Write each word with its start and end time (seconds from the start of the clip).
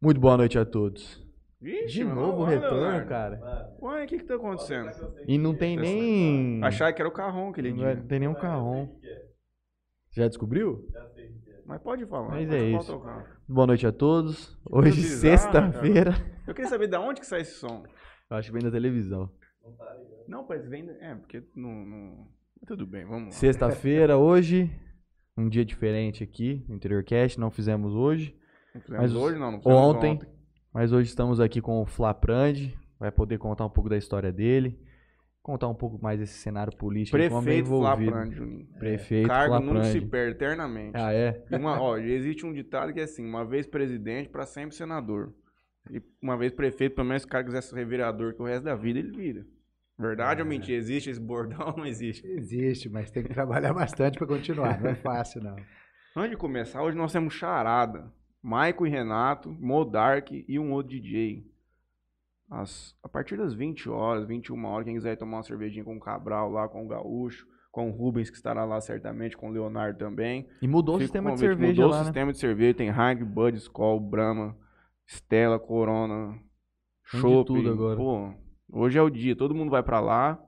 Muito 0.00 0.20
boa 0.20 0.36
noite 0.36 0.58
a 0.58 0.64
todos. 0.64 1.26
Vixe, 1.60 1.86
De 1.98 2.04
mas 2.04 2.14
novo 2.14 2.42
o 2.42 2.44
retorno, 2.44 2.76
Leonardo. 2.82 3.08
cara. 3.08 3.76
Ué, 3.82 4.04
o 4.04 4.06
que 4.06 4.18
que 4.18 4.24
tá 4.24 4.36
acontecendo? 4.36 4.90
E 5.26 5.36
não 5.36 5.54
tem 5.56 5.76
nem. 5.76 6.62
Achar 6.62 6.92
que 6.92 7.02
era 7.02 7.08
o 7.08 7.12
carrão 7.12 7.48
aquele 7.48 7.72
Não 7.72 7.84
é- 7.84 7.94
dia. 7.96 8.04
tem 8.04 8.20
nenhum 8.20 8.34
carrão. 8.34 8.96
Já 10.12 10.28
descobriu? 10.28 10.86
Mas 11.66 11.82
pode 11.82 12.06
falar. 12.06 12.30
Mas 12.30 12.48
é 12.50 12.62
isso. 12.70 13.02
Boa 13.48 13.66
noite 13.66 13.86
a 13.86 13.92
todos. 13.92 14.56
Hoje, 14.70 15.02
sexta-feira. 15.02 16.12
Eu 16.46 16.54
queria 16.54 16.70
saber 16.70 16.86
de 16.86 16.96
onde 16.96 17.20
que 17.20 17.26
sai 17.26 17.40
esse 17.40 17.54
som. 17.58 17.82
Eu 18.30 18.36
acho 18.36 18.48
que 18.48 18.54
vem 18.54 18.62
da 18.62 18.70
televisão. 18.70 19.30
Não, 20.28 20.44
parece 20.46 20.64
que 20.64 20.70
vem... 20.70 20.88
É, 21.00 21.14
porque 21.16 21.42
não... 21.56 21.70
não- 21.84 22.28
Tudo 22.66 22.86
bem, 22.86 23.04
vamos 23.04 23.24
lá. 23.26 23.30
Sexta-feira, 23.32 24.16
hoje. 24.16 24.70
Um 25.36 25.48
dia 25.48 25.64
diferente 25.64 26.22
aqui 26.24 26.64
no 26.68 26.74
Interior 26.76 27.02
Cast. 27.04 27.38
Não 27.38 27.50
fizemos 27.50 27.94
hoje. 27.94 28.34
Mas 28.88 29.14
hoje, 29.14 29.38
não. 29.38 29.52
não 29.52 29.58
fizemos 29.58 29.78
Ontem. 29.80 30.20
Mas 30.72 30.92
hoje 30.92 31.08
estamos 31.08 31.40
aqui 31.40 31.60
com 31.60 31.80
o 31.82 31.86
Flaprand. 31.86 32.70
Vai 32.98 33.10
poder 33.12 33.38
contar 33.38 33.64
um 33.64 33.70
pouco 33.70 33.88
da 33.88 33.96
história 33.96 34.32
dele. 34.32 34.78
Contar 35.42 35.68
um 35.68 35.74
pouco 35.74 35.98
mais 36.02 36.18
desse 36.18 36.34
cenário 36.38 36.76
político. 36.76 37.16
como 37.16 37.24
é 37.24 37.28
Prefeito 37.42 37.66
envolvido. 37.66 38.10
Flaprand, 38.10 38.32
Juninho. 38.32 38.66
Prefeito 38.78 39.28
Cargo 39.28 39.54
nunca 39.60 39.66
Flaprand. 39.72 39.92
se 39.92 40.00
perde 40.02 40.30
eternamente. 40.32 40.92
Ah, 40.94 41.12
é? 41.12 41.42
Uma, 41.52 41.80
ó, 41.80 41.96
existe 41.96 42.44
um 42.44 42.52
ditado 42.52 42.92
que 42.92 43.00
é 43.00 43.04
assim, 43.04 43.24
uma 43.24 43.44
vez 43.46 43.66
presidente, 43.66 44.28
pra 44.28 44.44
sempre 44.44 44.74
senador. 44.76 45.32
E 45.90 46.02
uma 46.20 46.36
vez 46.36 46.52
prefeito, 46.52 46.96
pelo 46.96 47.08
menos 47.08 47.22
se 47.22 47.26
o 47.26 47.30
cara 47.30 47.44
quiser 47.44 47.62
ser 47.62 47.86
vereador, 47.86 48.34
que 48.34 48.42
o 48.42 48.44
resto 48.44 48.64
da 48.64 48.74
vida 48.74 48.98
ele 48.98 49.10
vira. 49.16 49.46
Verdade 49.98 50.42
ou 50.42 50.46
É. 50.46 50.50
mentira? 50.50 50.76
Existe 50.76 51.08
esse 51.08 51.20
bordão 51.20 51.68
ou 51.68 51.76
não 51.78 51.86
existe? 51.86 52.26
Existe, 52.26 52.90
mas 52.90 53.10
tem 53.10 53.22
que 53.22 53.32
trabalhar 53.32 53.72
bastante 53.72 54.18
para 54.18 54.26
continuar. 54.26 54.78
Não 54.82 54.90
é 54.90 54.94
fácil, 54.96 55.42
não. 55.42 55.56
Antes 56.14 56.30
de 56.32 56.36
começar, 56.36 56.82
hoje 56.82 56.96
nós 56.96 57.10
temos 57.12 57.32
charada. 57.32 58.12
Maico 58.42 58.86
e 58.86 58.90
Renato, 58.90 59.50
Modark 59.50 60.44
e 60.46 60.58
um 60.58 60.72
outro 60.72 60.90
DJ. 60.92 61.44
As- 62.50 62.96
a 63.02 63.08
partir 63.08 63.36
das 63.36 63.52
20 63.54 63.88
horas, 63.90 64.26
21 64.26 64.64
horas, 64.64 64.84
quem 64.86 64.94
quiser 64.94 65.16
tomar 65.16 65.38
uma 65.38 65.42
cervejinha 65.42 65.84
com 65.84 65.96
o 65.96 66.00
Cabral 66.00 66.50
lá, 66.50 66.66
com 66.68 66.84
o 66.84 66.88
Gaúcho, 66.88 67.46
com 67.70 67.88
o 67.90 67.92
Rubens, 67.92 68.30
que 68.30 68.36
estará 68.36 68.64
lá 68.64 68.80
certamente, 68.80 69.36
com 69.36 69.48
o 69.50 69.52
Leonardo 69.52 69.98
também. 69.98 70.48
E 70.62 70.66
mudou 70.66 70.94
o 70.94 70.98
Fica 70.98 71.06
sistema 71.06 71.30
de 71.30 71.36
convite, 71.36 71.48
cerveja 71.48 71.82
Mudou 71.82 71.90
lá, 71.90 71.96
o 71.96 71.98
né? 72.00 72.04
sistema 72.06 72.32
de 72.32 72.38
cerveja, 72.38 72.74
tem 72.74 72.88
Heineken, 72.88 73.24
Bud, 73.26 73.56
Skol, 73.58 74.00
Brahma, 74.00 74.56
Stella, 75.06 75.58
Corona, 75.58 76.32
Tem 76.32 76.40
de 77.12 77.18
Chopp. 77.20 77.46
tudo 77.46 77.70
agora. 77.70 77.96
Pô, 77.96 78.32
hoje 78.72 78.98
é 78.98 79.02
o 79.02 79.10
dia, 79.10 79.36
todo 79.36 79.54
mundo 79.54 79.70
vai 79.70 79.82
pra 79.82 80.00
lá. 80.00 80.42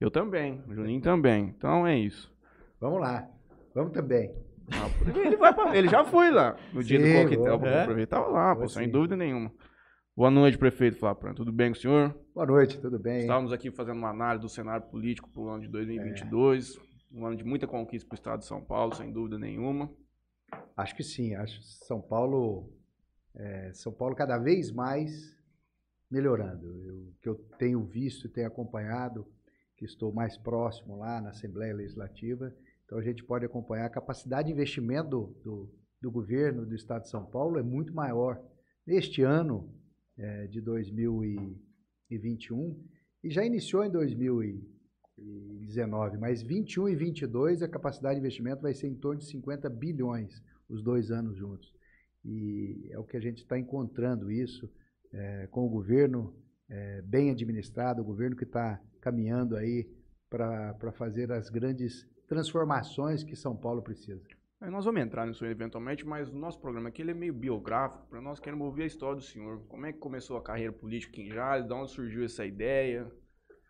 Eu 0.00 0.10
também, 0.10 0.62
o 0.66 0.74
Juninho 0.74 1.00
também. 1.00 1.54
Então 1.56 1.86
é 1.86 1.96
isso. 1.96 2.32
Vamos 2.80 3.00
lá. 3.00 3.28
Vamos 3.74 3.92
também. 3.92 4.34
Ele, 5.14 5.36
vai 5.36 5.54
pra- 5.54 5.76
ele 5.76 5.88
já 5.88 6.04
foi 6.04 6.30
lá 6.30 6.56
no 6.72 6.82
dia 6.82 7.00
Sim, 7.00 7.06
do 7.06 7.22
coquetel. 7.22 7.66
É? 7.66 7.84
Prefeito 7.86 8.08
tava 8.08 8.26
lá, 8.28 8.56
pô, 8.56 8.68
sem 8.68 8.88
dúvida 8.88 9.16
nenhuma. 9.16 9.52
Boa 10.16 10.30
noite, 10.30 10.58
prefeito 10.58 10.98
Flapran. 10.98 11.34
Tudo 11.34 11.52
bem 11.52 11.70
com 11.72 11.78
o 11.78 11.80
senhor? 11.80 12.14
Boa 12.34 12.46
noite, 12.46 12.78
tudo 12.78 12.98
bem? 12.98 13.20
Estávamos 13.20 13.52
aqui 13.52 13.70
fazendo 13.70 13.98
uma 13.98 14.10
análise 14.10 14.42
do 14.42 14.48
cenário 14.48 14.86
político 14.86 15.30
para 15.30 15.40
o 15.40 15.48
ano 15.48 15.62
de 15.62 15.68
2022. 15.68 16.78
Um 17.12 17.26
ano 17.26 17.36
de 17.36 17.44
muita 17.44 17.66
conquista 17.66 18.06
para 18.08 18.14
o 18.14 18.18
estado 18.18 18.40
de 18.40 18.46
São 18.46 18.62
Paulo, 18.62 18.94
sem 18.94 19.10
dúvida 19.12 19.38
nenhuma. 19.38 19.90
Acho 20.76 20.94
que 20.94 21.02
sim. 21.02 21.34
Acho 21.34 21.58
que 21.58 21.66
São 21.86 22.00
Paulo, 22.00 22.72
é, 23.34 23.72
São 23.72 23.92
Paulo 23.92 24.14
cada 24.14 24.36
vez 24.38 24.70
mais 24.70 25.10
melhorando. 26.10 26.66
Eu, 26.66 27.12
que 27.22 27.28
eu 27.28 27.34
tenho 27.58 27.82
visto 27.84 28.26
e 28.26 28.30
tenho 28.30 28.46
acompanhado, 28.48 29.26
que 29.76 29.84
estou 29.84 30.12
mais 30.12 30.36
próximo 30.36 30.98
lá 30.98 31.20
na 31.20 31.30
Assembleia 31.30 31.74
Legislativa, 31.74 32.52
então 32.90 32.98
a 32.98 33.02
gente 33.02 33.22
pode 33.22 33.46
acompanhar 33.46 33.86
a 33.86 33.90
capacidade 33.90 34.48
de 34.48 34.52
investimento 34.52 35.08
do, 35.08 35.26
do, 35.44 35.72
do 36.02 36.10
governo 36.10 36.66
do 36.66 36.74
Estado 36.74 37.02
de 37.02 37.08
São 37.08 37.24
Paulo 37.24 37.56
é 37.56 37.62
muito 37.62 37.94
maior. 37.94 38.44
Neste 38.84 39.22
ano 39.22 39.72
é, 40.18 40.48
de 40.48 40.60
2021, 40.60 42.84
e 43.22 43.30
já 43.30 43.44
iniciou 43.44 43.84
em 43.84 43.90
2019, 43.92 46.18
mas 46.18 46.42
21 46.42 46.88
e 46.88 46.96
22 46.96 47.62
a 47.62 47.68
capacidade 47.68 48.16
de 48.16 48.20
investimento 48.26 48.62
vai 48.62 48.74
ser 48.74 48.88
em 48.88 48.96
torno 48.96 49.20
de 49.20 49.26
50 49.26 49.70
bilhões 49.70 50.42
os 50.68 50.82
dois 50.82 51.12
anos 51.12 51.36
juntos. 51.36 51.72
E 52.24 52.88
é 52.90 52.98
o 52.98 53.04
que 53.04 53.16
a 53.16 53.20
gente 53.20 53.42
está 53.42 53.56
encontrando 53.56 54.32
isso 54.32 54.68
é, 55.12 55.46
com 55.52 55.64
o 55.64 55.70
governo 55.70 56.34
é, 56.68 57.02
bem 57.02 57.30
administrado, 57.30 58.02
o 58.02 58.04
governo 58.04 58.34
que 58.34 58.42
está 58.42 58.82
caminhando 59.00 59.54
aí 59.54 59.88
para 60.28 60.90
fazer 60.92 61.30
as 61.30 61.48
grandes 61.48 62.09
transformações 62.30 63.24
que 63.24 63.34
São 63.34 63.56
Paulo 63.56 63.82
precisa. 63.82 64.22
Aí 64.60 64.70
nós 64.70 64.84
vamos 64.84 65.00
entrar 65.00 65.26
nisso 65.26 65.44
eventualmente, 65.44 66.06
mas 66.06 66.28
o 66.28 66.36
nosso 66.36 66.60
programa 66.60 66.88
aqui 66.88 67.02
ele 67.02 67.10
é 67.10 67.14
meio 67.14 67.34
biográfico. 67.34 68.06
Para 68.08 68.20
nós 68.20 68.38
queremos 68.38 68.64
ouvir 68.64 68.84
a 68.84 68.86
história 68.86 69.16
do 69.16 69.22
senhor. 69.22 69.66
Como 69.66 69.84
é 69.84 69.92
que 69.92 69.98
começou 69.98 70.36
a 70.36 70.42
carreira 70.42 70.72
política 70.72 71.20
em 71.20 71.26
Jales? 71.26 71.66
De 71.66 71.72
onde 71.72 71.90
surgiu 71.90 72.24
essa 72.24 72.46
ideia? 72.46 73.10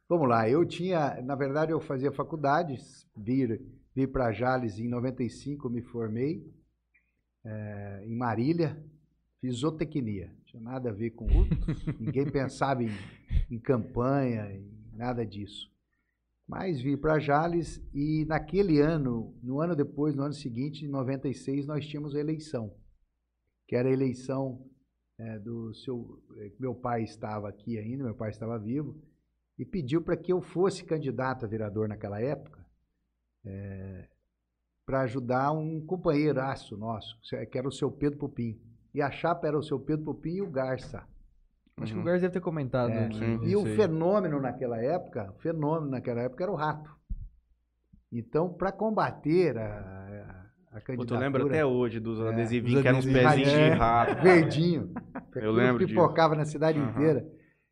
Vamos 0.07 0.29
lá, 0.29 0.47
eu 0.47 0.67
tinha, 0.67 1.23
na 1.23 1.37
verdade 1.37 1.73
eu 1.73 1.81
fazia 1.81 2.13
faculdade, 2.13 2.77
vir, 3.17 3.63
vir 3.95 4.09
para 4.09 4.33
Jales 4.33 4.79
em 4.79 4.89
95, 4.89 5.71
me 5.71 5.81
formei 5.81 6.45
eh, 7.45 8.05
em 8.05 8.17
Marília, 8.17 8.77
fiz 9.41 9.59
zootecnia, 9.59 10.35
tinha 10.45 10.61
nada 10.61 10.91
a 10.91 10.93
ver 10.93 11.11
com, 11.11 11.29
ninguém 12.01 12.29
pensava 12.29 12.83
em, 12.83 12.91
em 13.49 13.59
campanha, 13.59 14.53
em 14.53 14.69
nada 14.93 15.25
disso. 15.25 15.71
Mas 16.51 16.81
vim 16.81 16.97
para 16.97 17.21
Jales 17.21 17.81
e 17.95 18.25
naquele 18.25 18.81
ano, 18.81 19.33
no 19.41 19.61
ano 19.61 19.77
depois, 19.77 20.17
no 20.17 20.25
ano 20.25 20.35
seguinte, 20.35 20.85
em 20.85 20.89
96, 20.89 21.65
nós 21.65 21.87
tínhamos 21.87 22.13
eleição, 22.13 22.75
que 23.69 23.77
era 23.77 23.89
a 23.89 23.93
eleição 23.93 24.69
eh, 25.17 25.39
do 25.39 25.73
seu, 25.73 26.21
eh, 26.39 26.51
meu 26.59 26.75
pai 26.75 27.05
estava 27.05 27.49
aqui 27.49 27.79
ainda, 27.79 28.03
meu 28.03 28.17
pai 28.17 28.31
estava 28.31 28.59
vivo, 28.59 29.01
e 29.57 29.65
pediu 29.65 30.03
para 30.03 30.17
que 30.17 30.33
eu 30.33 30.43
fosse 30.43 30.83
candidato 30.83 31.45
a 31.45 31.49
vereador 31.49 31.87
naquela 31.87 32.21
época, 32.21 32.67
para 34.85 35.03
ajudar 35.03 35.53
um 35.53 35.81
companheiraço 35.87 36.77
nosso, 36.77 37.17
que 37.49 37.57
era 37.57 37.69
o 37.69 37.73
seu 37.73 37.93
Pedro 37.93 38.19
Pupim. 38.19 38.61
E 38.93 39.01
a 39.01 39.09
chapa 39.09 39.47
era 39.47 39.57
o 39.57 39.63
seu 39.63 39.79
Pedro 39.79 40.07
Pupim 40.07 40.35
e 40.35 40.43
o 40.43 40.51
Garça. 40.51 41.07
Acho 41.81 41.93
que 41.93 41.97
Uhum. 41.99 42.03
o 42.03 42.05
Garza 42.05 42.21
deve 42.23 42.33
ter 42.35 42.41
comentado. 42.41 42.91
É, 42.91 43.09
né, 43.09 43.13
sim. 43.13 43.41
E 43.49 43.57
o 43.57 43.65
fenômeno 43.65 44.41
naquela 44.41 44.79
época, 44.83 45.33
o 45.37 45.41
fenômeno 45.41 45.91
naquela 45.91 46.21
época 46.23 46.45
era 46.45 46.53
o 46.53 46.57
rato. 46.57 46.91
Então, 48.13 48.53
para 48.53 48.73
combater 48.73 49.57
a, 49.57 49.67
a, 49.67 50.31
a 50.73 50.75
Pô, 50.75 50.81
tu 50.81 50.85
candidatura... 50.85 51.21
lembra 51.21 51.45
até 51.47 51.65
hoje 51.65 52.01
dos 52.01 52.19
É, 52.21 52.29
adesivinhos 52.29 52.75
dos 52.75 52.83
que 52.83 52.89
eram 52.89 52.99
uns 52.99 53.07
pezinhos 53.07 53.49
de 53.51 53.55
É, 53.57 53.73
rato. 53.75 54.23
verdinho. 54.23 54.93
Aquilo 55.15 55.53
lembro 55.53 55.79
disso. 55.87 55.89
pipocava 56.01 56.35
na 56.35 56.45
cidade 56.45 56.79
Aham. 56.79 56.91
inteira. 56.91 57.27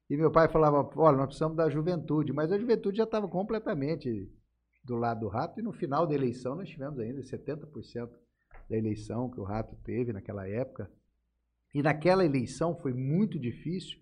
E 0.09 0.17
meu 0.17 0.31
pai 0.31 0.49
falava, 0.49 0.89
olha, 0.97 1.17
nós 1.17 1.27
precisamos 1.27 1.57
da 1.57 1.69
juventude. 1.69 2.33
Mas 2.33 2.51
a 2.53 2.59
juventude 2.59 2.97
já 2.97 3.05
estava 3.05 3.29
completamente 3.29 4.31
do 4.85 4.97
lado 4.97 5.21
do 5.21 5.29
rato. 5.29 5.59
E 5.61 5.63
no 5.63 5.73
final 5.73 6.07
da 6.07 6.15
eleição 6.15 6.55
nós 6.55 6.69
tivemos 6.69 6.99
ainda 7.01 7.21
70% 7.21 8.09
da 8.71 8.77
eleição 8.77 9.29
que 9.29 9.41
o 9.41 9.45
rato 9.45 9.75
teve 9.85 10.13
naquela 10.13 10.49
época. 10.49 10.89
E 11.75 11.83
naquela 11.83 12.25
eleição 12.25 12.75
foi 12.77 12.93
muito 12.93 13.39
difícil. 13.39 13.99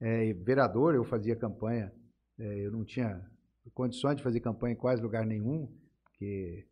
É, 0.00 0.32
vereador, 0.34 0.94
eu 0.94 1.04
fazia 1.04 1.36
campanha, 1.36 1.92
é, 2.38 2.66
eu 2.66 2.72
não 2.72 2.84
tinha 2.84 3.20
condições 3.74 4.16
de 4.16 4.22
fazer 4.22 4.40
campanha 4.40 4.72
em 4.72 4.76
quase 4.76 5.00
lugar 5.02 5.24
nenhum, 5.24 5.68
porque 6.04 6.66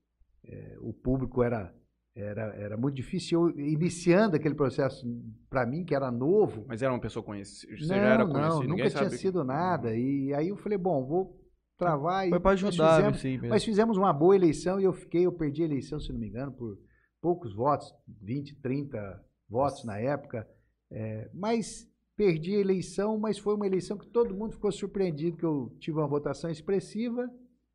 é, 0.44 0.76
o 0.80 0.92
público 0.92 1.42
era, 1.42 1.72
era, 2.14 2.42
era 2.56 2.76
muito 2.76 2.94
difícil. 2.96 3.48
Eu, 3.50 3.60
iniciando 3.60 4.34
aquele 4.36 4.54
processo, 4.54 5.04
para 5.48 5.64
mim, 5.66 5.84
que 5.84 5.94
era 5.94 6.10
novo, 6.10 6.64
Mas 6.66 6.82
era 6.82 6.92
uma 6.92 7.00
pessoa 7.00 7.22
conhecida. 7.24 7.76
Você 7.76 7.82
não, 7.82 7.88
já 7.88 7.97
era 7.97 8.24
não, 8.24 8.32
conhecido, 8.32 8.60
ninguém 8.68 8.84
nunca 8.86 8.97
tinha 8.98 9.10
que- 9.10 9.18
sido 9.18 9.44
nada. 9.44 9.94
E 9.97 10.34
aí 10.34 10.48
eu 10.48 10.56
falei, 10.56 10.78
bom, 10.78 11.04
vou 11.06 11.41
travar. 11.78 12.26
e 12.26 12.30
Foi 12.30 12.38
nós 12.41 12.47
ajudar, 12.64 12.97
fizemos- 12.97 13.18
isso 13.18 13.26
aí 13.26 13.32
mesmo. 13.34 13.48
Mas 13.48 13.64
fizemos 13.64 13.97
uma 13.97 14.12
boa 14.12 14.34
eleição 14.34 14.80
e 14.80 14.84
eu 14.84 14.92
fiquei, 14.92 15.24
eu 15.26 15.32
perdi 15.32 15.62
a 15.62 15.66
eleição, 15.66 16.00
se 16.00 16.12
não 16.12 16.18
me 16.18 16.26
engano, 16.28 16.50
por 16.52 16.76
poucos 17.22 17.54
votos, 17.54 17.86
20, 18.20 18.56
30 18.60 19.24
votos 19.50 19.84
na 19.84 19.98
época. 19.98 20.48
É, 20.91 21.28
mas 21.34 21.91
perdi 22.16 22.54
a 22.54 22.60
eleição, 22.60 23.18
mas 23.18 23.38
foi 23.38 23.54
uma 23.54 23.66
eleição 23.66 23.98
que 23.98 24.06
todo 24.06 24.34
mundo 24.34 24.52
ficou 24.52 24.70
surpreendido 24.70 25.36
que 25.36 25.44
eu 25.44 25.74
tive 25.80 25.98
uma 25.98 26.06
votação 26.06 26.50
expressiva. 26.50 27.28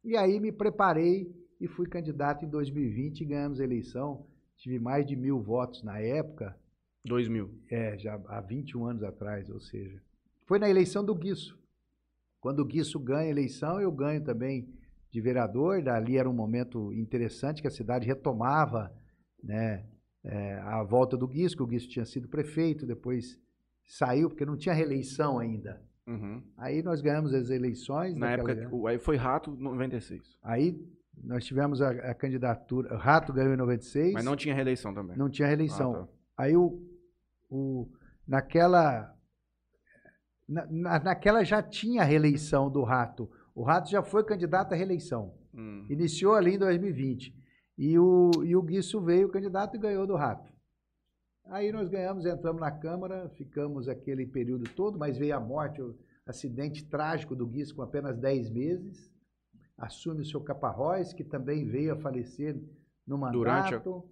E 0.04 0.16
aí 0.16 0.40
me 0.40 0.52
preparei 0.52 1.36
e 1.60 1.68
fui 1.68 1.88
candidato 1.88 2.46
em 2.46 2.50
2020 2.50 3.22
e 3.22 3.26
ganhamos 3.26 3.60
a 3.60 3.64
eleição. 3.64 4.26
Tive 4.58 4.80
mais 4.80 5.06
de 5.06 5.16
mil 5.16 5.42
votos 5.42 5.84
na 5.84 6.00
época. 6.00 6.56
2000. 7.06 7.50
É, 7.70 7.98
já 7.98 8.20
há 8.28 8.42
21 8.42 8.86
anos 8.86 9.04
atrás, 9.04 9.50
ou 9.50 9.60
seja. 9.60 10.02
Foi 10.46 10.60
na 10.60 10.70
eleição 10.70 11.04
do 11.04 11.14
Guiço. 11.14 11.60
Quando 12.40 12.60
o 12.60 12.66
Guiço 12.66 13.00
ganha 13.00 13.28
a 13.28 13.32
eleição, 13.32 13.82
eu 13.82 13.92
ganho 13.92 14.24
também 14.24 14.70
de 15.12 15.20
vereador. 15.22 15.82
Dali 15.82 16.18
era 16.18 16.30
um 16.30 16.34
momento 16.34 16.94
interessante 16.94 17.62
que 17.62 17.68
a 17.68 17.72
cidade 17.72 18.06
retomava 18.06 18.94
né, 19.44 19.86
é, 20.26 20.56
a 20.60 20.84
volta 20.84 21.16
do 21.16 21.28
que 21.28 21.46
o 21.62 21.66
Guiço 21.68 21.88
tinha 21.88 22.06
sido 22.06 22.28
prefeito, 22.28 22.86
depois 22.86 23.40
saiu, 23.88 24.30
porque 24.30 24.46
não 24.46 24.58
tinha 24.58 24.74
reeleição 24.74 25.38
ainda. 25.40 25.82
Uhum. 26.08 26.42
Aí 26.58 26.84
nós 26.84 27.02
ganhamos 27.02 27.34
as 27.34 27.50
eleições. 27.50 28.16
Na 28.16 28.32
época, 28.32 28.70
aí 28.88 28.98
foi 29.00 29.16
Rato 29.18 29.52
96. 29.52 30.38
Aí 30.44 30.80
nós 31.24 31.44
tivemos 31.46 31.82
a, 31.82 31.90
a 31.90 32.14
candidatura. 32.14 32.94
O 32.94 32.98
Rato 32.98 33.32
ganhou 33.34 33.54
em 33.54 33.58
96. 33.58 34.14
Mas 34.14 34.26
não 34.26 34.36
tinha 34.36 34.54
reeleição 34.54 34.94
também. 34.94 35.18
não 35.18 35.30
tinha 35.30 35.48
reeleição. 35.48 35.94
Ah, 35.96 36.00
tá. 36.06 36.08
Aí 36.38 36.56
o, 36.56 36.80
o- 37.50 37.88
naquela. 38.28 39.16
na- 40.48 40.68
na- 40.70 41.00
naquela 41.00 41.44
já 41.44 41.62
tinha 41.64 42.02
a 42.02 42.06
reeleição 42.06 42.70
do 42.70 42.84
Rato. 42.84 43.30
O 43.56 43.64
Rato 43.64 43.90
já 43.90 44.04
foi 44.04 44.24
candidato 44.24 44.74
à 44.74 44.76
reeleição. 44.76 45.34
Hum. 45.54 45.86
Iniciou 45.90 46.36
ali 46.36 46.56
em 46.56 46.60
2020. 46.60 47.34
E 47.78 47.98
o, 48.00 48.32
e 48.44 48.56
o 48.56 48.62
Guiço 48.62 49.02
veio 49.02 49.30
candidato 49.30 49.76
e 49.76 49.80
ganhou 49.80 50.08
do 50.08 50.16
Rato. 50.16 50.52
Aí 51.48 51.72
nós 51.72 51.90
ganhamos, 51.90 52.26
entramos 52.26 52.60
na 52.62 52.72
Câmara, 52.72 53.30
ficamos 53.30 53.88
aquele 53.88 54.26
período 54.26 54.64
todo, 54.76 54.98
mas 54.98 55.18
veio 55.18 55.36
a 55.36 55.40
morte, 55.40 55.82
o 55.82 55.96
acidente 56.26 56.84
trágico 56.86 57.36
do 57.36 57.46
Guiço 57.46 57.76
com 57.76 57.82
apenas 57.82 58.18
10 58.18 58.50
meses. 58.50 59.12
Assume 59.78 60.22
o 60.22 60.26
seu 60.26 60.42
Caparróis, 60.42 61.14
que 61.14 61.24
também 61.24 61.66
veio 61.66 61.94
a 61.94 61.98
falecer 61.98 62.56
no 63.06 63.18
Durante 63.32 63.68
a- 63.76 63.78
mandato. 63.78 64.10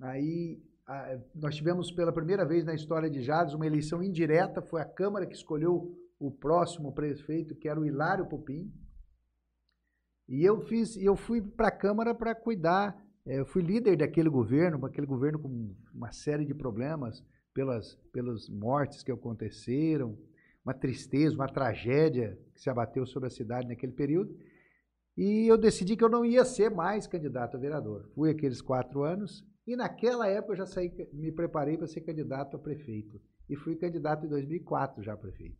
Aí 0.00 0.62
a- 0.86 1.18
nós 1.34 1.56
tivemos 1.56 1.90
pela 1.90 2.12
primeira 2.12 2.44
vez 2.44 2.64
na 2.64 2.74
história 2.74 3.10
de 3.10 3.22
Jales 3.22 3.54
uma 3.54 3.66
eleição 3.66 4.02
indireta, 4.02 4.62
foi 4.62 4.80
a 4.80 4.84
Câmara 4.84 5.26
que 5.26 5.34
escolheu 5.34 5.98
o 6.20 6.30
próximo 6.30 6.92
prefeito, 6.92 7.54
que 7.56 7.68
era 7.68 7.80
o 7.80 7.86
Hilário 7.86 8.26
Pupim. 8.26 8.70
E 10.28 10.44
eu 10.44 10.60
fiz, 10.60 10.96
eu 10.96 11.16
fui 11.16 11.40
para 11.40 11.68
a 11.68 11.70
Câmara 11.72 12.14
para 12.14 12.34
cuidar. 12.34 12.96
eh, 13.26 13.40
Eu 13.40 13.46
fui 13.46 13.62
líder 13.62 13.96
daquele 13.96 14.28
governo, 14.28 14.84
aquele 14.84 15.06
governo 15.06 15.38
com 15.38 15.74
uma 15.92 16.12
série 16.12 16.44
de 16.44 16.54
problemas 16.54 17.24
pelas, 17.54 17.94
pelas 18.12 18.48
mortes 18.48 19.02
que 19.02 19.10
aconteceram, 19.10 20.16
uma 20.64 20.74
tristeza, 20.74 21.34
uma 21.34 21.48
tragédia 21.48 22.38
que 22.54 22.60
se 22.60 22.68
abateu 22.68 23.06
sobre 23.06 23.28
a 23.28 23.30
cidade 23.30 23.68
naquele 23.68 23.92
período. 23.92 24.36
E 25.16 25.50
eu 25.50 25.56
decidi 25.56 25.96
que 25.96 26.04
eu 26.04 26.08
não 26.08 26.24
ia 26.24 26.44
ser 26.44 26.70
mais 26.70 27.06
candidato 27.06 27.56
a 27.56 27.60
vereador. 27.60 28.08
Fui 28.14 28.30
aqueles 28.30 28.60
quatro 28.60 29.02
anos 29.02 29.44
e 29.66 29.74
naquela 29.74 30.28
época 30.28 30.52
eu 30.52 30.58
já 30.58 30.66
saí, 30.66 30.92
me 31.12 31.32
preparei 31.32 31.76
para 31.76 31.86
ser 31.86 32.02
candidato 32.02 32.56
a 32.56 32.60
prefeito. 32.60 33.20
E 33.48 33.56
fui 33.56 33.76
candidato 33.76 34.26
em 34.26 34.28
2004 34.28 35.02
já 35.02 35.14
a 35.14 35.16
prefeito. 35.16 35.56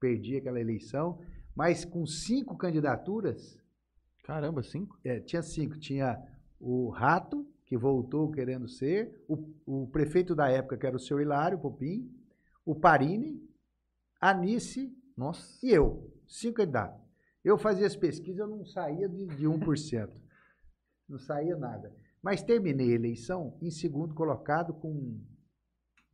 Perdi 0.00 0.36
aquela 0.36 0.60
eleição, 0.60 1.20
mas 1.54 1.84
com 1.84 2.06
cinco 2.06 2.56
candidaturas, 2.56 3.58
Caramba, 4.30 4.62
cinco? 4.62 4.96
é, 5.02 5.18
tinha 5.18 5.42
cinco. 5.42 5.76
Tinha 5.76 6.16
o 6.60 6.88
Rato, 6.88 7.44
que 7.66 7.76
voltou 7.76 8.30
querendo 8.30 8.68
ser, 8.68 9.24
o, 9.26 9.52
o 9.66 9.88
prefeito 9.88 10.36
da 10.36 10.48
época, 10.48 10.76
que 10.76 10.86
era 10.86 10.94
o 10.94 11.00
seu 11.00 11.20
Hilário 11.20 11.58
Popim, 11.58 12.08
o 12.64 12.72
Parini, 12.72 13.42
a 14.20 14.30
Anice 14.30 14.96
Nossa. 15.16 15.58
e 15.66 15.72
eu. 15.72 16.14
Cinco 16.28 16.58
candidatos. 16.58 17.02
Eu 17.44 17.58
fazia 17.58 17.88
as 17.88 17.96
pesquisas, 17.96 18.38
eu 18.38 18.46
não 18.46 18.64
saía 18.64 19.08
de, 19.08 19.26
de 19.26 19.46
1%. 19.46 20.08
não 21.08 21.18
saía 21.18 21.56
nada. 21.56 21.92
Mas 22.22 22.40
terminei 22.40 22.92
a 22.92 22.94
eleição 22.94 23.58
em 23.60 23.70
segundo 23.72 24.14
colocado 24.14 24.72
com 24.74 25.20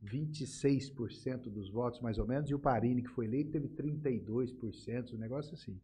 26% 0.03 1.51
dos 1.51 1.69
votos, 1.69 2.01
mais 2.01 2.17
ou 2.17 2.25
menos, 2.25 2.49
e 2.49 2.55
o 2.55 2.59
Parini, 2.59 3.03
que 3.03 3.09
foi 3.09 3.25
eleito, 3.25 3.51
teve 3.51 3.67
32%, 3.69 5.13
um 5.13 5.17
negócio 5.19 5.53
assim. 5.53 5.79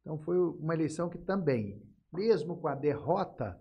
Então 0.00 0.18
foi 0.18 0.38
uma 0.38 0.74
eleição 0.74 1.08
que 1.08 1.18
também, 1.18 1.82
mesmo 2.12 2.56
com 2.56 2.68
a 2.68 2.74
derrota 2.74 3.60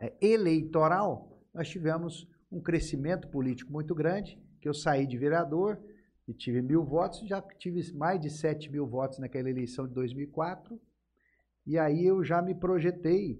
é, 0.00 0.14
eleitoral, 0.20 1.42
nós 1.52 1.68
tivemos 1.68 2.28
um 2.50 2.60
crescimento 2.60 3.28
político 3.28 3.72
muito 3.72 3.94
grande, 3.94 4.40
que 4.60 4.68
eu 4.68 4.74
saí 4.74 5.06
de 5.06 5.18
vereador 5.18 5.80
e 6.26 6.34
tive 6.34 6.62
mil 6.62 6.84
votos, 6.84 7.26
já 7.26 7.40
tive 7.40 7.92
mais 7.94 8.20
de 8.20 8.30
7 8.30 8.70
mil 8.70 8.86
votos 8.86 9.18
naquela 9.18 9.48
eleição 9.48 9.86
de 9.86 9.94
2004, 9.94 10.80
e 11.66 11.78
aí 11.78 12.04
eu 12.04 12.22
já 12.24 12.40
me 12.40 12.54
projetei 12.54 13.38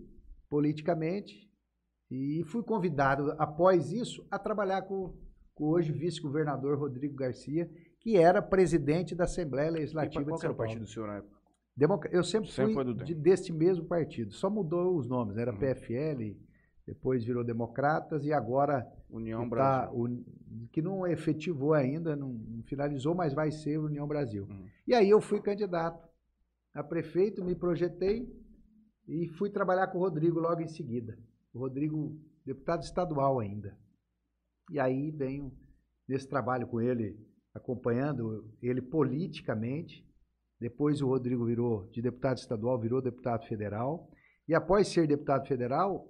politicamente 0.49 1.49
e 2.11 2.43
fui 2.44 2.62
convidado, 2.62 3.35
após 3.38 3.93
isso, 3.93 4.26
a 4.31 4.38
trabalhar 4.38 4.82
com, 4.82 5.14
com 5.55 5.64
o 5.64 5.69
hoje 5.69 5.93
vice-governador 5.93 6.79
Rodrigo 6.79 7.14
Garcia, 7.14 7.70
que 8.00 8.17
era 8.17 8.40
presidente 8.40 9.14
da 9.14 9.25
Assembleia 9.25 9.69
E 9.69 9.73
Legislativa 9.73 10.25
qual 10.25 10.37
de 10.37 10.40
que 10.40 10.46
era 10.46 10.55
São 10.55 10.55
o 10.55 10.56
partido 10.56 10.81
do 10.81 10.87
senhor 10.87 11.08
na 11.08 11.17
época? 11.17 11.38
Democra- 11.78 12.10
Eu 12.12 12.25
sempre, 12.25 12.50
Sempre 12.50 12.75
fui 12.75 12.94
de, 13.04 13.14
deste 13.14 13.52
mesmo 13.52 13.84
partido, 13.86 14.32
só 14.32 14.50
mudou 14.50 14.96
os 14.96 15.06
nomes, 15.06 15.36
era 15.36 15.52
Uhum. 15.52 15.58
PFL, 15.58 16.36
depois 16.84 17.25
virou 17.25 17.44
Democratas 17.44 18.25
e 18.25 18.32
agora 18.32 18.84
União 19.08 19.44
que, 19.44 19.50
Brasil. 19.50 19.88
tá, 19.88 19.92
o- 19.94 20.25
que 20.72 20.82
não 20.82 21.06
efetivou 21.06 21.75
ainda, 21.75 22.16
não, 22.16 22.32
não 22.32 22.62
finalizou, 22.64 23.14
mas 23.14 23.32
vai 23.32 23.52
ser 23.52 23.78
União 23.78 24.08
Brasil. 24.08 24.44
Uhum. 24.50 24.66
E 24.86 24.92
aí 24.94 25.08
eu 25.08 25.20
fui 25.20 25.40
candidato 25.40 26.08
a 26.75 26.82
prefeito, 26.82 27.44
me 27.44 27.54
projetei 27.54 28.28
e 29.06 29.28
fui 29.28 29.48
trabalhar 29.48 29.86
com 29.86 29.98
o 29.98 30.00
Rodrigo 30.00 30.40
logo 30.40 30.60
em 30.60 30.66
seguida. 30.69 31.16
O 31.54 31.60
Rodrigo, 31.60 32.19
deputado 32.44 32.82
estadual 32.82 33.38
ainda. 33.38 33.78
E 34.70 34.80
aí 34.80 35.10
venho 35.12 35.52
nesse 36.08 36.26
trabalho 36.28 36.66
com 36.66 36.80
ele, 36.80 37.16
acompanhando 37.54 38.50
ele 38.60 38.82
politicamente. 38.82 40.04
Depois 40.60 41.00
o 41.00 41.06
Rodrigo 41.06 41.44
virou 41.44 41.87
de 41.93 42.02
deputado 42.02 42.38
estadual, 42.38 42.78
virou 42.78 43.00
deputado 43.00 43.46
federal. 43.46 44.08
E 44.49 44.55
após 44.55 44.88
ser 44.88 45.06
deputado 45.06 45.46
federal, 45.46 46.08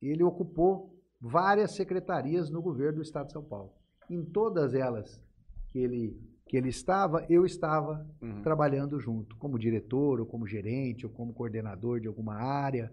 ele 0.00 0.22
ocupou 0.22 0.94
várias 1.20 1.74
secretarias 1.74 2.48
no 2.50 2.62
governo 2.62 2.96
do 2.96 3.02
estado 3.02 3.26
de 3.26 3.32
São 3.32 3.42
Paulo. 3.42 3.72
Em 4.08 4.24
todas 4.24 4.72
elas 4.74 5.20
que 5.68 5.78
ele, 5.78 6.16
que 6.46 6.56
ele 6.56 6.68
estava, 6.68 7.26
eu 7.28 7.44
estava 7.44 8.06
Uhum. 8.22 8.42
trabalhando 8.42 8.98
junto, 9.00 9.36
como 9.36 9.58
diretor, 9.58 10.20
ou 10.20 10.26
como 10.26 10.46
gerente, 10.46 11.04
ou 11.06 11.12
como 11.12 11.32
coordenador 11.34 12.00
de 12.00 12.06
alguma 12.08 12.34
área. 12.36 12.92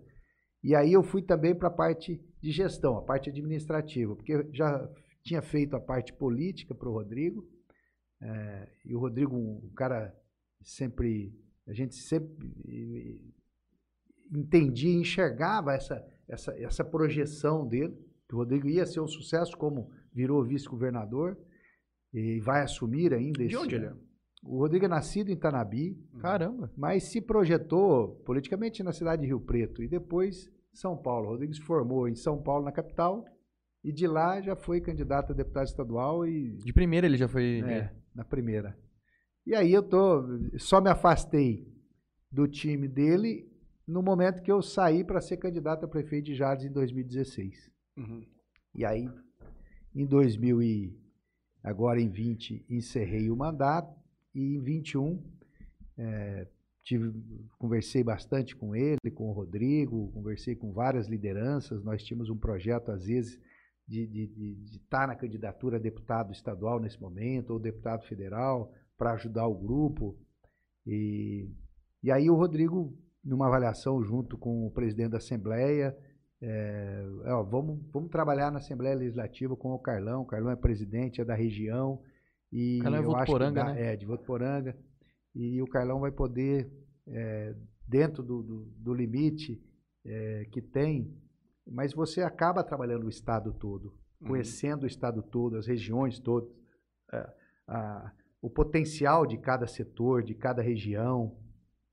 E 0.64 0.74
aí 0.76 0.94
eu 0.94 1.04
fui 1.04 1.22
também 1.22 1.54
para 1.54 1.68
a 1.68 1.72
parte 1.72 2.20
de 2.42 2.52
gestão, 2.52 2.98
a 2.98 3.02
parte 3.02 3.30
administrativa, 3.30 4.16
porque 4.16 4.48
já 4.52 4.90
tinha 5.24 5.42
feito 5.42 5.76
a 5.76 5.80
parte 5.80 6.12
política 6.14 6.74
para 6.74 6.90
o 6.90 6.94
Rodrigo, 6.94 7.48
eh, 8.22 8.68
e 8.86 8.96
o 8.96 9.00
Rodrigo, 9.00 9.36
um 9.36 9.70
cara 9.76 10.14
sempre, 10.66 11.32
a 11.68 11.74
gente 11.74 11.96
sempre 11.96 12.52
eh, 12.68 14.38
entendia, 14.38 14.92
e 14.92 14.96
enxergava 14.96 15.74
essa, 15.74 16.04
essa, 16.28 16.52
essa 16.60 16.84
projeção 16.84 17.66
dele, 17.68 17.96
que 18.28 18.34
o 18.36 18.40
Rodrigo 18.40 18.68
ia 18.68 18.86
ser 18.86 19.00
um 19.00 19.08
sucesso, 19.08 19.56
como 19.56 19.92
virou 20.12 20.44
vice-governador, 20.44 21.38
e 22.12 22.40
vai 22.40 22.62
assumir 22.64 23.14
ainda 23.14 23.40
De 23.40 23.46
esse 23.46 23.58
onde 23.58 23.76
ele 23.76 23.86
é? 23.86 23.94
O 24.44 24.60
Rodrigo 24.60 24.86
é 24.86 24.88
nascido 24.88 25.30
em 25.32 25.36
Tanabi, 25.36 25.98
Caramba. 26.20 26.72
mas 26.78 27.04
se 27.06 27.20
projetou 27.20 28.22
politicamente 28.26 28.84
na 28.84 28.94
cidade 28.94 29.22
de 29.24 29.28
Rio 29.28 29.40
Preto 29.42 29.82
e 29.82 29.88
depois 29.88 30.52
São 30.72 30.96
Paulo. 30.96 31.28
O 31.28 31.32
Rodrigo 31.32 31.54
se 31.54 31.62
formou 31.62 32.08
em 32.08 32.16
São 32.16 32.42
Paulo, 32.42 32.64
na 32.64 32.72
capital, 32.72 33.26
e 33.84 33.92
de 33.92 34.08
lá 34.08 34.40
já 34.42 34.56
foi 34.56 34.82
candidato 34.82 35.32
a 35.32 35.36
deputado 35.36 35.66
estadual 35.66 36.28
e 36.28 36.58
De 36.58 36.74
primeira 36.74 37.08
ele 37.08 37.18
já 37.18 37.28
foi. 37.28 37.62
é, 37.62 37.92
na 38.14 38.24
primeira. 38.24 38.78
E 39.46 39.54
aí 39.54 39.72
eu 39.72 39.84
tô, 39.84 40.24
só 40.58 40.82
me 40.82 40.90
afastei 40.90 41.72
do 42.32 42.48
time 42.48 42.88
dele 42.88 43.48
no 43.88 44.02
momento 44.02 44.42
que 44.42 44.52
eu 44.52 44.62
saí 44.62 45.04
para 45.04 45.22
ser 45.22 45.38
candidato 45.38 45.86
a 45.86 45.88
prefeito 45.88 46.26
de 46.26 46.36
Jales 46.36 46.64
em 46.64 46.72
2016. 46.72 47.72
Uhum. 47.98 48.26
E 48.74 48.84
aí, 48.84 49.08
em 49.94 50.06
2000 50.06 50.62
e 50.64 51.00
agora 51.64 52.02
em 52.02 52.10
20 52.10 52.66
encerrei 52.70 53.30
o 53.30 53.36
mandato 53.36 53.96
e 54.34 54.56
em 54.56 54.62
21 54.62 55.24
eh, 55.98 56.48
tive, 56.84 57.14
conversei 57.58 58.04
bastante 58.04 58.56
com 58.56 58.76
ele, 58.76 59.12
com 59.14 59.30
o 59.30 59.32
Rodrigo, 59.32 60.12
conversei 60.12 60.56
com 60.56 60.74
várias 60.74 61.08
lideranças. 61.08 61.84
Nós 61.84 62.04
tínhamos 62.04 62.30
um 62.30 62.38
projeto 62.38 62.92
às 62.92 63.06
vezes 63.06 63.40
de 63.88 64.58
estar 64.74 65.08
na 65.08 65.16
candidatura 65.16 65.78
a 65.78 65.80
deputado 65.80 66.32
estadual 66.32 66.80
nesse 66.80 67.00
momento 67.00 67.52
ou 67.52 67.60
deputado 67.60 68.04
federal 68.08 68.74
para 68.98 69.14
ajudar 69.14 69.48
o 69.48 69.56
grupo. 69.56 70.18
E, 70.86 71.50
e 72.04 72.12
aí 72.12 72.30
o 72.30 72.36
Rodrigo, 72.36 72.98
numa 73.24 73.48
avaliação 73.48 74.04
junto 74.04 74.38
com 74.38 74.66
o 74.68 74.72
presidente 74.72 75.12
da 75.12 75.18
Assembleia, 75.18 75.96
é, 76.42 77.04
ó, 77.28 77.44
vamos, 77.44 77.80
vamos 77.92 78.10
trabalhar 78.10 78.52
na 78.52 78.60
Assembleia 78.60 78.96
Legislativa 78.96 79.56
com 79.56 79.72
o 79.72 79.80
Carlão. 79.80 80.22
O 80.22 80.26
Carlão 80.26 80.52
é 80.52 80.56
presidente, 80.56 81.22
é 81.22 81.26
da 81.26 81.34
região. 81.36 82.02
E 82.52 82.80
Carlão 82.82 83.00
é 83.02 83.06
eu 83.06 83.16
acho 83.16 83.26
que 83.26 83.32
Votuporanga, 83.32 83.64
dá- 83.64 83.74
né? 83.74 83.94
É, 83.94 83.96
de 83.96 84.06
Votuporanga. 84.06 84.78
E 85.34 85.62
o 85.62 85.68
Carlão 85.68 86.00
vai 86.00 86.12
poder, 86.12 86.72
é, 87.08 87.56
dentro 87.88 88.24
do, 88.24 88.42
do, 88.44 88.66
do 88.78 88.94
limite 88.94 89.62
é, 90.06 90.46
que 90.52 90.62
tem, 90.62 91.12
mas 91.68 91.94
você 91.94 92.22
acaba 92.22 92.64
trabalhando 92.64 93.06
o 93.06 93.10
Estado 93.10 93.52
todo, 93.54 93.94
Uhum. 94.22 94.30
conhecendo 94.30 94.84
o 94.84 94.88
Estado 94.88 95.22
todo, 95.22 95.58
as 95.58 95.68
regiões 95.68 96.20
todas, 96.20 96.50
é, 97.12 97.34
a- 97.68 98.14
o 98.46 98.50
potencial 98.50 99.26
de 99.26 99.38
cada 99.40 99.66
setor, 99.66 100.22
de 100.24 100.36
cada 100.36 100.62
região. 100.62 101.36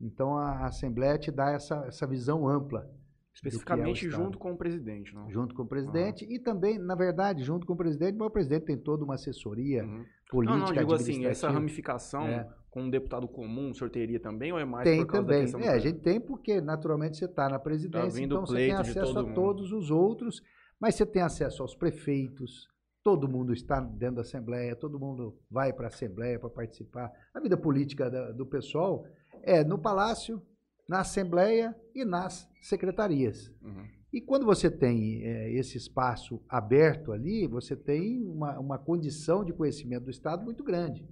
Então 0.01 0.37
a 0.37 0.67
Assembleia 0.67 1.17
te 1.19 1.31
dá 1.31 1.51
essa, 1.53 1.85
essa 1.87 2.07
visão 2.07 2.47
ampla 2.47 2.87
Especificamente 3.35 4.05
é 4.05 4.09
o 4.09 4.11
Estado. 4.11 4.25
junto 4.25 4.39
com 4.39 4.53
o 4.53 4.57
presidente, 4.59 5.15
não? 5.15 5.31
junto 5.31 5.55
com 5.55 5.63
o 5.63 5.67
presidente 5.67 6.27
e 6.31 6.39
também, 6.39 6.79
na 6.79 6.95
verdade, 6.95 7.43
junto 7.43 7.67
com 7.67 7.73
o 7.73 7.77
presidente, 7.77 8.19
mas 8.19 8.29
o 8.29 8.31
presidente 8.31 8.67
tem 8.67 8.77
toda 8.77 9.03
uma 9.03 9.15
assessoria 9.15 9.83
Uhum. 9.85 10.05
política, 10.31 10.59
Não, 10.59 10.67
não, 10.67 10.73
digo 10.75 10.93
assim, 10.95 11.25
essa 11.25 11.49
ramificação 11.49 12.27
É. 12.27 12.47
com 12.71 12.83
um 12.83 12.91
deputado 12.91 13.27
comum, 13.27 13.71
o 13.71 13.75
senhor 13.75 13.89
teria 13.89 14.21
também, 14.21 14.53
ou 14.53 14.59
é 14.59 14.65
mais 14.67 14.85
Tem 14.85 15.01
por 15.01 15.07
causa 15.07 15.27
da 15.27 15.33
também. 15.33 15.43
questão 15.45 15.61
É, 15.63 15.69
a 15.71 15.79
gente 15.79 16.01
tem 16.01 16.21
porque 16.21 16.61
naturalmente 16.61 17.17
você 17.17 17.25
está 17.25 17.49
na 17.49 17.59
presidência, 17.59 18.11
vindo 18.21 18.35
então 18.35 18.45
você 18.47 18.57
tem 18.57 18.73
acesso 18.73 19.15
todo 19.15 19.31
a 19.31 19.33
todos 19.33 19.73
os 19.73 19.91
outros, 19.91 20.43
mas 20.79 20.95
você 20.95 21.07
tem 21.07 21.23
acesso 21.23 21.63
aos 21.63 21.75
prefeitos, 21.75 22.69
todo 23.03 23.29
mundo 23.29 23.53
está 23.53 23.81
dentro 23.81 24.17
da 24.17 24.23
Assembleia, 24.23 24.77
todo 24.77 24.99
mundo 24.99 25.37
vai 25.51 25.73
para 25.73 25.87
a 25.87 25.89
Assembleia 25.89 26.39
para 26.39 26.49
participar. 26.49 27.11
A 27.35 27.41
vida 27.41 27.57
política 27.57 28.11
da, 28.11 28.33
do 28.33 28.47
pessoal 28.47 29.05
é 29.43 29.65
no 29.65 29.79
Palácio, 29.79 30.41
na 30.89 31.01
Assembleia 31.01 31.75
e 31.95 32.05
nas 32.05 32.49
secretarias. 32.61 33.53
Uhum. 33.63 33.87
E 34.13 34.21
quando 34.21 34.45
você 34.45 34.71
tem 34.71 35.23
é, 35.25 35.53
esse 35.55 35.79
espaço 35.79 36.41
aberto 36.49 37.13
ali, 37.13 37.47
você 37.47 37.75
tem 37.75 38.23
uma, 38.27 38.59
uma 38.59 38.79
condição 38.79 39.45
de 39.45 39.53
conhecimento 39.53 40.05
do 40.05 40.11
Estado 40.11 40.45
muito 40.45 40.63
grande. 40.63 41.09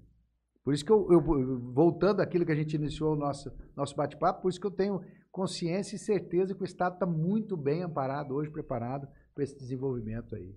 Por 0.62 0.74
isso 0.74 0.84
que 0.84 0.92
eu, 0.92 1.10
eu 1.10 1.20
voltando 1.72 2.20
àquilo 2.20 2.44
que 2.44 2.52
a 2.52 2.56
gente 2.56 2.76
iniciou 2.76 3.14
o 3.14 3.16
nosso, 3.16 3.50
nosso 3.74 3.96
bate-papo, 3.96 4.42
por 4.42 4.50
isso 4.50 4.60
que 4.60 4.66
eu 4.66 4.70
tenho 4.70 5.00
consciência 5.32 5.96
e 5.96 5.98
certeza 5.98 6.54
que 6.54 6.62
o 6.62 6.64
Estado 6.64 6.94
está 6.94 7.06
muito 7.06 7.56
bem 7.56 7.82
amparado 7.82 8.34
hoje, 8.34 8.50
preparado 8.50 9.08
para 9.34 9.44
esse 9.44 9.56
desenvolvimento 9.56 10.34
aí. 10.34 10.54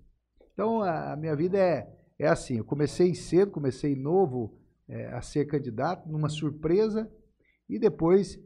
Então, 0.54 0.82
a, 0.82 1.14
minha 1.16 1.36
vida 1.36 1.58
é, 1.58 1.92
é 2.18 2.28
assim, 2.28 2.58
eu 2.58 2.64
comecei 2.64 3.14
cedo, 3.14 3.50
comecei 3.50 3.94
novo 3.94 4.56
é, 4.88 5.08
a 5.08 5.20
ser 5.20 5.44
candidato, 5.46 6.08
numa 6.08 6.28
surpresa, 6.28 7.10
e 7.68 7.78
depois 7.78 8.38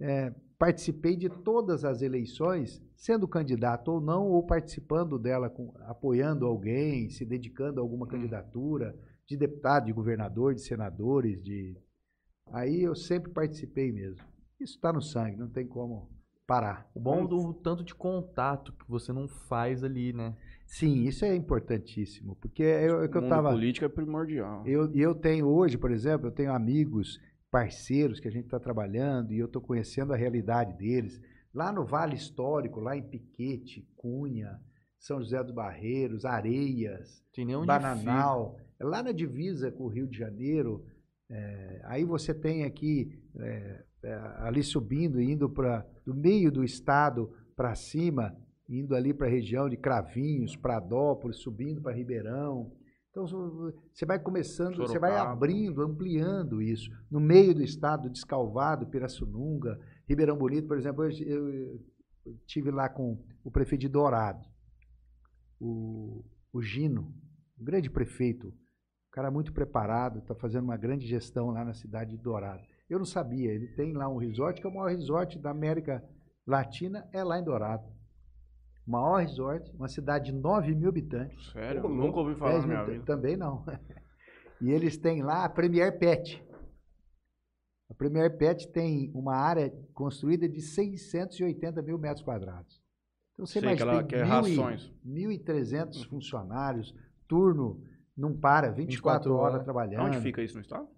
é, 0.00 0.32
participei 0.58 1.16
de 1.16 1.28
todas 1.28 1.84
as 1.84 2.02
eleições, 2.02 2.82
sendo 2.94 3.28
candidato 3.28 3.88
ou 3.88 4.00
não, 4.00 4.28
ou 4.28 4.46
participando 4.46 5.18
dela, 5.18 5.50
com, 5.50 5.74
apoiando 5.80 6.46
alguém, 6.46 7.10
se 7.10 7.24
dedicando 7.24 7.80
a 7.80 7.82
alguma 7.82 8.06
candidatura, 8.06 8.96
de 9.26 9.36
deputado, 9.36 9.86
de 9.86 9.92
governador, 9.92 10.54
de 10.54 10.62
senadores, 10.62 11.42
de. 11.42 11.76
Aí 12.52 12.80
eu 12.80 12.94
sempre 12.94 13.32
participei 13.32 13.90
mesmo. 13.90 14.24
Isso 14.60 14.76
está 14.76 14.92
no 14.92 15.02
sangue, 15.02 15.36
não 15.36 15.48
tem 15.48 15.66
como 15.66 16.08
parar. 16.46 16.88
O 16.94 17.00
bom 17.00 17.26
do 17.26 17.52
tanto 17.52 17.82
de 17.82 17.92
contato 17.92 18.72
que 18.72 18.88
você 18.88 19.12
não 19.12 19.26
faz 19.26 19.82
ali, 19.82 20.12
né? 20.12 20.36
Sim, 20.66 21.04
isso 21.04 21.24
é 21.24 21.34
importantíssimo, 21.34 22.36
porque 22.36 22.62
eu, 22.62 23.02
é 23.02 23.08
que 23.08 23.16
eu 23.16 23.28
tava. 23.28 23.50
política 23.50 23.86
é 23.86 23.88
primordial. 23.88 24.66
Eu, 24.66 24.92
eu 24.94 25.14
tenho 25.14 25.46
hoje, 25.46 25.78
por 25.78 25.92
exemplo, 25.92 26.26
eu 26.26 26.32
tenho 26.32 26.52
amigos, 26.52 27.20
parceiros 27.50 28.20
que 28.20 28.28
a 28.28 28.30
gente 28.30 28.44
está 28.46 28.58
trabalhando 28.58 29.32
e 29.32 29.38
eu 29.38 29.46
estou 29.46 29.62
conhecendo 29.62 30.12
a 30.12 30.16
realidade 30.16 30.76
deles. 30.76 31.20
Lá 31.54 31.72
no 31.72 31.86
Vale 31.86 32.16
Histórico, 32.16 32.80
lá 32.80 32.96
em 32.96 33.02
Piquete, 33.02 33.88
Cunha, 33.96 34.60
São 34.98 35.22
José 35.22 35.42
dos 35.42 35.54
Barreiros, 35.54 36.24
Areias, 36.24 37.24
Bananal, 37.64 38.58
lá 38.78 39.02
na 39.02 39.12
divisa 39.12 39.70
com 39.70 39.84
o 39.84 39.88
Rio 39.88 40.06
de 40.06 40.18
Janeiro. 40.18 40.84
É, 41.30 41.80
aí 41.84 42.04
você 42.04 42.34
tem 42.34 42.64
aqui, 42.64 43.18
é, 43.38 43.84
é, 44.02 44.14
ali 44.38 44.62
subindo, 44.62 45.20
indo 45.20 45.48
para 45.48 45.86
do 46.04 46.14
meio 46.14 46.52
do 46.52 46.62
estado 46.62 47.32
para 47.56 47.74
cima, 47.74 48.36
indo 48.68 48.94
ali 48.94 49.14
para 49.14 49.26
a 49.26 49.30
região 49.30 49.68
de 49.68 49.76
Cravinhos, 49.76 50.56
Pradópolis, 50.56 51.38
subindo 51.38 51.80
para 51.80 51.94
Ribeirão. 51.94 52.72
Então 53.10 53.26
você 53.26 54.04
vai 54.04 54.18
começando, 54.18 54.76
Sorocaba. 54.76 54.92
você 54.92 54.98
vai 54.98 55.16
abrindo, 55.16 55.82
ampliando 55.82 56.60
isso. 56.60 56.90
No 57.10 57.20
meio 57.20 57.54
do 57.54 57.62
estado, 57.62 58.10
Descalvado, 58.10 58.86
Pirassununga, 58.86 59.78
Ribeirão 60.06 60.36
Bonito, 60.36 60.68
por 60.68 60.76
exemplo, 60.76 61.04
eu, 61.04 61.80
tive 62.46 62.70
lá 62.70 62.88
com 62.88 63.18
o 63.42 63.50
prefeito 63.50 63.82
de 63.82 63.88
Dourado, 63.88 64.44
o, 65.58 66.24
o 66.52 66.60
Gino, 66.60 67.14
um 67.58 67.64
grande 67.64 67.88
prefeito, 67.88 68.48
um 68.48 69.10
cara 69.12 69.30
muito 69.30 69.52
preparado, 69.52 70.18
está 70.18 70.34
fazendo 70.34 70.64
uma 70.64 70.76
grande 70.76 71.06
gestão 71.06 71.50
lá 71.50 71.64
na 71.64 71.72
cidade 71.72 72.10
de 72.10 72.22
Dourado. 72.22 72.62
Eu 72.90 72.98
não 72.98 73.06
sabia, 73.06 73.50
ele 73.50 73.68
tem 73.68 73.94
lá 73.94 74.08
um 74.08 74.18
resort, 74.18 74.60
que 74.60 74.66
é 74.66 74.70
o 74.70 74.74
maior 74.74 74.90
resort 74.90 75.38
da 75.38 75.50
América 75.50 76.04
Latina, 76.46 77.08
é 77.12 77.24
lá 77.24 77.38
em 77.38 77.44
Dourado 77.44 77.95
maior 78.86 79.20
resort, 79.20 79.70
uma 79.74 79.88
cidade 79.88 80.30
de 80.30 80.32
9 80.32 80.74
mil 80.74 80.88
habitantes. 80.88 81.50
Sério? 81.50 81.82
Pô, 81.82 81.88
Nunca 81.88 82.20
ouvi 82.20 82.34
falar 82.36 82.60
na 82.60 82.66
minha 82.66 82.84
vida. 82.84 83.04
Também 83.04 83.36
não. 83.36 83.64
E 84.58 84.70
eles 84.70 84.96
têm 84.96 85.22
lá 85.22 85.44
a 85.44 85.50
Premier 85.50 85.98
Pet. 85.98 86.42
A 87.90 87.94
Premier 87.94 88.38
Pet 88.38 88.66
tem 88.72 89.12
uma 89.14 89.36
área 89.36 89.70
construída 89.92 90.48
de 90.48 90.62
680 90.62 91.82
mil 91.82 91.98
metros 91.98 92.24
quadrados. 92.24 92.82
Então 93.34 93.44
você 93.44 93.60
Sei 93.60 93.62
imagina, 93.62 94.02
que 94.02 94.14
ela 94.14 94.42
tem 94.42 94.58
1.300 95.04 95.96
uhum. 95.96 96.04
funcionários, 96.08 96.94
turno 97.28 97.82
não 98.16 98.34
para, 98.34 98.70
24, 98.70 98.86
24 99.30 99.34
horas, 99.34 99.52
horas 99.52 99.64
trabalhando. 99.64 100.06
Onde 100.06 100.20
fica 100.20 100.42
isso 100.42 100.54
no 100.54 100.62
estado? 100.62 100.88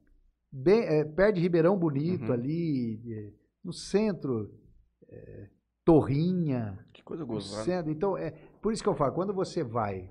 Bem, 0.51 0.85
é, 0.85 1.05
perto 1.05 1.35
de 1.35 1.41
Ribeirão 1.41 1.77
Bonito, 1.77 2.27
uhum. 2.27 2.33
ali, 2.33 3.35
no 3.63 3.73
centro. 3.73 4.55
É, 5.09 5.49
torrinha. 5.89 6.79
Que 6.93 7.03
coisa 7.03 7.25
gozada. 7.25 7.91
Então, 7.91 8.15
é 8.19 8.31
por 8.61 8.75
isso 8.75 8.83
que 8.83 8.89
eu 8.91 8.95
falo, 8.95 9.15
quando 9.15 9.33
você 9.33 9.65
vai 9.65 10.11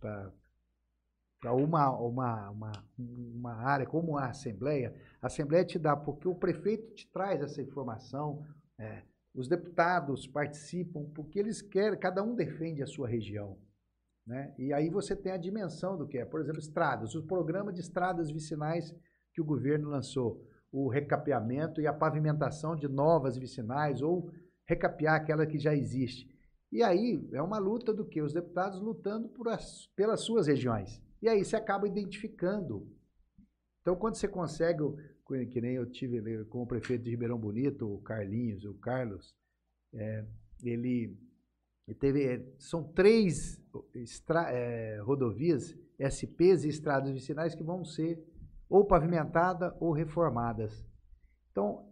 para 0.00 1.52
uma, 1.52 1.90
uma, 1.90 2.50
uma, 2.50 2.72
uma 2.98 3.54
área 3.56 3.84
como 3.84 4.16
a 4.16 4.30
Assembleia, 4.30 4.94
a 5.20 5.26
Assembleia 5.26 5.66
te 5.66 5.78
dá, 5.78 5.94
porque 5.94 6.26
o 6.26 6.34
prefeito 6.34 6.94
te 6.94 7.06
traz 7.12 7.42
essa 7.42 7.60
informação, 7.60 8.42
é, 8.78 9.02
os 9.34 9.48
deputados 9.48 10.26
participam, 10.26 11.04
porque 11.14 11.38
eles 11.38 11.60
querem, 11.60 11.98
cada 11.98 12.22
um 12.22 12.34
defende 12.34 12.82
a 12.82 12.86
sua 12.86 13.06
região. 13.06 13.58
Né? 14.26 14.54
E 14.58 14.72
aí 14.72 14.88
você 14.88 15.14
tem 15.14 15.32
a 15.32 15.36
dimensão 15.36 15.98
do 15.98 16.08
que 16.08 16.16
é, 16.16 16.24
por 16.24 16.40
exemplo, 16.40 16.58
estradas, 16.58 17.14
o 17.14 17.26
programa 17.26 17.70
de 17.70 17.80
estradas 17.80 18.30
vicinais 18.30 18.94
que 19.34 19.42
o 19.42 19.44
governo 19.44 19.90
lançou, 19.90 20.42
o 20.72 20.88
recapeamento 20.88 21.82
e 21.82 21.86
a 21.86 21.92
pavimentação 21.92 22.74
de 22.74 22.88
novas 22.88 23.36
vicinais 23.36 24.00
ou 24.00 24.30
recapear 24.68 25.14
aquela 25.14 25.46
que 25.46 25.58
já 25.58 25.74
existe. 25.74 26.28
E 26.70 26.82
aí 26.82 27.26
é 27.32 27.40
uma 27.40 27.58
luta 27.58 27.94
do 27.94 28.04
que? 28.04 28.20
Os 28.20 28.34
deputados 28.34 28.80
lutando 28.80 29.30
as, 29.48 29.86
pelas 29.96 30.20
suas 30.20 30.46
regiões. 30.46 31.02
E 31.22 31.28
aí 31.28 31.42
você 31.42 31.56
acaba 31.56 31.88
identificando. 31.88 32.86
Então, 33.80 33.96
quando 33.96 34.16
você 34.16 34.28
consegue, 34.28 34.82
que 35.50 35.60
nem 35.60 35.74
eu 35.74 35.90
tive 35.90 36.44
com 36.44 36.62
o 36.62 36.66
prefeito 36.66 37.04
de 37.04 37.10
Ribeirão 37.10 37.38
Bonito, 37.38 37.90
o 37.90 38.02
Carlinhos, 38.02 38.64
o 38.64 38.74
Carlos, 38.74 39.34
é, 39.94 40.26
ele, 40.62 41.18
ele, 41.86 41.98
teve. 41.98 42.24
É, 42.24 42.46
são 42.58 42.84
três 42.92 43.58
é, 44.50 45.00
rodovias, 45.02 45.74
SPs 45.98 46.64
e 46.64 46.68
estradas 46.68 47.10
vicinais 47.10 47.54
que 47.54 47.64
vão 47.64 47.84
ser 47.84 48.22
ou 48.68 48.84
pavimentadas 48.84 49.72
ou 49.80 49.92
reformadas. 49.92 50.86
Então, 51.50 51.87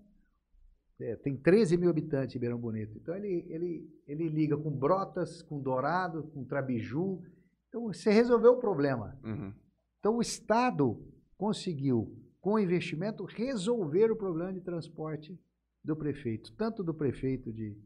é, 1.01 1.17
tem 1.17 1.37
13 1.37 1.77
mil 1.77 1.91
habitantes 1.91 2.35
em 2.35 2.39
Ribeirão 2.39 2.59
Bonito. 2.59 2.97
Então 2.97 3.15
ele, 3.15 3.45
ele, 3.49 3.91
ele 4.07 4.29
liga 4.29 4.57
com 4.57 4.71
Brotas, 4.71 5.43
com 5.43 5.61
Dourado, 5.61 6.25
com 6.33 6.45
Trabiju. 6.45 7.23
Então 7.69 7.93
você 7.93 8.11
resolveu 8.11 8.53
o 8.53 8.61
problema. 8.61 9.19
Uhum. 9.23 9.53
Então 9.99 10.17
o 10.17 10.23
Estado 10.23 10.99
conseguiu, 11.37 12.17
com 12.41 12.55
o 12.55 12.59
investimento, 12.59 13.25
resolver 13.25 14.11
o 14.11 14.17
problema 14.17 14.53
de 14.53 14.61
transporte 14.61 15.39
do 15.85 15.95
prefeito. 15.95 16.53
Tanto 16.55 16.83
do 16.83 16.95
prefeito 16.95 17.53
de. 17.53 17.77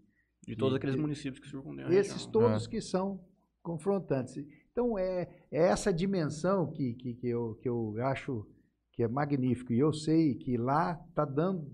De 0.47 0.57
todos 0.57 0.73
de, 0.73 0.79
aqueles 0.79 0.97
de, 0.97 1.03
municípios 1.03 1.39
que 1.39 1.51
circundam 1.51 1.93
Esses 1.93 2.25
todos 2.25 2.67
é. 2.67 2.71
que 2.71 2.81
são 2.81 3.23
confrontantes. 3.63 4.37
Então 4.73 4.99
é, 4.99 5.29
é 5.51 5.65
essa 5.65 5.93
dimensão 5.93 6.71
que, 6.73 6.95
que, 6.95 7.15
que, 7.15 7.29
eu, 7.29 7.59
que 7.61 7.69
eu 7.69 7.95
acho 8.07 8.47
que 8.93 9.03
é 9.03 9.09
magnífico. 9.09 9.73
E 9.73 9.79
eu 9.79 9.93
sei 9.93 10.35
que 10.35 10.57
lá 10.57 11.01
está 11.09 11.27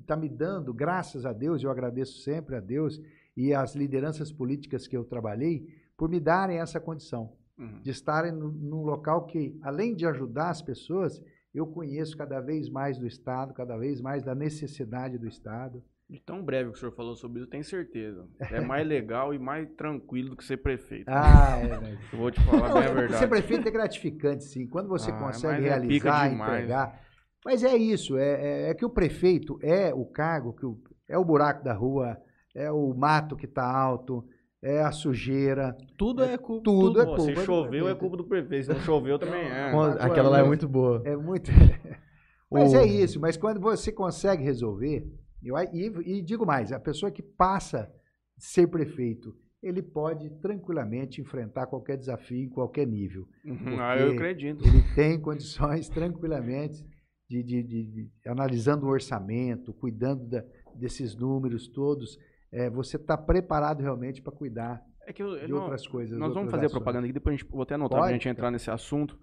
tá 0.06 0.16
me 0.16 0.28
dando, 0.28 0.72
graças 0.72 1.24
a 1.24 1.32
Deus, 1.32 1.62
eu 1.62 1.70
agradeço 1.70 2.20
sempre 2.20 2.56
a 2.56 2.60
Deus 2.60 3.00
e 3.36 3.52
às 3.52 3.74
lideranças 3.74 4.32
políticas 4.32 4.86
que 4.86 4.96
eu 4.96 5.04
trabalhei, 5.04 5.66
por 5.96 6.08
me 6.08 6.20
darem 6.20 6.58
essa 6.58 6.80
condição 6.80 7.32
uhum. 7.58 7.80
de 7.82 7.90
estarem 7.90 8.32
num 8.32 8.82
local 8.82 9.26
que, 9.26 9.58
além 9.62 9.94
de 9.94 10.06
ajudar 10.06 10.50
as 10.50 10.62
pessoas, 10.62 11.22
eu 11.54 11.66
conheço 11.66 12.16
cada 12.16 12.40
vez 12.40 12.68
mais 12.68 12.98
do 12.98 13.06
Estado, 13.06 13.54
cada 13.54 13.76
vez 13.76 14.00
mais 14.00 14.22
da 14.22 14.34
necessidade 14.34 15.18
do 15.18 15.26
Estado. 15.26 15.82
De 16.08 16.20
tão 16.20 16.40
breve 16.40 16.70
que 16.70 16.76
o 16.76 16.78
senhor 16.78 16.92
falou 16.92 17.16
sobre 17.16 17.38
isso, 17.38 17.46
eu 17.46 17.50
tenho 17.50 17.64
certeza. 17.64 18.24
É 18.38 18.60
mais 18.60 18.86
legal 18.86 19.34
e 19.34 19.38
mais 19.40 19.68
tranquilo 19.70 20.30
do 20.30 20.36
que 20.36 20.44
ser 20.44 20.58
prefeito. 20.58 21.08
Ah, 21.08 21.58
é, 21.58 21.80
né? 21.80 21.98
Eu 22.12 22.18
vou 22.18 22.30
te 22.30 22.40
falar 22.42 22.72
bem 22.74 22.84
a 22.84 22.94
verdade. 22.94 23.18
Ser 23.18 23.28
prefeito 23.28 23.66
é 23.66 23.70
gratificante, 23.72 24.44
sim. 24.44 24.68
Quando 24.68 24.88
você 24.88 25.10
ah, 25.10 25.18
consegue 25.18 25.66
é 25.66 25.68
realizar, 25.70 26.32
entregar. 26.32 27.00
Mas 27.44 27.64
é 27.64 27.76
isso, 27.76 28.16
é, 28.16 28.28
é, 28.28 28.70
é, 28.70 28.74
que 28.74 28.84
o 28.84 28.90
prefeito 28.90 29.58
é 29.62 29.92
o 29.92 30.04
cargo, 30.04 30.52
que 30.52 30.64
o, 30.64 30.78
é 31.08 31.18
o 31.18 31.24
buraco 31.24 31.64
da 31.64 31.72
rua, 31.72 32.16
é 32.54 32.70
o 32.70 32.94
mato 32.94 33.36
que 33.36 33.46
está 33.46 33.64
alto, 33.64 34.24
é 34.62 34.82
a 34.82 34.92
sujeira. 34.92 35.76
Tudo 35.96 36.24
é, 36.24 36.34
é 36.34 36.38
culpa. 36.38 36.64
Tudo, 36.64 36.86
tudo 36.88 37.00
é 37.00 37.04
culpa. 37.04 37.22
Se 37.22 37.46
choveu 37.46 37.88
é 37.88 37.94
culpa 37.94 38.16
do 38.16 38.24
prefeito, 38.24 38.66
se 38.66 38.72
não 38.72 38.80
choveu 38.80 39.18
também 39.20 39.42
é. 39.42 39.72
Aquela 40.00 40.28
lá 40.28 40.38
é 40.40 40.44
muito 40.44 40.68
boa. 40.68 41.02
É 41.04 41.16
muito. 41.16 41.50
mas 42.50 42.74
é 42.74 42.84
isso, 42.84 43.20
mas 43.20 43.36
quando 43.36 43.60
você 43.60 43.90
consegue 43.92 44.42
resolver, 44.42 45.04
eu, 45.42 45.56
e, 45.72 46.18
e 46.18 46.22
digo 46.22 46.44
mais, 46.46 46.72
a 46.72 46.80
pessoa 46.80 47.10
que 47.10 47.22
passa 47.22 47.80
a 47.82 47.90
ser 48.38 48.66
prefeito, 48.68 49.34
ele 49.62 49.82
pode 49.82 50.30
tranquilamente 50.40 51.20
enfrentar 51.20 51.66
qualquer 51.66 51.96
desafio 51.96 52.44
em 52.44 52.48
qualquer 52.48 52.86
nível. 52.86 53.26
Uhum, 53.44 53.80
ah, 53.80 53.96
eu 53.96 54.12
acredito. 54.12 54.64
Ele 54.66 54.82
tem 54.94 55.20
condições 55.20 55.88
tranquilamente 55.90 56.84
de, 57.28 57.42
de, 57.42 57.62
de, 57.62 57.84
de 57.84 58.10
analisando 58.26 58.86
o 58.86 58.88
orçamento, 58.90 59.72
cuidando 59.74 60.24
da, 60.28 60.44
desses 60.74 61.16
números 61.16 61.66
todos, 61.68 62.16
é, 62.52 62.70
você 62.70 62.96
está 62.96 63.16
preparado 63.16 63.80
realmente 63.82 64.22
para 64.22 64.32
cuidar 64.32 64.80
É 65.06 65.12
que 65.12 65.22
eu, 65.22 65.36
de 65.38 65.48
não- 65.50 65.62
outras 65.62 65.86
coisas. 65.86 66.16
Nós 66.16 66.28
vamos 66.28 66.36
outras 66.44 66.50
fazer 66.52 66.66
ações. 66.66 66.78
propaganda 66.78 67.06
aqui, 67.06 67.12
depois 67.12 67.34
a 67.34 67.36
gente, 67.38 67.50
vou 67.50 67.62
até 67.62 67.74
anotar 67.74 67.98
pra 67.98 68.06
Pode, 68.06 68.12
gente 68.12 68.28
entrar 68.28 68.50
nesse 68.50 68.70
assunto. 68.70 69.18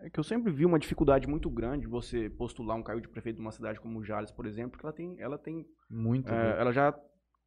É 0.00 0.10
que 0.10 0.18
eu 0.18 0.24
sempre 0.24 0.52
vi 0.52 0.66
uma 0.66 0.78
dificuldade 0.78 1.26
muito 1.28 1.48
grande 1.48 1.82
de 1.82 1.88
você 1.88 2.28
postular 2.28 2.76
um 2.76 2.82
cargo 2.82 3.00
de 3.00 3.08
prefeito 3.08 3.36
de 3.36 3.42
uma 3.42 3.52
cidade 3.52 3.80
como 3.80 4.04
Jales, 4.04 4.30
por 4.32 4.44
exemplo, 4.46 4.72
porque 4.72 4.84
ela 4.86 4.92
tem, 4.92 5.16
ela 5.20 5.38
tem, 5.38 5.66
Muito. 5.88 6.28
é, 6.32 6.60
ela 6.60 6.72
já 6.72 6.94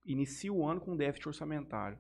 inicia 0.05 0.51
o 0.51 0.65
ano 0.65 0.79
com 0.79 0.95
déficit 0.95 1.27
orçamentário. 1.27 1.97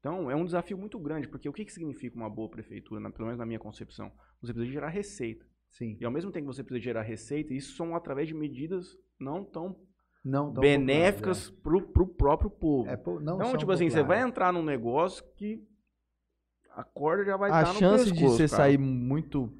Então, 0.00 0.30
é 0.30 0.34
um 0.36 0.44
desafio 0.44 0.76
muito 0.76 0.98
grande, 0.98 1.28
porque 1.28 1.48
o 1.48 1.52
que, 1.52 1.64
que 1.64 1.72
significa 1.72 2.16
uma 2.16 2.28
boa 2.28 2.50
prefeitura, 2.50 3.00
na- 3.00 3.10
pelo 3.10 3.24
menos 3.26 3.38
na 3.38 3.46
minha 3.46 3.58
concepção? 3.58 4.12
Você 4.42 4.52
precisa 4.52 4.72
gerar 4.72 4.88
receita. 4.88 5.46
Sim. 5.70 5.96
E 5.98 6.04
ao 6.04 6.10
mesmo 6.12 6.30
tempo 6.30 6.48
que 6.50 6.54
você 6.54 6.62
precisa 6.62 6.84
gerar 6.84 7.02
receita, 7.02 7.54
isso 7.54 7.74
são 7.74 7.96
através 7.96 8.28
de 8.28 8.34
medidas 8.34 8.96
não 9.18 9.42
tão 9.44 9.76
Não 10.24 10.52
benéficas 10.52 11.48
pro, 11.50 11.80
pro 11.88 12.06
próprio 12.06 12.50
povo. 12.50 12.84
populares, 12.84 13.06
é. 13.06 13.22
É, 13.22 13.24
não 13.24 13.36
Então, 13.36 13.56
tipo 13.56 13.72
assim, 13.72 13.88
você 13.88 13.96
vai 13.96 14.02
populares. 14.02 14.28
entrar 14.30 14.52
num 14.52 14.62
negócio 14.62 15.24
que 15.36 15.62
a 16.70 16.84
corda 16.84 17.24
já 17.24 17.36
vai 17.36 17.50
a 17.50 17.60
estar 17.62 17.72
no 17.72 17.78
chance 17.78 18.04
de 18.06 18.10
pescoço, 18.12 18.36
você 18.36 18.48
cara. 18.48 18.62
sair 18.64 18.78
muito 18.78 19.56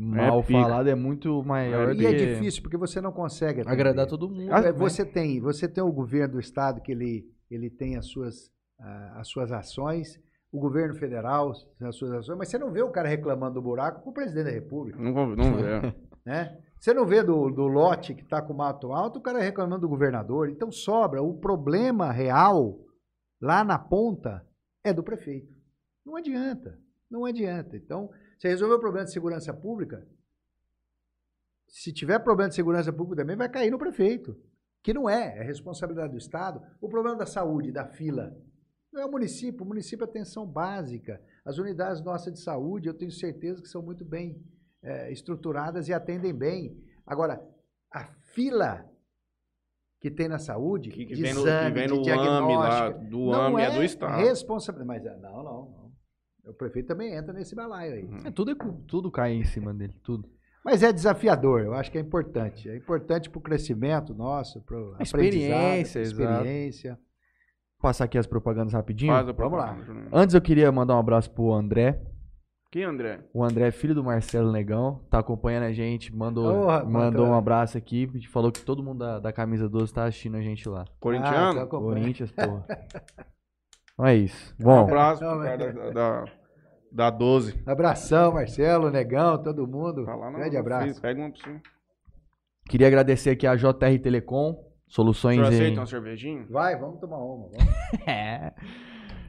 mal 0.00 0.42
pica. 0.42 0.60
falado 0.60 0.88
é 0.88 0.94
muito 0.94 1.42
maior 1.44 1.94
do 1.94 2.02
E 2.02 2.06
é 2.06 2.14
que 2.14 2.26
difícil, 2.34 2.62
porque 2.62 2.76
você 2.76 3.00
não 3.00 3.12
consegue 3.12 3.60
atender. 3.60 3.72
agradar 3.72 4.06
todo 4.06 4.28
mundo. 4.28 4.52
É, 4.52 4.60
né? 4.60 4.72
Você 4.72 5.04
tem, 5.04 5.40
você 5.40 5.68
tem 5.68 5.82
o 5.82 5.92
governo 5.92 6.34
do 6.34 6.40
estado 6.40 6.80
que 6.80 6.92
ele, 6.92 7.26
ele 7.50 7.68
tem 7.70 7.96
as 7.96 8.06
suas, 8.06 8.50
ah, 8.80 9.20
as 9.20 9.28
suas 9.28 9.52
ações, 9.52 10.20
o 10.52 10.58
governo 10.58 10.94
federal 10.94 11.52
tem 11.78 11.86
as 11.86 11.96
suas 11.96 12.12
ações, 12.12 12.38
mas 12.38 12.48
você 12.48 12.58
não 12.58 12.70
vê 12.70 12.82
o 12.82 12.90
cara 12.90 13.08
reclamando 13.08 13.54
do 13.54 13.62
buraco 13.62 14.02
com 14.02 14.10
o 14.10 14.14
presidente 14.14 14.44
da 14.46 14.50
república, 14.50 15.00
Não, 15.00 15.36
não 15.36 15.58
é. 15.58 15.94
né? 16.24 16.58
Você 16.78 16.94
não 16.94 17.04
vê 17.04 17.22
do, 17.22 17.50
do 17.50 17.66
lote 17.66 18.14
que 18.14 18.22
está 18.22 18.40
com 18.40 18.54
mato 18.54 18.90
alto 18.90 19.18
o 19.18 19.22
cara 19.22 19.38
reclamando 19.38 19.82
do 19.82 19.88
governador. 19.88 20.48
Então 20.48 20.72
sobra. 20.72 21.22
O 21.22 21.34
problema 21.38 22.10
real 22.10 22.78
lá 23.38 23.62
na 23.62 23.78
ponta 23.78 24.42
é 24.82 24.90
do 24.90 25.02
prefeito. 25.02 25.54
Não 26.06 26.16
adianta. 26.16 26.78
Não 27.10 27.26
adianta. 27.26 27.76
Então, 27.76 28.08
você 28.40 28.48
resolveu 28.48 28.78
o 28.78 28.80
problema 28.80 29.04
de 29.04 29.12
segurança 29.12 29.52
pública, 29.52 30.02
se 31.68 31.92
tiver 31.92 32.18
problema 32.20 32.48
de 32.48 32.54
segurança 32.54 32.90
pública 32.90 33.20
também 33.20 33.36
vai 33.36 33.50
cair 33.50 33.70
no 33.70 33.78
prefeito. 33.78 34.34
Que 34.82 34.94
não 34.94 35.10
é, 35.10 35.38
é 35.38 35.42
responsabilidade 35.42 36.12
do 36.12 36.18
Estado. 36.18 36.62
O 36.80 36.88
problema 36.88 37.18
da 37.18 37.26
saúde, 37.26 37.70
da 37.70 37.84
fila, 37.84 38.34
não 38.90 39.02
é 39.02 39.04
o 39.04 39.10
município. 39.10 39.62
O 39.62 39.68
município 39.68 40.04
é 40.04 40.08
atenção 40.08 40.46
básica. 40.46 41.20
As 41.44 41.58
unidades 41.58 42.02
nossas 42.02 42.32
de 42.32 42.40
saúde, 42.40 42.88
eu 42.88 42.94
tenho 42.94 43.12
certeza 43.12 43.60
que 43.60 43.68
são 43.68 43.82
muito 43.82 44.06
bem 44.06 44.42
eh, 44.82 45.12
estruturadas 45.12 45.86
e 45.88 45.92
atendem 45.92 46.34
bem. 46.34 46.82
Agora, 47.06 47.46
a 47.92 48.06
fila 48.32 48.90
que 50.00 50.10
tem 50.10 50.28
na 50.28 50.38
saúde, 50.38 50.88
Que, 50.88 51.04
que 51.04 51.14
de 51.14 51.20
vem 51.20 51.34
no, 51.34 51.42
que 51.42 51.48
exame, 51.48 51.74
vem 51.74 51.86
de 51.86 52.10
no 52.10 52.20
AME 52.20 52.56
lá, 52.56 52.88
do 52.88 53.32
AME 53.34 53.60
é, 53.60 53.66
é 53.66 53.70
do 53.70 53.84
Estado. 53.84 54.16
responsabilidade. 54.16 55.04
Mas 55.04 55.06
ah, 55.06 55.18
não, 55.18 55.42
não, 55.42 55.70
não. 55.70 55.89
O 56.50 56.54
prefeito 56.54 56.86
também 56.88 57.14
entra 57.14 57.32
nesse 57.32 57.54
balaio 57.54 57.94
aí. 57.94 58.08
É, 58.24 58.30
tudo, 58.30 58.50
é 58.52 58.54
tudo 58.86 59.10
cai 59.10 59.32
em 59.32 59.44
cima 59.44 59.72
dele, 59.72 59.94
tudo. 60.02 60.28
Mas 60.64 60.82
é 60.82 60.92
desafiador, 60.92 61.62
eu 61.62 61.72
acho 61.74 61.90
que 61.90 61.96
é 61.96 62.00
importante. 62.00 62.68
É 62.68 62.76
importante 62.76 63.30
para 63.30 63.38
o 63.38 63.42
crescimento 63.42 64.14
nosso, 64.14 64.60
para 64.62 64.76
a 64.98 65.02
Experiência, 65.02 66.00
exato. 66.00 66.22
experiência. 66.22 66.98
Passar 67.80 68.04
aqui 68.04 68.18
as 68.18 68.26
propagandas 68.26 68.74
rapidinho. 68.74 69.10
Faz 69.12 69.26
a 69.26 69.32
Vamos 69.32 69.58
lá. 69.58 69.72
propaganda. 69.74 70.08
Antes 70.12 70.34
eu 70.34 70.40
queria 70.42 70.70
mandar 70.70 70.96
um 70.96 70.98
abraço 70.98 71.30
pro 71.30 71.50
André. 71.52 71.98
Quem, 72.70 72.84
André? 72.84 73.24
O 73.34 73.42
André 73.42 73.68
é 73.68 73.70
filho 73.72 73.94
do 73.94 74.04
Marcelo 74.04 74.52
Negão, 74.52 75.00
tá 75.10 75.18
acompanhando 75.18 75.64
a 75.64 75.72
gente, 75.72 76.14
mandou, 76.14 76.52
Porra, 76.52 76.84
mandou 76.84 77.22
bacana. 77.22 77.30
um 77.30 77.34
abraço 77.34 77.76
aqui, 77.78 78.08
falou 78.28 78.52
que 78.52 78.60
todo 78.60 78.82
mundo 78.82 78.98
da, 78.98 79.18
da 79.18 79.32
camisa 79.32 79.68
12 79.68 79.92
tá 79.92 80.04
assistindo 80.04 80.36
a 80.36 80.40
gente 80.42 80.68
lá. 80.68 80.84
Corintiano? 81.00 81.58
Ah, 81.58 81.64
tá. 81.64 81.66
Corinthians, 81.66 82.30
porra. 82.30 82.64
Então 83.92 84.06
é 84.08 84.14
isso. 84.16 84.54
um 84.58 84.64
Bom, 84.64 84.80
abraço 84.80 85.22
Não, 85.22 85.32
pro 85.34 85.42
cara 85.44 85.72
da, 85.74 85.90
da, 85.90 86.24
da 86.92 87.10
12. 87.10 87.62
Abração, 87.66 88.34
Marcelo, 88.34 88.90
Negão, 88.90 89.42
todo 89.42 89.66
mundo. 89.66 90.04
Tá 90.04 90.14
lá 90.14 90.30
no 90.30 90.36
Grande 90.38 90.54
no 90.54 90.60
abraço. 90.60 90.86
Face, 90.88 91.00
Pega 91.00 91.20
uma 91.20 91.30
pra 91.30 91.40
você. 91.52 91.60
queria 92.68 92.86
agradecer 92.86 93.30
aqui 93.30 93.46
a 93.46 93.54
JR 93.56 93.98
Telecom, 94.02 94.56
soluções 94.88 95.38
em... 95.38 95.42
aceita 95.42 95.80
uma 95.80 95.86
cervejinha? 95.86 96.46
Vai, 96.50 96.78
vamos 96.78 97.00
tomar 97.00 97.18
uma. 97.18 97.48
Vamos. 97.48 97.52
É. 98.06 98.52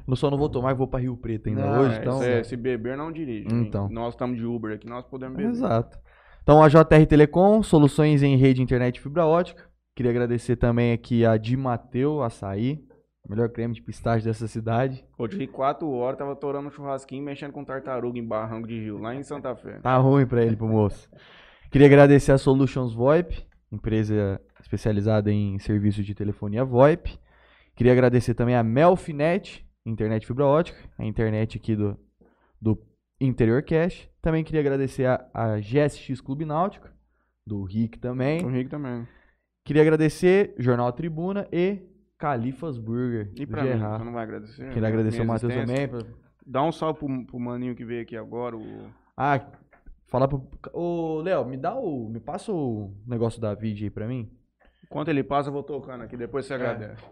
Não 0.07 0.15
só 0.15 0.29
não 0.31 0.37
vou 0.37 0.49
tomar, 0.49 0.73
vou 0.73 0.87
pra 0.87 0.99
Rio 0.99 1.15
Preto 1.15 1.47
ainda 1.47 1.63
Não, 1.65 1.81
hoje, 1.81 1.95
É, 1.97 2.01
então... 2.01 2.19
se, 2.19 2.43
se 2.45 2.57
beber, 2.57 2.97
não 2.97 3.11
dirige. 3.11 3.47
hein? 3.47 3.61
Então. 3.67 3.87
Nós 3.89 4.13
estamos 4.13 4.35
de 4.37 4.45
Uber 4.45 4.73
aqui, 4.75 4.87
nós 4.87 5.05
podemos 5.05 5.37
beber. 5.37 5.51
Exato. 5.51 5.97
Então, 6.41 6.61
a 6.61 6.67
JR 6.67 7.05
Telecom, 7.07 7.61
soluções 7.61 8.23
em 8.23 8.35
rede, 8.35 8.61
internet 8.63 8.97
e 8.97 8.99
fibra 8.99 9.25
ótica. 9.25 9.69
Queria 9.95 10.09
agradecer 10.11 10.55
também 10.55 10.91
aqui 10.91 11.23
a 11.23 11.37
Di 11.37 11.55
Mateu 11.55 12.23
Açaí, 12.23 12.79
melhor 13.27 13.49
creme 13.49 13.73
de 13.73 13.81
pistache 13.81 14.25
dessa 14.25 14.47
cidade. 14.47 15.05
Hoje 15.17 15.33
fiquei 15.33 15.47
4 15.47 15.89
horas, 15.89 16.17
tava 16.17 16.35
torando 16.35 16.67
um 16.67 16.71
churrasquinho, 16.71 17.23
mexendo 17.23 17.51
com 17.51 17.63
tartaruga 17.63 18.19
em 18.19 18.25
Barranco 18.25 18.67
de 18.67 18.79
Rio, 18.79 18.97
lá 18.97 19.15
em 19.15 19.23
Santa 19.23 19.55
Fé. 19.55 19.79
Tá 19.79 19.97
ruim 19.97 20.25
pra 20.25 20.43
ele, 20.43 20.55
pro 20.55 20.67
moço. 20.67 21.09
Queria 21.69 21.87
agradecer 21.87 22.31
a 22.31 22.37
Solutions 22.37 22.93
VoIP, 22.93 23.45
empresa 23.71 24.41
especializada 24.59 25.31
em 25.31 25.57
serviços 25.59 26.05
de 26.05 26.13
telefonia 26.13 26.65
VoIP. 26.65 27.17
Queria 27.75 27.93
agradecer 27.93 28.33
também 28.33 28.55
a 28.55 28.63
Melfinet, 28.63 29.65
internet 29.85 30.27
fibra 30.27 30.45
ótica, 30.45 30.77
a 30.97 31.05
internet 31.05 31.57
aqui 31.57 31.75
do, 31.75 31.97
do 32.61 32.77
Interior 33.19 33.63
Cash. 33.63 34.09
Também 34.21 34.43
queria 34.43 34.59
agradecer 34.59 35.05
a, 35.05 35.25
a 35.33 35.59
GSX 35.59 36.19
Clube 36.19 36.43
Náutico, 36.43 36.89
do 37.45 37.63
Rick 37.63 37.97
também. 37.99 38.43
O 38.43 38.49
Rick 38.49 38.69
também. 38.69 39.07
Queria 39.63 39.81
agradecer 39.81 40.53
Jornal 40.57 40.91
Tribuna 40.91 41.47
e 41.51 41.81
Califas 42.21 42.77
Burger, 42.77 43.31
E 43.35 43.45
pra 43.47 43.63
mim, 43.63 43.69
Gerard. 43.69 43.97
você 43.97 44.03
não 44.05 44.13
vai 44.13 44.23
agradecer? 44.23 44.69
Queria 44.69 44.87
agradecer 44.87 45.17
Minha 45.17 45.23
o 45.23 45.27
Matheus 45.33 45.53
também. 45.55 45.87
pra- 45.87 45.99
Dá 46.45 46.63
um 46.63 46.71
salve 46.71 46.99
pro, 46.99 47.25
pro 47.25 47.39
maninho 47.39 47.75
que 47.75 47.83
veio 47.83 48.01
aqui 48.03 48.15
agora, 48.15 48.55
o... 48.55 48.89
Ah, 49.17 49.39
falar 50.07 50.27
pro... 50.27 50.47
Ô, 50.73 51.21
Léo, 51.23 51.45
me 51.45 51.57
dá 51.57 51.73
o... 51.75 52.09
Me 52.09 52.19
passa 52.19 52.51
o 52.51 52.93
negócio 53.07 53.41
da 53.41 53.53
vídeo 53.55 53.85
aí 53.85 53.89
pra 53.89 54.07
mim. 54.07 54.29
Enquanto 54.85 55.07
ele 55.09 55.23
passa, 55.23 55.49
eu 55.49 55.53
vou 55.53 55.63
tocando 55.63 56.03
aqui, 56.03 56.15
depois 56.15 56.45
É. 56.45 56.47
você 56.47 56.53
agradece. 56.53 57.03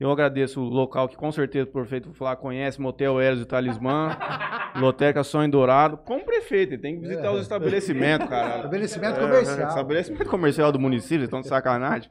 Eu 0.00 0.10
agradeço 0.10 0.60
o 0.60 0.64
local 0.68 1.08
que 1.08 1.16
com 1.16 1.30
certeza 1.30 1.68
o 1.68 1.72
prefeito 1.72 2.12
Flá 2.12 2.34
conhece, 2.34 2.80
Motel 2.80 3.20
Eros 3.20 3.40
e 3.42 3.44
Talismã, 3.44 4.16
Loteca 4.76 5.22
Sonho 5.22 5.50
Dourado. 5.50 5.96
Como 5.98 6.24
prefeito, 6.24 6.72
ele 6.74 6.82
tem 6.82 6.94
que 6.96 7.06
visitar 7.06 7.30
os 7.32 7.42
estabelecimentos, 7.42 8.28
cara. 8.28 8.56
Estabelecimento 8.56 9.16
É, 9.16 9.20
comercial. 9.20 9.68
Estabelecimento 9.68 10.28
comercial 10.28 10.72
do 10.72 10.78
município, 10.80 11.24
estão 11.24 11.40
de 11.40 11.48
sacanagem. 11.48 12.10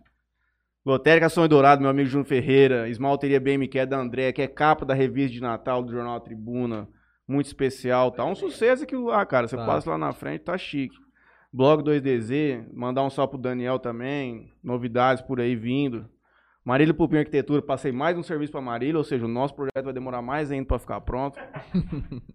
Lotérica 0.85 1.29
Sonho 1.29 1.47
Dourado, 1.47 1.81
meu 1.81 1.91
amigo 1.91 2.09
Júnior 2.09 2.25
Ferreira, 2.27 2.89
Esmalteria 2.89 3.39
BMQ 3.39 3.85
da 3.85 3.97
André, 3.99 4.31
que 4.31 4.41
é 4.41 4.47
capa 4.47 4.83
da 4.83 4.93
revista 4.95 5.33
de 5.33 5.41
Natal 5.41 5.83
do 5.83 5.91
Jornal 5.91 6.19
Tribuna, 6.19 6.87
muito 7.27 7.45
especial, 7.45 8.11
tá 8.11 8.25
um 8.25 8.33
sucesso 8.35 8.83
aquilo 8.83 9.05
lá, 9.05 9.23
cara. 9.25 9.47
Você 9.47 9.55
Tá. 9.55 9.65
passa 9.65 9.91
lá 9.91 9.97
na 9.97 10.11
frente, 10.11 10.41
tá 10.41 10.57
chique. 10.57 10.95
Blog 11.53 11.83
2DZ, 11.83 12.65
mandar 12.73 13.03
um 13.03 13.09
salve 13.09 13.31
pro 13.33 13.41
Daniel 13.41 13.77
também, 13.77 14.51
novidades 14.63 15.21
por 15.21 15.39
aí 15.39 15.55
vindo. 15.55 16.09
Marília 16.63 16.93
Pupim 16.93 17.17
Arquitetura, 17.17 17.61
passei 17.61 17.91
mais 17.91 18.17
um 18.17 18.23
serviço 18.23 18.51
pra 18.51 18.61
Marília, 18.61 18.97
ou 18.97 19.03
seja, 19.03 19.25
o 19.25 19.27
nosso 19.27 19.53
projeto 19.55 19.83
vai 19.83 19.93
demorar 19.93 20.21
mais 20.21 20.51
ainda 20.51 20.65
pra 20.65 20.79
ficar 20.79 21.01
pronto. 21.01 21.37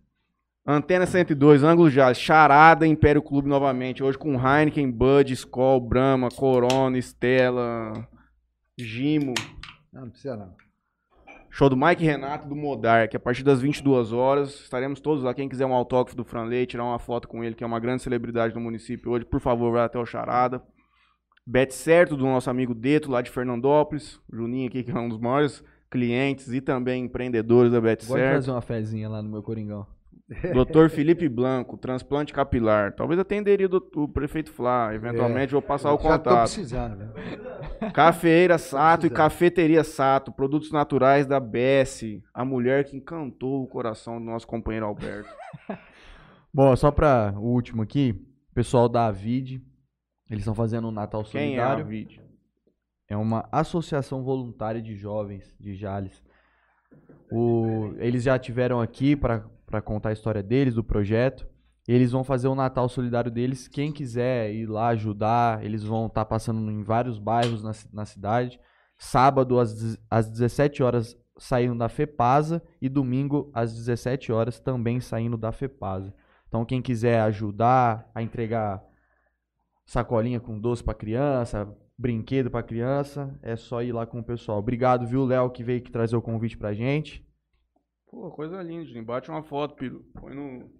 Antena 0.66 1.06
102, 1.06 1.62
Ângulo 1.62 1.88
Jales, 1.88 2.18
Charada, 2.18 2.86
Império 2.86 3.22
Clube 3.22 3.48
novamente. 3.48 4.02
Hoje 4.02 4.18
com 4.18 4.34
Heineken, 4.34 4.90
Bud, 4.90 5.32
Skol, 5.32 5.80
Brahma, 5.80 6.28
Corona, 6.28 6.98
Stella, 6.98 7.92
Gimo. 8.78 9.34
Não, 9.92 10.02
não 10.02 10.10
precisa 10.10 10.36
não. 10.36 10.54
Show 11.50 11.70
do 11.70 11.76
Mike 11.76 12.04
Renato 12.04 12.46
do 12.46 12.54
Modar, 12.54 13.08
que 13.08 13.16
a 13.16 13.20
partir 13.20 13.42
das 13.42 13.62
22 13.62 14.12
horas 14.12 14.60
estaremos 14.60 15.00
todos 15.00 15.24
lá. 15.24 15.32
Quem 15.32 15.48
quiser 15.48 15.64
um 15.64 15.72
autógrafo 15.72 16.14
do 16.14 16.24
Franley, 16.24 16.66
tirar 16.66 16.84
uma 16.84 16.98
foto 16.98 17.26
com 17.26 17.42
ele, 17.42 17.54
que 17.54 17.64
é 17.64 17.66
uma 17.66 17.80
grande 17.80 18.02
celebridade 18.02 18.52
do 18.52 18.60
município 18.60 19.10
hoje, 19.10 19.24
por 19.24 19.40
favor, 19.40 19.72
vai 19.72 19.84
até 19.84 19.98
o 19.98 20.04
Charada. 20.04 20.62
Bet 21.46 21.72
certo 21.72 22.16
do 22.16 22.24
nosso 22.24 22.50
amigo 22.50 22.74
Deto, 22.74 23.10
lá 23.10 23.22
de 23.22 23.30
Fernandópolis. 23.30 24.20
Juninho 24.30 24.68
aqui, 24.68 24.82
que 24.82 24.90
é 24.90 24.98
um 24.98 25.08
dos 25.08 25.18
maiores 25.18 25.64
clientes 25.90 26.52
e 26.52 26.60
também 26.60 27.04
empreendedores 27.04 27.72
da 27.72 27.80
Bet 27.80 28.04
certo. 28.04 28.34
fazer 28.34 28.50
uma 28.50 28.60
fezinha 28.60 29.08
lá 29.08 29.22
no 29.22 29.30
meu 29.30 29.42
Coringão. 29.42 29.86
Doutor 30.52 30.90
Felipe 30.90 31.28
Blanco, 31.28 31.76
transplante 31.78 32.32
capilar. 32.32 32.92
Talvez 32.96 33.20
atenderia 33.20 33.68
do, 33.68 33.76
o 33.94 34.08
prefeito 34.08 34.50
Flá. 34.50 34.92
Eventualmente 34.92 35.52
vou 35.52 35.62
passar 35.62 35.92
o 35.92 35.96
tô 35.96 36.02
contato. 36.02 36.40
precisando. 36.52 36.96
né? 36.96 37.12
Cafeira 37.94 38.58
Sato 38.58 39.06
e. 39.06 39.10
Cafeteria 39.10 39.84
Sato, 39.84 40.32
produtos 40.32 40.72
naturais 40.72 41.26
da 41.26 41.38
BS. 41.38 42.20
A 42.34 42.44
mulher 42.44 42.84
que 42.84 42.96
encantou 42.96 43.62
o 43.62 43.68
coração 43.68 44.18
do 44.18 44.24
nosso 44.24 44.46
companheiro 44.48 44.86
Alberto. 44.86 45.28
Bom, 46.52 46.74
só 46.74 46.90
pra 46.90 47.32
o 47.36 47.42
último 47.52 47.82
aqui, 47.82 48.12
pessoal 48.52 48.88
da 48.88 49.06
Avid, 49.06 49.62
eles 50.28 50.40
estão 50.42 50.54
fazendo 50.54 50.88
um 50.88 50.92
Natal 50.92 51.22
Quem 51.22 51.56
é 51.56 51.60
a 51.62 51.76
Solidário. 51.76 52.20
É 53.08 53.16
uma 53.16 53.48
associação 53.52 54.24
voluntária 54.24 54.82
de 54.82 54.96
jovens 54.96 55.54
de 55.60 55.76
Jales. 55.76 56.20
O- 57.30 57.92
eles 57.98 58.24
já 58.24 58.36
tiveram 58.38 58.80
aqui 58.80 59.14
para 59.14 59.44
contar 59.82 60.10
a 60.10 60.12
história 60.12 60.42
deles, 60.42 60.74
do 60.74 60.84
projeto. 60.84 61.46
Eles 61.86 62.10
vão 62.10 62.24
fazer 62.24 62.48
o 62.48 62.54
Natal 62.54 62.88
Solidário 62.88 63.30
deles. 63.30 63.68
Quem 63.68 63.92
quiser 63.92 64.52
ir 64.52 64.66
lá 64.66 64.88
ajudar, 64.88 65.64
eles 65.64 65.84
vão 65.84 66.06
estar 66.06 66.24
passando 66.24 66.70
em 66.70 66.82
vários 66.82 67.18
bairros 67.18 67.62
na, 67.62 67.72
na 67.92 68.04
cidade. 68.04 68.58
Sábado, 68.98 69.58
às, 69.60 69.98
às 70.10 70.28
17 70.28 70.82
horas, 70.82 71.16
saindo 71.38 71.76
da 71.76 71.88
FEPASA 71.88 72.62
e 72.80 72.88
domingo 72.88 73.50
às 73.54 73.74
17 73.74 74.32
horas 74.32 74.58
também 74.58 75.00
saindo 75.00 75.36
da 75.36 75.52
FEPASA. 75.52 76.12
Então 76.48 76.64
quem 76.64 76.80
quiser 76.80 77.20
ajudar 77.20 78.10
a 78.14 78.22
entregar 78.22 78.82
sacolinha 79.84 80.40
com 80.40 80.58
doce 80.58 80.82
para 80.82 80.94
criança, 80.94 81.68
brinquedo 81.96 82.50
para 82.50 82.62
criança, 82.62 83.38
é 83.42 83.56
só 83.56 83.82
ir 83.82 83.92
lá 83.92 84.06
com 84.06 84.20
o 84.20 84.24
pessoal. 84.24 84.58
Obrigado, 84.58 85.06
viu, 85.06 85.24
Léo, 85.24 85.50
que 85.50 85.62
veio 85.62 85.78
aqui 85.78 85.90
trazer 85.90 86.16
o 86.16 86.22
convite 86.22 86.56
pra 86.56 86.72
gente. 86.72 87.24
Pô, 88.16 88.30
coisa 88.30 88.62
linda, 88.62 88.86
Juninho. 88.86 89.04
Bate 89.04 89.30
uma 89.30 89.42
foto, 89.42 89.74
Piro. 89.74 90.02
Põe, 90.18 90.34
no, 90.34 90.70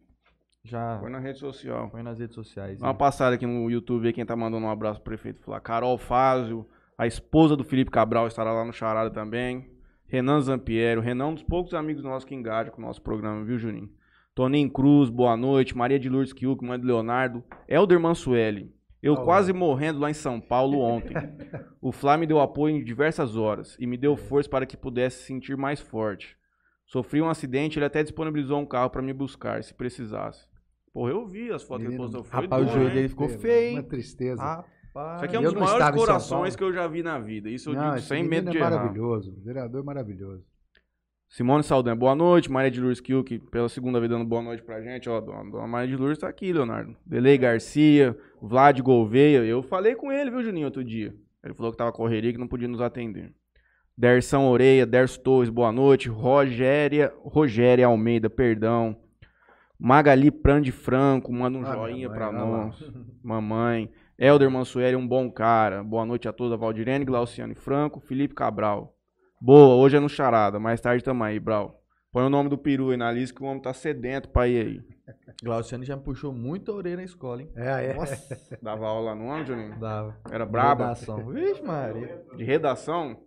Já 0.65 0.97
põe 0.99 1.11
na 1.11 1.19
rede 1.19 1.39
social. 1.39 1.91
põe 1.91 2.03
nas 2.03 2.19
redes 2.19 2.35
sociais. 2.35 2.81
Dá 2.81 2.87
uma 2.87 2.95
passada 2.95 3.35
aqui 3.35 3.45
no 3.45 3.71
YouTube 3.71 4.11
quem 4.15 4.25
tá 4.25 4.35
mandando 4.35 4.65
um 4.65 4.71
abraço 4.71 5.03
pro 5.03 5.11
prefeito 5.11 5.43
falar. 5.43 5.61
Carol 5.61 5.99
Fázio, 5.99 6.67
a 6.97 7.07
esposa 7.07 7.55
do 7.55 7.63
Felipe 7.63 7.91
Cabral 7.91 8.27
estará 8.27 8.55
lá 8.55 8.65
no 8.65 8.73
Charada 8.73 9.11
também. 9.11 9.69
Renan 10.07 10.41
Zampiero, 10.41 11.03
Renan, 11.03 11.27
um 11.27 11.35
dos 11.35 11.43
poucos 11.43 11.75
amigos 11.75 12.03
nossos 12.03 12.25
que 12.25 12.35
engajam 12.35 12.73
com 12.73 12.81
o 12.81 12.85
nosso 12.87 13.03
programa, 13.03 13.45
viu, 13.45 13.59
Juninho? 13.59 13.91
Toninho 14.35 14.71
Cruz, 14.71 15.11
boa 15.11 15.37
noite. 15.37 15.77
Maria 15.77 15.99
de 15.99 16.09
Lourdes 16.09 16.33
Kiuk, 16.33 16.65
mãe 16.65 16.81
do 16.81 16.87
Leonardo. 16.87 17.45
Helder 17.69 18.01
Mansueli. 18.01 18.75
Eu 19.03 19.13
Olá. 19.13 19.25
quase 19.25 19.53
morrendo 19.53 19.99
lá 20.01 20.09
em 20.09 20.15
São 20.15 20.41
Paulo 20.41 20.79
ontem. 20.79 21.13
o 21.83 21.93
Flá 21.93 22.17
me 22.17 22.27
deu 22.27 22.41
apoio 22.41 22.79
em 22.79 22.83
diversas 22.83 23.37
horas 23.37 23.77
e 23.79 23.87
me 23.87 23.99
deu 23.99 24.17
força 24.17 24.49
para 24.49 24.65
que 24.65 24.75
pudesse 24.75 25.19
se 25.19 25.25
sentir 25.27 25.55
mais 25.55 25.81
forte. 25.81 26.35
Sofri 26.87 27.21
um 27.21 27.29
acidente, 27.29 27.79
ele 27.79 27.87
até 27.87 28.03
disponibilizou 28.03 28.59
um 28.61 28.65
carro 28.67 28.89
para 28.91 29.03
me 29.03 29.13
buscar, 29.13 29.63
se 29.63 29.75
precisasse. 29.75 30.47
Porra, 30.93 31.11
eu 31.11 31.27
vi 31.27 31.51
as 31.53 31.63
fotos 31.63 31.85
que 31.85 31.93
ele 31.93 31.99
postou. 31.99 32.25
Foi 32.25 32.43
rapaz, 32.43 32.65
o 32.65 32.69
joelho 32.69 32.89
hein? 32.89 32.95
dele 32.95 33.09
ficou 33.09 33.29
feio, 33.29 33.75
Uma 33.75 33.83
tristeza. 33.83 34.43
Rapaz. 34.43 35.17
Isso 35.17 35.25
aqui 35.27 35.37
é 35.37 35.41
um 35.41 35.43
dos 35.43 35.53
maiores 35.55 35.91
corações 35.91 36.57
que 36.57 36.65
eu 36.65 36.73
já 36.73 36.87
vi 36.87 37.03
na 37.03 37.19
vida. 37.19 37.51
Isso 37.51 37.71
eu 37.71 37.75
Não, 37.75 37.91
digo 37.91 38.01
sem 38.01 38.23
medo 38.23 38.51
de 38.51 38.57
é 38.57 38.61
errar. 38.61 38.71
maravilhoso. 38.71 39.35
Vereador 39.45 39.85
maravilhoso. 39.85 40.43
Simone 41.29 41.65
Saldanha, 41.65 41.97
boa 41.97 42.15
noite. 42.15 42.51
Maria 42.51 42.71
de 42.71 42.81
Lourdes 42.81 43.01
Kiuk, 43.01 43.41
pela 43.51 43.69
segunda 43.69 43.99
vez 43.99 44.09
dando 44.09 44.25
boa 44.25 44.41
noite 44.41 44.63
pra 44.63 44.81
gente. 44.81 45.11
Ó, 45.11 45.21
dona, 45.21 45.51
dona 45.51 45.67
Maria 45.67 45.89
de 45.89 45.97
Lourdes 45.97 46.19
tá 46.19 46.29
aqui, 46.29 46.53
Leonardo. 46.53 46.97
Delei 47.05 47.37
Garcia, 47.37 48.17
Vlad 48.41 48.81
Gouveia. 48.81 49.45
Eu 49.45 49.61
falei 49.63 49.95
com 49.97 50.11
ele, 50.13 50.31
viu, 50.31 50.43
Juninho, 50.43 50.67
outro 50.67 50.85
dia. 50.85 51.13
Ele 51.45 51.53
falou 51.53 51.73
que 51.73 51.79
tava 51.79 51.93
correria, 51.93 52.33
que 52.33 52.39
não 52.39 52.49
podia 52.49 52.69
nos 52.69 52.81
atender. 52.81 53.35
Derção 53.97 54.47
Oreia, 54.49 54.85
Derso 54.85 55.19
Torres, 55.21 55.49
boa 55.49 55.73
noite. 55.73 56.09
Rogéria, 56.09 57.13
Rogéria 57.25 57.87
Almeida, 57.87 58.29
perdão. 58.29 58.97
Magali 59.79 60.31
Prandi 60.31 60.71
Franco, 60.71 61.33
manda 61.33 61.57
um 61.59 61.63
Ah, 61.67 61.73
joinha 61.73 62.09
lá. 62.09 62.33
nós. 62.33 62.93
Mamãe. 63.23 63.91
Helder 64.19 64.51
Mansueli, 64.51 64.97
um 64.97 65.07
bom 65.07 65.31
cara. 65.31 65.83
Boa 65.83 66.05
noite 66.05 66.29
a 66.29 66.33
todos. 66.33 66.59
Valdirene, 66.59 67.05
Glauciane 67.05 67.55
Franco, 67.55 68.01
Felipe 68.01 68.35
Cabral. 68.35 68.95
Boa, 69.41 69.75
hoje 69.77 69.97
é 69.97 70.01
no 70.01 70.09
Charada. 70.09 70.59
Mais 70.59 70.81
tarde 70.81 71.05
tamo 71.05 71.23
aí, 71.25 71.39
Brau. 71.39 71.81
Põe 72.13 72.25
o 72.25 72.31
nome 72.31 72.49
do 72.49 72.57
peru 72.57 72.91
aí 72.91 72.97
na 72.97 73.13
lista 73.13 73.37
que 73.37 73.43
o 73.43 73.47
homem 73.47 73.61
tá 73.61 73.75
sedento 73.75 74.31
pra 74.31 74.49
ir 74.49 74.67
aí. 74.67 74.81
Glauciano 75.43 75.85
já 75.85 75.95
me 75.97 76.03
puxou 76.03 76.33
muito 76.33 76.73
a 76.73 76.75
orelha 76.75 76.97
na 76.97 77.05
escola, 77.05 77.43
hein? 77.43 77.51
É, 77.55 77.91
é. 77.91 77.95
Nossa, 77.95 78.59
Dava 78.63 78.87
aula 78.87 79.15
no 79.15 79.31
ano, 79.31 79.45
Juninho? 79.45 79.79
dava. 79.79 80.17
Era 80.31 80.47
braba? 80.47 80.85
Redação. 80.85 81.27
Vixe, 81.27 81.63
Maria. 81.63 82.23
De 82.37 82.45
redação? 82.45 83.19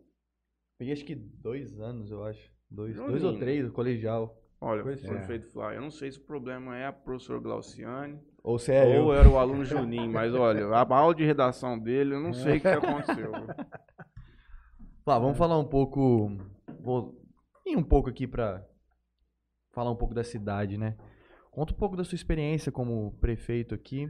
Peguei 0.80 0.94
acho 0.94 1.04
que 1.04 1.14
dois 1.14 1.78
anos, 1.78 2.10
eu 2.10 2.24
acho. 2.24 2.50
Dois, 2.72 2.96
dois 2.96 3.22
ou 3.22 3.38
três, 3.38 3.66
no 3.66 3.72
colegial. 3.72 4.42
Olha, 4.62 4.82
Pois 4.82 5.06
foi 5.06 5.18
é. 5.18 5.22
feito 5.24 5.52
Flávio. 5.52 5.78
Eu 5.78 5.82
não 5.82 5.92
sei 5.92 6.10
se 6.10 6.18
o 6.18 6.24
problema 6.24 6.78
é 6.78 6.86
a 6.86 6.94
professora 6.94 7.40
Glauciane 7.40 8.18
Ou 8.42 8.58
se 8.58 8.72
é 8.72 8.98
eu. 8.98 9.04
ou 9.04 9.14
era 9.14 9.28
o 9.28 9.38
aluno 9.38 9.66
Juninho, 9.66 10.10
mas 10.10 10.34
olha, 10.34 10.68
a 10.68 10.96
aula 10.98 11.14
de 11.14 11.26
redação 11.26 11.78
dele, 11.78 12.14
eu 12.14 12.22
não 12.22 12.34
sei 12.34 12.58
o 12.58 12.62
que, 12.62 12.68
aconteceu. 12.68 13.32
Lá, 15.06 15.20
vamos 15.20 15.38
falar 15.38 15.58
um 15.58 15.66
pouco. 15.66 16.32
Vou 16.80 17.22
ir 17.66 17.76
um 17.76 17.84
pouco 17.84 18.10
aqui 18.10 18.26
pra 18.26 18.66
falar 19.72 19.92
um 19.92 19.98
pouco 19.98 20.14
da 20.14 20.24
cidade, 20.24 20.78
né? 20.78 20.96
Conta 21.52 21.74
um 21.74 21.78
pouco 21.78 21.98
da 21.98 22.06
sua 22.06 22.16
experiência 22.16 22.72
como 22.72 23.18
prefeito 23.20 23.76
aqui. 23.76 24.10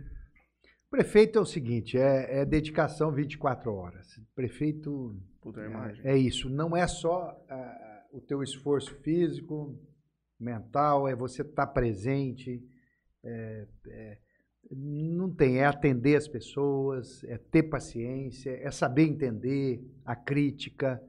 Prefeito 0.92 1.40
é 1.40 1.42
o 1.42 1.46
seguinte, 1.46 1.98
é, 1.98 2.42
é 2.42 2.46
dedicação 2.46 3.12
24 3.12 3.74
horas. 3.74 4.20
Prefeito 4.36 5.16
Puta, 5.42 5.62
eu 5.62 5.70
imagino. 5.72 6.08
é 6.08 6.18
isso, 6.18 6.50
não 6.50 6.76
é 6.76 6.86
só 6.88 7.38
ah, 7.50 8.06
o 8.12 8.20
teu 8.20 8.44
esforço 8.44 8.94
físico, 8.96 9.78
mental, 10.40 11.08
é 11.08 11.16
você 11.16 11.42
estar 11.42 11.68
presente, 11.68 12.64
é- 13.24 13.68
é- 13.88 14.18
não 14.72 15.34
tem, 15.34 15.58
é 15.60 15.66
atender 15.66 16.16
as 16.16 16.28
pessoas, 16.28 17.24
é 17.24 17.38
ter 17.38 17.64
paciência, 17.64 18.52
é 18.52 18.70
saber 18.70 19.04
entender 19.04 19.84
a 20.06 20.16
crítica, 20.16 21.02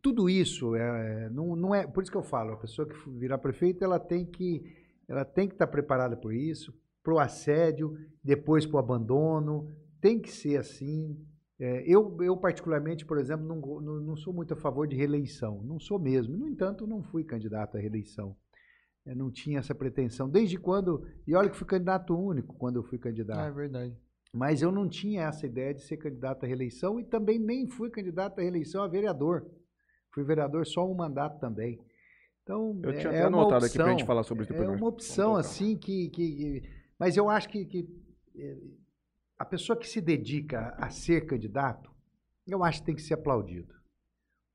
tudo 0.00 0.28
isso 0.28 0.76
é, 0.76 1.28
não, 1.30 1.56
não 1.56 1.74
é, 1.74 1.86
por 1.86 2.02
isso 2.02 2.12
que 2.12 2.18
eu 2.18 2.22
falo, 2.22 2.52
a 2.52 2.56
pessoa 2.56 2.86
que 2.86 2.94
virar 3.10 3.38
prefeito, 3.38 3.82
ela 3.82 3.98
tem 3.98 4.24
que, 4.24 4.62
ela 5.08 5.24
tem 5.24 5.48
que 5.48 5.54
estar 5.54 5.66
preparada 5.66 6.16
por 6.16 6.32
isso, 6.34 6.72
para 7.02 7.14
o 7.14 7.18
assédio, 7.18 7.98
depois 8.22 8.64
para 8.64 8.76
o 8.76 8.78
abandono, 8.78 9.68
tem 10.00 10.20
que 10.20 10.30
ser 10.30 10.56
assim. 10.56 11.18
É, 11.60 11.84
eu, 11.86 12.16
eu, 12.22 12.36
particularmente, 12.36 13.04
por 13.06 13.18
exemplo, 13.18 13.46
não, 13.46 13.56
não, 13.80 14.00
não 14.00 14.16
sou 14.16 14.32
muito 14.32 14.54
a 14.54 14.56
favor 14.56 14.86
de 14.86 14.96
reeleição. 14.96 15.62
Não 15.62 15.78
sou 15.78 15.98
mesmo. 15.98 16.36
No 16.36 16.48
entanto, 16.48 16.86
não 16.86 17.02
fui 17.02 17.22
candidato 17.24 17.76
à 17.76 17.80
reeleição. 17.80 18.36
Eu 19.06 19.16
não 19.16 19.30
tinha 19.30 19.58
essa 19.58 19.74
pretensão. 19.74 20.28
Desde 20.28 20.56
quando. 20.58 21.04
E 21.26 21.34
olha 21.34 21.48
que 21.50 21.56
fui 21.56 21.66
candidato 21.66 22.16
único 22.16 22.54
quando 22.56 22.76
eu 22.76 22.82
fui 22.82 22.98
candidato. 22.98 23.38
Ah, 23.40 23.46
é 23.46 23.50
verdade. 23.50 23.96
Mas 24.32 24.62
eu 24.62 24.72
não 24.72 24.88
tinha 24.88 25.22
essa 25.24 25.46
ideia 25.46 25.74
de 25.74 25.82
ser 25.82 25.98
candidato 25.98 26.44
à 26.44 26.46
reeleição 26.46 26.98
e 26.98 27.04
também 27.04 27.38
nem 27.38 27.66
fui 27.68 27.90
candidato 27.90 28.38
à 28.38 28.42
reeleição 28.42 28.82
a 28.82 28.88
vereador. 28.88 29.46
Fui 30.10 30.24
vereador 30.24 30.66
só 30.66 30.90
um 30.90 30.94
mandato 30.94 31.38
também. 31.38 31.78
Então, 32.42 32.80
Eu 32.82 32.92
tinha 32.92 33.04
é, 33.04 33.06
até 33.08 33.18
é 33.18 33.22
anotado 33.24 33.66
aqui 33.66 33.74
pra 33.76 33.84
gente 33.90 33.94
opção. 33.96 34.06
falar 34.06 34.22
sobre 34.24 34.44
isso 34.44 34.52
É 34.52 34.58
depois. 34.58 34.80
uma 34.80 34.88
opção, 34.88 35.36
assim, 35.36 35.76
que, 35.76 36.08
que- 36.08 36.34
que- 36.36 36.62
Mas 36.98 37.16
eu 37.16 37.28
acho 37.28 37.48
que, 37.48 37.64
que, 37.64 37.88
eh, 38.36 38.56
a 39.42 39.44
pessoa 39.44 39.76
que 39.76 39.88
se 39.88 40.00
dedica 40.00 40.72
a 40.78 40.88
ser 40.88 41.26
candidato, 41.26 41.90
eu 42.46 42.62
acho 42.62 42.78
que 42.78 42.86
tem 42.86 42.94
que 42.94 43.02
ser 43.02 43.14
aplaudido. 43.14 43.74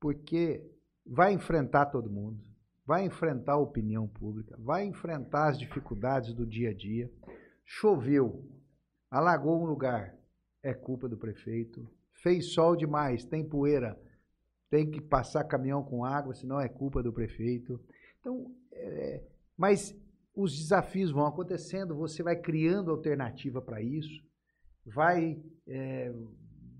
Porque 0.00 0.64
vai 1.04 1.34
enfrentar 1.34 1.84
todo 1.86 2.10
mundo, 2.10 2.42
vai 2.86 3.04
enfrentar 3.04 3.52
a 3.52 3.58
opinião 3.58 4.08
pública, 4.08 4.56
vai 4.58 4.86
enfrentar 4.86 5.48
as 5.48 5.58
dificuldades 5.58 6.32
do 6.32 6.46
dia 6.46 6.70
a 6.70 6.74
dia. 6.74 7.12
Choveu, 7.66 8.48
alagou 9.10 9.60
um 9.60 9.66
lugar, 9.66 10.16
é 10.62 10.72
culpa 10.72 11.06
do 11.06 11.18
prefeito. 11.18 11.86
Fez 12.22 12.54
sol 12.54 12.74
demais, 12.74 13.26
tem 13.26 13.46
poeira, 13.46 14.00
tem 14.70 14.90
que 14.90 15.02
passar 15.02 15.44
caminhão 15.44 15.82
com 15.82 16.02
água, 16.02 16.32
senão 16.32 16.58
é 16.58 16.66
culpa 16.66 17.02
do 17.02 17.12
prefeito. 17.12 17.78
Então, 18.20 18.56
é, 18.72 19.22
mas 19.54 19.94
os 20.34 20.56
desafios 20.56 21.10
vão 21.10 21.26
acontecendo, 21.26 21.94
você 21.94 22.22
vai 22.22 22.36
criando 22.36 22.90
alternativa 22.90 23.60
para 23.60 23.82
isso, 23.82 24.26
vai, 24.94 25.38
é, 25.66 26.12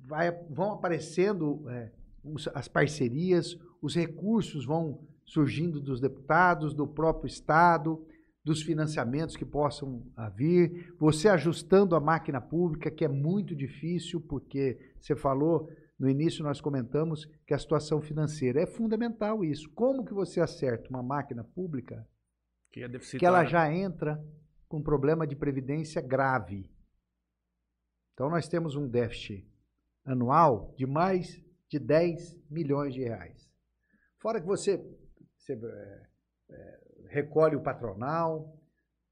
vai- 0.07 0.33
vão 0.51 0.73
aparecendo 0.73 1.69
é, 1.71 1.91
os- 2.25 2.49
as 2.55 2.69
parcerias, 2.69 3.57
os 3.83 3.95
recursos 3.95 4.65
vão 4.65 5.07
surgindo 5.25 5.81
dos 5.81 6.01
deputados, 6.01 6.75
do 6.75 6.87
próprio 6.87 7.27
Estado, 7.29 8.05
dos 8.45 8.63
financiamentos 8.63 9.37
que 9.37 9.45
possam 9.45 10.03
vir, 10.35 10.95
você 10.99 11.29
ajustando 11.29 11.95
a 11.95 12.01
máquina 12.01 12.41
pública, 12.41 12.91
que 12.91 13.05
é 13.05 13.09
muito 13.09 13.55
difícil, 13.55 14.21
porque 14.23 14.79
você 14.99 15.15
falou, 15.15 15.69
no 15.99 16.09
início 16.09 16.43
nós 16.43 16.59
comentamos 16.61 17.27
que 17.47 17.53
a 17.53 17.59
situação 17.59 18.01
financeira 18.01 18.63
é 18.63 18.67
fundamental 18.67 19.45
isso. 19.45 19.69
Como 19.75 20.03
que 20.05 20.15
você 20.15 20.41
acerta 20.41 20.89
uma 20.89 21.03
máquina 21.03 21.45
pública 21.45 22.07
Que, 22.73 22.83
é 22.85 22.89
que 23.19 23.27
ela 23.27 23.41
já 23.51 23.71
entra 23.73 24.19
com 24.67 24.81
problema 24.83 25.27
de 25.27 25.37
previdência 25.37 26.01
grave. 26.01 26.71
Então 28.19 28.29
nós 28.29 28.49
temos 28.49 28.75
um 28.75 28.89
déficit 28.89 29.49
anual 30.05 30.75
de 30.77 30.85
mais 30.85 31.41
de 31.69 31.79
10 31.79 32.37
milhões 32.51 32.93
de 32.93 33.05
reais. 33.05 33.49
Fora 34.17 34.41
que 34.41 34.47
você, 34.49 34.77
você, 35.37 35.53
é, 35.53 36.07
é, 36.51 36.81
recolhe 37.11 37.55
o 37.55 37.63
patronal, 37.63 38.61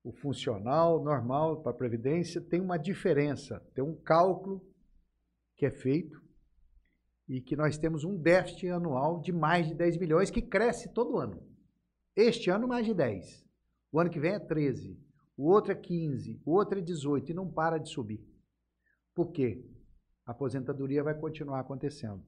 o 0.02 0.10
funcional, 0.10 1.00
normal 1.04 1.62
para 1.62 1.70
a 1.70 1.76
previdência, 1.76 2.40
tem 2.40 2.60
uma 2.60 2.76
diferença, 2.76 3.64
tem 3.76 3.84
um 3.84 3.94
cálculo 3.94 4.60
que 5.54 5.64
é 5.64 5.70
feito 5.70 6.20
e 7.28 7.40
que 7.40 7.54
nós 7.54 7.78
temos 7.78 8.02
um 8.02 8.20
déficit 8.20 8.70
anual 8.70 9.20
de 9.20 9.32
mais 9.32 9.68
de 9.68 9.74
10 9.76 9.98
milhões 9.98 10.32
que 10.32 10.42
cresce 10.42 10.92
todo 10.92 11.16
ano. 11.16 11.40
Este 12.16 12.50
ano 12.50 12.66
mais 12.66 12.84
de 12.84 12.92
10. 12.92 13.46
O 13.92 14.00
ano 14.00 14.10
que 14.10 14.18
vem 14.18 14.32
é 14.32 14.40
13. 14.40 15.00
O 15.36 15.44
outro 15.48 15.70
é 15.70 15.76
15. 15.76 16.42
O 16.44 16.50
outro 16.50 16.80
é 16.80 16.82
18 16.82 17.30
e 17.30 17.34
não 17.34 17.48
para 17.48 17.78
de 17.78 17.88
subir. 17.88 18.34
Por 19.16 19.32
quê? 19.32 19.64
A 20.26 20.32
aposentadoria 20.32 21.02
vai 21.02 21.14
continuar 21.18 21.60
acontecendo. 21.60 22.22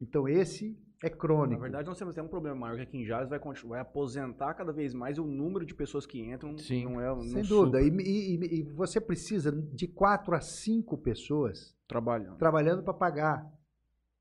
Então 0.00 0.28
esse 0.28 0.76
é 1.02 1.08
crônico. 1.08 1.54
Na 1.54 1.62
verdade, 1.62 1.88
nós 1.88 1.96
temos 1.96 2.12
até 2.12 2.22
um 2.22 2.28
problema 2.28 2.56
maior, 2.56 2.76
que 2.76 2.82
aqui 2.82 2.98
em 2.98 3.04
Jales 3.06 3.28
vai, 3.30 3.38
vai 3.38 3.80
aposentar 3.80 4.52
cada 4.54 4.72
vez 4.72 4.92
mais 4.92 5.16
e 5.16 5.20
o 5.20 5.24
número 5.26 5.64
de 5.64 5.72
pessoas 5.74 6.04
que 6.04 6.20
entram 6.20 6.58
Sim. 6.58 6.84
não 6.84 7.00
é 7.00 7.06
não 7.06 7.20
Sem 7.22 7.44
dúvida. 7.44 7.80
E, 7.80 7.88
e- 7.88 8.60
e 8.60 8.62
você 8.72 9.00
precisa 9.00 9.52
de 9.52 9.86
quatro 9.86 10.34
a 10.34 10.40
cinco 10.40 10.98
pessoas 10.98 11.76
trabalhando. 11.86 12.36
trabalhando 12.38 12.82
para 12.82 12.92
pagar 12.92 13.48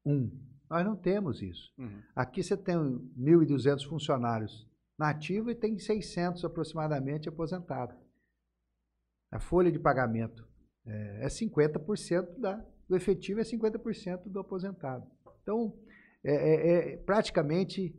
um. 0.06 0.30
Nós 0.70 0.86
não 0.86 0.96
temos 0.96 1.42
isso. 1.42 1.74
Uhum. 1.78 2.02
Aqui 2.16 2.44
você 2.44 2.56
tem 2.56 2.76
1.200 3.18 3.84
funcionários 3.88 4.70
na 4.98 5.10
ativa 5.10 5.52
e 5.52 5.56
tem 5.56 5.80
600 5.80 6.46
aproximadamente 6.46 7.28
aposentados. 7.28 7.98
A 9.32 9.40
folha 9.40 9.72
de 9.72 9.80
pagamento 9.80 10.48
é, 10.90 11.26
é 11.26 11.28
50% 11.28 12.40
da, 12.40 12.64
do 12.88 12.96
efetivo, 12.96 13.40
é 13.40 13.44
50% 13.44 14.24
do 14.28 14.40
aposentado. 14.40 15.06
Então, 15.42 15.74
é, 16.24 16.34
é- 16.34 16.94
é 16.94 16.98
praticamente 16.98 17.96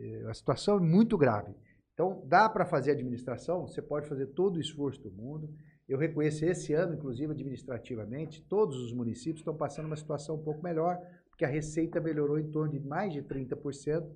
é, 0.00 0.24
a 0.28 0.34
situação 0.34 0.76
é 0.76 0.80
muito 0.80 1.18
grave. 1.18 1.52
Então, 1.92 2.22
dá 2.26 2.48
para 2.48 2.64
fazer 2.64 2.92
administração, 2.92 3.66
você 3.66 3.82
pode 3.82 4.08
fazer 4.08 4.26
todo 4.28 4.56
o 4.56 4.60
esforço 4.60 5.02
do 5.02 5.10
mundo. 5.10 5.52
Eu 5.88 5.98
reconheço 5.98 6.44
esse 6.44 6.72
ano, 6.72 6.94
inclusive 6.94 7.32
administrativamente, 7.32 8.42
todos 8.42 8.76
os 8.80 8.92
municípios 8.92 9.40
estão 9.40 9.56
passando 9.56 9.86
uma 9.86 9.96
situação 9.96 10.36
um 10.36 10.42
pouco 10.42 10.62
melhor, 10.62 11.00
porque 11.28 11.44
a 11.44 11.48
receita 11.48 12.00
melhorou 12.00 12.38
em 12.38 12.50
torno 12.50 12.70
de 12.72 12.78
mais 12.78 13.12
de 13.12 13.22
30%, 13.22 14.06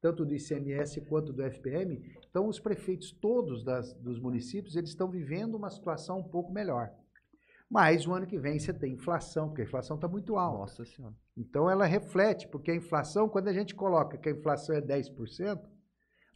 tanto 0.00 0.24
do 0.24 0.34
ICMS 0.34 1.00
quanto 1.02 1.32
do 1.32 1.42
FPM. 1.42 2.00
Então, 2.30 2.46
os 2.48 2.58
prefeitos 2.60 3.10
todos 3.12 3.64
das- 3.64 3.92
dos 3.94 4.18
municípios, 4.20 4.76
eles 4.76 4.90
estão 4.90 5.10
vivendo 5.10 5.56
uma 5.56 5.70
situação 5.70 6.20
um 6.20 6.24
pouco 6.24 6.52
melhor. 6.52 6.90
Mas 7.70 8.06
o 8.06 8.14
ano 8.14 8.26
que 8.26 8.38
vem 8.38 8.58
você 8.58 8.72
tem 8.72 8.94
inflação, 8.94 9.48
porque 9.48 9.62
a 9.62 9.64
inflação 9.64 9.96
está 9.96 10.08
muito 10.08 10.36
alta. 10.36 10.58
Nossa 10.58 10.84
senhora. 10.84 11.14
Então 11.36 11.68
ela 11.70 11.84
reflete, 11.84 12.48
porque 12.48 12.70
a 12.70 12.74
inflação, 12.74 13.28
quando 13.28 13.48
a 13.48 13.52
gente 13.52 13.74
coloca 13.74 14.16
que 14.16 14.28
a 14.28 14.32
inflação 14.32 14.74
é 14.74 14.80
10%, 14.80 15.60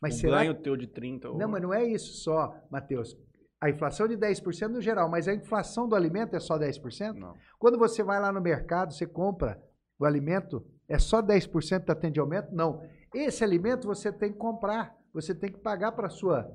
mas 0.01 0.17
o 0.17 0.19
será 0.19 0.39
ganho 0.39 0.55
teu 0.55 0.77
de 0.77 0.87
30 0.87 1.29
Não, 1.35 1.49
mas 1.49 1.63
não 1.63 1.73
é 1.73 1.85
isso 1.85 2.13
só, 2.15 2.55
Matheus. 2.71 3.17
A 3.61 3.71
inflação 3.71 4.09
de 4.09 4.17
10% 4.17 4.69
no 4.69 4.81
geral, 4.81 5.09
mas 5.09 5.29
a 5.29 5.35
inflação 5.35 5.89
do 5.89 5.95
alimento 5.95 6.35
é 6.35 6.41
só 6.41 6.59
10%? 6.59 7.15
Não. 7.15 7.35
Quando 7.59 7.79
você 7.79 8.03
vai 8.03 8.21
lá 8.21 8.33
no 8.33 8.41
mercado, 8.41 8.93
você 8.93 9.07
compra 9.07 9.63
o 9.99 10.05
alimento, 10.05 10.67
é 10.89 10.99
só 10.99 11.23
10% 11.23 11.85
da 11.85 11.95
tem 11.95 12.11
de 12.11 12.19
aumento? 12.19 12.53
Não. 12.53 12.83
Esse 13.15 13.45
alimento 13.45 13.87
você 13.87 14.13
tem 14.13 14.33
que 14.33 14.39
comprar, 14.39 14.97
você 15.15 15.33
tem 15.33 15.51
que 15.51 15.61
pagar 15.61 15.93
para 15.93 16.09
sua 16.09 16.51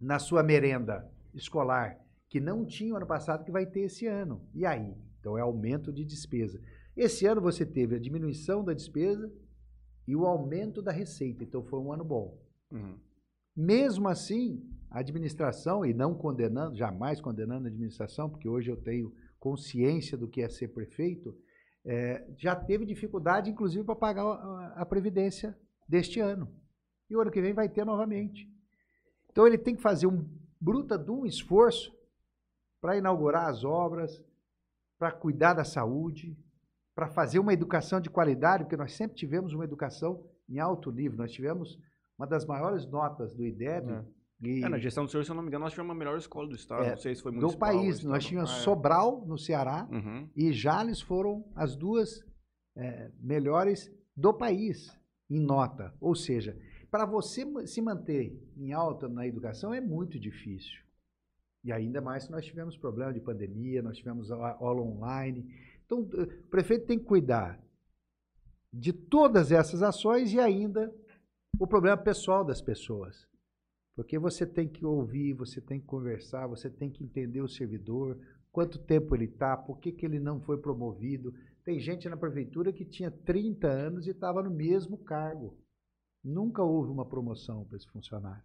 na 0.00 0.18
sua 0.18 0.42
merenda 0.42 1.08
escolar, 1.32 1.96
que 2.32 2.40
não 2.40 2.64
tinha 2.64 2.94
o 2.94 2.96
ano 2.96 3.06
passado, 3.06 3.44
que 3.44 3.52
vai 3.52 3.66
ter 3.66 3.80
esse 3.80 4.06
ano. 4.06 4.40
E 4.54 4.64
aí? 4.64 4.96
Então 5.20 5.36
é 5.36 5.42
aumento 5.42 5.92
de 5.92 6.02
despesa. 6.02 6.58
Esse 6.96 7.26
ano 7.26 7.42
você 7.42 7.66
teve 7.66 7.94
a 7.94 7.98
diminuição 7.98 8.64
da 8.64 8.72
despesa 8.72 9.30
e 10.08 10.16
o 10.16 10.24
aumento 10.24 10.80
da 10.80 10.90
receita, 10.90 11.44
então 11.44 11.62
foi 11.62 11.78
um 11.78 11.92
ano 11.92 12.02
bom. 12.02 12.42
Uhum. 12.70 12.98
Mesmo 13.54 14.08
assim, 14.08 14.66
a 14.90 15.00
administração, 15.00 15.84
e 15.84 15.92
não 15.92 16.14
condenando, 16.14 16.74
jamais 16.74 17.20
condenando 17.20 17.66
a 17.66 17.70
administração, 17.70 18.30
porque 18.30 18.48
hoje 18.48 18.70
eu 18.70 18.78
tenho 18.78 19.12
consciência 19.38 20.16
do 20.16 20.26
que 20.26 20.40
é 20.40 20.48
ser 20.48 20.68
prefeito, 20.68 21.36
eh, 21.84 22.26
já 22.38 22.56
teve 22.56 22.86
dificuldade, 22.86 23.50
inclusive, 23.50 23.84
para 23.84 23.94
pagar 23.94 24.24
a, 24.24 24.72
a 24.78 24.86
Previdência 24.86 25.54
deste 25.86 26.18
ano. 26.18 26.50
E 27.10 27.14
o 27.14 27.20
ano 27.20 27.30
que 27.30 27.42
vem 27.42 27.52
vai 27.52 27.68
ter 27.68 27.84
novamente. 27.84 28.50
Então 29.30 29.46
ele 29.46 29.58
tem 29.58 29.76
que 29.76 29.82
fazer 29.82 30.06
um 30.06 30.26
bruta 30.58 30.96
de 30.96 31.10
um 31.10 31.26
esforço 31.26 31.92
para 32.82 32.96
inaugurar 32.98 33.48
as 33.48 33.64
obras, 33.64 34.22
para 34.98 35.12
cuidar 35.12 35.54
da 35.54 35.64
saúde, 35.64 36.36
para 36.94 37.06
fazer 37.08 37.38
uma 37.38 37.54
educação 37.54 38.00
de 38.00 38.10
qualidade, 38.10 38.64
porque 38.64 38.76
nós 38.76 38.92
sempre 38.92 39.16
tivemos 39.16 39.54
uma 39.54 39.64
educação 39.64 40.22
em 40.48 40.58
alto 40.58 40.90
nível. 40.90 41.16
Nós 41.16 41.32
tivemos 41.32 41.78
uma 42.18 42.26
das 42.26 42.44
maiores 42.44 42.84
notas 42.86 43.32
do 43.32 43.46
IDEB 43.46 43.88
É. 43.90 44.04
e 44.42 44.64
É, 44.64 44.68
na 44.68 44.78
gestão 44.78 45.04
do 45.04 45.10
senhor, 45.10 45.24
se 45.24 45.30
eu 45.30 45.34
não 45.36 45.42
me 45.42 45.48
engano, 45.48 45.64
nós 45.64 45.72
tivemos 45.72 45.92
a 45.94 45.98
melhor 45.98 46.18
escola 46.18 46.48
do 46.48 46.54
estado. 46.56 46.82
É, 46.84 46.90
não 46.90 46.96
sei 46.98 47.14
se 47.14 47.22
foi 47.22 47.32
do 47.32 47.38
municipal 47.40 47.70
ou 47.72 47.80
país. 47.80 48.02
Nós 48.04 48.24
tínhamos 48.26 48.50
Ah, 48.50 48.56
é. 48.56 48.60
Sobral, 48.60 49.24
no 49.24 49.38
Ceará, 49.38 49.88
Uhum. 49.90 50.28
e 50.36 50.52
Jales 50.52 51.00
foram 51.00 51.44
as 51.54 51.76
duas 51.76 52.22
é, 52.76 53.10
melhores 53.20 53.90
do 54.16 54.34
país 54.34 54.90
em 55.30 55.38
nota. 55.40 55.94
Ou 56.00 56.14
seja, 56.14 56.58
para 56.90 57.06
você 57.06 57.46
se 57.66 57.80
manter 57.80 58.38
em 58.56 58.72
alta 58.72 59.08
na 59.08 59.26
educação 59.26 59.72
é 59.72 59.80
muito 59.80 60.18
difícil. 60.18 60.82
E 61.64 61.70
ainda 61.72 62.00
mais 62.00 62.24
se 62.24 62.30
nós 62.30 62.44
tivemos 62.44 62.76
problema 62.76 63.12
de 63.12 63.20
pandemia, 63.20 63.82
nós 63.82 63.96
tivemos 63.96 64.30
aula 64.30 64.80
online. 64.80 65.46
Então, 65.86 66.08
eh, 66.14 66.22
o 66.22 66.48
prefeito 66.48 66.86
tem 66.86 66.98
que 66.98 67.04
cuidar 67.04 67.60
de 68.72 68.92
todas 68.92 69.52
essas 69.52 69.82
ações 69.82 70.32
e 70.32 70.40
ainda 70.40 70.92
o 71.58 71.66
problema 71.66 71.96
pessoal 71.96 72.44
das 72.44 72.60
pessoas. 72.60 73.28
Porque 73.94 74.18
você 74.18 74.46
tem 74.46 74.66
que 74.66 74.84
ouvir, 74.84 75.34
você 75.34 75.60
tem 75.60 75.78
que 75.78 75.86
conversar, 75.86 76.46
você 76.46 76.70
tem 76.70 76.90
que 76.90 77.04
entender 77.04 77.42
o 77.42 77.48
servidor, 77.48 78.18
quanto 78.50 78.78
tempo 78.78 79.14
ele 79.14 79.26
está, 79.26 79.56
por 79.56 79.78
que, 79.78 79.92
que 79.92 80.06
ele 80.06 80.18
não 80.18 80.40
foi 80.40 80.58
promovido. 80.58 81.34
Tem 81.62 81.78
gente 81.78 82.08
na 82.08 82.16
prefeitura 82.16 82.72
que 82.72 82.84
tinha 82.84 83.10
30 83.10 83.68
anos 83.68 84.06
e 84.06 84.10
estava 84.10 84.42
no 84.42 84.50
mesmo 84.50 84.96
cargo. 84.98 85.56
Nunca 86.24 86.62
houve 86.62 86.90
uma 86.90 87.04
promoção 87.04 87.64
para 87.64 87.76
esse 87.76 87.88
funcionário. 87.88 88.44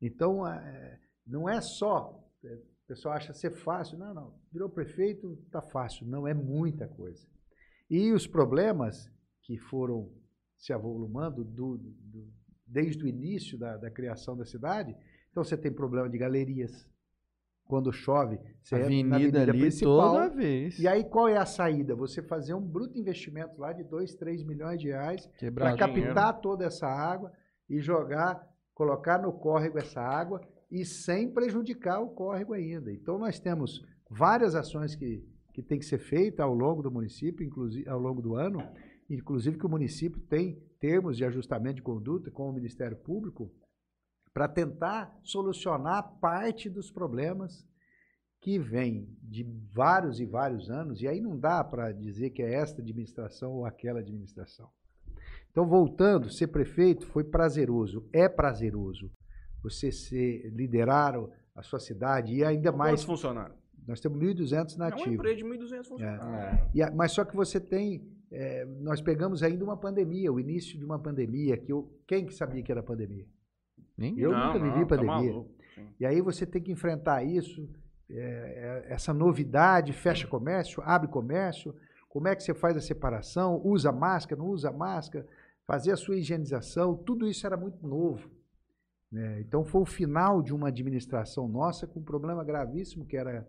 Então, 0.00 0.46
é, 0.46 1.00
não 1.30 1.48
é 1.48 1.60
só. 1.60 2.22
é, 2.44 2.54
O 2.54 2.86
pessoal 2.86 3.14
acha 3.14 3.32
ser 3.32 3.50
fácil. 3.52 3.96
Não, 3.98 4.12
não. 4.12 4.34
Virou 4.52 4.68
prefeito, 4.68 5.38
está 5.46 5.62
fácil. 5.62 6.06
Não, 6.06 6.26
é 6.26 6.34
muita 6.34 6.88
coisa. 6.88 7.26
E 7.88 8.12
os 8.12 8.26
problemas 8.26 9.10
que 9.42 9.56
foram 9.58 10.10
se 10.56 10.72
avolumando 10.72 11.42
do- 11.44 11.78
do- 11.78 12.28
desde 12.66 13.02
o 13.04 13.08
início 13.08 13.58
da, 13.58 13.76
da 13.76 13.90
criação 13.90 14.36
da 14.36 14.44
cidade. 14.44 14.94
Então, 15.30 15.42
você 15.44 15.56
tem 15.56 15.72
problema 15.72 16.08
de 16.08 16.18
galerias. 16.18 16.88
Quando 17.64 17.92
chove, 17.92 18.36
você 18.60 18.74
entra 18.76 19.08
na 19.10 19.16
Avenida 19.16 19.42
ali 19.42 19.60
principal, 19.60 20.12
toda 20.14 20.28
vez. 20.28 20.76
e 20.80 20.88
aí 20.88 21.04
qual 21.04 21.28
é 21.28 21.36
a 21.36 21.46
saída? 21.46 21.94
Você 21.94 22.20
fazer 22.20 22.52
um 22.52 22.60
bruto 22.60 22.98
investimento 22.98 23.60
lá 23.60 23.72
de 23.72 23.84
2, 23.84 24.16
3 24.16 24.42
milhões 24.42 24.80
de 24.80 24.88
reais 24.88 25.28
para 25.54 25.70
captar 25.76 26.40
toda 26.40 26.64
essa 26.64 26.88
água 26.88 27.32
e 27.68 27.78
jogar, 27.80 28.44
colocar 28.74 29.22
no 29.22 29.32
córrego 29.32 29.78
essa 29.78 30.00
água 30.00 30.40
e 30.70 30.84
sem 30.84 31.30
prejudicar 31.30 32.00
o 32.00 32.10
córrego 32.10 32.52
ainda. 32.52 32.92
Então 32.92 33.18
nós 33.18 33.40
temos 33.40 33.84
várias 34.08 34.54
ações 34.54 34.94
que, 34.94 35.24
que 35.52 35.62
tem 35.62 35.78
que 35.78 35.84
ser 35.84 35.98
feitas 35.98 36.40
ao 36.40 36.54
longo 36.54 36.82
do 36.82 36.90
município, 36.90 37.44
inclusive 37.44 37.88
ao 37.88 37.98
longo 37.98 38.22
do 38.22 38.36
ano, 38.36 38.62
inclusive 39.08 39.58
que 39.58 39.66
o 39.66 39.70
município 39.70 40.20
tem 40.20 40.62
termos 40.78 41.16
de 41.16 41.24
ajustamento 41.24 41.76
de 41.76 41.82
conduta 41.82 42.30
com 42.30 42.48
o 42.48 42.52
Ministério 42.52 42.96
Público 42.96 43.50
para 44.32 44.46
tentar 44.46 45.18
solucionar 45.22 46.18
parte 46.20 46.70
dos 46.70 46.90
problemas 46.90 47.66
que 48.40 48.58
vêm 48.58 49.06
de 49.22 49.44
vários 49.72 50.18
e 50.18 50.24
vários 50.24 50.70
anos, 50.70 51.02
e 51.02 51.08
aí 51.08 51.20
não 51.20 51.38
dá 51.38 51.62
para 51.62 51.92
dizer 51.92 52.30
que 52.30 52.42
é 52.42 52.54
esta 52.54 52.80
administração 52.80 53.52
ou 53.52 53.66
aquela 53.66 54.00
administração. 54.00 54.70
Então, 55.50 55.66
voltando, 55.66 56.30
ser 56.30 56.46
prefeito 56.46 57.06
foi 57.06 57.24
prazeroso, 57.24 58.08
é 58.12 58.28
prazeroso. 58.28 59.12
Você 59.62 59.90
ser, 59.92 60.50
liderar 60.54 61.18
o- 61.18 61.30
a 61.54 61.62
sua 61.62 61.78
cidade 61.80 62.34
e 62.34 62.44
ainda 62.44 62.72
mais. 62.72 62.92
Quantos 62.92 63.04
funcionários? 63.04 63.58
Nós 63.86 64.00
temos 64.00 64.18
1.200 64.18 64.74
É 64.74 64.76
uma 64.78 64.90
nativos. 64.90 65.12
empresa 65.14 65.36
de 65.36 65.44
1.200 65.44 65.88
funcionários. 65.88 66.26
É. 66.60 66.68
E 66.74 66.82
a- 66.82 66.90
mas 66.90 67.12
só 67.12 67.24
que 67.24 67.34
você 67.36 67.58
tem. 67.60 68.08
é, 68.32 68.64
nós 68.64 69.00
pegamos 69.00 69.42
ainda 69.42 69.64
uma 69.64 69.76
pandemia, 69.76 70.32
o 70.32 70.38
início 70.38 70.78
de 70.78 70.84
uma 70.84 70.96
pandemia, 71.00 71.56
que 71.56 71.72
eu, 71.72 71.92
quem 72.06 72.24
que 72.24 72.32
sabia 72.32 72.62
que 72.62 72.70
era 72.70 72.80
pandemia? 72.80 73.26
Ninguém. 73.98 74.22
Eu 74.22 74.30
nunca 74.30 74.56
vivi 74.60 74.86
tá 74.86 74.96
pandemia. 74.96 75.32
sim. 75.74 75.88
E 75.98 76.06
aí 76.06 76.20
você 76.20 76.46
tem 76.46 76.62
que 76.62 76.70
enfrentar 76.70 77.24
isso, 77.24 77.68
é, 78.08 78.84
é, 78.88 78.92
essa 78.92 79.12
novidade, 79.12 79.92
fecha 79.92 80.28
comércio, 80.28 80.80
abre 80.86 81.08
comércio, 81.08 81.74
como 82.08 82.28
é 82.28 82.36
que 82.36 82.42
você 82.44 82.54
faz 82.54 82.76
a 82.76 82.80
separação, 82.80 83.60
usa 83.64 83.90
máscara, 83.90 84.40
não 84.40 84.48
usa 84.50 84.70
máscara, 84.70 85.26
fazer 85.66 85.90
a 85.90 85.96
sua 85.96 86.16
higienização, 86.16 86.94
tudo 86.94 87.26
isso 87.28 87.44
era 87.46 87.56
muito 87.56 87.84
novo. 87.84 88.30
Né? 89.10 89.40
Então 89.40 89.64
foi 89.64 89.80
o 89.82 89.86
final 89.86 90.42
de 90.42 90.54
uma 90.54 90.68
administração 90.68 91.48
nossa 91.48 91.86
com 91.86 92.00
um 92.00 92.04
problema 92.04 92.44
gravíssimo 92.44 93.04
que 93.06 93.16
era 93.16 93.46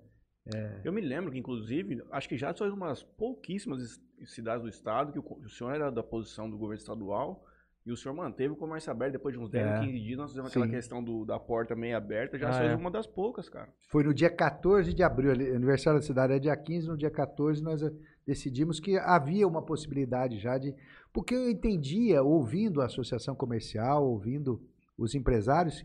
Eu 0.84 0.91
me 0.91 1.02
lembro 1.02 1.32
que, 1.32 1.38
inclusive, 1.38 2.02
acho 2.12 2.28
que 2.28 2.38
já 2.38 2.54
foi 2.54 2.69
uma 2.71 2.88
das 2.88 3.04
pouquíssimas 3.04 3.80
es- 3.82 4.34
cidades 4.34 4.63
do 4.63 4.69
estado 4.69 5.12
que 5.12 5.19
o, 5.19 5.24
o 5.45 5.50
senhor 5.50 5.71
era 5.74 5.91
da 5.91 6.02
posição 6.04 6.50
do 6.50 6.58
governo 6.58 6.80
estadual 6.82 7.45
e 7.86 7.91
o 7.91 7.97
senhor 7.97 8.13
manteve 8.15 8.54
o 8.54 8.56
comércio 8.56 8.91
aberto. 8.91 9.13
Depois 9.13 9.34
de 9.36 9.39
uns 9.41 9.50
10, 9.50 9.67
É. 9.67 9.80
15 9.80 10.00
dias, 10.00 10.17
nós 10.17 10.30
fizemos 10.32 10.50
aquela 10.52 10.65
Sim. 10.65 10.71
questão 10.71 11.04
do- 11.04 11.26
da 11.26 11.39
porta 11.39 11.76
meio 11.76 11.95
aberta. 11.97 12.38
Já 12.39 12.50
Ah, 12.50 12.54
foi 12.54 12.67
é. 12.67 12.76
uma 12.76 12.89
das 12.91 13.06
poucas, 13.08 13.50
cara. 13.50 13.69
Foi 13.89 14.04
no 14.04 14.13
dia 14.13 14.30
14 14.30 14.93
de 14.93 15.04
abril, 15.04 15.32
aniversário 15.32 16.00
da 16.00 16.06
cidade 16.06 16.34
é 16.34 16.39
dia 16.39 16.56
15, 16.58 16.88
no 16.88 16.97
dia 16.97 17.10
14 17.12 17.62
nós 17.63 17.82
eh, 17.84 17.91
decidimos 18.26 18.80
que 18.80 18.97
havia 18.97 19.47
uma 19.47 19.62
possibilidade 19.63 20.39
já 20.39 20.58
de. 20.58 20.76
Porque 21.13 21.36
eu 21.36 21.50
entendia, 21.50 22.21
ouvindo 22.24 22.82
a 22.82 22.86
associação 22.86 23.36
comercial, 23.36 24.06
ouvindo 24.08 24.62
os 24.97 25.15
empresários, 25.15 25.84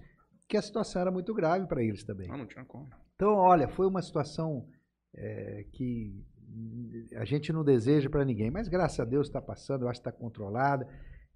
que 0.48 0.56
a 0.56 0.62
situação 0.62 1.02
era 1.02 1.10
muito 1.10 1.34
grave 1.34 1.66
para 1.66 1.82
eles 1.82 2.04
também. 2.04 2.28
Não, 2.28 2.38
não 2.38 2.46
tinha 2.46 2.64
como. 2.64 2.88
Então, 3.14 3.34
olha, 3.34 3.68
foi 3.68 3.86
uma 3.86 4.02
situação 4.02 4.68
eh, 5.14 5.66
que 5.72 6.24
a 7.16 7.24
gente 7.24 7.52
não 7.52 7.64
deseja 7.64 8.08
para 8.08 8.24
ninguém, 8.24 8.50
mas 8.50 8.68
graças 8.68 9.00
a 9.00 9.04
Deus 9.04 9.26
está 9.26 9.40
passando, 9.40 9.82
eu 9.82 9.88
acho 9.88 10.00
que 10.00 10.08
está 10.08 10.18
controlada. 10.18 10.86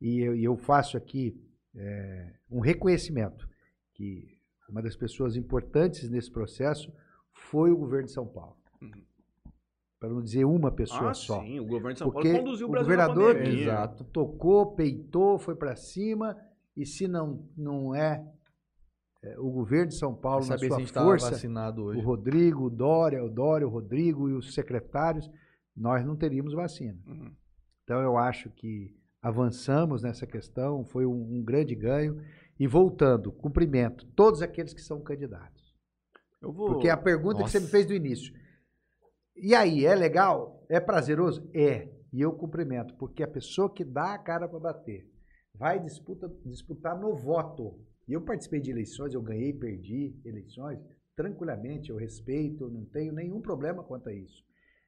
E 0.00 0.20
eu, 0.20 0.34
eu 0.36 0.56
faço 0.56 0.96
aqui 0.96 1.36
eh, 1.74 2.32
um 2.50 2.60
reconhecimento 2.60 3.48
que 3.94 4.38
uma 4.68 4.80
das 4.82 4.96
pessoas 4.96 5.36
importantes 5.36 6.08
nesse 6.08 6.30
processo 6.30 6.92
foi 7.32 7.70
o 7.70 7.76
governo 7.76 8.06
de 8.06 8.12
São 8.12 8.26
Paulo. 8.26 8.56
Uhum. 8.80 9.04
para 9.98 10.08
não 10.08 10.22
dizer 10.22 10.46
uma 10.46 10.72
pessoa 10.72 11.10
ah, 11.10 11.14
só. 11.14 11.42
sim, 11.42 11.60
o 11.60 11.66
governo 11.66 11.92
de 11.92 11.98
São 11.98 12.10
Porque 12.10 12.28
Paulo 12.30 12.44
conduziu 12.44 12.66
o 12.66 12.70
o 12.70 12.72
Brasil 12.72 12.88
governador- 12.88 13.34
na 13.34 13.40
pandemia. 13.40 13.62
Exato. 13.64 14.04
Tocou, 14.04 14.74
peitou, 14.74 15.38
foi 15.38 15.54
para 15.54 15.76
cima, 15.76 16.34
e 16.76 16.86
se 16.86 17.08
não, 17.08 17.48
não 17.56 17.94
é, 17.94 18.24
é, 19.22 19.38
o 19.38 19.50
governo 19.50 19.88
de 19.88 19.96
São 19.96 20.14
Paulo, 20.14 20.46
na 20.46 20.56
sua 20.56 20.86
força, 20.86 21.36
o. 21.36 22.00
Rodrigo, 22.00 22.64
o 22.64 22.70
Dória, 22.70 23.22
o 23.22 23.28
Dória, 23.28 23.66
o 23.66 23.70
Rodrigo 23.70 24.28
e 24.28 24.32
os 24.32 24.54
secretários, 24.54 25.30
nós 25.76 26.04
não 26.04 26.16
teríamos 26.16 26.54
vacina. 26.54 26.98
Uhum. 27.06 27.30
Então 27.84 28.00
eu 28.00 28.16
acho 28.16 28.50
que 28.50 28.94
avançamos 29.20 30.02
nessa 30.02 30.26
questão, 30.26 30.84
foi 30.84 31.04
um, 31.04 31.38
um 31.38 31.42
grande 31.42 31.74
ganho. 31.74 32.22
E 32.58 32.66
voltando, 32.66 33.32
cumprimento 33.32 34.06
todos 34.14 34.42
aqueles 34.42 34.74
que 34.74 34.82
são 34.82 35.00
candidatos. 35.00 35.74
Eu 36.42 36.52
vou. 36.52 36.72
Porque 36.72 36.90
a 36.90 36.96
pergunta 36.96 37.42
que 37.42 37.50
você 37.50 37.58
me 37.58 37.64
Nossa. 37.64 37.72
fez 37.72 37.86
do 37.86 37.94
início. 37.94 38.34
E 39.34 39.54
aí, 39.54 39.86
é 39.86 39.94
legal? 39.94 40.62
É 40.68 40.78
prazeroso? 40.78 41.48
É. 41.54 41.88
E 42.12 42.20
eu 42.20 42.32
cumprimento, 42.32 42.94
porque 42.96 43.22
a 43.22 43.28
pessoa 43.28 43.72
que 43.72 43.84
dá 43.84 44.14
a 44.14 44.18
cara 44.18 44.46
para 44.46 44.58
bater 44.58 45.08
vai 45.60 45.78
disputa, 45.78 46.26
disputar 46.46 46.98
no 46.98 47.14
voto. 47.14 47.78
E 48.08 48.14
eu 48.14 48.22
participei 48.22 48.60
de 48.60 48.70
eleições, 48.70 49.12
eu 49.12 49.20
ganhei, 49.20 49.52
perdi 49.52 50.18
eleições, 50.24 50.80
tranquilamente, 51.14 51.90
eu 51.90 51.96
respeito, 51.96 52.70
não 52.70 52.86
tenho 52.86 53.12
nenhum 53.12 53.42
problema 53.42 53.84
quanto 53.84 54.08
a 54.08 54.14
isso. 54.14 54.42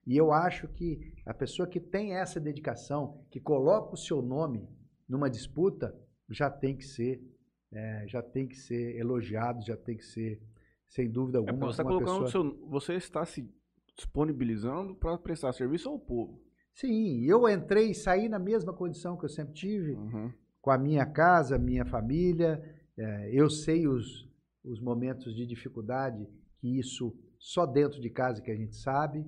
E 0.06 0.16
eu 0.16 0.32
acho 0.32 0.66
que 0.68 1.12
a 1.26 1.34
pessoa 1.34 1.68
que 1.68 1.78
tem 1.78 2.14
essa 2.14 2.40
dedicação, 2.40 3.22
que 3.30 3.38
coloca 3.38 3.92
o 3.92 3.98
seu 3.98 4.22
nome 4.22 4.66
numa 5.06 5.28
disputa, 5.28 5.94
já 6.30 6.50
tem 6.50 6.74
que 6.74 6.86
ser, 6.86 7.22
eh, 7.70 8.04
já 8.08 8.22
tem 8.22 8.48
que 8.48 8.56
ser 8.56 8.96
elogiado, 8.96 9.62
já 9.64 9.76
tem 9.76 9.96
que 9.98 10.04
ser, 10.04 10.40
sem 10.88 11.08
dúvida 11.10 11.38
É, 11.38 11.40
alguma, 11.40 11.66
você, 11.66 11.70
está 11.70 11.82
uma 11.82 11.90
colocando 11.92 12.24
pessoa... 12.24 12.50
seu, 12.50 12.66
você 12.66 12.94
está 12.94 13.24
se 13.26 13.46
disponibilizando 13.94 14.94
para 14.96 15.18
prestar 15.18 15.52
serviço 15.52 15.90
ao 15.90 15.98
povo. 15.98 16.40
Sim, 16.74 17.22
eu 17.26 17.46
entrei 17.46 17.90
e 17.90 17.94
saí 17.94 18.26
na 18.26 18.38
mesma 18.38 18.72
condição 18.72 19.18
que 19.18 19.26
eu 19.26 19.28
sempre 19.28 19.52
tive, 19.52 19.92
Uhum. 19.92 20.32
Com 20.62 20.70
a 20.70 20.78
minha 20.78 21.04
casa, 21.04 21.58
minha 21.58 21.84
família. 21.84 22.62
eh, 22.96 23.30
eu 23.32 23.50
sei 23.50 23.86
os, 23.88 24.28
os 24.64 24.80
momentos 24.80 25.34
de 25.34 25.44
dificuldade, 25.46 26.26
que 26.60 26.78
isso 26.78 27.14
só 27.38 27.66
dentro 27.66 28.00
de 28.00 28.08
casa 28.10 28.40
que 28.40 28.50
a 28.50 28.56
gente 28.56 28.76
sabe. 28.76 29.24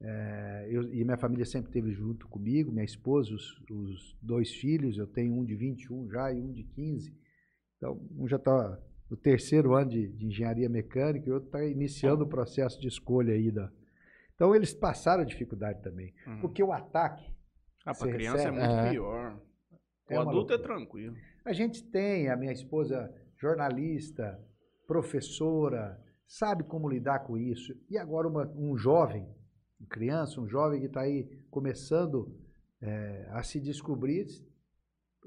Eh, 0.00 0.68
eu- 0.70 0.92
e 0.92 1.02
minha 1.04 1.16
família 1.16 1.44
sempre 1.44 1.70
esteve 1.70 1.92
junto 1.92 2.28
comigo, 2.28 2.70
minha 2.70 2.84
esposa, 2.84 3.34
os, 3.34 3.60
os 3.70 4.16
dois 4.22 4.52
filhos, 4.54 4.96
eu 4.98 5.06
tenho 5.06 5.32
um 5.34 5.44
de 5.44 5.56
21 5.56 6.08
já 6.10 6.32
e 6.32 6.40
um 6.40 6.52
de 6.52 6.62
15. 6.64 7.12
Então, 7.76 8.00
um 8.16 8.28
já 8.28 8.36
está 8.36 8.78
no 9.10 9.16
terceiro 9.16 9.74
ano 9.74 9.90
de, 9.90 10.08
de 10.08 10.26
engenharia 10.26 10.68
mecânica 10.68 11.26
e 11.28 11.30
o 11.30 11.34
outro 11.34 11.48
está 11.48 11.64
iniciando 11.64 12.24
o 12.24 12.28
processo 12.28 12.78
de 12.80 12.88
escolha 12.88 13.32
aí. 13.32 13.50
Da... 13.50 13.70
Então, 14.34 14.54
eles 14.54 14.74
passaram 14.74 15.24
dificuldade 15.24 15.80
também. 15.82 16.12
Uhum. 16.26 16.40
Porque 16.40 16.62
o 16.62 16.72
ataque 16.72 17.24
Ah, 17.86 17.94
para 17.94 18.12
criança 18.12 18.42
é 18.42 18.50
recebe? 18.50 18.58
muito 18.58 18.86
É. 18.86 18.90
pior. 18.90 19.40
O 20.08 20.12
É 20.14 20.18
uma 20.18 20.30
adulto 20.30 20.52
é 20.52 20.56
loucura. 20.56 20.76
tranquilo. 20.78 21.16
A 21.44 21.52
gente 21.52 21.82
tem, 21.84 22.28
a 22.28 22.36
minha 22.36 22.52
esposa 22.52 23.12
jornalista, 23.36 24.38
professora, 24.86 26.00
sabe 26.26 26.64
como 26.64 26.88
lidar 26.88 27.20
com 27.20 27.36
isso. 27.36 27.74
E 27.88 27.96
agora 27.96 28.28
uma- 28.28 28.48
um 28.56 28.76
jovem, 28.76 29.26
uma 29.80 29.88
criança, 29.88 30.40
um 30.40 30.48
jovem 30.48 30.80
que 30.80 30.86
está 30.86 31.02
aí 31.02 31.24
começando 31.50 32.34
eh, 32.80 33.26
a 33.32 33.42
se 33.42 33.58
descobrir. 33.60 34.24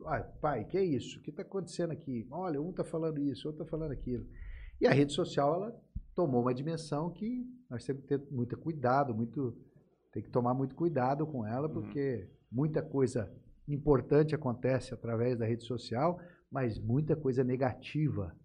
Ah, 0.06 0.22
pai, 0.22 0.64
que 0.64 0.78
é 0.78 0.84
isso? 0.86 1.20
O 1.20 1.22
que 1.22 1.32
está 1.32 1.42
acontecendo 1.42 1.92
aqui? 1.92 2.26
Olha, 2.32 2.62
um 2.62 2.70
está 2.70 2.82
falando 2.86 3.20
isso, 3.20 3.46
outro 3.48 3.64
está 3.64 3.70
falando 3.70 3.92
aquilo. 3.92 4.26
E 4.80 4.88
a 4.88 4.92
rede 4.92 5.12
social, 5.12 5.56
ela 5.56 5.82
tomou 6.16 6.42
uma 6.44 6.54
dimensão 6.54 7.10
que 7.12 7.46
nós 7.70 7.84
temos 7.86 8.04
que 8.04 8.08
ter 8.08 8.22
muito 8.32 8.58
cuidado, 8.58 9.14
muito, 9.14 9.54
tem 10.14 10.24
que 10.24 10.30
tomar 10.30 10.54
muito 10.54 10.76
cuidado 10.76 11.28
com 11.28 11.46
ela, 11.46 11.68
Uhum. 11.68 11.74
porque 11.74 12.26
muita 12.50 12.82
coisa 12.82 13.30
importante 13.74 14.36
acontece 14.36 14.94
através 14.94 15.38
da 15.38 15.46
rede 15.46 15.64
social, 15.66 16.20
mas 16.52 16.80
muita 16.80 17.16
coisa 17.16 17.44
negativa 17.44 18.36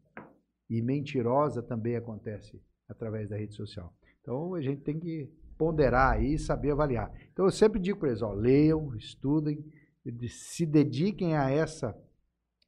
e 0.68 0.82
mentirosa 0.82 1.62
também 1.62 1.96
acontece 1.96 2.60
através 2.88 3.28
da 3.28 3.36
rede 3.36 3.54
social. 3.54 3.92
Então 4.20 4.54
a 4.54 4.60
gente 4.60 4.82
tem 4.82 4.98
que 4.98 5.30
ponderar 5.58 6.22
e 6.22 6.38
saber 6.38 6.72
avaliar. 6.72 7.10
Então 7.32 7.44
eu 7.44 7.50
sempre 7.50 7.80
digo 7.80 7.98
para 7.98 8.08
eles, 8.10 8.22
ó, 8.22 8.32
leiam, 8.32 8.94
estudem, 8.96 9.64
de- 10.04 10.28
se 10.28 10.66
dediquem 10.66 11.34
a 11.36 11.50
essa, 11.50 11.96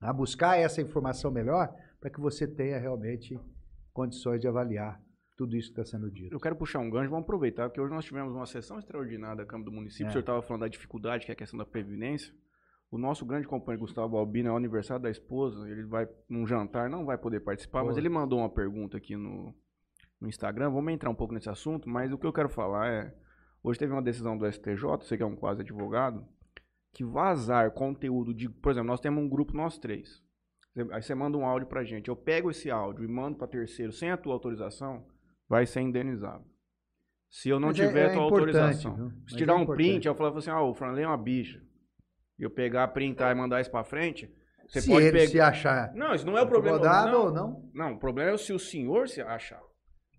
a 0.00 0.12
buscar 0.12 0.56
essa 0.58 0.80
informação 0.80 1.30
melhor, 1.30 1.68
para 2.00 2.10
que 2.10 2.20
você 2.20 2.46
tenha 2.46 2.78
realmente 2.78 3.38
condições 3.92 4.40
de 4.40 4.46
avaliar 4.48 5.00
tudo 5.36 5.56
isso 5.56 5.72
que 5.72 5.80
está 5.80 5.84
sendo 5.96 6.10
dito. 6.10 6.32
Eu 6.32 6.40
quero 6.40 6.56
puxar 6.56 6.78
um 6.80 6.90
gancho, 6.90 7.10
vamos 7.10 7.24
aproveitar, 7.24 7.68
porque 7.68 7.80
hoje 7.80 7.92
nós 7.92 8.04
tivemos 8.04 8.32
uma 8.34 8.46
sessão 8.46 8.78
extraordinária 8.78 9.36
da 9.36 9.44
Câmara 9.46 9.70
do 9.70 9.74
Município. 9.76 10.06
É. 10.06 10.08
O 10.08 10.12
senhor 10.12 10.20
estava 10.20 10.42
falando 10.42 10.62
da 10.62 10.68
dificuldade, 10.68 11.24
que 11.26 11.30
é 11.32 11.34
a 11.34 11.36
questão 11.36 11.58
da 11.58 11.64
previdência. 11.66 12.32
O 12.90 12.96
nosso 12.96 13.24
grande 13.27 13.46
companheiro 13.46 13.83
Gustavo 13.83 14.16
Albino 14.16 14.48
é 14.48 14.53
o 14.53 14.57
aniversário 14.57 15.03
da 15.03 15.11
esposa, 15.11 15.68
ele 15.68 15.85
vai 15.85 16.09
num 16.29 16.46
jantar, 16.46 16.88
não 16.88 17.05
vai 17.05 17.18
poder 17.18 17.40
participar, 17.40 17.85
mas 17.85 17.96
ele 17.98 18.09
mandou 18.09 18.38
uma 18.38 18.48
pergunta 18.48 18.96
aqui 18.96 19.14
no, 19.14 19.55
no 20.18 20.29
Instagram. 20.29 20.70
Vamos 20.70 20.92
entrar 20.92 21.11
um 21.11 21.14
pouco 21.14 21.35
nesse 21.35 21.51
assunto, 21.51 21.88
mas 21.88 22.11
o 22.12 22.18
que 22.18 22.27
eu 22.27 22.33
quero 22.33 22.48
falar 22.48 22.88
é. 22.88 23.14
Hoje 23.62 23.79
teve 23.79 23.92
uma 23.92 24.01
decisão 24.01 24.38
do 24.38 24.51
STJ, 24.51 24.83
você 25.01 25.16
que 25.16 25.22
é 25.22 25.27
um 25.27 25.37
quase 25.37 25.61
advogado, 25.61 26.24
que 26.94 27.05
vazar 27.05 27.70
conteúdo 27.72 28.33
de. 28.33 28.48
Por 28.48 28.70
exemplo, 28.70 28.88
nós 28.88 29.01
temos 29.01 29.22
um 29.22 29.29
grupo, 29.29 29.55
nós 29.55 29.79
três. 29.79 30.22
Aí 30.92 31.03
você 31.03 31.14
manda 31.14 31.37
um 31.37 31.44
áudio 31.44 31.68
pra 31.68 31.85
gente. 31.85 32.09
Eu 32.09 32.16
pego 32.16 32.51
esse 32.51 32.70
áudio 32.70 33.05
e 33.05 33.09
mando 33.09 33.37
pra 33.37 33.48
terceiro 33.48 33.92
sem 33.92 34.11
a 34.11 34.16
tua 34.16 34.33
autorização, 34.33 35.05
vai 35.48 35.66
ser 35.66 35.81
indenizado. 35.81 36.44
Se 37.29 37.48
eu 37.48 37.61
não 37.61 37.68
Mas 37.68 37.81
é- 37.81 37.87
tiver 37.87 38.07
é 38.07 38.11
a 38.11 38.14
tua 38.14 38.22
autorização. 38.22 38.94
viu? 38.94 39.12
Se 39.27 39.37
tirar 39.37 39.55
é 39.55 39.57
um 39.57 39.66
print, 39.66 40.07
eu 40.07 40.14
falar 40.14 40.37
assim, 40.38 40.51
ah, 40.51 40.62
o 40.62 40.72
Franley 40.72 41.05
é 41.05 41.07
uma 41.07 41.16
bicha. 41.18 41.62
E 42.38 42.42
eu 42.42 42.51
pegar, 42.51 42.88
printar 42.88 43.33
e 43.35 43.38
mandar 43.38 43.61
isso 43.61 43.70
pra 43.70 43.83
frente, 43.85 44.31
você 44.68 44.81
se 44.81 44.88
pode 44.90 45.07
ele 45.07 45.18
pegar. 45.18 45.31
se 45.31 45.40
achar 45.40 45.92
Não, 45.94 46.14
isso 46.14 46.24
não 46.27 46.37
é 46.38 46.42
o 46.42 46.46
problema. 46.46 46.79
Não, 46.79 47.24
ou 47.27 47.33
não, 47.33 47.70
não, 47.74 47.92
o 47.94 47.98
problema 47.98 48.31
é 48.33 48.37
se 48.37 48.53
o 48.53 48.59
senhor 48.59 49.09
se 49.09 49.20
achar. 49.20 49.61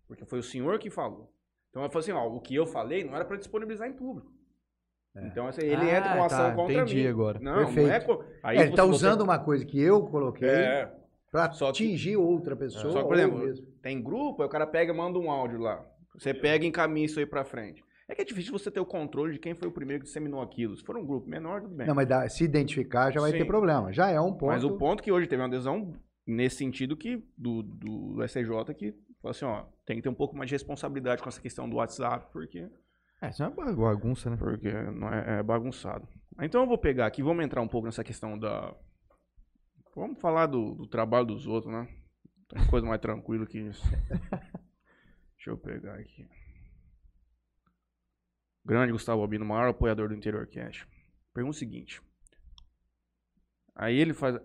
Porque 0.08 0.26
foi 0.26 0.40
o 0.40 0.44
senhor 0.44 0.80
que 0.80 0.90
falou. 0.90 1.32
Então 1.70 1.84
eu 1.84 1.90
falei 1.90 2.02
assim, 2.10 2.12
ó, 2.12 2.28
o 2.28 2.42
que 2.42 2.56
eu 2.56 2.66
falei 2.66 3.04
não 3.04 3.16
era 3.16 3.24
pra 3.24 3.38
disponibilizar 3.38 3.88
em 3.88 3.94
público. 3.94 4.32
É. 5.16 5.28
Então 5.28 5.48
assim, 5.48 5.62
ele 5.62 5.90
Ah, 5.90 5.98
entra 5.98 6.16
com 6.16 6.24
ação 6.24 6.50
tá, 6.50 6.56
contra 6.56 6.74
entendi 6.74 6.96
mim. 7.04 7.08
agora. 7.08 7.40
Não, 7.40 7.54
não 7.56 7.62
é. 7.62 7.66
Perfeito. 7.74 8.06
co- 8.06 8.26
Aí 8.44 8.58
É, 8.58 8.62
ele 8.62 8.70
está 8.72 8.84
você- 8.84 8.90
usando 8.92 9.22
uma 9.22 9.40
coisa 9.40 9.66
que 9.66 9.80
eu 9.80 10.02
coloquei 10.08 10.48
É, 10.50 10.92
para 11.32 11.52
Só 11.52 11.66
que- 11.72 11.84
atingir 11.84 12.18
outra 12.18 12.56
pessoa. 12.56 12.92
Só 12.92 13.02
que, 13.04 13.08
por 13.08 13.18
exemplo, 13.18 13.38
mesmo. 13.40 13.66
tem 13.84 14.02
grupo, 14.02 14.42
aí 14.42 14.48
o 14.48 14.52
cara 14.52 14.66
pega 14.68 14.92
e 14.92 14.96
manda 14.98 15.18
um 15.20 15.30
áudio 15.32 15.60
lá. 15.60 15.86
Você 16.18 16.34
pega 16.34 16.66
e 16.66 16.68
encaminha 16.68 17.06
isso 17.06 17.20
aí 17.20 17.26
pra 17.26 17.46
frente. 17.46 17.84
É 18.10 18.16
que 18.16 18.24
é 18.24 18.26
difícil 18.26 18.52
você 18.52 18.72
ter 18.72 18.80
o 18.80 18.86
controle 18.86 19.34
de 19.34 19.40
quem 19.40 19.54
foi 19.54 19.68
o 19.68 19.72
primeiro 19.72 20.02
que 20.02 20.08
disseminou 20.08 20.42
aquilo. 20.42 20.76
Se 20.76 20.84
for 20.84 20.98
um 20.98 21.06
grupo 21.06 21.30
menor, 21.30 21.62
tudo 21.62 21.76
bem. 21.76 21.86
Não, 21.86 21.94
mas 21.94 22.08
dá- 22.08 22.28
se 22.28 22.44
identificar 22.44 23.12
já 23.12 23.22
vai 23.22 23.32
Sim. 23.32 23.38
ter 23.38 23.46
problema. 23.46 23.94
Já 23.94 24.10
é 24.10 24.20
um 24.20 24.34
ponto. 24.34 24.48
Mas 24.48 24.64
o 24.64 24.78
ponto 24.78 25.04
que 25.04 25.12
hoje 25.12 25.28
teve 25.28 25.40
uma 25.40 25.48
adesão 25.48 25.94
nesse 26.26 26.58
sentido 26.58 26.98
que 26.98 27.24
do, 27.38 27.62
do, 27.62 28.28
STJ 28.28 28.74
que 28.76 28.94
falou 29.22 29.32
assim, 29.32 29.46
ó, 29.46 29.66
tem 29.86 29.98
que 29.98 30.02
ter 30.02 30.10
um 30.10 30.16
pouco 30.16 30.36
mais 30.36 30.50
de 30.50 30.56
responsabilidade 30.56 31.22
com 31.22 31.30
essa 31.30 31.40
questão 31.40 31.70
do 31.70 31.76
WhatsApp, 31.76 32.32
porque, 32.34 32.68
É, 33.22 33.30
isso 33.30 33.44
é 33.44 33.48
uma 33.48 33.74
bagunça, 33.76 34.30
né? 34.32 34.38
porque 34.38 34.72
não 34.72 35.14
é, 35.14 35.40
é 35.40 35.44
bagunçado. 35.44 36.08
Então 36.42 36.62
eu 36.62 36.68
vou 36.68 36.80
pegar 36.80 37.06
aqui, 37.06 37.22
vamos 37.22 37.46
entrar 37.46 37.62
um 37.62 37.68
pouco 37.68 37.86
nessa 37.86 38.04
questão 38.04 38.40
da. 38.40 38.74
Vamos 39.96 40.20
falar 40.20 40.48
do, 40.48 40.74
do 40.74 40.88
trabalho 40.88 41.26
dos 41.28 41.46
outros, 41.46 41.72
né? 41.72 41.88
Tem 42.48 42.66
coisa 42.68 42.88
mais 42.88 43.02
tranquila 43.02 43.46
que 43.46 43.60
isso. 43.60 43.84
Deixa 45.36 45.52
eu 45.52 45.58
pegar 45.58 45.96
aqui. 45.96 46.28
Grande 48.66 48.92
Gustavo 48.92 49.22
Albino, 49.22 49.46
maior 49.46 49.70
apoiador 49.70 50.10
do 50.10 50.16
Interior 50.16 50.48
Cash. 50.48 50.88
Pergunta 51.34 51.56
o 51.56 51.60
seguinte. 51.60 52.02
Aí 53.76 53.98
ele 53.98 54.14
faz. 54.14 54.40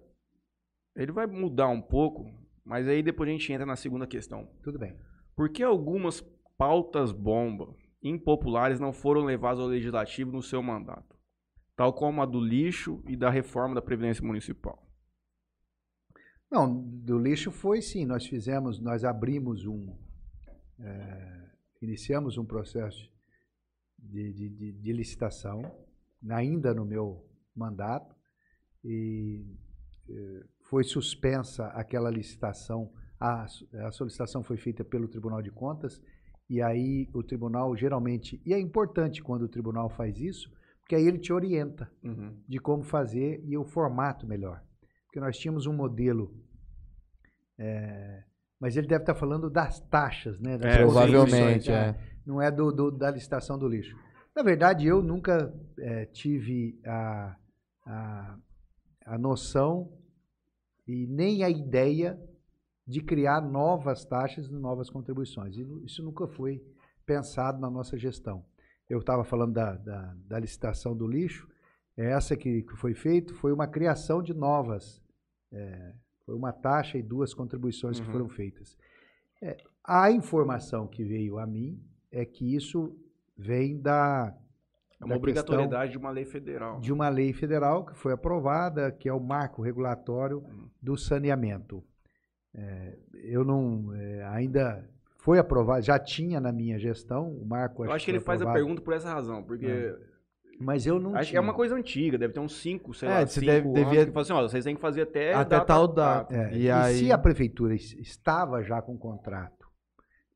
Ele 0.94 1.12
vai 1.12 1.26
mudar 1.26 1.68
um 1.68 1.82
pouco, 1.82 2.32
mas 2.64 2.86
aí 2.86 3.02
depois 3.02 3.28
a 3.28 3.32
gente 3.32 3.52
entra 3.52 3.66
na 3.66 3.76
segunda 3.76 4.06
questão. 4.06 4.46
Tudo 4.62 4.78
bem. 4.78 4.96
Por 5.34 5.48
que 5.48 5.62
algumas 5.62 6.20
pautas 6.56 7.10
bomba 7.10 7.74
impopulares 8.02 8.78
não 8.78 8.92
foram 8.92 9.24
levadas 9.24 9.58
ao 9.58 9.66
legislativo 9.66 10.30
no 10.30 10.42
seu 10.42 10.62
mandato? 10.62 11.16
Tal 11.76 11.92
como 11.92 12.22
a 12.22 12.26
do 12.26 12.40
lixo 12.40 13.02
e 13.08 13.16
da 13.16 13.28
reforma 13.28 13.74
da 13.74 13.82
Previdência 13.82 14.24
Municipal. 14.24 14.80
Não, 16.48 16.72
do 16.80 17.18
lixo 17.18 17.50
foi 17.50 17.82
sim. 17.82 18.06
Nós 18.06 18.24
fizemos, 18.24 18.78
nós 18.78 19.04
abrimos 19.04 19.66
um. 19.66 19.98
eh, 20.78 21.50
iniciamos 21.82 22.38
um 22.38 22.44
processo 22.44 23.12
de, 24.04 24.32
de- 24.32 24.48
de- 24.50 24.72
de 24.72 24.92
licitação, 24.92 25.62
ainda 26.30 26.72
no 26.74 26.84
meu 26.84 27.24
mandato, 27.54 28.14
e 28.84 29.44
eh, 30.08 30.44
foi 30.62 30.84
suspensa 30.84 31.66
aquela 31.68 32.10
licitação. 32.10 32.92
A, 33.18 33.44
a 33.86 33.90
solicitação 33.92 34.42
foi 34.42 34.56
feita 34.56 34.84
pelo 34.84 35.08
Tribunal 35.08 35.40
de 35.42 35.50
Contas, 35.50 36.00
e 36.48 36.60
aí 36.60 37.08
o 37.14 37.22
tribunal 37.22 37.74
geralmente. 37.76 38.40
E 38.44 38.52
é 38.52 38.58
importante 38.60 39.22
quando 39.22 39.42
o 39.42 39.48
tribunal 39.48 39.88
faz 39.88 40.18
isso, 40.20 40.50
porque 40.80 40.94
aí 40.94 41.06
ele 41.06 41.18
te 41.18 41.32
orienta 41.32 41.90
de 42.46 42.58
como 42.58 42.82
fazer 42.82 43.42
e 43.44 43.56
o 43.56 43.64
formato 43.64 44.26
melhor. 44.26 44.62
Porque 45.06 45.18
nós 45.20 45.38
tínhamos 45.38 45.66
um 45.66 45.72
modelo, 45.72 46.34
é, 47.58 48.22
mas 48.60 48.76
ele 48.76 48.86
deve 48.86 49.02
estar 49.02 49.14
falando 49.14 49.48
das 49.48 49.80
taxas, 49.80 50.38
né? 50.40 50.58
das 50.58 50.74
É, 50.74 50.82
Provavelmente, 50.82 51.70
né? 51.70 51.88
é. 51.90 52.13
Não 52.26 52.40
é 52.40 52.50
do, 52.50 52.72
do- 52.72 52.90
da 52.90 53.10
licitação 53.10 53.58
do 53.58 53.68
lixo. 53.68 53.96
Na 54.34 54.42
verdade, 54.42 54.86
eu 54.86 55.02
nunca 55.02 55.52
eh, 55.78 56.06
tive 56.06 56.78
a, 56.84 57.36
a, 57.86 58.38
a 59.06 59.18
noção 59.18 59.92
e 60.86 61.06
nem 61.06 61.44
a 61.44 61.48
ideia 61.50 62.18
de 62.86 63.00
criar 63.00 63.40
novas 63.40 64.04
taxas 64.04 64.46
e 64.48 64.52
novas 64.52 64.90
contribuições. 64.90 65.56
Isso 65.84 66.02
nunca 66.02 66.26
foi 66.26 66.62
pensado 67.06 67.60
na 67.60 67.70
nossa 67.70 67.96
gestão. 67.96 68.44
Eu 68.88 68.98
estava 68.98 69.24
falando 69.24 69.52
da, 69.54 69.74
da, 69.76 70.14
da 70.26 70.38
licitação 70.38 70.94
do 70.96 71.06
lixo, 71.06 71.48
essa 71.96 72.36
que, 72.36 72.62
que 72.62 72.76
foi 72.76 72.92
feito 72.92 73.32
foi 73.34 73.52
uma 73.52 73.66
criação 73.68 74.20
de 74.22 74.34
novas, 74.34 75.00
eh, 75.52 75.92
foi 76.26 76.34
uma 76.34 76.52
taxa 76.52 76.98
e 76.98 77.02
duas 77.02 77.32
contribuições 77.32 78.00
que 78.00 78.06
Uhum. 78.06 78.12
foram 78.12 78.28
feitas. 78.28 78.76
É, 79.40 79.56
a 79.84 80.10
informação 80.10 80.86
que 80.86 81.04
veio 81.04 81.38
a 81.38 81.46
mim 81.46 81.80
é 82.14 82.24
que 82.24 82.54
isso 82.54 82.96
vem 83.36 83.80
da, 83.80 84.32
É 85.00 85.04
uma 85.04 85.14
da 85.14 85.16
obrigatoriedade 85.16 85.92
de 85.92 85.98
uma 85.98 86.10
lei 86.10 86.24
federal. 86.24 86.80
de 86.80 86.92
uma 86.92 87.08
lei 87.08 87.32
federal 87.32 87.84
que 87.84 87.94
foi 87.96 88.12
aprovada, 88.12 88.90
que 88.92 89.08
é 89.08 89.12
o 89.12 89.20
marco 89.20 89.60
regulatório 89.62 90.38
Uhum. 90.38 90.68
do 90.80 90.96
saneamento. 90.96 91.82
É, 92.54 92.96
eu 93.14 93.44
não 93.44 93.92
é, 93.94 94.24
ainda 94.26 94.88
foi 95.18 95.38
aprovado, 95.38 95.82
já 95.82 95.98
tinha 95.98 96.40
na 96.40 96.52
minha 96.52 96.78
gestão 96.78 97.32
o 97.32 97.44
marco. 97.44 97.84
Eu 97.84 97.90
acho 97.92 98.04
que 98.04 98.12
foi 98.12 98.18
ele 98.18 98.24
faz 98.24 98.40
a 98.42 98.52
pergunta 98.52 98.80
por 98.80 98.94
essa 98.94 99.12
razão, 99.12 99.42
porque 99.42 99.92
mas 100.60 100.86
eu 100.86 101.00
não 101.00 101.16
acho 101.16 101.32
que 101.32 101.36
é 101.36 101.40
uma 101.40 101.52
coisa 101.52 101.74
antiga, 101.74 102.16
deve 102.16 102.32
ter 102.32 102.38
uns 102.38 102.56
5, 102.60 102.94
sei 102.94 103.08
É, 103.08 103.12
lá, 103.12 103.26
você 103.26 103.40
5 103.40 103.46
deve- 103.46 103.66
anos, 103.68 103.74
devia- 103.90 104.06
que 104.06 104.12
fala 104.12 104.22
assim, 104.22 104.32
ó, 104.34 104.42
vocês 104.42 104.64
têm 104.64 104.76
que 104.76 104.80
fazer 104.80 105.02
até, 105.02 105.34
Até 105.34 105.56
data- 105.56 105.64
tal 105.66 105.88
data. 105.88 106.32
É, 106.32 106.54
E 106.54 106.62
e 106.66 106.70
aí- 106.70 106.94
se 106.94 107.10
a 107.10 107.18
prefeitura 107.18 107.74
es- 107.74 107.92
estava 107.94 108.62
já 108.62 108.80
com 108.80 108.96
contrato, 108.96 109.63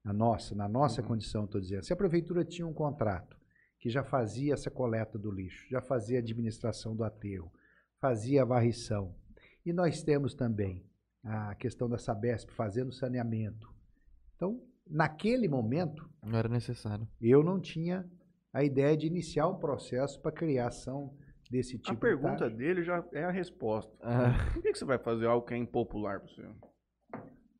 na 0.05 0.13
nossa, 0.13 0.55
na 0.55 0.69
nossa 0.69 1.01
Uhum. 1.03 1.09
condição, 1.09 1.45
estou 1.45 1.61
dizendo, 1.61 1.85
se 1.85 1.93
a 1.93 1.97
prefeitura 1.97 2.45
tinha 2.45 2.67
um 2.67 2.73
contrato 2.73 3.37
que 3.79 3.89
já 3.91 4.03
fazia 4.03 4.55
essa 4.55 4.71
coleta 4.71 5.19
do 5.19 5.31
lixo, 5.31 5.69
já 5.71 5.81
fazia 5.81 6.19
a 6.19 6.21
administração 6.23 6.97
do 6.97 7.05
aterro, 7.05 7.53
fazia 8.01 8.43
a 8.43 8.45
varrição, 8.45 9.15
e 9.65 9.73
nós 9.73 10.03
temos 10.03 10.35
também 10.35 10.85
a 11.23 11.55
questão 11.55 11.89
da 11.89 11.99
Sabesp 11.99 12.51
fazendo 12.53 12.93
saneamento. 12.93 13.73
Então, 14.37 14.63
naquele 14.87 15.49
momento, 15.49 16.09
Não 16.23 16.39
era 16.39 16.49
necessário. 16.49 17.07
eu 17.21 17.43
não 17.43 17.61
tinha 17.61 18.09
a 18.53 18.65
ideia 18.65 18.97
de 18.97 19.07
iniciar 19.07 19.47
um 19.49 19.59
processo 19.59 20.21
para 20.23 20.33
criação 20.33 21.15
desse 21.51 21.77
tipo 21.79 21.91
A 21.91 21.95
de 21.95 22.01
pergunta 22.01 22.37
taxa. 22.45 22.51
dele 22.57 22.83
já 22.83 23.05
é 23.13 23.25
a 23.25 23.31
resposta. 23.31 23.93
Ah, 24.01 24.51
Por 24.55 24.63
que, 24.63 24.73
que 24.73 24.79
você 24.79 24.85
vai 24.85 24.99
fazer 24.99 25.27
algo 25.27 25.47
que 25.47 25.55
é 25.55 25.57
impopular 25.57 26.21
pra 26.21 26.29
você? 26.29 26.43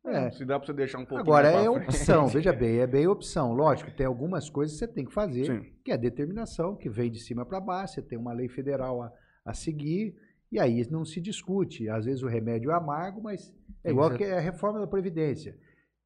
É. 0.09 0.31
Se 0.31 0.45
dá 0.45 0.59
pra 0.59 0.65
você 0.65 0.73
deixar 0.73 0.99
um 0.99 1.05
pouquinho 1.05 1.21
Agora 1.21 1.49
é 1.49 1.69
opção, 1.69 2.27
veja 2.29 2.53
bem, 2.53 2.79
é 2.79 2.87
bem 2.87 3.07
opção. 3.07 3.53
Lógico, 3.53 3.91
tem 3.91 4.05
algumas 4.05 4.49
coisas 4.49 4.77
que 4.77 4.85
você 4.85 4.91
tem 4.91 5.05
que 5.05 5.13
fazer, 5.13 5.45
Sim. 5.45 5.65
que 5.83 5.91
é 5.91 5.93
a 5.93 5.97
determinação, 5.97 6.75
que 6.75 6.89
vem 6.89 7.11
de 7.11 7.19
cima 7.19 7.45
para 7.45 7.59
baixo, 7.59 7.95
você 7.95 8.01
tem 8.01 8.17
uma 8.17 8.33
lei 8.33 8.47
federal 8.47 9.01
a, 9.01 9.11
a 9.45 9.53
seguir, 9.53 10.15
e 10.51 10.59
aí 10.59 10.85
não 10.89 11.05
se 11.05 11.21
discute. 11.21 11.89
Às 11.89 12.05
vezes 12.05 12.23
o 12.23 12.27
remédio 12.27 12.71
é 12.71 12.73
amargo, 12.73 13.21
mas 13.21 13.53
é 13.83 13.91
igual 13.91 14.09
que 14.11 14.17
que 14.17 14.23
é 14.23 14.37
a 14.37 14.41
reforma 14.41 14.79
da 14.79 14.87
Previdência. 14.87 15.57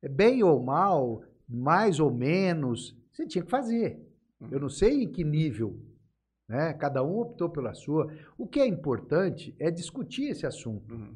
É 0.01 0.09
bem 0.09 0.43
ou 0.43 0.61
mal, 0.61 1.23
mais 1.47 1.99
ou 1.99 2.11
menos, 2.11 2.97
você 3.11 3.25
tinha 3.25 3.43
que 3.43 3.49
fazer. 3.49 3.99
Eu 4.51 4.59
não 4.59 4.69
sei 4.69 5.03
em 5.03 5.11
que 5.11 5.23
nível. 5.23 5.79
Né? 6.47 6.73
Cada 6.73 7.03
um 7.03 7.19
optou 7.19 7.49
pela 7.49 7.73
sua. 7.73 8.13
O 8.37 8.45
que 8.45 8.59
é 8.59 8.67
importante 8.67 9.55
é 9.59 9.71
discutir 9.71 10.29
esse 10.29 10.45
assunto. 10.45 10.93
Uhum. 10.93 11.15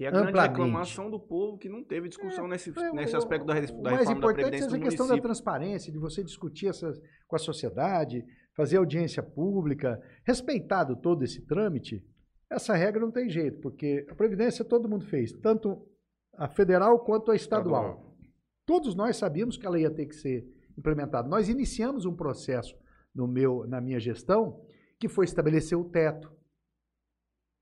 Que 0.00 0.06
é 0.06 0.08
a 0.08 0.12
grande 0.12 0.32
reclamação 0.32 1.10
do 1.10 1.20
povo 1.20 1.58
que 1.58 1.68
não 1.68 1.84
teve 1.84 2.08
discussão 2.08 2.48
nesse, 2.48 2.70
É, 2.70 2.90
nesse 2.90 3.14
aspecto 3.14 3.44
da, 3.44 3.52
da 3.52 3.60
mais 3.60 3.68
reforma 3.68 4.04
da 4.06 4.12
importante 4.12 4.54
é 4.54 4.56
essa 4.56 4.68
do 4.78 4.80
questão 4.80 5.06
da 5.06 5.18
transparência, 5.18 5.92
de 5.92 5.98
você 5.98 6.24
discutir 6.24 6.68
essas, 6.68 6.98
com 7.28 7.36
a 7.36 7.38
sociedade, 7.38 8.24
fazer 8.56 8.78
audiência 8.78 9.22
pública, 9.22 10.00
respeitado 10.24 10.96
todo 10.96 11.22
esse 11.22 11.44
trâmite, 11.44 12.02
essa 12.48 12.74
regra 12.74 12.98
não 12.98 13.10
tem 13.10 13.28
jeito, 13.28 13.60
porque 13.60 14.06
a 14.08 14.14
Previdência 14.14 14.64
todo 14.64 14.88
mundo 14.88 15.04
fez, 15.04 15.34
tanto 15.34 15.86
a 16.32 16.48
federal 16.48 17.00
quanto 17.00 17.30
a 17.30 17.36
estadual. 17.36 18.16
Todos 18.64 18.94
nós 18.94 19.18
sabíamos 19.18 19.58
que 19.58 19.66
ela 19.66 19.78
ia 19.78 19.90
ter 19.90 20.06
que 20.06 20.14
ser 20.14 20.46
implementada. 20.78 21.28
Nós 21.28 21.50
iniciamos 21.50 22.06
um 22.06 22.16
processo 22.16 22.74
no 23.14 23.28
meu, 23.28 23.66
na 23.66 23.82
minha 23.82 24.00
gestão 24.00 24.64
que 24.98 25.10
foi 25.10 25.26
estabelecer 25.26 25.76
o 25.76 25.84
teto, 25.84 26.32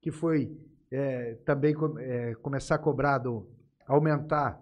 que 0.01 0.13
foi 0.13 0.57
é, 0.91 1.35
também 1.45 1.75
é, 1.99 2.35
começar 2.37 2.75
a 2.77 2.79
cobrar, 2.79 3.19
do, 3.19 3.47
aumentar 3.87 4.61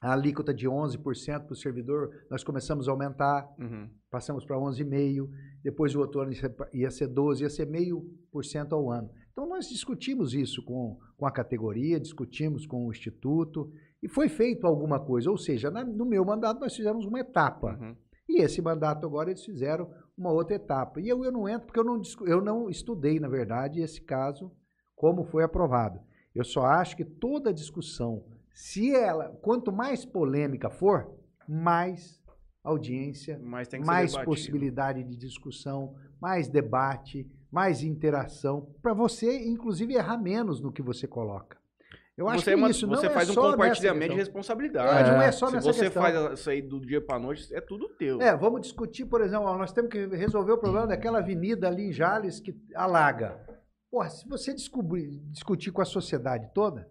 a 0.00 0.12
alíquota 0.12 0.52
de 0.52 0.66
11% 0.68 1.44
para 1.44 1.52
o 1.52 1.56
servidor. 1.56 2.10
Nós 2.30 2.42
começamos 2.42 2.88
a 2.88 2.90
aumentar, 2.90 3.48
Uhum. 3.58 3.88
passamos 4.10 4.44
para 4.44 4.58
11,5%, 4.58 5.28
depois 5.62 5.94
o 5.94 6.00
outro 6.00 6.20
ano 6.20 6.32
ia 6.32 6.40
ser- 6.40 6.56
ia 6.72 6.90
ser 6.90 7.06
12%, 7.08 7.40
ia 7.42 7.50
ser 7.50 7.66
meio 7.66 8.02
por 8.30 8.44
cento 8.44 8.74
ao 8.74 8.90
ano. 8.90 9.08
Então 9.32 9.48
nós 9.48 9.68
discutimos 9.68 10.34
isso 10.34 10.62
com, 10.64 10.98
com 11.16 11.24
a 11.26 11.30
categoria, 11.30 12.00
discutimos 12.00 12.66
com 12.66 12.86
o 12.86 12.90
Instituto, 12.90 13.70
e 14.02 14.08
foi 14.08 14.28
feito 14.28 14.66
alguma 14.66 14.98
coisa. 14.98 15.30
Ou 15.30 15.38
seja, 15.38 15.70
na- 15.70 15.84
no 15.84 16.04
meu 16.04 16.24
mandato 16.24 16.60
nós 16.60 16.74
fizemos 16.74 17.06
uma 17.06 17.20
etapa. 17.20 17.78
Uhum. 17.80 17.94
E 18.28 18.42
esse 18.42 18.60
mandato 18.60 19.06
agora 19.06 19.30
eles 19.30 19.44
fizeram 19.44 19.88
uma 20.18 20.32
outra 20.32 20.56
etapa. 20.56 21.00
E 21.00 21.08
eu, 21.08 21.24
eu 21.24 21.30
não 21.30 21.48
entro 21.48 21.66
porque 21.66 21.78
eu 21.78 21.84
não, 21.84 22.02
eu 22.26 22.40
não 22.40 22.68
estudei, 22.68 23.20
na 23.20 23.28
verdade, 23.28 23.80
esse 23.80 24.00
caso, 24.00 24.50
como 25.02 25.24
foi 25.24 25.42
aprovado. 25.42 25.98
Eu 26.32 26.44
só 26.44 26.64
acho 26.64 26.96
que 26.96 27.04
toda 27.04 27.52
discussão, 27.52 28.22
se 28.54 28.94
ela, 28.94 29.30
quanto 29.42 29.72
mais 29.72 30.04
polêmica 30.04 30.70
for, 30.70 31.10
mais 31.48 32.22
audiência, 32.62 33.36
mais 33.42 33.68
debatido. 33.68 34.24
possibilidade 34.24 35.02
de 35.02 35.16
discussão, 35.16 35.96
mais 36.20 36.46
debate, 36.46 37.28
mais 37.50 37.82
interação, 37.82 38.68
para 38.80 38.94
você, 38.94 39.44
inclusive, 39.48 39.92
errar 39.94 40.18
menos 40.18 40.60
no 40.60 40.70
que 40.70 40.80
você 40.80 41.08
coloca. 41.08 41.60
Eu 42.16 42.28
acho 42.28 42.44
você 42.44 42.50
que 42.50 42.54
é 42.54 42.56
uma- 42.56 42.70
isso 42.70 42.86
você 42.86 43.06
não 43.06 43.10
é 43.10 43.14
faz 43.14 43.30
um 43.30 43.32
só 43.32 43.42
nessa 43.42 43.52
compartilhamento 43.56 44.12
de 44.12 44.18
responsabilidade. 44.20 45.08
É, 45.08 45.12
não 45.12 45.20
é 45.22 45.32
só 45.32 45.46
Se 45.48 45.54
nessa 45.54 45.72
você 45.72 45.80
questão. 45.86 46.02
faz 46.02 46.38
isso 46.38 46.48
aí 46.48 46.62
do 46.62 46.78
dia 46.78 47.00
pra 47.00 47.18
noite, 47.18 47.52
é 47.52 47.60
tudo 47.60 47.88
teu. 47.98 48.20
É, 48.22 48.36
vamos 48.36 48.60
discutir, 48.60 49.06
por 49.06 49.20
exemplo, 49.20 49.46
nós 49.58 49.72
temos 49.72 49.90
que 49.90 50.06
resolver 50.14 50.52
o 50.52 50.58
problema 50.58 50.86
daquela 50.86 51.18
avenida 51.18 51.66
ali 51.66 51.88
em 51.88 51.92
Jales 51.92 52.38
que 52.38 52.54
alaga. 52.76 53.40
Porra, 53.92 54.08
se 54.08 54.26
você 54.26 54.54
descobrir, 54.54 55.20
discutir 55.30 55.70
com 55.70 55.82
a 55.82 55.84
sociedade 55.84 56.50
toda, 56.54 56.88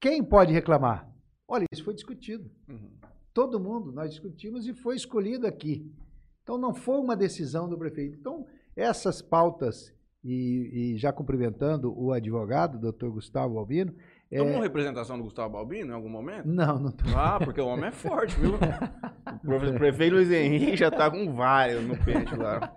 quem 0.00 0.22
pode 0.22 0.52
reclamar? 0.52 1.10
Olha, 1.48 1.64
isso 1.72 1.82
foi 1.84 1.92
discutido. 1.92 2.48
Uhum. 2.68 2.88
Todo 3.34 3.58
mundo, 3.58 3.90
nós 3.90 4.10
discutimos 4.10 4.64
e 4.68 4.72
foi 4.72 4.94
escolhido 4.94 5.44
aqui. 5.44 5.92
Então 6.44 6.56
não 6.56 6.72
foi 6.72 6.98
uma 7.00 7.16
decisão 7.16 7.68
do 7.68 7.76
prefeito. 7.76 8.16
Então, 8.16 8.46
essas 8.76 9.20
pautas, 9.20 9.92
e, 10.22 10.92
e 10.94 10.96
já 10.98 11.12
cumprimentando 11.12 11.92
o 12.00 12.12
advogado, 12.12 12.78
doutor 12.78 13.10
Gustavo 13.10 13.58
Albino. 13.58 13.92
é- 14.30 14.38
Tomou 14.38 14.60
representação 14.60 15.18
do 15.18 15.24
Gustavo 15.24 15.52
Balbino 15.54 15.90
em 15.90 15.94
algum 15.94 16.08
momento? 16.08 16.46
Não, 16.46 16.78
não 16.78 16.92
tô. 16.92 17.04
Ah, 17.16 17.40
porque 17.42 17.60
o 17.60 17.66
homem 17.66 17.86
é 17.86 17.92
forte, 17.92 18.36
viu? 18.38 18.52
O 19.44 19.78
prefeito 19.78 20.14
Luiz 20.14 20.30
Henrique 20.30 20.76
já 20.76 20.90
tá 20.90 21.10
com 21.10 21.34
vários 21.34 21.82
no 21.84 21.96
pente 22.04 22.34
lá. 22.36 22.72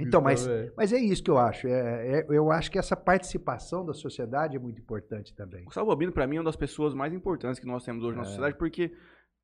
Então, 0.00 0.20
mas 0.20 0.46
velho. 0.46 0.72
Mas 0.76 0.92
é 0.92 0.98
isso 0.98 1.22
que 1.22 1.30
eu 1.30 1.38
acho. 1.38 1.66
É, 1.66 2.20
é- 2.20 2.26
eu 2.28 2.50
acho 2.50 2.70
que 2.70 2.78
essa 2.78 2.96
participação 2.96 3.84
da 3.84 3.92
sociedade 3.92 4.56
é 4.56 4.58
muito 4.58 4.80
importante 4.80 5.34
também. 5.34 5.62
O 5.62 5.66
Gustavo 5.66 5.90
pra 6.12 6.26
mim, 6.26 6.36
é 6.36 6.38
uma 6.40 6.44
das 6.44 6.56
pessoas 6.56 6.94
mais 6.94 7.12
importantes 7.12 7.58
que 7.58 7.66
nós 7.66 7.84
temos 7.84 8.04
hoje 8.04 8.16
na 8.16 8.22
É. 8.22 8.26
sociedade, 8.26 8.56
porque 8.56 8.92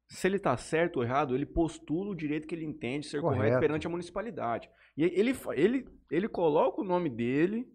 se 0.08 0.26
ele 0.26 0.38
tá 0.38 0.56
certo 0.56 0.98
ou 0.98 1.02
errado, 1.02 1.34
ele 1.34 1.46
postula 1.46 2.10
o 2.10 2.14
direito 2.14 2.46
que 2.46 2.54
ele 2.54 2.64
entende 2.64 3.06
ser 3.06 3.20
correto, 3.20 3.42
Correto. 3.42 3.60
perante 3.60 3.86
a 3.86 3.90
municipalidade. 3.90 4.68
E 4.96 5.02
ele, 5.04 5.34
ele, 5.54 5.86
ele 6.10 6.28
coloca 6.28 6.80
o 6.80 6.84
nome 6.84 7.08
dele. 7.10 7.66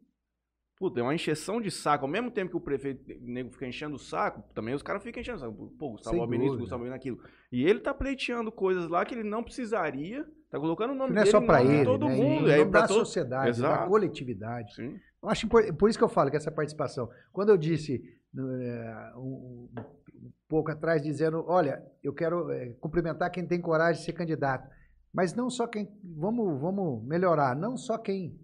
Puta, 0.80 1.02
é 1.02 1.04
uma 1.04 1.14
encheção 1.14 1.60
de 1.60 1.70
saco. 1.70 2.06
Ao 2.06 2.12
mesmo 2.12 2.32
tempo 2.32 2.52
que 2.52 2.58
o 2.58 2.62
prefeito 2.62 3.04
nego 3.22 3.52
fica 3.52 3.68
enchendo 3.68 3.96
o 3.96 4.00
saco, 4.00 4.42
também 4.56 4.74
os 4.74 4.82
caras 4.82 5.04
ficam 5.04 5.20
enchendo 5.20 5.38
o 5.38 5.42
saco. 5.42 5.74
Pô, 5.78 5.90
Gustavo 5.92 6.16
dúvida. 6.26 6.56
Gustavo 6.56 6.82
Albino 6.84 6.96
aquilo. 6.96 7.20
E 7.52 7.66
ele 7.66 7.82
tá 7.82 7.94
pleiteando 7.94 8.50
coisas 8.50 8.88
lá 8.88 9.04
que 9.04 9.14
ele 9.14 9.28
não 9.28 9.44
precisaria. 9.44 10.26
Tá 10.50 10.58
colocando 10.58 10.92
o 10.92 10.96
nome 10.96 11.14
não 11.14 11.22
é 11.22 11.26
dele 11.26 11.32
só 11.32 11.42
em 11.42 11.46
para 11.46 11.62
ele, 11.64 11.84
todo 11.84 12.08
né? 12.08 12.16
mundo. 12.16 12.48
E 12.48 12.52
É 12.52 12.64
da 12.66 12.88
todo... 12.88 13.00
sociedade, 13.00 13.44
da 13.44 13.50
Exato. 13.50 13.90
coletividade. 13.90 14.74
Sim. 14.74 14.98
Eu 15.22 15.30
acho 15.30 15.46
impor- 15.46 15.74
por 15.76 15.90
isso 15.90 15.98
que 16.00 16.04
eu 16.04 16.10
falo 16.10 16.32
que 16.32 16.38
essa 16.38 16.50
participação. 16.50 17.10
Quando 17.34 17.50
eu 17.50 17.58
disse 17.58 18.02
é, 18.38 19.12
um, 19.18 19.68
um 19.76 20.32
pouco 20.48 20.72
atrás 20.72 21.02
dizendo, 21.04 21.44
olha, 21.46 21.84
eu 22.02 22.14
quero 22.14 22.50
é, 22.52 22.70
cumprimentar 22.80 23.30
quem 23.32 23.46
tem 23.46 23.60
coragem 23.60 24.00
de 24.00 24.06
ser 24.06 24.14
candidato, 24.14 24.68
mas 25.14 25.34
não 25.36 25.50
só 25.50 25.68
quem, 25.68 25.90
vamos, 26.16 26.60
vamos 26.62 27.04
melhorar, 27.06 27.56
não 27.56 27.76
só 27.76 27.98
quem, 27.98 28.40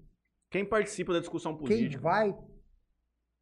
Quem 0.55 0.63
participa 0.65 1.11
da 1.11 1.19
discussão 1.19 1.53
quem 1.57 1.67
política. 1.67 2.01
vai 2.01 2.33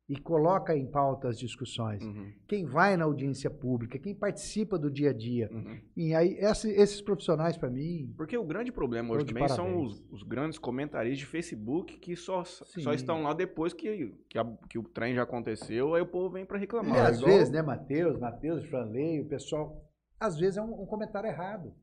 e 0.09 0.17
coloca 0.19 0.75
em 0.75 0.89
pauta 0.89 1.29
as 1.29 1.37
discussões, 1.37 2.03
Uhum, 2.03 2.33
quem 2.47 2.65
vai 2.65 2.97
na 2.97 3.05
audiência 3.05 3.49
pública, 3.51 3.99
quem 3.99 4.13
participa 4.15 4.77
do 4.79 4.89
dia 4.91 5.11
a 5.11 5.13
dia. 5.13 5.47
uhum. 5.51 5.79
E 5.95 6.13
aí 6.15 6.29
esse- 6.39 6.71
esses 6.71 7.01
profissionais 7.01 7.55
para 7.55 7.69
mim, 7.69 8.11
Porque 8.17 8.35
o 8.37 8.43
grande 8.43 8.71
problema 8.71 9.13
hoje 9.13 9.25
também 9.27 9.47
são 9.47 9.65
parabéns. 9.65 9.91
os, 9.91 10.11
os 10.11 10.23
grandes 10.23 10.57
comentaristas 10.57 11.19
de 11.19 11.25
Facebook 11.27 11.99
que 11.99 12.15
só, 12.15 12.43
só 12.43 12.93
estão 12.93 13.21
lá 13.21 13.33
depois 13.33 13.73
que, 13.73 14.11
que, 14.27 14.39
a- 14.39 14.57
que 14.69 14.79
o 14.79 14.83
trem 14.83 15.13
já 15.13 15.21
aconteceu, 15.23 15.93
aí 15.93 16.01
o 16.01 16.07
povo 16.07 16.31
vem 16.31 16.45
pra 16.47 16.57
e 16.57 16.61
reclamar. 16.61 17.05
às 17.11 17.19
Igual- 17.19 17.31
vezes, 17.31 17.51
né, 17.53 17.61
Matheus, 17.61 18.19
Matheus, 18.19 18.65
Franley, 18.65 19.21
o 19.21 19.27
pessoal 19.27 19.87
às 20.19 20.37
vezes 20.37 20.57
é 20.57 20.61
um, 20.61 20.81
um 20.81 20.85
comentário 20.85 21.29
errado. 21.29 21.73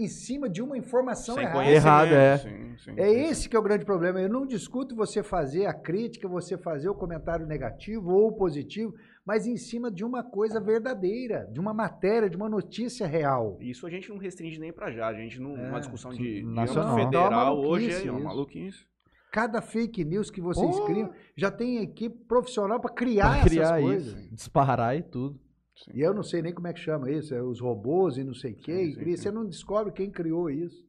Em 0.00 0.08
cima 0.08 0.48
de 0.48 0.62
uma 0.62 0.78
informação 0.78 1.34
Sem 1.34 1.44
errada. 1.44 2.10
é. 2.14 2.36
Sim, 2.38 2.76
sim, 2.78 2.92
É 2.96 3.08
sim. 3.08 3.20
esse 3.30 3.48
que 3.48 3.54
é 3.54 3.58
o 3.58 3.62
grande 3.62 3.84
problema. 3.84 4.20
Eu 4.20 4.28
não 4.30 4.46
discuto 4.46 4.96
você 4.96 5.22
fazer 5.22 5.66
a 5.66 5.74
crítica, 5.74 6.26
você 6.26 6.56
fazer 6.56 6.88
o 6.88 6.94
comentário 6.94 7.46
negativo 7.46 8.10
ou 8.12 8.32
positivo, 8.32 8.94
mas 9.26 9.46
em 9.46 9.56
cima 9.58 9.90
de 9.90 10.02
uma 10.04 10.22
coisa 10.24 10.58
verdadeira, 10.58 11.46
de 11.52 11.60
uma 11.60 11.74
matéria, 11.74 12.30
de 12.30 12.36
uma 12.36 12.48
notícia 12.48 13.06
real. 13.06 13.58
Isso 13.60 13.86
a 13.86 13.90
gente 13.90 14.08
não 14.08 14.16
restringe 14.16 14.58
nem 14.58 14.72
pra 14.72 14.90
já. 14.90 15.06
A 15.08 15.12
gente, 15.14 15.38
não, 15.38 15.54
É, 15.56 15.66
numa 15.66 15.80
discussão 15.80 16.10
de, 16.12 16.42
nacional. 16.44 16.94
uma 16.96 17.04
federal, 17.04 17.58
hoje 17.60 17.90
é 17.90 18.10
uma 18.10 18.18
isso. 18.20 18.24
maluquice. 18.28 18.90
Cada 19.30 19.60
fake 19.62 20.04
news 20.04 20.30
que 20.30 20.40
vocês 20.40 20.76
Pô. 20.76 20.86
criam 20.86 21.10
já 21.36 21.50
tem 21.50 21.82
equipe 21.82 22.16
profissional 22.26 22.80
para 22.80 22.92
criar, 22.92 23.34
Pra 23.40 23.44
criar 23.48 23.62
essas 23.62 23.80
coisas. 23.82 24.18
isso, 24.24 24.34
disparar 24.34 24.96
e 24.96 25.02
tudo. 25.02 25.38
Sim. 25.76 25.90
E 25.94 26.00
eu 26.00 26.12
não 26.12 26.22
sei 26.22 26.42
nem 26.42 26.52
como 26.52 26.66
é 26.66 26.72
que 26.72 26.80
chama 26.80 27.10
isso, 27.10 27.34
é 27.34 27.42
os 27.42 27.60
robôs 27.60 28.16
e 28.18 28.24
não 28.24 28.34
sei 28.34 28.52
o 28.52 28.56
quê. 28.56 28.92
Sim, 28.92 29.00
e. 29.08 29.16
Você 29.16 29.30
não 29.30 29.46
descobre 29.46 29.92
quem 29.92 30.10
criou 30.10 30.50
isso. 30.50 30.88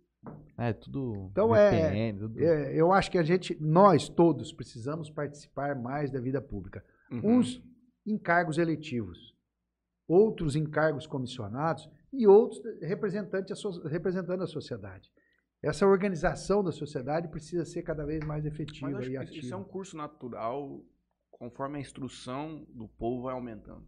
É, 0.58 0.74
tudo 0.74 1.30
Então, 1.32 1.56
é- 1.56 1.72
VPN, 1.72 2.20
tudo. 2.20 2.40
É, 2.40 2.76
eu 2.80 2.92
acho 2.92 3.10
que 3.10 3.18
a 3.18 3.24
gente, 3.24 3.58
nós 3.60 4.08
todos, 4.10 4.54
precisamos 4.54 5.10
participar 5.10 5.76
mais 5.76 6.12
da 6.12 6.20
vida 6.20 6.42
pública. 6.42 6.84
Uhum. 7.12 7.38
Uns 7.40 7.62
em 8.06 8.18
cargos 8.18 8.58
eletivos, 8.58 9.18
outros 10.08 10.56
em 10.56 10.66
cargos 10.66 11.08
comissionados 11.08 11.90
e 12.14 12.28
outros 12.28 12.62
so- 13.56 13.82
representando 13.88 14.44
a 14.44 14.48
sociedade. 14.48 15.10
Essa 15.64 15.86
organização 15.88 16.64
da 16.64 16.72
sociedade 16.72 17.28
precisa 17.30 17.64
ser 17.66 17.84
cada 17.84 18.04
vez 18.06 18.20
mais 18.26 18.44
Mas 18.44 18.54
efetiva 18.54 18.98
acho 18.98 19.08
e 19.10 19.12
que 19.12 19.18
ativa. 19.18 19.38
isso 19.46 19.54
é 19.54 19.58
um 19.58 19.64
curso 19.64 19.96
natural 19.96 20.84
conforme 21.32 21.78
a 21.78 21.82
instrução 21.82 22.66
do 22.70 22.88
povo 22.88 23.24
vai 23.24 23.34
aumentando. 23.34 23.86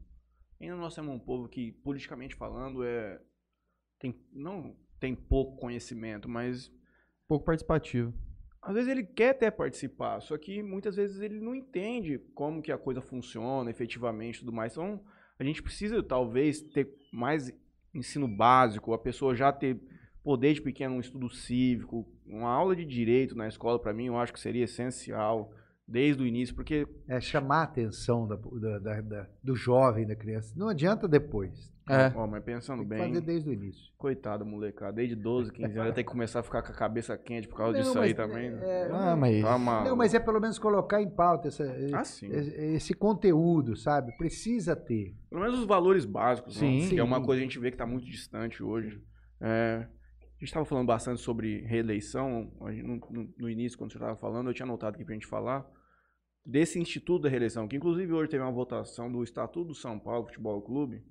Ainda 0.60 0.76
nós 0.76 0.95
temos 0.95 1.14
um 1.14 1.20
povo 1.20 1.47
que, 1.47 1.72
politicamente 1.84 2.36
falando, 2.36 2.84
é 2.84 3.20
tem, 3.99 4.16
não 4.32 4.76
tem 4.99 5.16
pouco 5.16 5.58
conhecimento, 5.58 6.30
mas 6.30 6.72
pouco 7.28 7.45
participativo. 7.45 8.14
às 8.62 8.74
vezes 8.74 8.89
ele 8.89 9.04
quer 9.04 9.30
até 9.30 9.51
participar, 9.51 10.22
só 10.22 10.38
que 10.38 10.64
muitas 10.64 10.95
vezes 10.95 11.20
ele 11.20 11.39
não 11.39 11.56
entende 11.56 12.20
como 12.34 12.62
que 12.62 12.72
a 12.72 12.78
coisa 12.78 13.01
funciona 13.01 13.70
efetivamente 13.70 14.38
e 14.38 14.39
tudo 14.39 14.54
mais. 14.54 14.74
Então, 14.74 15.04
a 15.38 15.43
gente 15.43 15.62
precisa 15.62 16.01
talvez 16.01 16.62
ter 16.62 16.93
mais 17.12 17.51
ensino 17.93 18.28
básico, 18.28 18.93
a 18.93 18.97
pessoa 18.97 19.36
já 19.36 19.51
ter 19.51 19.82
poder 20.24 20.54
de 20.54 20.62
pequeno 20.62 20.95
um 20.95 20.99
estudo 21.01 21.30
cívico, 21.30 22.08
uma 22.26 22.49
aula 22.49 22.76
de 22.76 22.86
direito 22.86 23.36
na 23.36 23.47
escola 23.47 23.78
para 23.78 23.93
mim, 23.93 24.06
eu 24.06 24.18
acho 24.18 24.32
que 24.32 24.39
seria 24.39 24.64
essencial 24.64 25.51
desde 25.88 26.23
o 26.23 26.25
início, 26.25 26.55
porque 26.55 26.88
É 27.07 27.19
chamar 27.19 27.57
a 27.59 27.63
atenção 27.63 28.27
da- 28.27 28.36
da- 28.38 28.79
da- 28.79 29.01
da- 29.01 29.27
do 29.43 29.55
jovem, 29.55 30.07
da 30.07 30.15
criança. 30.15 30.53
Não 30.57 30.69
adianta 30.69 31.07
depois. 31.07 31.71
É. 31.89 32.13
ó, 32.15 32.25
mas 32.25 32.41
pensando 32.45 32.81
bem, 32.86 32.97
fazer 32.97 33.19
desde 33.19 33.49
o 33.49 33.51
início. 33.51 33.91
coitado 33.97 34.45
molecada, 34.45 34.93
desde 34.93 35.17
12, 35.17 35.51
15 35.51 35.73
anos 35.73 35.88
já 35.89 35.91
tem 35.93 36.05
que 36.05 36.09
começar 36.09 36.39
a 36.39 36.43
ficar 36.43 36.61
com 36.61 36.71
a 36.71 36.75
cabeça 36.75 37.17
quente 37.17 37.45
por 37.45 37.57
causa 37.57 37.73
Não, 37.73 37.79
disso 37.84 37.95
mas, 37.97 38.03
aí 38.05 38.13
também. 38.13 38.51
né? 38.51 38.59
é, 38.63 38.89
Ah, 38.89 39.15
mas. 39.17 39.41
Tá. 39.43 39.57
Não, 39.84 39.95
mas 39.97 40.13
é 40.13 40.19
pelo 40.21 40.39
menos 40.39 40.57
colocar 40.57 41.01
em 41.01 41.09
pauta 41.09 41.49
essa- 41.49 41.69
Ah, 41.93 42.05
sim. 42.05 42.27
esse, 42.31 42.51
esse 42.55 42.93
conteúdo, 42.93 43.75
sabe? 43.75 44.15
Precisa 44.17 44.77
ter. 44.77 45.13
Pelo 45.29 45.41
menos 45.41 45.59
os 45.59 45.65
valores 45.65 46.05
básicos, 46.05 46.55
né? 46.61 46.79
Sim. 46.79 46.88
que 46.89 46.97
é 46.97 47.03
uma 47.03 47.17
Sim. 47.19 47.25
coisa 47.25 47.41
que 47.41 47.45
a 47.45 47.49
gente 47.49 47.59
vê 47.59 47.69
que 47.69 47.75
está 47.75 47.86
muito 47.86 48.05
distante 48.05 48.63
hoje. 48.63 49.01
É, 49.41 49.86
gente 50.43 50.49
estava 50.49 50.65
falando 50.65 50.87
bastante 50.87 51.21
sobre 51.21 51.61
reeleição, 51.61 52.51
no- 52.59 53.33
no 53.37 53.49
início, 53.49 53.77
quando 53.77 53.91
você 53.91 53.97
estava 53.97 54.15
falando, 54.15 54.49
eu 54.49 54.53
tinha 54.53 54.65
anotado 54.65 54.95
aqui 54.95 55.05
para 55.05 55.13
a 55.13 55.15
gente 55.15 55.27
falar 55.27 55.65
desse 56.45 56.77
Instituto 56.77 57.23
da 57.23 57.29
Reeleição, 57.29 57.67
que 57.67 57.77
inclusive 57.77 58.11
hoje 58.11 58.29
teve 58.29 58.43
uma 58.43 58.51
votação 58.51 59.09
do 59.09 59.23
Estatuto 59.23 59.69
do 59.69 59.75
São 59.75 59.97
Paulo 59.97 60.25
Futebol 60.25 60.61
Clube, 60.61 61.01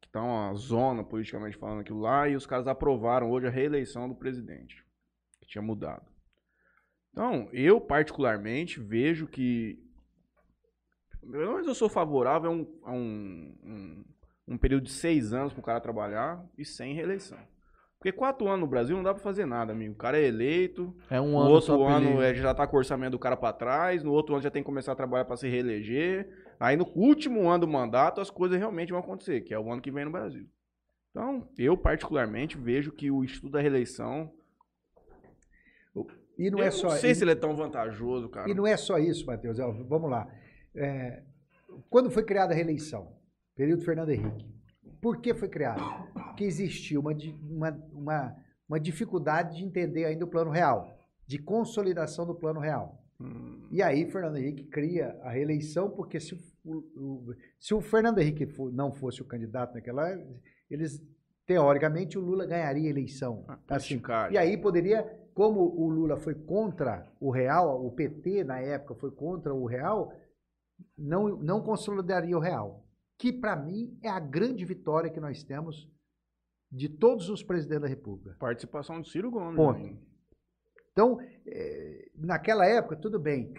que 0.00 0.08
está 0.08 0.20
uma 0.20 0.52
zona 0.54 1.04
politicamente 1.04 1.56
falando 1.56 1.80
aquilo 1.80 2.00
lá, 2.00 2.28
e 2.28 2.34
os 2.34 2.44
caras 2.44 2.66
aprovaram 2.66 3.30
hoje 3.30 3.46
a 3.46 3.50
reeleição 3.50 4.08
do 4.08 4.16
presidente, 4.16 4.84
que 5.40 5.46
tinha 5.46 5.62
mudado. 5.62 6.04
Então, 7.12 7.48
eu 7.52 7.80
particularmente 7.80 8.80
vejo 8.80 9.28
que 9.28 9.80
pelo 11.20 11.52
menos 11.52 11.68
eu 11.68 11.74
sou 11.74 11.88
favorável 11.88 12.50
a 12.50 12.52
um, 12.52 12.80
a 12.82 12.92
um, 12.92 13.56
um, 13.62 14.04
um 14.48 14.58
período 14.58 14.84
de 14.84 14.92
seis 14.92 15.32
anos 15.32 15.52
para 15.52 15.60
o 15.60 15.64
cara 15.64 15.80
trabalhar 15.80 16.44
e 16.58 16.64
sem 16.64 16.94
reeleição. 16.94 17.38
Porque 18.04 18.12
quatro 18.18 18.46
anos 18.48 18.60
no 18.60 18.66
Brasil 18.66 18.94
não 18.94 19.02
dá 19.02 19.14
para 19.14 19.22
fazer 19.22 19.46
nada, 19.46 19.72
amigo. 19.72 19.94
O 19.94 19.96
cara 19.96 20.18
é 20.20 20.24
eleito, 20.26 20.94
É 21.08 21.18
um 21.18 21.30
no 21.32 21.38
ano 21.38 21.50
outro 21.52 21.68
só 21.68 21.78
pra 21.86 21.94
ano 21.96 22.20
ele- 22.20 22.26
é, 22.32 22.34
já 22.34 22.52
tá 22.52 22.66
com 22.66 22.76
o 22.76 22.78
orçamento 22.78 23.12
do 23.12 23.18
cara 23.18 23.34
para 23.34 23.50
trás, 23.54 24.02
no 24.04 24.12
outro 24.12 24.34
ano 24.34 24.42
já 24.42 24.50
tem 24.50 24.60
que 24.62 24.66
começar 24.66 24.92
a 24.92 24.94
trabalhar 24.94 25.24
para 25.24 25.38
se 25.38 25.48
reeleger. 25.48 26.28
Aí 26.60 26.76
no 26.76 26.86
último 26.94 27.48
ano 27.48 27.64
do 27.64 27.72
mandato 27.72 28.20
as 28.20 28.28
coisas 28.28 28.58
realmente 28.58 28.90
vão 28.92 29.00
acontecer, 29.00 29.40
que 29.40 29.54
é 29.54 29.58
o 29.58 29.72
ano 29.72 29.80
que 29.80 29.90
vem 29.90 30.04
no 30.04 30.10
Brasil. 30.10 30.46
Então, 31.12 31.48
eu 31.56 31.78
particularmente 31.78 32.58
vejo 32.58 32.92
que 32.92 33.10
o 33.10 33.24
Instituto 33.24 33.52
da 33.52 33.60
Reeleição. 33.62 34.30
E 36.36 36.50
não 36.50 36.58
eu 36.58 36.64
é 36.66 36.70
só 36.70 36.88
não 36.88 36.96
sei 36.96 37.12
e- 37.12 37.14
se 37.14 37.24
ele 37.24 37.30
é 37.30 37.34
tão 37.36 37.56
vantajoso, 37.56 38.28
cara. 38.28 38.50
E 38.50 38.52
não 38.54 38.66
é 38.66 38.76
só 38.76 38.98
isso, 38.98 39.24
Matheus. 39.24 39.58
Ó, 39.58 39.72
Vamos 39.88 40.10
lá. 40.10 40.28
É, 40.76 41.22
quando 41.88 42.10
foi 42.10 42.22
criada 42.22 42.52
a 42.52 42.56
reeleição? 42.56 43.16
Período 43.56 43.82
Fernando 43.82 44.10
Henrique. 44.10 44.44
Por 45.04 45.20
que 45.20 45.34
foi 45.34 45.48
criada? 45.48 45.80
Porque 46.14 46.44
existia 46.44 46.98
uma, 46.98 47.12
uma, 47.50 47.70
uma, 47.92 48.36
uma 48.68 48.80
dificuldade 48.80 49.58
de 49.58 49.64
entender 49.64 50.04
ainda 50.06 50.24
o 50.24 50.28
plano 50.28 50.50
real, 50.50 50.96
de 51.26 51.38
consolidação 51.38 52.26
do 52.26 52.34
plano 52.34 52.58
real. 52.58 53.04
Hum, 53.20 53.68
E 53.70 53.82
aí 53.82 54.10
Fernando 54.10 54.38
Henrique 54.38 54.64
cria 54.64 55.16
a 55.22 55.30
reeleição, 55.30 55.90
porque 55.90 56.18
se 56.18 56.34
o, 56.64 56.76
o- 56.96 57.34
se 57.60 57.74
o 57.74 57.80
Fernando 57.80 58.18
Henrique 58.18 58.46
fo- 58.46 58.70
não 58.70 58.92
fosse 58.92 59.20
o 59.20 59.24
candidato 59.26 59.74
naquela, 59.74 60.08
eles 60.70 61.00
teoricamente 61.46 62.16
o 62.18 62.22
Lula 62.22 62.46
ganharia 62.46 62.88
a 62.88 62.90
eleição. 62.90 63.44
Assim, 63.68 63.98
politicagem. 63.98 64.34
e 64.34 64.38
aí 64.38 64.56
poderia, 64.56 65.02
como 65.34 65.60
o 65.60 65.88
Lula 65.90 66.16
foi 66.16 66.34
contra 66.34 67.06
o 67.20 67.30
real, 67.30 67.84
o 67.86 67.92
PT 67.92 68.42
na 68.44 68.58
época 68.58 68.94
foi 68.94 69.10
contra 69.10 69.54
o 69.54 69.66
real, 69.66 70.10
não, 70.96 71.28
não 71.36 71.60
consolidaria 71.62 72.36
o 72.36 72.40
real. 72.40 72.83
Que 73.18 73.32
para 73.32 73.56
mim 73.56 73.98
é 74.02 74.08
a 74.08 74.18
grande 74.20 74.64
vitória 74.64 75.10
que 75.10 75.20
nós 75.20 75.42
temos 75.42 75.88
de 76.70 76.88
todos 76.88 77.28
os 77.28 77.42
presidentes 77.42 77.82
da 77.82 77.88
República. 77.88 78.36
Participação 78.38 79.00
de 79.00 79.08
Ciro 79.08 79.30
Gomes. 79.30 79.56
Ponto. 79.56 79.78
né? 79.80 79.96
Então, 80.92 81.18
eh, 81.46 82.10
naquela 82.16 82.64
época, 82.66 82.96
tudo 82.96 83.18
bem. 83.18 83.52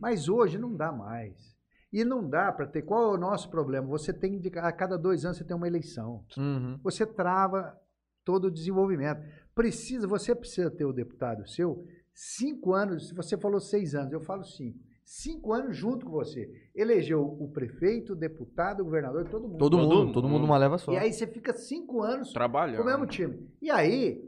Mas 0.00 0.28
hoje 0.28 0.58
não 0.58 0.74
dá 0.76 0.90
mais. 0.92 1.56
E 1.92 2.04
não 2.04 2.28
dá 2.28 2.52
para 2.52 2.66
ter. 2.66 2.82
Qual 2.82 3.12
é 3.12 3.14
o 3.16 3.20
nosso 3.20 3.50
problema? 3.50 3.86
Você 3.88 4.12
tem, 4.12 4.38
de- 4.40 4.56
a 4.58 4.70
cada 4.72 4.96
dois 4.96 5.24
anos, 5.24 5.38
você 5.38 5.44
tem 5.44 5.56
uma 5.56 5.66
eleição. 5.66 6.24
Uhum. 6.36 6.78
Você 6.82 7.04
trava 7.04 7.76
todo 8.24 8.44
o 8.46 8.50
desenvolvimento. 8.50 9.20
Precisa, 9.54 10.06
você 10.06 10.34
precisa 10.34 10.70
ter 10.70 10.84
o 10.84 10.92
deputado 10.92 11.46
seu 11.48 11.84
cinco 12.14 12.72
anos. 12.74 13.08
Se 13.08 13.14
você 13.14 13.36
falou 13.36 13.60
seis 13.60 13.94
anos, 13.94 14.12
eu 14.12 14.20
falo 14.20 14.44
cinco. 14.44 14.78
Cinco 15.12 15.52
anos 15.52 15.76
junto 15.76 16.06
com 16.06 16.12
você. 16.12 16.48
Elegeu 16.72 17.20
o 17.20 17.50
prefeito, 17.50 18.12
o 18.12 18.16
deputado, 18.16 18.80
o 18.80 18.84
governador, 18.84 19.28
todo 19.28 19.48
mundo. 19.48 19.58
Todo, 19.58 19.76
Todo 19.76 19.82
mundo, 19.82 20.12
todo 20.12 20.22
mundo. 20.22 20.32
mundo 20.34 20.42
numa 20.42 20.56
leva 20.56 20.78
só. 20.78 20.92
E 20.92 20.96
aí 20.98 21.12
você 21.12 21.26
fica 21.26 21.52
cinco 21.52 22.00
anos 22.00 22.32
Trabalhando. 22.32 22.76
com 22.76 22.82
o 22.84 22.86
mesmo 22.86 23.08
time. 23.08 23.50
E 23.60 23.72
aí, 23.72 24.22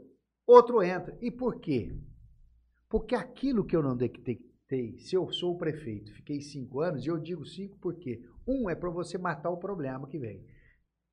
outro 0.45 0.83
entra. 0.83 1.17
E 1.21 1.31
por 1.31 1.61
quê? 1.61 1.97
Porque 2.89 3.15
aquilo 3.15 3.63
que 3.65 3.73
eu 3.73 3.81
não 3.81 3.95
detectei, 3.95 4.97
se 4.97 5.15
eu 5.15 5.31
sou 5.31 5.53
o 5.53 5.57
prefeito, 5.57 6.13
fiquei 6.15 6.41
cinco 6.41 6.81
anos, 6.81 7.05
e 7.05 7.07
eu 7.07 7.17
digo 7.17 7.45
cinco 7.45 7.77
porque 7.79 8.21
um 8.45 8.69
é 8.69 8.75
para 8.75 8.89
você 8.89 9.17
matar 9.17 9.51
o 9.51 9.57
problema 9.57 10.05
que 10.09 10.19
vem. 10.19 10.45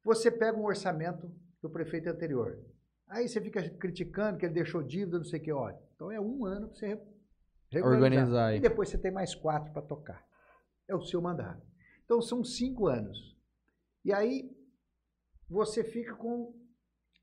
Você 0.05 0.33
pega 0.33 0.59
um 0.59 0.65
orçamento 0.65 1.31
do 1.63 1.71
prefeito 1.71 2.09
anterior. 2.09 2.59
Aí 3.07 3.29
você 3.29 3.41
fica 3.41 3.63
criticando 3.71 4.37
que 4.37 4.47
ele 4.47 4.55
deixou 4.55 4.83
dívida, 4.83 5.19
não 5.19 5.25
sei 5.25 5.39
o 5.39 5.43
que, 5.45 5.53
olha. 5.53 5.79
Então 5.95 6.11
é 6.11 6.21
um 6.21 6.45
ano 6.45 6.67
para 6.67 6.77
você 6.77 6.99
Organizar 7.79 8.47
aí. 8.49 8.59
E 8.59 8.61
depois 8.61 8.89
você 8.89 8.99
tem 8.99 9.13
mais 9.13 9.35
quatro 9.35 9.73
para 9.73 9.83
tocar. 9.83 10.27
É 10.89 10.95
o 10.95 11.03
seu 11.03 11.23
mandato. 11.23 11.65
Então 12.05 12.21
são 12.21 12.43
cinco 12.43 12.89
anos. 12.89 13.37
E 14.05 14.13
aí 14.13 14.51
você 15.49 15.85
fica 15.85 16.15
com 16.15 16.55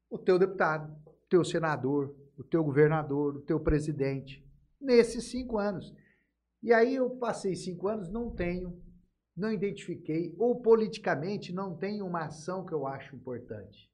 o 0.10 0.18
teu 0.18 0.40
deputado, 0.40 0.96
o 1.06 1.28
teu 1.30 1.44
senador, 1.44 2.16
o 2.38 2.44
teu 2.44 2.64
governador, 2.64 3.36
o 3.36 3.42
teu 3.42 3.60
presidente, 3.60 4.46
nesses 4.80 5.30
cinco 5.30 5.58
anos. 5.58 5.94
E 6.62 6.72
aí 6.72 6.96
eu 6.96 7.10
passei 7.18 7.56
cinco 7.56 7.88
anos, 7.88 8.10
não 8.10 8.34
tenho, 8.34 8.82
não 9.36 9.52
identifiquei, 9.52 10.36
ou 10.38 10.62
politicamente 10.62 11.54
não 11.54 11.76
tenho 11.76 12.06
uma 12.06 12.26
ação 12.26 12.66
que 12.66 12.74
eu 12.74 12.88
acho 12.88 13.16
importante. 13.16 13.92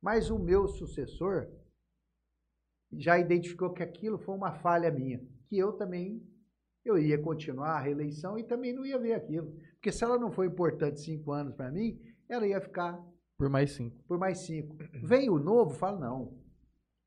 Mas 0.00 0.30
o 0.30 0.38
meu 0.38 0.66
sucessor 0.68 1.48
já 2.92 3.18
identificou 3.18 3.72
que 3.72 3.82
aquilo 3.82 4.18
foi 4.18 4.34
uma 4.34 4.52
falha 4.52 4.90
minha, 4.90 5.24
que 5.52 5.58
eu 5.58 5.74
também 5.74 6.26
eu 6.82 6.98
ia 6.98 7.20
continuar 7.20 7.72
a 7.72 7.78
reeleição 7.78 8.38
e 8.38 8.42
também 8.42 8.72
não 8.72 8.86
ia 8.86 8.98
ver 8.98 9.12
aquilo. 9.12 9.52
Porque 9.74 9.92
se 9.92 10.02
ela 10.02 10.18
não 10.18 10.32
foi 10.32 10.46
importante 10.46 10.98
cinco 10.98 11.30
anos 11.30 11.54
para 11.54 11.70
mim, 11.70 12.00
ela 12.26 12.46
ia 12.46 12.58
ficar 12.58 12.98
Por 13.36 13.50
mais 13.50 13.72
cinco. 13.72 14.02
por 14.04 14.18
mais 14.18 14.38
cinco. 14.38 14.74
Vem 15.04 15.28
o 15.28 15.38
novo, 15.38 15.74
fala, 15.74 16.00
não. 16.00 16.40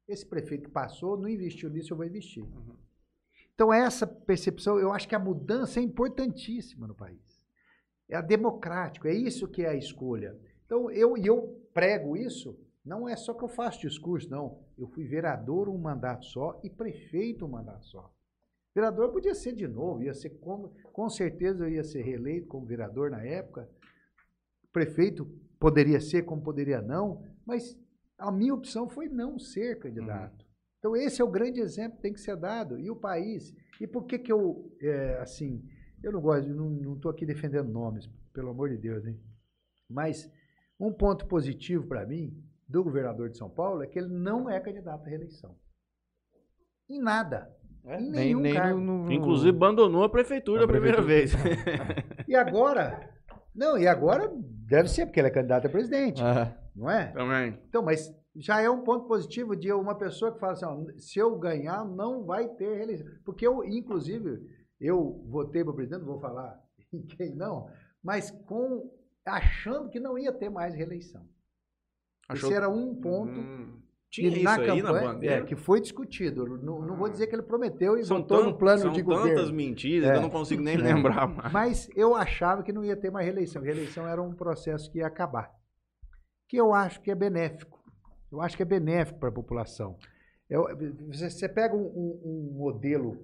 Esse 0.07 0.23
prefeito 0.23 0.65
que 0.65 0.69
passou 0.69 1.17
não 1.17 1.27
investiu 1.27 1.71
nisso, 1.71 1.91
eu 1.91 1.97
vou 1.97 2.05
investir. 2.05 2.43
Então, 3.55 3.73
essa 3.73 4.05
percepção, 4.05 4.77
eu 4.77 4.93
acho 4.93 5.07
que 5.09 5.15
a 5.15 5.19
mudança 5.19 5.79
é 5.79 5.83
importantíssima 5.83 6.85
no 6.85 6.93
país. 6.93 7.43
É 8.07 8.15
a 8.15 8.21
democrático, 8.21 9.07
é 9.07 9.13
isso 9.15 9.47
que 9.47 9.63
é 9.63 9.69
a 9.69 9.75
escolha. 9.75 10.39
Então, 10.67 10.91
eu, 10.91 11.17
e 11.17 11.25
eu 11.25 11.67
prego 11.73 12.15
isso 12.15 12.55
Não 12.85 13.09
é 13.09 13.15
só 13.15 13.33
que 13.33 13.43
eu 13.43 13.47
faço 13.47 13.81
discurso, 13.81 14.29
não. 14.29 14.63
Eu 14.77 14.87
fui 14.87 15.03
vereador 15.05 15.67
um 15.67 15.77
mandato 15.79 16.27
só 16.27 16.61
e 16.63 16.69
prefeito 16.69 17.43
um 17.43 17.49
mandato 17.49 17.83
só. 17.87 18.14
Vereador 18.75 19.13
podia 19.13 19.33
ser 19.33 19.53
de 19.53 19.65
novo, 19.65 20.03
ia 20.03 20.13
ser 20.13 20.31
com, 20.31 20.67
com 20.91 21.09
certeza 21.09 21.63
eu 21.63 21.69
ia 21.69 21.83
ser 21.83 22.01
reeleito 22.01 22.47
como 22.47 22.65
vereador 22.65 23.09
na 23.09 23.23
época. 23.23 23.69
Prefeito 24.73 25.25
poderia 25.57 26.01
ser, 26.01 26.23
como 26.23 26.43
poderia 26.43 26.81
não, 26.81 27.23
mas 27.45 27.79
a 28.17 28.29
minha 28.29 28.53
opção 28.53 28.89
foi 28.89 29.07
não 29.07 29.39
ser 29.39 29.79
candidato. 29.79 30.41
Uhum. 30.41 30.49
Então 30.79 30.95
esse 30.95 31.21
é 31.21 31.25
o 31.25 31.31
grande 31.31 31.61
exemplo 31.61 31.95
que 31.95 32.01
tem 32.01 32.13
que 32.13 32.19
ser 32.19 32.35
dado. 32.35 32.77
E 32.77 32.91
o 32.91 32.95
país. 32.97 33.53
E 33.79 33.87
por 33.87 34.05
que 34.05 34.19
que 34.19 34.31
eu, 34.31 34.69
é, 34.81 35.19
assim, 35.19 35.63
eu 36.03 36.11
não 36.11 36.19
gosto, 36.19 36.47
não 36.53 36.95
estou 36.95 37.09
aqui 37.09 37.25
defendendo 37.25 37.71
nomes, 37.71 38.07
pelo 38.33 38.49
amor 38.49 38.69
de 38.69 38.77
Deus, 38.77 39.05
hein? 39.05 39.17
Mas 39.89 40.29
um 40.77 40.91
ponto 40.91 41.25
positivo 41.27 41.87
para 41.87 42.05
mim 42.05 42.37
do 42.67 42.83
governador 42.83 43.29
de 43.29 43.37
São 43.37 43.49
Paulo 43.49 43.81
é 43.81 43.87
que 43.87 43.97
ele 43.97 44.09
não 44.09 44.49
é 44.49 44.59
candidato 44.59 45.05
à 45.05 45.09
reeleição. 45.09 45.55
Em 46.89 46.99
nada. 46.99 47.55
É? 47.85 47.99
Nem, 47.99 48.33
nem 48.35 48.53
no, 48.53 48.79
no... 48.79 49.11
Inclusive 49.11 49.55
abandonou 49.55 50.03
a 50.03 50.09
prefeitura 50.09 50.61
a, 50.61 50.65
a 50.65 50.67
primeira 50.67 51.01
vez. 51.01 51.33
e 52.27 52.35
agora? 52.35 53.09
Não, 53.53 53.77
e 53.77 53.87
agora 53.87 54.31
deve 54.35 54.89
ser, 54.89 55.05
porque 55.05 55.19
ele 55.19 55.27
é 55.27 55.31
candidato 55.31 55.67
a 55.67 55.69
presidente. 55.69 56.21
Ah. 56.21 56.57
Não 56.75 56.89
é? 56.89 57.07
Também. 57.11 57.59
Então, 57.69 57.81
mas 57.83 58.13
já 58.35 58.59
é 58.59 58.69
um 58.69 58.83
ponto 58.83 59.07
positivo 59.07 59.55
de 59.55 59.71
uma 59.71 59.95
pessoa 59.95 60.33
que 60.33 60.39
fala 60.39 60.53
assim, 60.53 60.65
ó, 60.65 60.85
se 60.97 61.19
eu 61.19 61.37
ganhar, 61.37 61.85
não 61.85 62.25
vai 62.25 62.49
ter 62.49 62.75
reeleição. 62.75 63.07
Porque 63.23 63.47
eu, 63.47 63.63
inclusive, 63.63 64.41
eu 64.79 65.23
votei 65.29 65.63
para 65.63 65.71
o 65.71 65.75
presidente, 65.75 66.01
não 66.01 66.07
vou 66.07 66.19
falar 66.19 66.59
em 66.91 67.01
quem 67.01 67.33
não, 67.33 67.69
mas 68.03 68.31
com 68.45 68.91
achando 69.25 69.89
que 69.89 69.99
não 69.99 70.17
ia 70.17 70.33
ter 70.33 70.49
mais 70.49 70.75
reeleição. 70.75 71.25
Achou... 72.27 72.49
Esse 72.49 72.57
era 72.57 72.69
um 72.69 72.95
ponto. 72.95 73.39
Hum. 73.39 73.81
Tinha 74.15 74.29
isso 74.29 74.43
na 74.43 74.55
campanha, 74.55 74.83
na 74.83 74.93
bandeira? 74.93 75.35
É, 75.35 75.41
que 75.41 75.57
foi 75.57 75.81
discutido. 75.81 76.45
Não, 76.57 76.81
não 76.81 76.95
vou 76.95 77.09
dizer 77.09 77.27
que 77.27 77.35
ele 77.35 77.43
prometeu 77.43 77.97
e 77.97 78.05
são 78.05 78.19
votou 78.19 78.45
no 78.45 78.57
plano 78.57 78.89
de 78.91 79.01
governo. 79.01 79.27
São 79.27 79.35
tantas 79.35 79.51
mentiras, 79.51 80.09
é. 80.09 80.15
eu 80.15 80.21
não 80.21 80.29
consigo 80.29 80.63
nem 80.63 80.77
lembrar 80.77 81.27
mais. 81.27 81.51
Mas 81.51 81.89
eu 81.95 82.15
achava 82.15 82.63
que 82.63 82.71
não 82.71 82.85
ia 82.85 82.95
ter 82.95 83.11
mais 83.11 83.25
reeleição. 83.25 83.61
Reeleição 83.61 84.07
era 84.07 84.21
um 84.21 84.33
processo 84.33 84.89
que 84.89 84.99
ia 84.99 85.07
acabar. 85.07 85.51
Que 86.47 86.55
eu 86.55 86.73
acho 86.73 87.01
que 87.01 87.11
é 87.11 87.15
benéfico. 87.15 87.83
Eu 88.31 88.39
acho 88.39 88.55
que 88.55 88.63
é 88.63 88.65
benéfico 88.65 89.19
para 89.19 89.29
a 89.29 89.33
população. 89.33 89.97
Eu, 90.49 90.65
você 91.07 91.49
pega 91.49 91.75
um, 91.75 91.85
um, 91.85 92.21
um, 92.23 92.57
modelo 92.57 93.17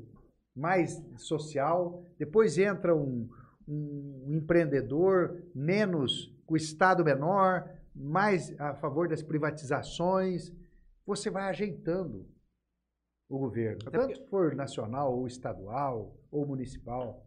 mais 0.53 1.01
social, 1.15 2.05
depois 2.19 2.57
entra 2.57 2.93
um, 2.93 3.29
um 3.65 4.25
empreendedor 4.29 5.41
menos, 5.55 6.35
com 6.45 6.55
o 6.55 6.57
Estado 6.57 7.05
menor, 7.05 7.69
mais 7.95 8.53
a 8.59 8.73
favor 8.75 9.07
das 9.07 9.21
privatizações, 9.21 10.51
você 11.15 11.29
vai 11.29 11.49
ajeitando 11.49 12.27
o 13.29 13.37
governo, 13.37 13.79
Até 13.85 13.97
tanto 13.97 14.13
porque... 14.13 14.29
for 14.29 14.55
nacional 14.55 15.17
ou 15.17 15.27
estadual 15.27 16.17
ou 16.29 16.45
municipal. 16.45 17.25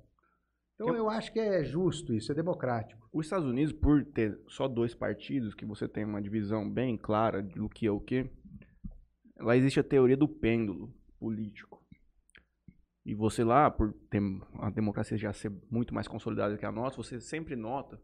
Então 0.75 0.89
eu... 0.89 0.97
eu 0.97 1.11
acho 1.11 1.33
que 1.33 1.39
é 1.39 1.65
justo 1.65 2.15
isso, 2.15 2.33
é 2.33 2.35
democrático. 2.35 3.09
Os 3.13 3.27
Estados 3.27 3.47
Unidos, 3.47 3.73
por 3.73 4.05
ter 4.05 4.39
só 4.49 4.67
dois 4.67 4.95
partidos, 4.95 5.55
que 5.55 5.65
você 5.65 5.89
tem 5.89 6.05
uma 6.05 6.21
divisão 6.21 6.69
bem 6.69 6.97
clara 6.97 7.43
do 7.43 7.69
que 7.69 7.87
é 7.87 7.91
o 7.91 8.01
que, 8.01 8.31
lá 9.39 9.57
existe 9.57 9.81
a 9.81 9.85
teoria 9.85 10.17
do 10.17 10.29
pêndulo 10.29 10.93
político. 11.19 11.83
E 13.05 13.15
você 13.15 13.45
lá, 13.45 13.71
por 13.71 13.93
ter 14.11 14.21
a 14.59 14.71
democracia 14.71 15.17
já 15.19 15.33
ser 15.33 15.53
muito 15.71 15.95
mais 15.95 16.09
consolidada 16.09 16.57
que 16.57 16.65
a 16.65 16.73
nossa, 16.73 16.97
você 16.97 17.21
sempre 17.21 17.55
nota 17.55 18.01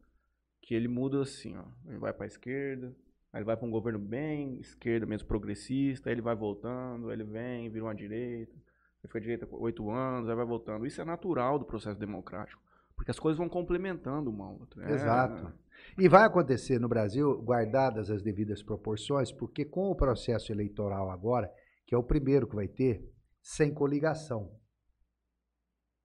que 0.62 0.74
ele 0.74 0.88
muda 0.88 1.22
assim, 1.22 1.56
ó. 1.56 1.64
Ele 1.86 1.98
vai 1.98 2.12
para 2.12 2.24
a 2.24 2.28
esquerda, 2.28 2.94
aí 3.32 3.38
ele 3.38 3.44
vai 3.44 3.56
para 3.56 3.66
um 3.66 3.70
governo 3.70 3.98
bem 3.98 4.58
esquerda, 4.60 5.06
mesmo 5.06 5.28
progressista, 5.28 6.08
aí 6.08 6.14
ele 6.14 6.22
vai 6.22 6.34
voltando, 6.34 7.08
aí 7.08 7.16
ele 7.16 7.24
vem, 7.24 7.70
vira 7.70 7.84
uma 7.84 7.94
direita, 7.94 8.52
ele 8.52 9.08
fica 9.08 9.20
direita 9.20 9.48
oito 9.52 9.90
anos, 9.90 10.28
aí 10.28 10.34
vai 10.34 10.44
voltando. 10.44 10.86
Isso 10.86 11.00
é 11.00 11.04
natural 11.04 11.58
do 11.58 11.64
processo 11.64 11.98
democrático, 11.98 12.62
porque 12.94 13.10
as 13.10 13.18
coisas 13.18 13.38
vão 13.38 13.48
complementando 13.48 14.30
uma 14.30 14.50
outra. 14.50 14.84
É, 14.84 14.92
Exato. 14.92 15.46
É... 15.46 16.02
E 16.02 16.08
vai 16.08 16.24
acontecer 16.24 16.78
no 16.78 16.88
Brasil, 16.88 17.40
guardadas 17.42 18.10
as 18.10 18.22
devidas 18.22 18.62
proporções, 18.62 19.32
porque 19.32 19.64
com 19.64 19.90
o 19.90 19.96
processo 19.96 20.52
eleitoral 20.52 21.10
agora, 21.10 21.50
que 21.86 21.94
é 21.94 21.98
o 21.98 22.02
primeiro 22.02 22.46
que 22.46 22.54
vai 22.54 22.68
ter, 22.68 23.02
sem 23.42 23.72
coligação. 23.72 24.54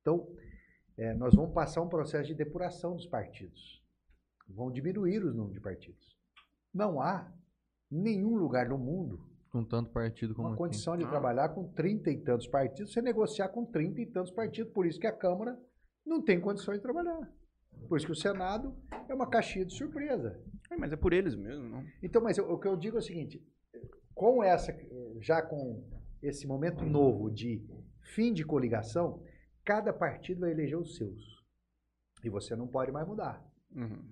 Então, 0.02 0.28
é, 0.98 1.14
nós 1.14 1.36
vamos 1.36 1.54
passar 1.54 1.82
um 1.82 1.90
processo 1.90 2.28
de 2.28 2.34
depuração 2.34 2.96
dos 2.96 3.06
partidos 3.06 3.84
vão 4.48 4.72
diminuir 4.72 5.24
os 5.24 5.34
números 5.34 5.54
de 5.54 5.60
partidos. 5.60 6.15
Não 6.76 7.00
há 7.00 7.32
nenhum 7.90 8.36
lugar 8.36 8.68
no 8.68 8.78
mundo 8.78 9.26
com 9.50 9.64
tanto 9.64 9.90
partido 9.92 10.36
como 10.36 10.50
uma 10.50 10.54
aqui. 10.54 10.64
condição 10.64 10.98
de 10.98 11.06
ah. 11.06 11.08
trabalhar 11.08 11.50
com 11.50 11.66
trinta 11.70 12.12
e 12.12 12.18
tantos 12.18 12.46
partidos, 12.46 12.92
você 12.92 13.02
negociar 13.02 13.48
com 13.48 13.66
trinta 13.66 14.02
e 14.02 14.06
tantos 14.06 14.34
partidos, 14.34 14.74
por 14.74 14.86
isso 14.86 15.00
que 15.00 15.08
a 15.08 15.14
Câmara 15.14 15.58
não 16.06 16.22
tem 16.22 16.42
condições 16.42 16.76
de 16.76 16.84
trabalhar. 16.84 17.32
Por 17.88 17.98
isso 17.98 18.06
que 18.06 18.12
o 18.12 18.16
Senado 18.16 18.76
é 19.08 19.14
uma 19.14 19.28
caixinha 19.28 19.66
de 19.66 19.74
surpresa. 19.74 20.38
É, 20.70 20.76
mas 20.76 20.92
é 20.92 20.98
por 20.98 21.14
eles 21.14 21.36
mesmo, 21.36 21.70
não? 21.70 21.86
Então, 22.04 22.22
mas 22.22 22.38
o 22.38 22.58
que 22.58 22.68
eu 22.68 22.76
digo 22.76 22.98
é 22.98 23.00
o 23.00 23.04
seguinte, 23.04 23.42
com 24.14 24.44
essa, 24.44 24.78
já 25.22 25.42
com 25.42 25.82
esse 26.22 26.46
momento 26.46 26.84
novo 26.84 27.32
de 27.32 27.66
fim 28.14 28.34
de 28.34 28.44
coligação, 28.44 29.24
cada 29.64 29.94
partido 29.94 30.42
vai 30.42 30.52
eleger 30.52 30.78
os 30.78 30.98
seus. 30.98 31.42
E 32.24 32.30
você 32.30 32.56
não 32.56 32.68
pode 32.68 32.92
mais 32.92 33.08
mudar. 33.08 33.42
Uhum. 33.74 34.04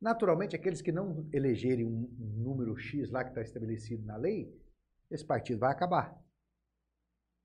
Naturalmente, 0.00 0.56
aqueles 0.56 0.80
que 0.80 0.90
não 0.90 1.28
elegerem 1.32 1.84
um 1.84 2.08
número 2.38 2.76
X 2.76 3.10
lá 3.10 3.22
que 3.22 3.30
está 3.30 3.42
estabelecido 3.42 4.04
na 4.06 4.16
lei, 4.16 4.50
esse 5.10 5.24
partido 5.24 5.60
vai 5.60 5.70
acabar. 5.70 6.18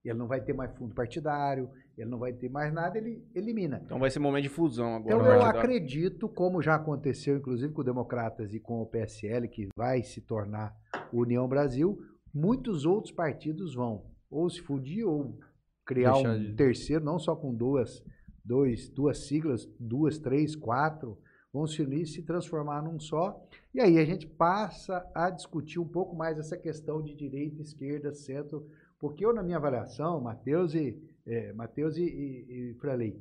Ele 0.04 0.20
não 0.20 0.28
vai 0.28 0.40
ter 0.40 0.54
mais 0.54 0.72
fundo 0.78 0.94
partidário, 0.94 1.70
ele 1.98 2.10
não 2.10 2.20
vai 2.20 2.32
ter 2.32 2.48
mais 2.48 2.72
nada, 2.72 2.98
ele 2.98 3.28
elimina. 3.34 3.82
Então 3.84 4.00
vai 4.00 4.12
ser 4.12 4.20
momento 4.20 4.44
de 4.44 4.50
fusão 4.50 4.96
agora. 4.96 5.16
Então 5.16 5.34
eu 5.34 5.42
acredito, 5.42 6.30
como 6.30 6.62
já 6.62 6.76
aconteceu 6.76 7.38
inclusive 7.38 7.74
com 7.74 7.82
o 7.82 7.86
Democratas 7.86 8.54
e 8.54 8.60
com 8.60 8.82
o 8.82 8.86
PSL, 8.86 9.48
que 9.48 9.68
vai 9.76 10.04
se 10.04 10.22
tornar 10.22 10.78
União 11.12 11.48
Brasil, 11.48 12.00
muitos 12.34 12.86
outros 12.86 13.12
partidos 13.12 13.74
vão 13.74 14.06
ou 14.30 14.50
se 14.50 14.62
fundir 14.62 15.06
ou 15.06 15.40
criar 15.86 16.14
Deixar 16.14 16.30
um 16.30 16.40
de... 16.40 16.54
terceiro, 16.54 17.04
não 17.04 17.18
só 17.18 17.36
com 17.36 17.54
duas, 17.54 18.04
dois, 18.44 18.90
duas 18.90 19.26
siglas, 19.28 19.66
duas, 19.80 20.20
três, 20.20 20.56
quatro, 20.56 21.18
vão 21.56 21.66
se 21.66 21.82
unir 21.82 22.02
e 22.02 22.06
se 22.06 22.22
transformar 22.22 22.82
num 22.82 23.00
só. 23.00 23.42
E 23.74 23.80
aí 23.80 23.98
a 23.98 24.04
gente 24.04 24.28
passa 24.28 25.10
a 25.16 25.30
discutir 25.30 25.80
um 25.80 25.88
pouco 25.88 26.14
mais 26.14 26.38
essa 26.38 26.58
questão 26.58 27.02
de 27.02 27.16
direita, 27.16 27.62
esquerda, 27.62 28.14
centro, 28.14 28.68
porque 29.00 29.26
eu, 29.26 29.34
na 29.34 29.42
minha 29.42 29.56
avaliação, 29.56 30.20
Matheus 30.20 30.76
e, 30.76 31.02
é, 31.26 31.54
Mateus 31.54 31.96
e, 31.96 32.04
e, 32.04 32.72
e 32.72 32.74
Fralei, 32.76 33.18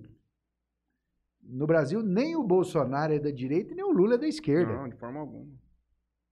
no 1.44 1.64
Brasil, 1.64 2.02
nem 2.02 2.34
o 2.34 2.42
Bolsonaro 2.42 3.12
é 3.12 3.20
da 3.20 3.30
direita, 3.30 3.72
nem 3.72 3.84
o 3.84 3.92
Lula 3.92 4.14
é 4.14 4.18
da 4.18 4.26
esquerda. 4.26 4.74
Não, 4.74 4.88
de 4.88 4.96
forma 4.96 5.20
alguma. 5.20 5.52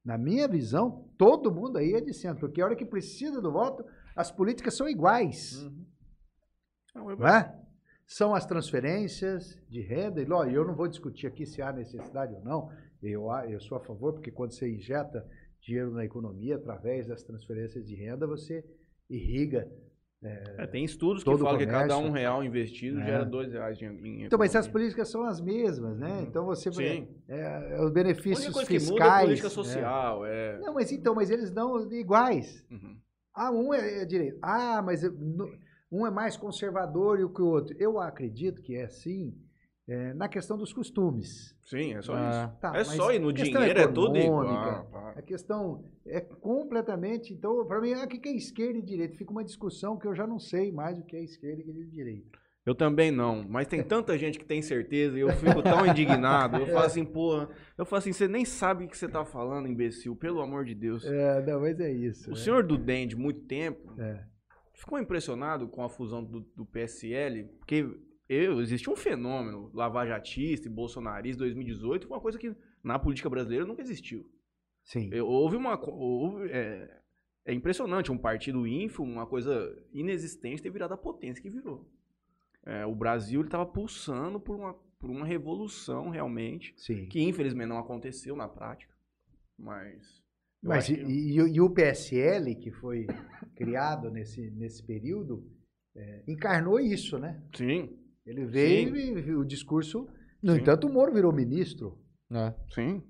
Na 0.05 0.19
minha 0.19 0.49
visão, 0.49 1.09
todo 1.17 1.55
mundo 1.55 1.79
aí 1.79 1.93
é 1.93 2.01
de 2.01 2.13
centro, 2.13 2.49
porque 2.49 2.61
a 2.61 2.65
hora 2.65 2.75
que 2.75 2.85
precisa 2.85 3.41
do 3.41 3.53
voto, 3.53 3.85
as 4.17 4.33
políticas 4.33 4.77
são 4.77 4.89
iguais. 4.89 5.63
Uhum. 5.63 5.87
Não, 6.97 7.11
eu... 7.11 7.17
Não 7.17 7.29
é? 7.29 7.62
São 8.15 8.35
as 8.35 8.45
transferências 8.45 9.59
de 9.69 9.81
renda. 9.81 10.21
E 10.21 10.31
ó, 10.31 10.45
eu 10.45 10.67
não 10.67 10.75
vou 10.75 10.87
discutir 10.87 11.27
aqui 11.27 11.47
se 11.47 11.63
há 11.63 11.73
necessidade 11.73 12.35
ou 12.35 12.45
não. 12.45 12.71
Eu, 13.03 13.27
eu 13.49 13.61
sou 13.61 13.79
a 13.79 13.81
favor, 13.81 14.13
porque 14.13 14.31
quando 14.31 14.53
você 14.53 14.71
injeta 14.71 15.27
dinheiro 15.61 15.93
na 15.93 16.05
economia 16.05 16.57
através 16.57 17.07
das 17.07 17.23
transferências 17.23 17.87
de 17.87 17.95
renda, 17.95 18.27
você 18.27 18.65
irriga. 19.09 19.67
É, 20.23 20.57
é, 20.59 20.67
tem 20.67 20.85
estudos 20.85 21.25
que 21.25 21.37
falam 21.37 21.59
que 21.59 21.67
cada 21.67 21.99
um 21.99 22.11
real 22.11 22.45
investido 22.45 23.01
é. 23.01 23.07
gera 23.07 23.25
dois 23.25 23.51
reais 23.51 23.81
em, 23.83 23.87
em 23.87 24.25
Então, 24.25 24.39
mas 24.39 24.55
as 24.55 24.69
políticas 24.69 25.09
são 25.09 25.25
as 25.25 25.41
mesmas, 25.41 25.99
né? 25.99 26.13
Uhum. 26.13 26.23
Então 26.23 26.45
você 26.45 26.71
Sim. 26.71 27.09
É, 27.29 27.77
é, 27.77 27.83
os 27.83 27.91
benefícios 27.91 28.53
coisa 28.53 28.69
fiscais. 28.69 28.89
Que 28.89 28.93
muda 28.93 29.19
é 29.19 29.25
política 29.25 29.49
social. 29.49 30.25
É. 30.27 30.59
Não, 30.61 30.75
mas 30.75 30.93
então, 30.93 31.15
mas 31.15 31.29
eles 31.29 31.51
dão 31.51 31.91
iguais. 31.93 32.65
Uhum. 32.71 32.97
Ah, 33.35 33.51
um 33.51 33.75
é, 33.75 34.05
direito. 34.05 34.39
Ah, 34.43 34.81
mas 34.81 35.03
no, 35.03 35.51
um 35.93 36.07
é 36.07 36.11
mais 36.11 36.37
conservador 36.39 37.21
e 37.21 37.25
o 37.25 37.29
que 37.29 37.43
o 37.43 37.47
outro. 37.47 37.77
Eu 37.79 38.01
acredito 38.01 38.63
que 38.63 38.75
é 38.75 38.85
assim 38.85 39.37
é, 39.87 40.15
na 40.15 40.27
questão 40.27 40.57
dos 40.57 40.73
costumes. 40.73 41.55
Sim, 41.63 41.95
é 41.95 42.01
só 42.01 42.15
ah, 42.15 42.31
isso. 42.31 42.61
Tá, 42.61 42.77
é 42.77 42.85
só 42.85 43.13
ir 43.13 43.19
no 43.19 43.31
dinheiro, 43.31 43.79
é 43.79 43.87
tudo 43.87 44.17
igual. 44.17 44.89
A 45.15 45.21
questão 45.21 45.85
é 46.07 46.21
completamente. 46.21 47.35
Então, 47.35 47.67
para 47.67 47.81
mim, 47.81 47.93
o 47.93 48.09
que 48.09 48.27
é 48.27 48.33
esquerda 48.33 48.79
e 48.79 48.83
direita? 48.83 49.17
Fica 49.17 49.31
uma 49.31 49.45
discussão 49.45 49.99
que 49.99 50.07
eu 50.07 50.15
já 50.15 50.27
não 50.27 50.39
sei 50.39 50.73
mais 50.73 50.99
o 50.99 51.05
que 51.05 51.15
é 51.15 51.23
esquerda 51.23 51.61
e 51.61 51.85
direita. 51.87 52.41
Eu 52.65 52.77
também 52.77 53.11
não, 53.11 53.45
mas 53.49 53.67
tem 53.67 53.83
tanta 53.83 54.17
gente 54.17 54.39
que 54.39 54.45
tem 54.45 54.63
certeza 54.63 55.19
e 55.19 55.21
eu 55.21 55.31
fico 55.31 55.61
tão 55.65 55.85
indignado. 55.85 56.59
Eu 56.59 56.67
falo 56.73 56.87
assim, 56.87 57.05
porra, 57.05 57.51
eu 57.77 57.85
falo 57.85 57.99
assim, 57.99 58.13
você 58.13 58.29
nem 58.29 58.45
sabe 58.45 58.85
o 58.85 58.89
que 58.89 58.97
você 58.97 59.09
tá 59.09 59.25
falando, 59.25 59.67
imbecil, 59.67 60.15
pelo 60.15 60.41
amor 60.41 60.65
de 60.65 60.73
Deus. 60.73 61.05
É, 61.05 61.45
não, 61.45 61.61
mas 61.61 61.81
é 61.81 61.93
isso. 61.93 62.31
O 62.31 62.35
né? 62.35 62.39
senhor 62.39 62.63
do 62.63 62.79
DEM 62.79 63.09
de 63.09 63.17
muito 63.17 63.41
tempo, 63.41 63.93
é 64.01 64.32
ficou 64.83 64.99
impressionado 64.99 65.69
com 65.69 65.85
a 65.85 65.89
fusão 65.89 66.25
do, 66.25 66.41
do 66.41 66.67
PSL? 66.67 67.45
Porque 67.59 67.89
eu, 68.29 68.61
existe 68.61 68.91
um 68.91 68.97
fenômeno 68.97 69.71
lavajatista 69.73 70.67
e 70.67 70.71
bolsonarista 70.71 71.45
2018, 71.45 72.09
uma 72.09 72.21
coisa 72.21 72.37
que 72.37 72.55
na 72.83 72.99
política 72.99 73.31
brasileira 73.31 73.65
nunca 73.65 73.81
existiu. 73.81 74.29
Sim. 74.83 75.09
Eu- 75.13 75.29
houve 75.29 75.57
uma. 75.57 75.79
houve, 75.89 76.51
é, 76.51 77.01
é 77.45 77.55
impressionante 77.55 78.11
um 78.11 78.19
partido 78.19 78.67
ínfimo, 78.67 79.07
uma 79.07 79.27
coisa 79.27 79.73
inexistente, 79.93 80.61
ter 80.61 80.71
virado 80.71 80.95
a 80.95 80.99
potência 80.99 81.41
que 81.41 81.51
virou. 81.51 81.89
É, 82.65 82.85
o 82.85 82.95
Brasil 82.95 83.43
estava 83.43 83.65
pulsando 83.65 84.41
por 84.41 84.57
uma, 84.57 84.75
por 84.99 85.11
uma 85.11 85.25
revolução 85.25 86.11
realmente, 86.11 86.75
Sim. 86.77 87.07
que 87.07 87.21
infelizmente 87.23 87.69
não 87.69 87.79
aconteceu 87.79 88.35
na 88.35 88.49
prática. 88.49 88.93
Mas. 89.57 90.22
Mas 90.63 90.89
e, 90.89 90.95
e- 90.95 91.37
e 91.39 91.61
o 91.61 91.69
PSL, 91.71 92.55
que 92.57 92.71
foi 92.71 93.07
criado 93.57 94.11
nesse, 94.11 94.51
nesse 94.53 94.83
período, 94.83 95.45
é, 95.97 96.23
encarnou 96.29 96.79
isso, 96.79 97.19
né? 97.19 97.43
Sim, 97.55 97.99
Ele 98.25 98.45
veio 98.47 98.95
Sim. 98.97 99.19
e, 99.19 99.35
o 99.35 99.45
discurso. 99.45 100.09
No 100.43 100.55
Sim. 100.55 100.61
entanto, 100.61 100.87
o 100.87 100.93
Moro 100.93 101.13
virou 101.13 101.33
ministro 101.33 101.99
É. 102.33 102.55
sim. 102.73 103.03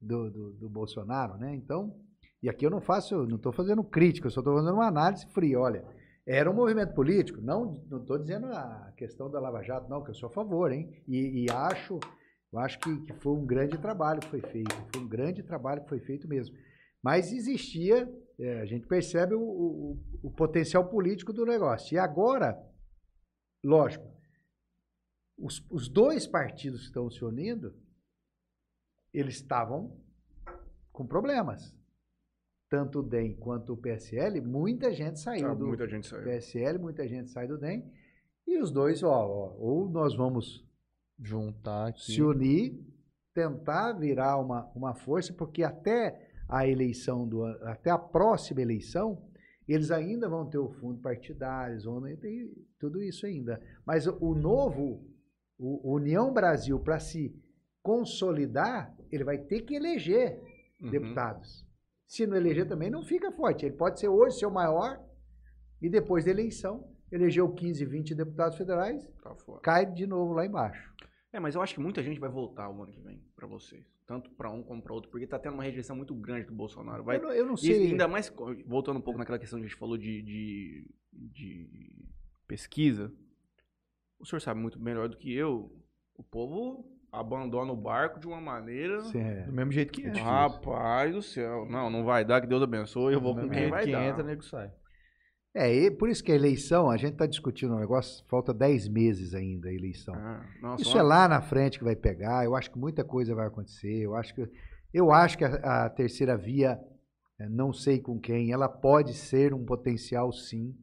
do, 0.00 0.30
do, 0.30 0.52
do 0.54 0.68
Bolsonaro, 0.68 1.36
né? 1.38 1.54
Então, 1.54 1.94
e 2.42 2.48
aqui 2.48 2.66
eu 2.66 2.70
não 2.70 2.80
faço, 2.80 3.26
não 3.26 3.36
estou 3.36 3.52
fazendo 3.52 3.82
crítica, 3.84 4.26
eu 4.26 4.30
só 4.30 4.40
estou 4.40 4.54
fazendo 4.56 4.74
uma 4.74 4.86
análise 4.88 5.26
fria. 5.32 5.58
Olha, 5.58 5.84
era 6.26 6.50
um 6.50 6.54
movimento 6.54 6.92
político, 6.94 7.40
não 7.40 7.82
estou 7.90 8.18
dizendo 8.18 8.46
a 8.46 8.92
questão 8.96 9.30
da 9.30 9.40
Lava 9.40 9.62
Jato, 9.62 9.88
não, 9.88 10.02
que 10.04 10.10
eu 10.10 10.14
sou 10.14 10.28
a 10.28 10.32
favor, 10.32 10.70
hein? 10.72 11.02
E, 11.08 11.44
e 11.44 11.50
acho, 11.50 11.98
eu 12.52 12.58
acho 12.58 12.78
que, 12.78 13.00
que 13.02 13.12
foi 13.14 13.32
um 13.32 13.44
grande 13.46 13.78
trabalho 13.78 14.20
que 14.20 14.28
foi 14.28 14.40
feito, 14.40 14.74
foi 14.92 15.02
um 15.02 15.08
grande 15.08 15.42
trabalho 15.42 15.82
que 15.82 15.88
foi 15.88 16.00
feito 16.00 16.28
mesmo. 16.28 16.54
Mas 17.02 17.32
existia, 17.32 18.08
é, 18.38 18.60
a 18.60 18.64
gente 18.64 18.86
percebe 18.86 19.34
o, 19.34 19.40
o, 19.42 19.98
o 20.22 20.30
potencial 20.30 20.88
político 20.88 21.32
do 21.32 21.44
negócio. 21.44 21.94
E 21.94 21.98
agora, 21.98 22.56
lógico, 23.64 24.06
os, 25.36 25.64
os 25.70 25.88
dois 25.88 26.26
partidos 26.26 26.80
que 26.82 26.86
estão 26.86 27.10
se 27.10 27.24
unindo, 27.24 27.74
eles 29.12 29.34
estavam 29.36 30.00
com 30.92 31.06
problemas. 31.06 31.74
Tanto 32.70 33.00
o 33.00 33.02
DEM 33.02 33.34
quanto 33.36 33.74
o 33.74 33.76
PSL, 33.76 34.40
muita 34.40 34.92
gente 34.92 35.18
saiu 35.18 35.50
Ah, 35.50 35.54
do 35.54 35.66
muita 35.66 35.86
gente 35.88 36.06
saiu. 36.06 36.24
PSL, 36.24 36.78
muita 36.78 37.06
gente 37.06 37.30
sai 37.30 37.46
do 37.46 37.58
DEM. 37.58 37.92
E 38.46 38.58
os 38.58 38.70
dois, 38.70 39.02
ó, 39.02 39.26
ó, 39.26 39.56
ou 39.58 39.88
nós 39.90 40.14
vamos 40.14 40.64
Juntar 41.18 41.88
aqui. 41.88 42.12
se 42.12 42.22
unir, 42.22 42.80
tentar 43.34 43.92
virar 43.92 44.38
uma, 44.38 44.64
uma 44.74 44.94
força, 44.94 45.32
porque 45.32 45.62
até 45.62 46.31
a 46.48 46.66
eleição 46.66 47.26
do 47.26 47.44
até 47.44 47.90
a 47.90 47.98
próxima 47.98 48.60
eleição, 48.60 49.22
eles 49.66 49.90
ainda 49.90 50.28
vão 50.28 50.44
ter 50.48 50.58
o 50.58 50.70
fundo 50.70 51.00
partidário, 51.00 51.80
vão 51.82 52.02
ter 52.16 52.50
tudo 52.78 53.02
isso 53.02 53.26
ainda. 53.26 53.60
Mas 53.86 54.06
o, 54.06 54.34
novo, 54.34 55.06
o 55.58 55.94
União 55.94 56.32
Brasil, 56.32 56.78
para 56.80 56.98
se 56.98 57.34
consolidar, 57.82 58.94
ele 59.10 59.24
vai 59.24 59.38
ter 59.38 59.62
que 59.62 59.74
eleger 59.74 60.40
Uhum. 60.82 60.90
deputados. 60.90 61.64
Se 62.06 62.26
não 62.26 62.36
eleger 62.36 62.66
também, 62.66 62.90
não 62.90 63.02
fica 63.04 63.30
forte. 63.30 63.64
Ele 63.64 63.76
pode 63.76 64.00
ser 64.00 64.08
hoje 64.08 64.38
seu 64.38 64.50
maior 64.50 65.00
e 65.80 65.88
depois 65.88 66.24
da 66.24 66.30
eleição, 66.30 66.88
elegeu 67.10 67.48
15, 67.48 67.84
20 67.84 68.14
deputados 68.14 68.58
federais, 68.58 69.08
Tá 69.22 69.34
cai 69.62 69.86
de 69.86 70.06
novo 70.06 70.32
lá 70.32 70.44
embaixo. 70.44 70.92
É, 71.32 71.40
mas 71.40 71.54
eu 71.54 71.62
acho 71.62 71.74
que 71.74 71.80
muita 71.80 72.02
gente 72.02 72.20
vai 72.20 72.28
voltar 72.28 72.68
o 72.68 72.82
ano 72.82 72.92
que 72.92 73.00
vem 73.00 73.22
pra 73.34 73.46
vocês. 73.46 73.84
Tanto 74.06 74.30
pra 74.32 74.50
um 74.50 74.62
como 74.62 74.82
pra 74.82 74.92
outro, 74.92 75.10
porque 75.10 75.26
tá 75.26 75.38
tendo 75.38 75.54
uma 75.54 75.62
rejeição 75.62 75.96
muito 75.96 76.14
grande 76.14 76.46
do 76.46 76.52
Bolsonaro. 76.54 77.02
Vai, 77.02 77.16
Eu, 77.16 77.22
não- 77.22 77.32
eu 77.32 77.46
não 77.46 77.54
E 77.54 77.58
sei. 77.58 77.86
ainda 77.86 78.06
mais, 78.06 78.30
voltando 78.66 78.98
um 78.98 79.02
pouco 79.02 79.18
naquela 79.18 79.38
questão 79.38 79.58
que 79.58 79.64
a 79.64 79.68
gente 79.68 79.78
falou 79.78 79.96
de, 79.96 80.20
de, 80.22 80.90
de 81.10 82.04
pesquisa, 82.46 83.10
o 84.18 84.26
senhor 84.26 84.40
sabe 84.40 84.60
muito 84.60 84.78
melhor 84.78 85.08
do 85.08 85.16
que 85.16 85.32
eu, 85.34 85.72
o 86.14 86.22
povo 86.22 86.84
abandona 87.10 87.72
o 87.72 87.76
barco 87.76 88.20
de 88.20 88.26
uma 88.26 88.40
maneira... 88.40 89.00
Sim, 89.04 89.20
é. 89.20 89.42
Do 89.42 89.52
mesmo 89.52 89.72
jeito 89.72 89.92
que 89.92 90.06
entra. 90.06 90.22
Rapaz 90.22 91.14
do 91.14 91.22
céu, 91.22 91.64
não, 91.66 91.88
não 91.88 92.04
vai 92.04 92.24
dar, 92.26 92.40
que 92.42 92.46
Deus 92.46 92.62
abençoe, 92.62 93.14
eu 93.14 93.20
vou 93.20 93.34
com 93.34 93.48
quem 93.48 93.70
vai 93.70 93.84
que 93.84 93.92
dar. 93.92 94.04
entra, 94.04 94.22
nego 94.22 94.42
sai. 94.42 94.70
É, 95.54 95.72
e 95.74 95.90
por 95.90 96.08
isso 96.08 96.24
que 96.24 96.32
a 96.32 96.34
eleição, 96.34 96.88
a 96.90 96.96
gente 96.96 97.12
está 97.12 97.26
discutindo 97.26 97.74
um 97.74 97.78
negócio, 97.78 98.24
falta 98.26 98.54
10 98.54 98.88
meses 98.88 99.34
ainda 99.34 99.68
a 99.68 99.72
eleição. 99.72 100.14
Ah, 100.14 100.46
nossa, 100.62 100.82
Isso 100.82 100.96
é 100.96 101.02
lá 101.02 101.28
na 101.28 101.42
frente 101.42 101.78
que 101.78 101.84
vai 101.84 101.94
pegar, 101.94 102.44
eu 102.44 102.56
acho 102.56 102.70
que 102.70 102.78
muita 102.78 103.04
coisa 103.04 103.34
vai 103.34 103.46
acontecer, 103.46 104.00
eu 104.02 104.14
acho 104.16 104.34
que, 104.34 104.48
eu 104.94 105.12
acho 105.12 105.36
que 105.36 105.44
a, 105.44 105.84
a 105.84 105.90
terceira 105.90 106.38
via, 106.38 106.80
eh, 107.38 107.48
não 107.50 107.70
sei 107.72 108.00
com 108.00 108.18
quem, 108.18 108.50
ela 108.50 108.66
pode 108.68 109.12
ser 109.12 109.52
um 109.52 109.62
potencial 109.64 110.32
sim. 110.32 110.74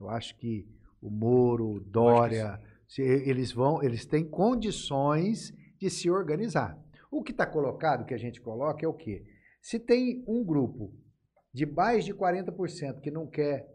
Eu 0.00 0.08
acho 0.08 0.36
que 0.36 0.66
o 1.00 1.08
Moro, 1.08 1.68
o 1.76 1.80
Dória, 1.80 2.60
se- 2.88 3.02
eles 3.02 3.52
vão, 3.52 3.80
eles 3.84 4.04
têm 4.04 4.24
condições 4.24 5.54
de 5.80 5.88
se 5.88 6.10
organizar. 6.10 6.76
O 7.08 7.22
que 7.22 7.30
está 7.30 7.46
colocado, 7.46 8.04
que 8.04 8.14
a 8.14 8.18
gente 8.18 8.40
coloca, 8.40 8.84
é 8.84 8.88
o 8.88 8.92
quê? 8.94 9.22
Se 9.60 9.78
tem 9.78 10.24
um 10.26 10.42
grupo 10.44 10.92
de 11.54 11.66
mais 11.66 12.04
de 12.04 12.12
40% 12.12 13.00
que 13.00 13.10
não 13.10 13.26
quer 13.28 13.68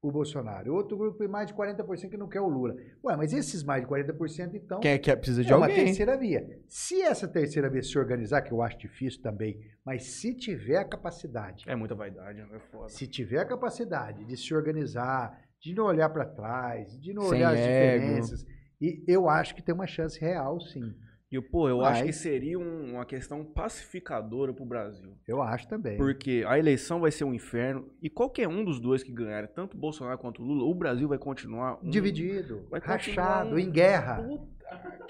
o 0.00 0.12
Bolsonaro, 0.12 0.72
outro 0.74 0.96
grupo 0.96 1.18
de 1.20 1.28
mais 1.28 1.48
de 1.48 1.54
40% 1.54 2.08
que 2.10 2.16
não 2.16 2.28
quer 2.28 2.40
o 2.40 2.48
Lula. 2.48 2.76
Ué, 3.04 3.16
mas 3.16 3.32
esses 3.32 3.64
mais 3.64 3.82
de 3.82 3.88
40% 3.88 4.54
então 4.54 4.78
Quem 4.80 4.92
é 4.92 4.98
que 4.98 5.14
precisa 5.16 5.42
de 5.42 5.52
é 5.52 5.56
uma 5.56 5.66
alguém? 5.66 5.86
terceira 5.86 6.16
via. 6.16 6.46
Se 6.68 7.02
essa 7.02 7.26
terceira 7.26 7.68
via 7.68 7.82
se 7.82 7.98
organizar, 7.98 8.42
que 8.42 8.52
eu 8.52 8.62
acho 8.62 8.78
difícil 8.78 9.20
também, 9.20 9.60
mas 9.84 10.04
se 10.04 10.34
tiver 10.34 10.76
a 10.76 10.84
capacidade, 10.84 11.64
É 11.68 11.74
muita 11.74 11.94
vaidade, 11.96 12.38
né? 12.38 12.48
É 12.52 12.58
foda. 12.60 12.88
se 12.88 13.06
tiver 13.08 13.40
a 13.40 13.44
capacidade 13.44 14.24
de 14.24 14.36
se 14.36 14.54
organizar, 14.54 15.36
de 15.60 15.74
não 15.74 15.84
olhar 15.86 16.08
para 16.10 16.24
trás, 16.24 16.96
de 17.00 17.12
não 17.12 17.22
Sem 17.22 17.38
olhar 17.38 17.54
as 17.54 17.58
ego. 17.58 17.66
diferenças, 18.04 18.46
e 18.80 19.02
eu 19.08 19.28
acho 19.28 19.52
que 19.56 19.62
tem 19.62 19.74
uma 19.74 19.86
chance 19.88 20.20
real, 20.20 20.60
sim. 20.60 20.94
E, 21.30 21.38
pô, 21.42 21.68
eu 21.68 21.82
acho 21.84 22.04
que 22.04 22.12
seria 22.12 22.58
um- 22.58 22.92
uma 22.94 23.04
questão 23.04 23.44
pacificadora 23.44 24.52
pro 24.52 24.64
Brasil. 24.64 25.12
Eu 25.26 25.42
acho 25.42 25.68
também. 25.68 25.98
Porque 25.98 26.42
a 26.46 26.58
eleição 26.58 27.00
vai 27.00 27.10
ser 27.10 27.24
um 27.24 27.34
inferno 27.34 27.86
e 28.02 28.08
qualquer 28.08 28.48
um 28.48 28.64
dos 28.64 28.80
dois 28.80 29.02
que 29.02 29.12
ganhar, 29.12 29.46
tanto 29.48 29.76
o 29.76 29.80
Bolsonaro 29.80 30.16
quanto 30.18 30.42
o 30.42 30.44
Lula, 30.46 30.64
o 30.64 30.74
Brasil 30.74 31.06
vai 31.06 31.18
continuar 31.18 31.78
um... 31.84 31.90
Dividido, 31.90 32.66
vai 32.70 32.80
continuar 32.80 33.26
rachado, 33.26 33.54
um- 33.56 33.58
em 33.58 33.70
guerra. 33.70 34.26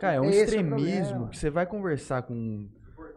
Cara, 0.01 0.15
é 0.17 0.21
um 0.21 0.25
Esse 0.25 0.39
é 0.39 0.41
o 0.41 0.45
extremismo 0.45 1.07
problema. 1.09 1.29
que 1.29 1.39
você 1.39 1.51
vai 1.51 1.67
conversar 1.67 2.23
com 2.23 2.69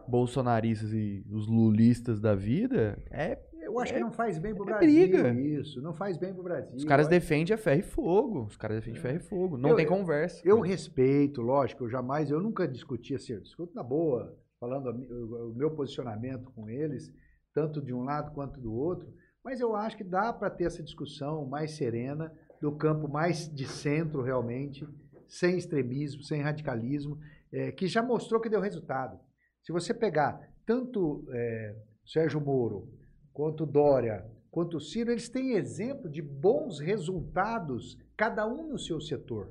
bolsonaristas 0.06 0.92
e 0.92 1.24
os 1.30 1.46
lulistas 1.48 2.20
da 2.20 2.34
vida, 2.34 2.98
é, 3.10 3.38
Eu 3.72 3.80
acho 3.80 3.92
que 3.94 4.00
não 4.00 4.12
faz 4.12 4.38
bem 4.38 4.54
pro 4.54 4.64
é 4.64 4.66
Brasil 4.66 4.88
briga. 5.08 5.32
isso, 5.32 5.80
não 5.80 5.94
faz 5.94 6.16
bem 6.16 6.32
pro 6.34 6.42
Brasil. 6.42 6.76
os 6.76 6.84
caras 6.84 7.06
Eu 7.06 7.10
defendem 7.10 7.54
a 7.54 7.58
ferro 7.58 7.80
e 7.80 7.82
fogo. 7.82 8.44
Os 8.44 8.56
caras 8.56 8.76
defendem 8.78 9.00
ferro 9.00 9.16
e 9.16 9.20
fogo. 9.20 9.56
Não 9.56 9.70
Eu- 9.70 9.76
tem 9.76 9.84
eu- 9.84 9.90
conversa. 9.90 10.40
Eu 10.46 10.60
respeito, 10.60 11.40
lógico, 11.42 11.84
eu 11.84 11.88
jamais, 11.90 12.30
eu 12.30 12.40
nunca 12.40 12.66
discuti 12.68 13.14
assim, 13.14 13.32
eu 13.34 13.40
discuto 13.40 13.74
na 13.74 13.82
boa, 13.82 14.36
falando 14.60 14.90
o, 14.90 15.54
meu 15.54 15.70
posicionamento 15.70 16.50
com 16.52 16.68
eles, 16.68 17.12
tanto 17.54 17.80
de 17.82 17.92
um 17.92 18.02
lado 18.04 18.32
quanto 18.32 18.60
do 18.60 18.72
outro, 18.72 19.08
mas 19.44 19.60
eu 19.60 19.74
acho 19.74 19.96
que 19.96 20.04
dá 20.04 20.32
para 20.32 20.48
ter 20.50 20.64
essa 20.64 20.82
discussão 20.82 21.44
mais 21.46 21.72
serena, 21.72 22.32
do 22.60 22.70
campo 22.72 23.08
mais 23.08 23.52
de 23.52 23.66
centro 23.66 24.22
realmente, 24.22 24.86
sem 25.26 25.56
extremismo, 25.58 26.22
sem 26.22 26.40
radicalismo, 26.40 27.18
eh, 27.52 27.72
que 27.72 27.86
já 27.88 28.02
mostrou 28.02 28.40
que 28.40 28.48
deu 28.48 28.60
resultado. 28.60 29.18
Se 29.62 29.72
você 29.72 29.92
pegar 29.92 30.40
tanto 30.64 31.24
eh, 31.32 31.74
Sérgio 32.06 32.40
Moro, 32.40 32.88
quanto 33.32 33.64
Dória, 33.66 34.30
quanto 34.50 34.80
Ciro, 34.80 35.10
eles 35.10 35.28
têm 35.28 35.52
exemplo 35.52 36.08
de 36.10 36.20
bons 36.22 36.78
resultados, 36.78 37.96
cada 38.16 38.46
um 38.46 38.68
no 38.68 38.78
seu 38.78 39.00
setor. 39.00 39.50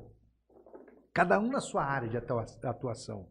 Cada 1.13 1.39
um 1.39 1.47
na 1.49 1.59
sua 1.59 1.83
área 1.83 2.07
de 2.07 2.17
atua- 2.17 2.45
atuação. 2.63 3.27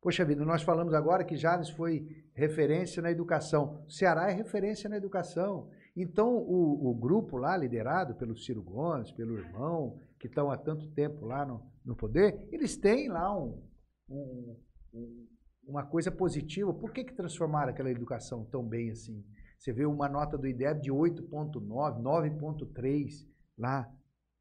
Poxa 0.00 0.24
vida, 0.24 0.44
nós 0.44 0.62
falamos 0.62 0.94
agora 0.94 1.24
que 1.24 1.36
Jales 1.36 1.68
foi 1.70 2.06
referência 2.32 3.02
na 3.02 3.10
educação. 3.10 3.84
O 3.86 3.90
Ceará 3.90 4.30
é 4.30 4.32
referência 4.32 4.88
na 4.88 4.96
educação. 4.96 5.68
Então, 5.96 6.36
o, 6.36 6.90
o 6.90 6.94
grupo 6.94 7.36
lá, 7.36 7.56
liderado 7.56 8.14
pelo 8.14 8.36
Ciro 8.36 8.62
Gomes, 8.62 9.10
pelo 9.12 9.36
irmão, 9.36 10.00
que 10.18 10.26
estão 10.28 10.50
há 10.50 10.56
tanto 10.56 10.88
tempo 10.92 11.26
lá 11.26 11.44
no, 11.44 11.60
no 11.84 11.96
poder, 11.96 12.48
eles 12.52 12.76
têm 12.76 13.08
lá 13.08 13.36
um- 13.36 13.62
um- 14.08 14.56
um- 14.94 15.26
uma 15.70 15.84
coisa 15.84 16.10
positiva. 16.10 16.74
Por 16.74 16.92
que, 16.92 17.04
que 17.04 17.14
transformaram 17.14 17.70
aquela 17.70 17.90
educação 17.90 18.44
tão 18.44 18.66
bem 18.66 18.90
assim? 18.90 19.24
Você 19.58 19.72
vê 19.72 19.86
uma 19.86 20.08
nota 20.08 20.36
do 20.36 20.46
IDEB 20.46 20.80
de 20.80 20.90
8,9, 20.90 22.02
9,3 22.02 23.26
lá 23.56 23.88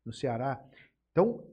no 0.06 0.12
Ceará. 0.12 0.64
Então, 1.12 1.44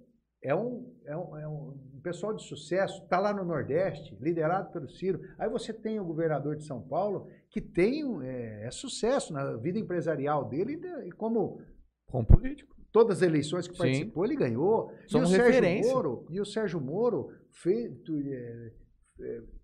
é 0.42 0.54
um, 0.54 0.94
é 1.04 1.16
um, 1.16 1.36
é 1.38 1.48
um 1.48 2.00
pessoal 2.02 2.32
de 2.32 2.42
sucesso, 2.42 3.02
está 3.02 3.18
lá 3.18 3.34
no 3.34 3.44
Nordeste, 3.44 4.16
liderado 4.20 4.70
pelo 4.70 4.88
Ciro. 4.88 5.20
Aí 5.38 5.48
você 5.48 5.72
tem 5.72 5.98
o 5.98 6.04
governador 6.04 6.56
de 6.56 6.64
São 6.64 6.80
Paulo, 6.80 7.28
que 7.50 7.60
tem 7.60 8.04
é, 8.22 8.66
é 8.66 8.70
sucesso 8.70 9.32
na 9.32 9.56
vida 9.56 9.78
empresarial 9.78 10.48
dele, 10.48 10.80
e 11.04 11.10
como 11.10 11.60
Com 12.06 12.24
político. 12.24 12.76
todas 12.92 13.18
as 13.18 13.22
eleições 13.22 13.66
que 13.66 13.74
Sim. 13.74 13.78
participou, 13.78 14.24
ele 14.24 14.36
ganhou. 14.36 14.92
Somos 15.08 15.30
e 15.30 15.32
o 15.32 15.36
Sérgio 15.36 15.52
referência. 15.52 15.92
Moro, 15.92 16.26
e 16.30 16.40
o 16.40 16.46
Sérgio 16.46 16.80
Moro 16.80 17.32
é, 17.66 18.72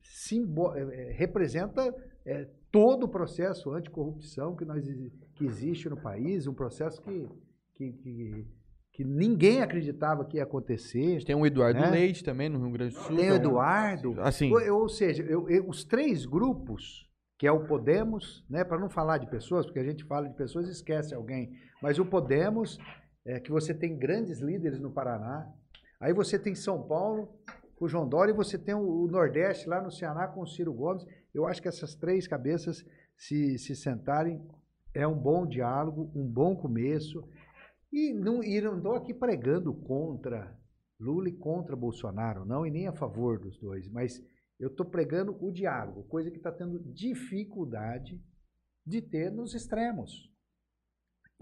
simbo- 0.02 0.74
é, 0.74 0.82
é, 1.08 1.12
representa 1.12 1.94
é, 2.24 2.48
todo 2.70 3.04
o 3.04 3.08
processo 3.08 3.70
anticorrupção 3.70 4.54
que, 4.56 4.64
nós, 4.64 4.84
que 5.34 5.44
existe 5.44 5.88
no 5.88 5.96
país, 6.00 6.46
um 6.46 6.54
processo 6.54 7.00
que, 7.02 7.28
que, 7.74 7.92
que, 7.92 8.46
que 8.92 9.04
ninguém 9.04 9.60
acreditava 9.62 10.24
que 10.24 10.36
ia 10.36 10.42
acontecer. 10.44 11.22
tem 11.24 11.34
o 11.34 11.46
Eduardo 11.46 11.80
Né? 11.80 11.90
Leite 11.90 12.22
também, 12.24 12.48
no 12.48 12.58
Rio 12.60 12.70
Grande 12.70 12.94
do 12.94 13.00
Sul. 13.00 13.16
Tem 13.16 13.26
o 13.26 13.28
é 13.30 13.32
um- 13.32 13.36
Eduardo. 13.36 14.14
Assim, 14.20 14.52
Ou, 14.52 14.82
ou 14.82 14.88
seja, 14.88 15.22
eu- 15.22 15.48
eu- 15.50 15.68
os 15.68 15.84
três 15.84 16.24
grupos, 16.24 17.08
que 17.38 17.46
é 17.46 17.52
o 17.52 17.66
Podemos, 17.66 18.44
né, 18.48 18.62
para 18.64 18.78
não 18.78 18.88
falar 18.88 19.18
de 19.18 19.28
pessoas, 19.28 19.66
porque 19.66 19.80
a 19.80 19.84
gente 19.84 20.04
fala 20.04 20.28
de 20.28 20.36
pessoas 20.36 20.68
e 20.68 20.70
esquece 20.70 21.14
alguém, 21.14 21.52
mas 21.82 21.98
o 21.98 22.04
Podemos, 22.06 22.78
é, 23.24 23.40
que 23.40 23.50
você 23.50 23.74
tem 23.74 23.96
grandes 23.98 24.38
líderes 24.40 24.78
no 24.78 24.90
Paraná, 24.92 25.50
aí 26.00 26.12
você 26.12 26.38
tem 26.38 26.54
São 26.54 26.82
Paulo, 26.86 27.36
com 27.82 27.86
o 27.86 27.88
João 27.88 28.08
Dória, 28.08 28.30
e 28.30 28.36
você 28.36 28.56
tem 28.56 28.76
o, 28.76 29.08
Nordeste 29.08 29.68
lá 29.68 29.82
no 29.82 29.90
Ceará 29.90 30.28
com 30.28 30.42
o 30.42 30.46
Ciro 30.46 30.72
Gomes. 30.72 31.04
Eu 31.34 31.48
acho 31.48 31.60
que 31.60 31.66
essas 31.66 31.96
três 31.96 32.28
cabeças 32.28 32.86
se, 33.16 33.58
se 33.58 33.74
sentarem 33.74 34.40
é 34.94 35.04
um 35.04 35.18
bom 35.18 35.44
diálogo, 35.44 36.12
um 36.14 36.24
bom 36.24 36.54
começo. 36.54 37.28
E 37.92 38.14
não 38.14 38.40
estou 38.40 38.94
aqui 38.94 39.12
pregando 39.12 39.74
contra 39.74 40.56
Lula 41.00 41.28
e 41.28 41.36
contra 41.36 41.74
Bolsonaro, 41.74 42.44
não, 42.44 42.64
e 42.64 42.70
nem 42.70 42.86
a 42.86 42.92
favor 42.92 43.40
dos 43.40 43.58
dois, 43.58 43.88
mas 43.88 44.24
eu 44.60 44.68
estou 44.68 44.86
pregando 44.86 45.36
o 45.44 45.50
diálogo, 45.50 46.04
coisa 46.04 46.30
que 46.30 46.36
está 46.36 46.52
tendo 46.52 46.78
dificuldade 46.92 48.22
de 48.86 49.02
ter 49.02 49.28
nos 49.32 49.54
extremos. 49.54 50.31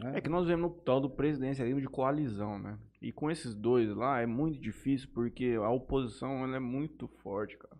Né? 0.02 0.12
É 0.16 0.20
que 0.20 0.28
nós 0.28 0.46
vemos 0.46 0.70
no 0.70 0.76
tal 0.78 1.00
do 1.00 1.08
presidencialismo 1.10 1.80
de 1.80 1.86
coalizão, 1.88 2.58
né? 2.58 2.78
E 3.00 3.12
com 3.12 3.30
esses 3.30 3.54
dois 3.54 3.94
lá 3.94 4.20
é 4.20 4.26
muito 4.26 4.58
difícil 4.60 5.08
porque 5.14 5.56
a 5.62 5.70
oposição 5.70 6.44
ela 6.44 6.56
é 6.56 6.60
muito 6.60 7.06
forte, 7.22 7.56
cara. 7.56 7.76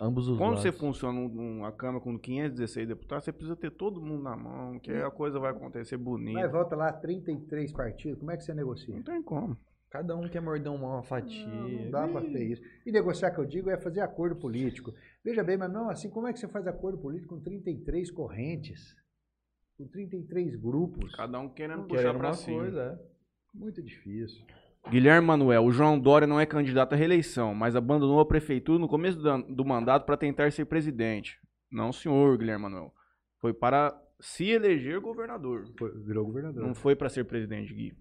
ambos 0.00 0.28
os 0.28 0.38
Quando 0.38 0.50
lados. 0.50 0.62
você 0.62 0.70
funciona 0.70 1.18
um- 1.18 1.58
uma 1.58 1.72
Câmara 1.72 1.98
com 2.02 2.16
516 2.16 2.86
deputados, 2.86 3.24
você 3.24 3.32
precisa 3.32 3.56
ter 3.56 3.70
todo 3.72 4.00
mundo 4.00 4.22
na 4.22 4.36
mão, 4.36 4.78
que 4.78 4.92
aí 4.92 5.02
a 5.02 5.10
coisa 5.10 5.40
vai 5.40 5.50
acontecer 5.50 5.96
bonita. 5.96 6.38
Mas 6.40 6.52
volta 6.52 6.76
lá, 6.76 6.92
33 6.92 7.72
partidos, 7.72 8.16
como 8.20 8.30
é 8.30 8.36
que 8.36 8.44
você 8.44 8.54
negocia? 8.54 8.94
Não 8.94 9.02
tem 9.02 9.20
como. 9.20 9.56
Cada 9.90 10.14
um 10.16 10.28
quer 10.28 10.40
morder 10.40 10.70
uma 10.70 11.02
fatia. 11.02 11.46
Não, 11.48 11.68
não 11.68 11.90
dá 11.90 12.06
para 12.06 12.20
ter 12.20 12.44
isso. 12.52 12.62
E 12.86 12.92
negociar, 12.92 13.30
que 13.32 13.40
eu 13.40 13.44
digo, 13.44 13.70
é 13.70 13.76
fazer 13.76 14.00
acordo 14.00 14.36
político. 14.36 14.92
Veja 15.24 15.42
bem, 15.42 15.56
mas 15.56 15.72
não 15.72 15.88
assim, 15.90 16.08
como 16.10 16.28
é 16.28 16.32
que 16.32 16.38
você 16.38 16.46
faz 16.46 16.66
acordo 16.68 16.98
político 16.98 17.34
com 17.34 17.40
33 17.42 18.08
correntes? 18.10 18.94
Com 19.78 19.86
33 19.86 20.56
grupos? 20.56 21.14
Cada 21.14 21.38
um 21.38 21.48
querendo 21.48 21.84
puxar 21.84 22.02
Querendo 22.02 22.18
pra 22.18 22.28
uma 22.28 22.34
cima. 22.34 22.58
coisa, 22.58 22.82
é. 22.82 23.58
Muito 23.58 23.80
difícil. 23.82 24.44
Guilherme 24.90 25.26
Manuel, 25.26 25.64
o 25.64 25.70
João 25.70 25.98
Dória 25.98 26.26
não 26.26 26.40
é 26.40 26.44
candidato 26.46 26.94
à 26.94 26.96
reeleição, 26.96 27.54
mas 27.54 27.76
abandonou 27.76 28.18
a 28.20 28.26
prefeitura 28.26 28.78
no 28.78 28.88
começo 28.88 29.18
do, 29.18 29.42
do 29.54 29.64
mandato 29.64 30.04
para 30.04 30.16
tentar 30.16 30.50
ser 30.52 30.64
presidente. 30.64 31.38
Não, 31.70 31.92
senhor 31.92 32.36
Guilherme 32.36 32.62
Manuel. 32.64 32.92
Foi 33.40 33.54
para 33.54 33.96
se 34.18 34.48
eleger 34.50 34.98
governador. 35.00 35.64
Foi- 35.78 35.92
virou 36.02 36.24
governador. 36.26 36.62
Não 36.66 36.74
foi 36.74 36.96
para 36.96 37.08
ser 37.08 37.24
presidente, 37.24 37.72
Gui. 37.72 37.96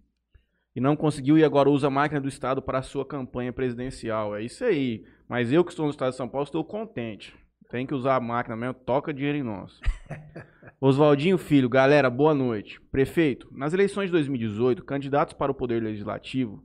E 0.76 0.80
não 0.82 0.96
conseguiu 0.96 1.38
e 1.38 1.44
agora 1.44 1.70
usa 1.70 1.88
a 1.88 1.92
máquina 1.92 2.22
do 2.22 2.28
Estado 2.28 2.62
para 2.62 2.80
a 2.80 2.84
sua 2.84 3.06
campanha 3.06 3.54
presidencial. 3.54 4.36
É 4.36 4.44
isso 4.44 4.64
aí. 4.64 5.06
Mas 5.28 5.52
eu 5.52 5.64
que 5.64 5.72
estou 5.72 5.86
no 5.86 5.92
Estado 5.92 6.12
de 6.12 6.18
São 6.18 6.30
Paulo 6.30 6.46
estou 6.46 6.64
contente. 6.64 7.36
Tem 7.70 7.86
que 7.86 7.94
usar 7.94 8.16
a 8.16 8.20
máquina 8.20 8.56
mesmo, 8.56 8.76
toca 8.76 9.14
dinheiro 9.14 9.38
em 9.40 9.44
nós. 9.44 9.80
Oswaldinho 10.80 11.38
Filho, 11.38 11.68
galera, 11.68 12.10
boa 12.10 12.36
noite. 12.36 12.80
Prefeito, 12.92 13.50
nas 13.52 13.74
eleições 13.74 14.08
de 14.08 14.12
2018, 14.12 14.84
candidatos 14.84 15.34
para 15.34 15.52
o 15.52 15.56
Poder 15.56 15.82
Legislativo, 15.82 16.64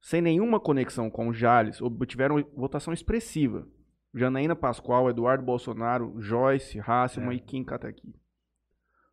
sem 0.00 0.20
nenhuma 0.20 0.58
conexão 0.58 1.08
com 1.08 1.28
o 1.28 1.32
Jales, 1.32 1.80
obtiveram 1.80 2.44
votação 2.56 2.92
expressiva. 2.92 3.66
Janaína 4.12 4.56
Pascoal, 4.56 5.08
Eduardo 5.08 5.44
Bolsonaro, 5.44 6.16
Joyce, 6.20 6.80
Hasselman 6.80 7.34
É. 7.34 7.36
e 7.36 7.40
Kim 7.40 7.62
Kataky. 7.62 8.12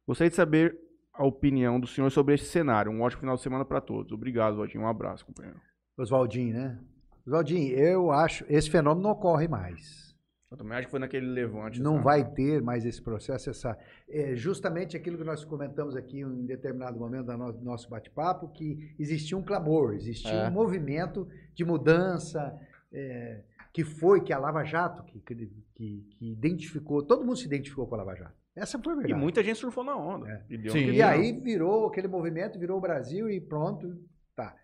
Gostaria 0.07 0.29
de 0.31 0.35
saber 0.35 0.75
a 1.13 1.23
opinião 1.23 1.79
do 1.79 1.85
senhor 1.85 2.09
sobre 2.09 2.33
esse 2.33 2.45
cenário. 2.45 2.91
Um 2.91 3.01
ótimo 3.01 3.19
final 3.19 3.35
de 3.35 3.41
semana 3.43 3.63
para 3.65 3.79
todos. 3.81 4.11
Obrigado, 4.11 4.53
Oswaldinho. 4.53 4.83
Um 4.83 4.87
abraço, 4.87 5.25
companheiro. 5.25 5.59
Oswaldinho, 5.95 6.53
né? 6.55 6.79
Oswaldinho, 7.27 7.75
eu 7.77 8.09
acho, 8.11 8.43
esse 8.49 8.71
fenômeno 8.71 9.03
não 9.03 9.11
ocorre 9.11 9.47
mais. 9.47 10.06
Eu 10.49 10.55
também 10.55 10.77
acho 10.77 10.87
que 10.87 10.91
foi 10.91 10.99
naquele 10.99 11.25
levante. 11.25 11.81
Não 11.81 11.93
sabe? 11.93 12.03
vai 12.05 12.31
ter 12.31 12.61
mais 12.61 12.85
esse 12.85 13.01
processo, 13.01 13.49
essa 13.49 13.77
é 14.09 14.33
justamente 14.35 14.95
aquilo 14.95 15.17
que 15.17 15.23
nós 15.23 15.43
comentamos 15.43 15.95
aqui 15.95 16.21
em 16.21 16.45
determinado 16.45 16.97
momento 16.97 17.25
do 17.25 17.37
no- 17.37 17.61
nosso 17.61 17.89
bate-papo, 17.89 18.47
que 18.53 18.95
existia 18.97 19.37
um 19.37 19.43
clamor, 19.43 19.93
existia 19.93 20.31
É. 20.31 20.47
um 20.47 20.51
movimento 20.51 21.27
de 21.53 21.65
mudança, 21.65 22.57
é, 22.93 23.41
que 23.73 23.83
foi 23.83 24.21
que 24.21 24.31
a 24.31 24.39
Lava 24.39 24.63
Jato, 24.63 25.03
que, 25.03 25.19
que, 25.19 25.51
que 25.75 26.05
identificou, 26.21 27.03
todo 27.03 27.25
mundo 27.25 27.35
se 27.35 27.45
identificou 27.45 27.85
com 27.85 27.95
a 27.95 27.97
Lava 27.97 28.15
Jato. 28.15 28.33
Essa 28.55 28.79
foi 28.79 28.93
a 28.93 28.95
E 28.95 28.99
verdade. 28.99 29.21
muita 29.21 29.43
gente 29.43 29.59
surfou 29.59 29.83
na 29.83 29.95
onda. 29.97 30.27
É. 30.29 30.43
E, 30.49 30.69
Sim. 30.71 30.91
E 30.91 31.01
aí 31.01 31.33
virou 31.41 31.87
aquele 31.87 32.07
movimento, 32.07 32.57
virou 32.57 32.77
o 32.77 32.81
Brasil 32.81 33.29
e 33.29 33.39
pronto, 33.41 34.01
tá. 34.35 34.55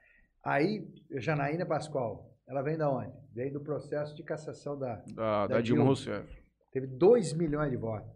Aí, 0.43 0.87
Janaína 1.11 1.65
Pascoal, 1.65 2.33
ela 2.47 2.61
vem 2.63 2.77
da 2.77 2.89
onde? 2.89 3.11
Vem 3.33 3.51
do 3.51 3.59
processo 3.59 4.15
de 4.15 4.23
cassação 4.23 4.77
da. 4.77 4.95
Da, 5.15 5.47
da 5.47 5.55
da 5.55 5.61
Dilma. 5.61 5.83
Rousseff. 5.83 6.41
Teve 6.71 6.87
2 6.87 7.33
milhões 7.33 7.71
de 7.71 7.77
votos. 7.77 8.09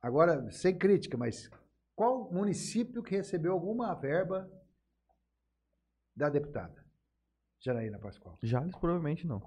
Agora, 0.00 0.50
sem 0.50 0.76
crítica, 0.76 1.16
mas 1.16 1.50
qual 1.94 2.30
município 2.32 3.02
que 3.02 3.14
recebeu 3.16 3.52
alguma 3.52 3.94
verba 3.94 4.50
da 6.16 6.28
deputada? 6.28 6.74
Janaína 7.60 7.98
Pascoal. 7.98 8.38
Jales 8.42 8.74
provavelmente 8.76 9.26
não. 9.26 9.42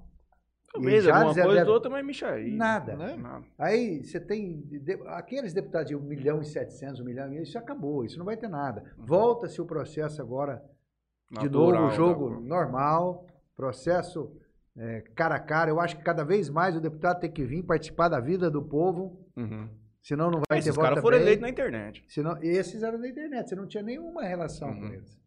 Talvez 0.71 1.07
alguma 1.07 1.34
deve- 1.34 1.41
coisa 1.47 1.59
deve- 1.59 1.69
ou 1.69 1.76
outra, 1.76 1.89
mas 1.89 2.05
Michael. 2.05 2.47
Nada. 2.55 2.95
Né? 2.95 3.15
Nada. 3.15 3.45
Aí 3.57 4.03
você 4.03 4.19
tem 4.19 4.61
de- 4.61 4.93
aqueles 5.07 5.53
deputados 5.53 5.88
de 5.89 5.95
1 5.95 5.99
milhão 6.01 6.41
e 6.41 6.45
700, 6.45 6.99
1 6.99 7.05
milhão, 7.05 7.32
e 7.32 7.41
isso 7.43 7.57
acabou, 7.57 8.03
isso 8.05 8.17
não 8.17 8.26
vai 8.26 8.38
ter 8.38 8.47
nada. 8.47 8.84
Volta-se 8.97 9.61
o 9.61 9.65
processo 9.65 10.19
agora, 10.21 10.63
de 11.32 11.47
novo, 11.49 11.71
Natural, 11.74 11.88
o 11.88 11.91
jogo 11.91 12.39
normal, 12.39 13.28
processo 13.55 14.36
é, 14.78 15.01
cara 15.15 15.36
a 15.36 15.39
cara. 15.39 15.69
Eu 15.69 15.80
acho 15.80 15.97
que 15.97 16.03
cada 16.03 16.24
vez 16.24 16.49
mais 16.49 16.76
o 16.76 16.82
deputado 16.82 17.19
tem 17.19 17.32
que 17.32 17.45
vir 17.45 17.63
participar 17.63 18.09
da 18.09 18.19
vida 18.19 18.49
do 18.49 18.61
povo, 18.63 19.26
Uhum. 19.38 19.69
senão 20.01 20.30
não 20.32 20.41
vai 20.49 20.59
Esses 20.59 20.71
ter 20.71 20.76
voto 20.76 20.88
caras 20.89 21.01
foram 21.01 21.17
eleitos 21.17 21.41
na 21.41 21.49
internet. 21.49 22.03
Senão, 22.07 22.38
esses 22.41 22.82
eram 22.84 22.99
da 22.99 23.07
internet, 23.07 23.49
você 23.49 23.55
não 23.55 23.67
tinha 23.67 23.84
nenhuma 23.84 24.24
relação 24.24 24.74
com 24.74 24.82
Uhum. 24.86 24.93
eles. 24.93 25.19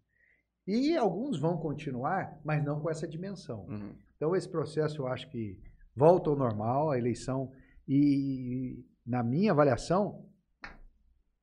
E 0.66 0.96
alguns 0.96 1.38
vão 1.38 1.56
continuar, 1.58 2.40
mas 2.44 2.64
não 2.64 2.80
com 2.80 2.90
essa 2.90 3.06
dimensão. 3.06 3.66
Uhum. 3.68 3.94
Então, 4.16 4.34
esse 4.34 4.48
processo 4.48 5.02
eu 5.02 5.06
acho 5.06 5.30
que 5.30 5.60
volta 5.94 6.28
ao 6.30 6.36
normal, 6.36 6.90
a 6.90 6.98
eleição. 6.98 7.52
E, 7.86 8.84
na 9.06 9.22
minha 9.22 9.52
avaliação, 9.52 10.26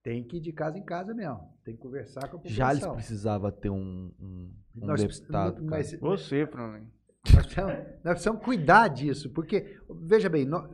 tem 0.04 0.22
que 0.24 0.38
ir 0.38 0.42
de 0.42 0.52
casa 0.52 0.78
em 0.78 0.84
casa 0.84 1.14
mesmo. 1.14 1.54
Tem 1.64 1.74
que 1.76 1.82
conversar 1.82 2.22
com 2.28 2.36
a 2.36 2.40
população. 2.40 2.56
Jales 2.56 2.86
precisava 2.88 3.50
ter 3.52 3.70
um, 3.70 4.12
um, 4.20 4.52
um 4.76 4.86
Nós 4.86 5.02
deputado. 5.02 5.64
mas- 5.64 5.98
Você, 6.00 6.46
Fran. 6.46 6.82
Nós 7.26 7.46
precisamos, 7.46 7.74
nós 8.04 8.14
precisamos 8.14 8.44
cuidar 8.44 8.88
disso, 8.90 9.30
porque, 9.32 9.80
veja 9.90 10.30
bem, 10.30 10.46
nó- 10.46 10.68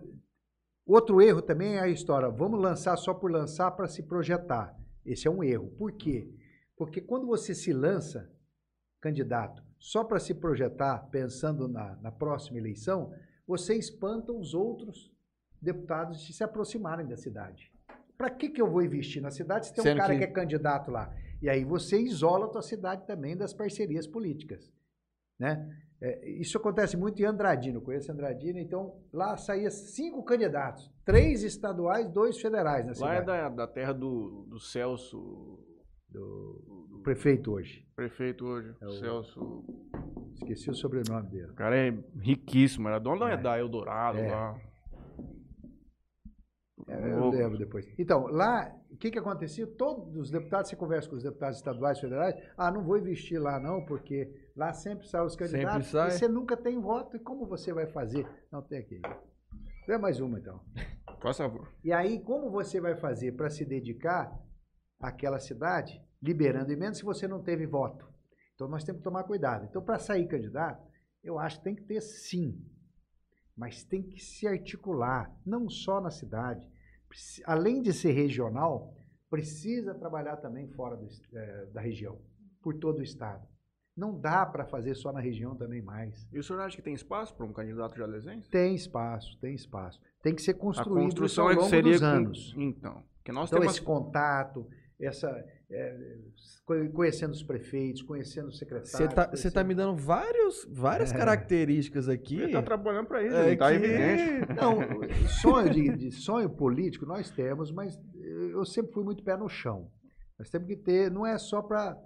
outro 0.85 1.21
erro 1.21 1.41
também 1.41 1.75
é 1.75 1.79
a 1.81 1.87
história, 1.87 2.29
vamos 2.29 2.59
lançar 2.59 2.97
só 2.97 3.13
por 3.13 3.31
lançar 3.31 3.71
para 3.71 3.87
se 3.87 4.03
projetar. 4.03 4.75
Esse 5.05 5.27
é 5.27 5.31
um 5.31 5.43
erro. 5.43 5.69
Por 5.77 5.91
quê? 5.91 6.27
Porque 6.75 7.01
quando 7.01 7.27
você 7.27 7.53
se 7.53 7.71
lança, 7.71 8.29
candidato, 8.99 9.63
só 9.77 10.03
para 10.03 10.19
se 10.19 10.33
projetar, 10.33 11.07
pensando 11.11 11.67
na, 11.67 11.95
na 11.97 12.11
próxima 12.11 12.57
eleição, 12.57 13.13
você 13.47 13.75
espanta 13.75 14.31
os 14.31 14.53
outros 14.53 15.11
deputados 15.61 16.21
de 16.21 16.33
se 16.33 16.43
aproximarem 16.43 17.05
da 17.07 17.15
cidade. 17.15 17.71
Para 18.17 18.29
que, 18.29 18.49
que 18.49 18.61
eu 18.61 18.69
vou 18.69 18.81
investir 18.81 19.21
na 19.21 19.31
cidade 19.31 19.67
se 19.67 19.73
tem 19.73 19.81
um 19.81 19.83
Sendo 19.87 19.97
cara 19.97 20.13
que- 20.13 20.19
que... 20.19 20.25
é 20.25 20.27
candidato 20.27 20.91
lá? 20.91 21.13
E 21.41 21.49
aí 21.49 21.63
você 21.63 21.97
isola 21.97 22.45
a 22.45 22.49
tua 22.49 22.61
cidade 22.61 23.05
também 23.07 23.37
das 23.37 23.53
parcerias 23.53 24.05
políticas. 24.05 24.69
Né? 25.39 25.69
É, 26.01 26.29
isso 26.39 26.57
acontece 26.57 26.95
muito 26.95 27.21
em 27.21 27.25
Andradina, 27.25 27.77
eu 27.77 27.81
conheço 27.81 28.11
Andradina, 28.11 28.59
então 28.59 28.99
lá 29.11 29.35
saía 29.37 29.69
cinco 29.69 30.23
candidatos, 30.23 30.89
três 31.03 31.43
estaduais, 31.43 32.09
dois 32.09 32.39
federais 32.39 32.83
na 32.85 32.91
Lá 32.91 32.95
cidade. 32.95 33.21
é 33.21 33.25
da, 33.25 33.49
da 33.49 33.67
terra 33.67 33.93
do, 33.93 34.45
do 34.49 34.59
Celso, 34.59 35.17
do, 36.09 36.87
do 36.89 36.99
prefeito 37.03 37.51
hoje. 37.51 37.85
prefeito 37.95 38.45
hoje. 38.45 38.73
É 38.81 38.85
o- 38.87 38.91
Celso. 38.91 39.65
Esqueci 40.35 40.69
o 40.69 40.73
sobrenome 40.73 41.29
dele. 41.29 41.51
O 41.51 41.55
cara 41.55 41.75
é 41.77 41.91
riquíssimo, 42.21 42.87
era 42.87 42.97
dono 42.97 43.25
É. 43.27 43.35
da 43.35 43.59
Eldorado 43.59 44.19
É. 44.19 44.31
lá. 44.31 44.57
É, 46.87 47.11
eu 47.11 47.29
lembro 47.29 47.57
depois. 47.57 47.85
Então, 47.99 48.25
lá, 48.27 48.73
o 48.89 48.95
que, 48.97 49.11
que 49.11 49.19
acontecia? 49.19 49.67
Todos 49.67 50.15
os 50.15 50.31
deputados, 50.31 50.69
você 50.69 50.75
conversa 50.75 51.09
com 51.09 51.15
os 51.17 51.23
deputados 51.23 51.57
estaduais, 51.57 51.99
federais, 51.99 52.33
ah, 52.57 52.71
não 52.71 52.83
vou 52.83 52.97
investir 52.97 53.39
lá 53.39 53.59
não, 53.59 53.85
porque 53.85 54.31
lá 54.59 54.73
sempre 54.73 55.07
saem 55.07 55.25
os 55.25 55.37
candidatos 55.37 55.87
sai. 55.87 56.09
e 56.09 56.11
você 56.11 56.27
nunca 56.27 56.57
tem 56.57 56.77
voto, 56.79 57.15
e 57.15 57.19
como 57.19 57.47
você 57.47 57.71
vai 57.73 57.87
fazer? 57.87 58.27
Não, 58.51 58.61
tem 58.61 58.79
aqui. 58.79 59.01
É 59.87 59.97
mais 59.97 60.19
uma, 60.19 60.37
então. 60.37 60.61
Por 61.19 61.33
favor. 61.33 61.73
E 61.83 61.91
aí, 61.93 62.19
como 62.19 62.51
você 62.51 62.79
vai 62.79 62.95
fazer 62.95 63.31
para 63.31 63.49
se 63.49 63.65
dedicar 63.65 64.37
àquela 64.99 65.39
cidade, 65.39 66.01
liberando 66.21 66.71
emendas, 66.71 66.97
se 66.97 67.03
você 67.03 67.27
não 67.27 67.41
teve 67.41 67.65
voto? 67.65 68.07
Então, 68.53 68.67
nós 68.67 68.83
temos 68.83 68.99
que 68.99 69.03
tomar 69.05 69.23
cuidado. 69.23 69.65
Então, 69.65 69.81
para 69.81 69.97
sair 69.97 70.27
candidato, 70.27 70.85
eu 71.23 71.39
acho 71.39 71.57
que 71.57 71.63
tem 71.63 71.75
que 71.75 71.83
ter 71.83 72.01
sim, 72.01 72.61
mas 73.55 73.83
tem 73.83 74.03
que 74.03 74.19
se 74.19 74.45
articular, 74.45 75.33
não 75.45 75.69
só 75.69 76.01
na 76.01 76.11
cidade. 76.11 76.69
Além 77.45 77.81
de 77.81 77.93
ser 77.93 78.11
regional, 78.11 78.93
precisa 79.29 79.95
trabalhar 79.95 80.37
também 80.37 80.67
fora 80.67 80.95
do 80.97 81.07
eh, 81.33 81.65
da 81.73 81.81
região, 81.81 82.21
por 82.61 82.77
todo 82.77 82.99
o 82.99 83.03
estado. 83.03 83.47
Não 83.99 84.17
dá 84.17 84.45
para 84.45 84.65
fazer 84.65 84.95
só 84.95 85.11
na 85.11 85.19
região 85.19 85.55
também 85.55 85.81
mais. 85.81 86.25
E 86.31 86.39
o 86.39 86.43
senhor 86.43 86.61
acha 86.61 86.75
que 86.77 86.81
tem 86.81 86.93
espaço 86.93 87.35
para 87.35 87.45
um 87.45 87.51
candidato 87.51 87.97
jalesense? 87.97 88.49
Tem 88.49 88.73
espaço, 88.73 89.37
tem 89.41 89.53
espaço. 89.53 89.99
Tem 90.23 90.33
que 90.33 90.41
ser 90.41 90.51
A 90.51 90.53
construído 90.55 90.99
isso 90.99 91.15
construção 91.17 91.43
ao 91.45 91.49
é 91.51 91.53
que 91.55 91.59
longo 91.59 91.69
seria 91.69 91.91
dos 91.91 91.99
com- 92.01 92.05
anos. 92.07 92.53
Então, 92.57 93.03
que 93.25 93.31
nós 93.33 93.49
Então, 93.49 93.59
temos 93.59 93.75
esse 93.75 93.81
contato, 93.85 94.65
essa, 94.99 95.27
é, 95.69 96.17
co- 96.65 96.89
conhecendo 96.93 97.31
os 97.33 97.43
prefeitos, 97.43 98.01
conhecendo 98.01 98.47
os 98.47 98.57
secretários. 98.57 98.91
Você 98.91 99.07
tá, 99.07 99.23
você 99.23 99.27
conhecendo- 99.31 99.53
tá 99.53 99.63
me 99.65 99.75
dando 99.75 99.95
vários, 99.97 100.65
várias 100.71 101.11
É. 101.13 101.17
características 101.17 102.07
aqui. 102.07 102.39
Ele 102.39 102.51
tá 102.53 102.61
trabalhando 102.61 103.07
para 103.07 103.21
isso, 103.23 103.35
É 103.35 103.55
tá 103.55 103.69
que- 103.69 103.75
evidente. 103.75 104.47
Não, 104.59 105.27
sonho 105.41 105.69
de, 105.69 105.89
de 105.95 106.11
sonho 106.11 106.49
político 106.49 107.05
nós 107.05 107.29
temos, 107.29 107.69
mas 107.71 107.99
eu 108.15 108.63
sempre 108.65 108.93
fui 108.93 109.03
muito 109.03 109.23
pé 109.23 109.35
no 109.37 109.49
chão. 109.49 109.89
Nós 110.37 110.49
temos 110.49 110.67
que 110.67 110.75
ter, 110.77 111.11
não 111.11 111.25
é 111.25 111.37
só 111.37 111.61
para 111.61 111.97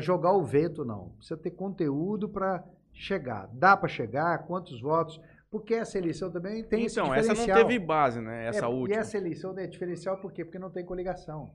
jogar 0.00 0.32
o 0.32 0.44
vento, 0.44 0.84
não. 0.84 1.10
Precisa 1.16 1.36
ter 1.36 1.50
conteúdo 1.52 2.28
para 2.28 2.64
chegar. 2.92 3.48
Dá 3.52 3.76
para 3.76 3.88
chegar? 3.88 4.46
Quantos 4.46 4.80
votos? 4.80 5.20
Porque 5.50 5.74
essa 5.74 5.98
eleição 5.98 6.30
também 6.32 6.64
tem 6.64 6.84
esse 6.84 6.98
Então, 6.98 7.14
essa 7.14 7.32
não 7.34 7.44
teve 7.46 7.78
base, 7.78 8.20
né? 8.20 8.46
Essa 8.46 8.64
É, 8.64 8.68
última. 8.68 8.96
E 8.96 8.98
essa 8.98 9.16
eleição 9.16 9.56
é 9.58 9.66
diferencial 9.66 10.20
por 10.20 10.32
quê? 10.32 10.44
Porque 10.44 10.58
não 10.58 10.70
tem 10.70 10.84
coligação. 10.84 11.54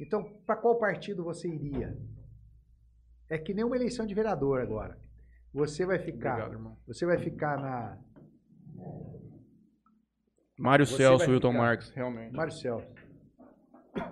Então, 0.00 0.22
para 0.46 0.56
qual 0.56 0.78
partido 0.78 1.24
você 1.24 1.48
iria? 1.48 1.96
É 3.28 3.38
que 3.38 3.52
nem 3.54 3.64
uma 3.64 3.76
eleição 3.76 4.06
de 4.06 4.14
vereador 4.14 4.60
agora. 4.60 4.96
Você 5.52 5.84
vai 5.84 5.98
ficar, 5.98 6.32
Obrigado, 6.34 6.52
irmão. 6.52 6.78
você 6.86 7.04
vai 7.04 7.18
ficar 7.18 7.58
na 7.58 7.98
Mário 10.58 10.86
Você 10.86 10.96
Celso, 10.98 11.30
Wilton 11.30 11.52
Marques, 11.52 11.90
realmente. 11.90 12.32
Mário 12.34 12.52
Celso. 12.52 12.86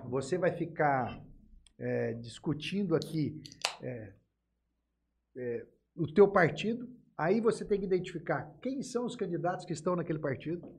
Você 0.09 0.37
vai 0.37 0.51
ficar 0.51 1.19
é, 1.81 2.13
discutindo 2.13 2.95
aqui 2.95 3.41
é, 3.81 4.13
é, 5.35 5.67
o 5.95 6.07
teu 6.07 6.27
partido, 6.31 6.87
aí 7.17 7.41
você 7.41 7.65
tem 7.65 7.79
que 7.79 7.85
identificar 7.85 8.49
quem 8.61 8.81
são 8.81 9.05
os 9.05 9.15
candidatos 9.15 9.65
que 9.65 9.73
estão 9.73 9.95
naquele 9.95 10.19
partido 10.19 10.71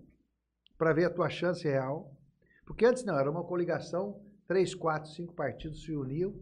para 0.78 0.92
ver 0.92 1.05
a 1.05 1.11
tua 1.11 1.28
chance 1.28 1.62
real. 1.64 2.16
Porque 2.64 2.86
antes 2.86 3.05
não, 3.05 3.18
era 3.18 3.30
uma 3.30 3.44
coligação, 3.44 4.24
três, 4.46 4.74
quatro, 4.74 5.11
cinco 5.11 5.34
partidos 5.34 5.82
se 5.82 5.92
uniam 5.92 6.34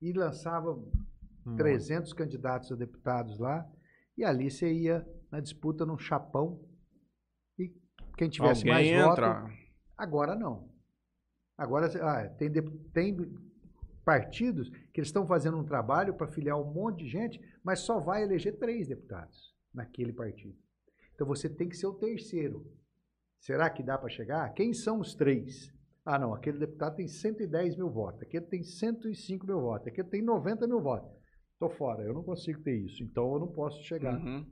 e 0.00 0.12
lançavam 0.12 0.90
Hum. 1.46 1.56
300 1.56 2.12
candidatos 2.12 2.72
a 2.72 2.74
deputados 2.74 3.38
lá, 3.38 3.64
e 4.18 4.24
ali 4.24 4.50
você 4.50 4.72
ia 4.72 5.06
na 5.30 5.38
disputa 5.38 5.86
num 5.86 5.96
chapão, 5.96 6.60
e 7.56 7.72
quem 8.18 8.28
tivesse 8.28 8.66
mais 8.66 8.84
Alguém 8.84 9.00
voto, 9.00 9.12
entra. 9.12 9.46
Agora 9.96 10.34
não. 10.34 10.68
Agora 11.56 11.86
ah, 12.02 12.28
tem, 12.30 12.52
tem 12.92 13.16
partidos 14.06 14.70
que 14.92 15.00
eles 15.00 15.08
estão 15.08 15.26
fazendo 15.26 15.58
um 15.58 15.64
trabalho 15.64 16.14
para 16.14 16.28
filiar 16.28 16.56
um 16.56 16.72
monte 16.72 17.02
de 17.02 17.08
gente, 17.08 17.40
mas 17.64 17.80
só 17.80 17.98
vai 17.98 18.22
eleger 18.22 18.56
três 18.56 18.86
deputados 18.86 19.52
naquele 19.74 20.12
partido. 20.12 20.56
Então 21.12 21.26
você 21.26 21.50
tem 21.50 21.68
que 21.68 21.76
ser 21.76 21.88
o 21.88 21.94
terceiro. 21.94 22.64
Será 23.40 23.68
que 23.68 23.82
dá 23.82 23.98
para 23.98 24.08
chegar? 24.08 24.48
Quem 24.54 24.72
são 24.72 25.00
os 25.00 25.12
três? 25.16 25.74
Ah, 26.04 26.20
não, 26.20 26.32
aquele 26.32 26.56
deputado 26.56 26.94
tem 26.94 27.08
110 27.08 27.76
mil 27.76 27.90
votos, 27.90 28.22
aquele 28.22 28.46
tem 28.46 28.62
105 28.62 29.44
mil 29.44 29.60
votos, 29.60 29.88
aquele 29.88 30.06
tem 30.06 30.22
90 30.22 30.68
mil 30.68 30.80
votos. 30.80 31.10
Estou 31.54 31.68
fora, 31.70 32.04
eu 32.04 32.14
não 32.14 32.22
consigo 32.22 32.62
ter 32.62 32.76
isso, 32.76 33.02
então 33.02 33.32
eu 33.32 33.40
não 33.40 33.48
posso 33.48 33.82
chegar. 33.82 34.16
Uhum. 34.20 34.46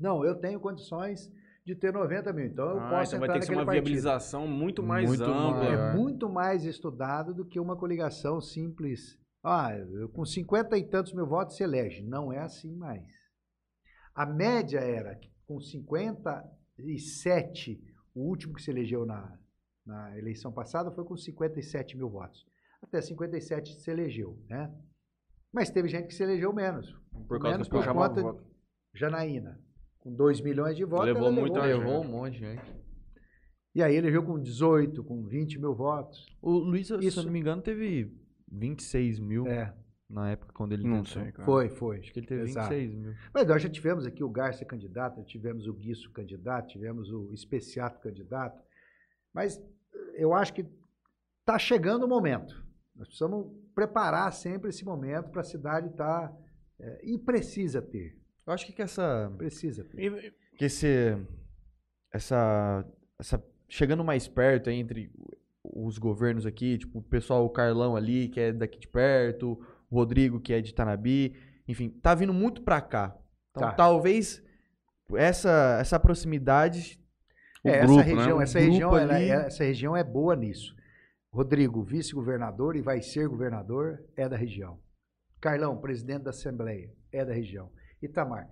Não, 0.00 0.24
eu 0.24 0.34
tenho 0.34 0.58
condições 0.58 1.30
de 1.64 1.74
ter 1.74 1.92
90 1.92 2.32
mil, 2.32 2.46
então 2.46 2.70
eu 2.70 2.80
Ah, 2.80 2.90
posso 2.90 3.16
então 3.16 3.20
vai 3.20 3.28
entrar 3.28 3.34
ter 3.34 3.40
que 3.40 3.46
ser 3.46 3.52
uma 3.52 3.64
partido. 3.64 3.84
viabilização 3.84 4.46
muito 4.46 4.82
mais 4.82 5.08
Muito 5.08 5.24
ampla. 5.24 5.64
maior. 5.64 5.92
É 5.92 5.96
muito 5.96 6.28
mais 6.28 6.64
estudado 6.64 7.32
do 7.34 7.44
que 7.46 7.58
uma 7.58 7.76
coligação 7.76 8.40
simples. 8.40 9.18
Ah, 9.42 9.74
eu, 9.76 10.08
com 10.10 10.24
50 10.24 10.76
e 10.78 10.84
tantos 10.84 11.12
mil 11.14 11.26
votos 11.26 11.56
se 11.56 11.62
elege. 11.62 12.02
Não 12.02 12.32
é 12.32 12.38
assim 12.40 12.74
mais. 12.76 13.06
A 14.14 14.26
média 14.26 14.78
era 14.80 15.14
que 15.16 15.30
com 15.46 15.58
57, 15.60 17.80
o 18.14 18.20
último 18.28 18.54
que 18.54 18.62
se 18.62 18.70
elegeu 18.70 19.04
na, 19.06 19.38
na 19.86 20.16
eleição 20.18 20.52
passada 20.52 20.90
foi 20.90 21.04
com 21.04 21.16
57 21.16 21.96
mil 21.96 22.08
votos. 22.10 22.46
Até 22.82 23.00
57 23.00 23.80
se 23.80 23.90
elegeu, 23.90 24.38
né? 24.48 24.70
Mas 25.52 25.70
teve 25.70 25.88
gente 25.88 26.08
que 26.08 26.14
se 26.14 26.22
elegeu 26.22 26.52
menos. 26.52 26.92
Por 27.28 27.38
causa 27.38 27.52
menos 27.56 27.68
por 27.68 27.84
conta 27.84 28.22
voto. 28.22 28.44
Janaína, 28.94 29.58
com 30.04 30.14
2 30.14 30.40
milhões 30.42 30.76
de 30.76 30.84
votos. 30.84 31.06
Levou 31.06 31.22
ela 31.28 31.32
muita 31.32 31.62
levou. 31.62 31.72
gente. 31.80 31.86
Levou 31.86 32.04
um 32.04 32.08
monte 32.08 32.32
de 32.34 32.38
gente. 32.40 32.84
E 33.74 33.82
aí 33.82 33.96
elegeu 33.96 34.22
com 34.22 34.38
18, 34.38 35.02
com 35.02 35.24
20 35.26 35.58
mil 35.58 35.74
votos. 35.74 36.26
O 36.40 36.52
Luiz, 36.52 36.86
se 36.86 36.96
Isso. 37.04 37.20
eu 37.20 37.24
não 37.24 37.32
me 37.32 37.40
engano, 37.40 37.60
teve 37.62 38.14
26 38.48 39.18
mil 39.18 39.48
É, 39.48 39.74
na 40.08 40.30
época 40.30 40.52
quando 40.52 40.72
ele 40.72 40.84
Não 40.86 41.02
tentou. 41.02 41.22
sei, 41.22 41.32
cara. 41.32 41.44
foi, 41.44 41.68
foi. 41.70 41.98
Acho 41.98 42.12
que 42.12 42.20
ele 42.20 42.26
teve 42.26 42.42
Exato. 42.42 42.68
26 42.70 42.94
mil. 42.94 43.14
Mas 43.32 43.48
nós 43.48 43.60
já 43.62 43.68
tivemos 43.68 44.06
aqui 44.06 44.22
o 44.22 44.28
Garcia 44.28 44.64
candidato, 44.66 45.24
tivemos 45.24 45.66
o 45.66 45.72
Guiço 45.72 46.12
candidato, 46.12 46.68
tivemos 46.68 47.10
o 47.10 47.32
Especiato 47.32 47.98
candidato. 48.00 48.62
Mas 49.32 49.60
eu 50.14 50.32
acho 50.34 50.52
que 50.54 50.64
está 51.40 51.58
chegando 51.58 52.04
o 52.04 52.08
momento. 52.08 52.62
Nós 52.94 53.08
precisamos 53.08 53.50
preparar 53.74 54.32
sempre 54.32 54.68
esse 54.70 54.84
momento 54.84 55.30
para 55.30 55.40
a 55.40 55.44
cidade 55.44 55.88
estar. 55.88 56.32
e 57.02 57.18
precisa 57.18 57.82
ter. 57.82 58.16
Eu 58.46 58.52
acho 58.52 58.66
que 58.66 58.72
que 58.72 58.82
essa 58.82 59.32
Precisa 59.36 59.84
que 60.56 60.64
esse 60.64 61.16
essa 62.12 62.84
essa 63.18 63.42
chegando 63.68 64.04
mais 64.04 64.28
perto 64.28 64.70
entre 64.70 65.10
os 65.62 65.98
governos 65.98 66.44
aqui, 66.46 66.78
tipo 66.78 66.98
o 66.98 67.02
pessoal 67.02 67.44
o 67.44 67.50
Carlão 67.50 67.96
ali 67.96 68.28
que 68.28 68.38
é 68.40 68.52
daqui 68.52 68.78
de 68.78 68.86
perto, 68.88 69.58
o 69.90 69.94
Rodrigo 69.96 70.40
que 70.40 70.52
é 70.52 70.60
de 70.60 70.74
Tanabi, 70.74 71.34
enfim, 71.66 71.88
tá 71.88 72.14
vindo 72.14 72.32
muito 72.34 72.62
pra 72.62 72.80
cá. 72.80 73.16
Então 73.50 73.68
Tá. 73.68 73.72
talvez 73.72 74.42
essa 75.16 75.78
essa 75.80 75.98
proximidade 75.98 77.00
É, 77.64 77.80
grupo, 77.80 78.00
essa 78.00 78.08
né? 78.14 78.14
região, 78.16 78.36
O 78.38 78.42
essa, 78.42 78.58
região 78.58 78.96
ela 78.98 79.14
ali- 79.14 79.30
é- 79.30 79.46
essa 79.46 79.64
região 79.64 79.96
é 79.96 80.04
boa 80.04 80.36
nisso. 80.36 80.74
Rodrigo, 81.32 81.82
vice-governador 81.82 82.76
e 82.76 82.82
vai 82.82 83.00
ser 83.00 83.26
governador, 83.26 84.04
é 84.16 84.28
da 84.28 84.36
região. 84.36 84.78
Carlão, 85.40 85.80
presidente 85.80 86.22
da 86.22 86.30
Assembleia, 86.30 86.92
é 87.10 87.24
da 87.24 87.32
região. 87.32 87.72
Itamar, 88.04 88.48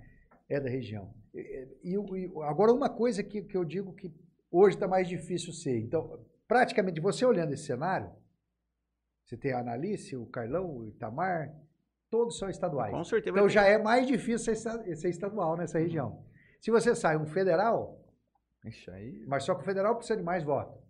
é 0.49 0.61
da 0.61 0.69
região. 0.69 1.13
E, 1.35 1.69
e 1.83 1.97
agora, 2.45 2.73
uma 2.73 2.89
coisa 2.91 3.23
que, 3.23 3.43
que 3.43 3.57
eu 3.57 3.65
digo 3.65 3.93
que 3.95 4.13
hoje 4.51 4.77
está 4.77 4.87
mais 4.87 5.09
difícil 5.09 5.53
ser. 5.53 5.79
Então, 5.81 6.21
praticamente, 6.47 7.01
você 7.01 7.25
olhando 7.25 7.53
esse 7.55 7.65
cenário, 7.65 8.11
você 9.25 9.37
tem 9.37 9.53
a 9.53 9.61
Analice, 9.61 10.17
o 10.17 10.27
Carlão, 10.27 10.79
o 10.79 10.87
Itamar, 10.87 11.55
todos 12.11 12.39
são 12.39 12.51
estaduais. 12.51 12.93
Com 12.93 13.05
certeza. 13.05 13.31
Então 13.35 13.49
já 13.49 13.65
é 13.65 13.79
mais 13.79 14.07
difícil 14.07 14.39
ser, 14.39 14.51
esta- 14.53 14.97
ser 14.97 15.09
estadual 15.09 15.57
nessa 15.57 15.79
região. 15.79 16.23
Se 16.61 16.71
você 16.71 16.95
sai 16.95 17.17
um 17.17 17.27
federal, 17.27 17.99
Ixi, 18.65 18.91
aí 18.91 19.25
mas 19.27 19.43
só 19.45 19.55
que 19.55 19.63
o 19.63 19.65
federal 19.65 19.97
precisa 19.97 20.17
de 20.19 20.23
mais 20.23 20.45
votos. 20.45 20.81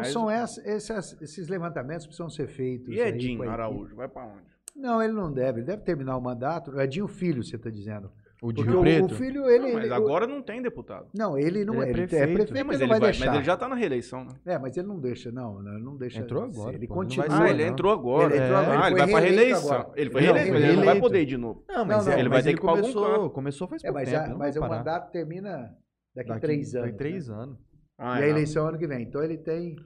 Então, 0.00 0.12
são 0.12 0.30
ess- 0.30 0.58
esses, 0.58 1.48
levantamentos 1.48 2.04
que 2.04 2.08
precisam 2.08 2.28
ser 2.30 2.48
feitos. 2.48 2.94
E 2.94 2.98
Edinho 3.00 3.38
equipe. 3.42 3.48
Araújo, 3.48 3.96
vai 3.96 4.08
pra 4.08 4.24
onde? 4.26 4.53
Não, 4.74 5.02
ele 5.02 5.12
não 5.12 5.32
deve. 5.32 5.60
Ele 5.60 5.66
deve 5.66 5.82
terminar 5.82 6.16
o 6.16 6.20
mandato. 6.20 6.70
O 6.72 6.80
Edinho 6.80 7.06
Filho, 7.06 7.42
você 7.44 7.56
está 7.56 7.70
dizendo. 7.70 8.10
o 8.42 8.52
de 8.52 8.60
Rio 8.62 8.80
Preto. 8.82 9.06
o 9.06 9.08
filho, 9.08 9.48
ele. 9.48 9.64
Não, 9.68 9.72
mas 9.74 9.84
ele- 9.84 9.94
agora 9.94 10.26
não 10.26 10.42
tem 10.42 10.60
deputado. 10.60 11.06
Não, 11.14 11.38
ele 11.38 11.64
não 11.64 11.76
Ele 11.76 11.82
é 11.82 11.86
é. 11.86 11.88
Ele 11.88 11.94
prefeito. 11.94 12.14
é 12.22 12.26
prefeito, 12.26 12.56
É, 12.58 12.62
mas, 12.64 12.80
ele 12.80 12.90
vai 12.90 13.00
deixar. 13.00 13.24
mas 13.26 13.34
ele 13.36 13.44
já 13.44 13.56
tá 13.56 13.68
na 13.68 13.74
reeleição, 13.74 14.22
né? 14.24 14.34
É, 14.44 14.58
mas 14.58 14.76
ele 14.76 14.86
não 14.86 15.00
deixa, 15.00 15.32
não. 15.32 15.62
não, 15.62 15.72
Ele 15.76 15.82
não 15.84 15.96
deixa. 15.96 16.20
Entrou 16.20 16.42
agora, 16.42 16.76
Ele 16.76 16.86
pô, 16.86 16.94
continua. 16.94 17.26
Ah, 17.30 17.48
ele 17.48 17.62
entrou 17.62 17.90
agora. 17.90 18.34
Ele 18.34 18.44
entrou 18.44 18.58
agora, 18.58 18.84
Ah, 18.84 18.86
ele 18.88 18.98
vai 18.98 19.08
pra 19.08 19.18
reeleito 19.20 19.40
reeleição. 19.44 19.72
agora. 19.80 19.92
Ele 19.98 20.10
foi 20.10 20.20
Não, 20.20 20.26
reeleito, 20.34 20.52
mas 20.52 20.62
ele 20.64 20.76
não 20.76 20.84
vai 20.84 21.00
poder 21.00 21.22
ir 21.22 21.26
de 21.26 21.36
novo. 21.38 21.64
Não, 21.66 21.84
mas, 21.86 21.86
Não, 21.86 22.12
é- 22.12 22.14
não, 22.16 22.20
ele 22.20 22.28
mas 22.28 22.36
vai 22.36 22.42
ter 22.42 22.48
ele 22.50 22.58
que 22.60 22.66
algum 22.66 22.80
começou, 22.82 23.30
começou 23.30 23.68
faz 23.68 23.82
É, 23.84 23.86
pouco 23.86 24.00
mas, 24.00 24.10
tempo. 24.10 24.38
mas 24.38 24.56
o 24.56 24.60
mandato 24.60 25.10
termina 25.12 25.74
daqui 26.14 26.30
a 26.30 26.34
Daqui- 26.34 26.46
três 26.46 26.74
anos. 26.74 26.86
Daqui 26.86 26.98
três 26.98 27.28
né? 27.28 27.34
anos. 27.34 27.58
Ah, 27.96 28.20
E 28.20 28.24
a 28.24 28.26
é, 28.26 28.30
eleição 28.30 28.66
ano 28.66 28.78
que 28.78 28.86
vem. 28.86 29.04
Então 29.04 29.22
ele 29.24 29.38
tem. 29.38 29.76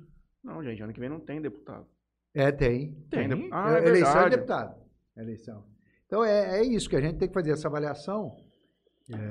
Não, 0.43 0.65
gente, 0.65 0.83
ano 0.83 0.93
que 0.93 0.99
vem 0.99 1.09
não 1.11 1.21
tem 1.21 1.41
deputado. 1.41 1.87
É, 2.41 2.53
tem. 2.53 2.93
Tem, 3.11 3.29
Tem? 3.29 3.49
Ah, 3.53 3.75
é 3.79 3.89
eleição 3.89 4.11
é 4.11 4.15
verdade. 4.15 4.31
deputado. 4.37 4.77
Eleição. 5.17 5.65
Então 6.07 6.25
é, 6.25 6.61
é 6.61 6.65
isso 6.65 6.89
que 6.89 6.97
a 6.97 7.01
gente 7.01 7.19
tem 7.19 7.27
que 7.29 7.35
fazer 7.35 7.51
essa 7.51 7.67
avaliação. 7.69 8.37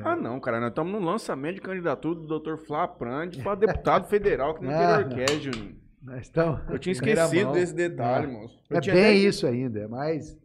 Ah, 0.04 0.16
não, 0.16 0.40
cara, 0.40 0.60
nós 0.60 0.70
estamos 0.70 0.92
no 0.92 1.00
lançamento 1.00 1.56
de 1.56 1.62
candidatura 1.62 2.20
do 2.20 2.40
Dr. 2.40 2.58
Flá 2.58 2.88
Prandi 2.88 3.42
para 3.44 3.56
deputado 3.56 4.08
federal 4.10 4.56
que 4.56 4.64
não 4.66 4.72
Ah, 4.72 5.02
interior 5.02 5.26
quer, 5.26 5.40
Juninho. 5.40 5.78
Estamos. 6.20 6.62
Eu 6.70 6.80
tinha 6.80 6.92
esquecido 6.94 7.52
desse 7.54 7.74
detalhe, 7.76 8.26
É. 8.28 8.30
moço. 8.30 8.60
É 8.72 8.78
Eu 8.78 8.82
tinha 8.82 8.96
bem 8.96 9.04
até- 9.06 9.14
isso 9.16 9.46
ainda, 9.48 9.88
mas, 9.88 10.36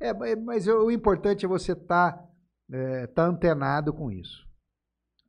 é, 0.00 0.12
mas- 0.12 0.42
mas 0.42 0.66
o 0.68 0.90
importante 0.90 1.44
é 1.44 1.48
você 1.48 1.72
estar 1.72 2.22
tá 3.14 3.24
antenado 3.26 3.92
com 3.94 4.10
isso. 4.10 4.44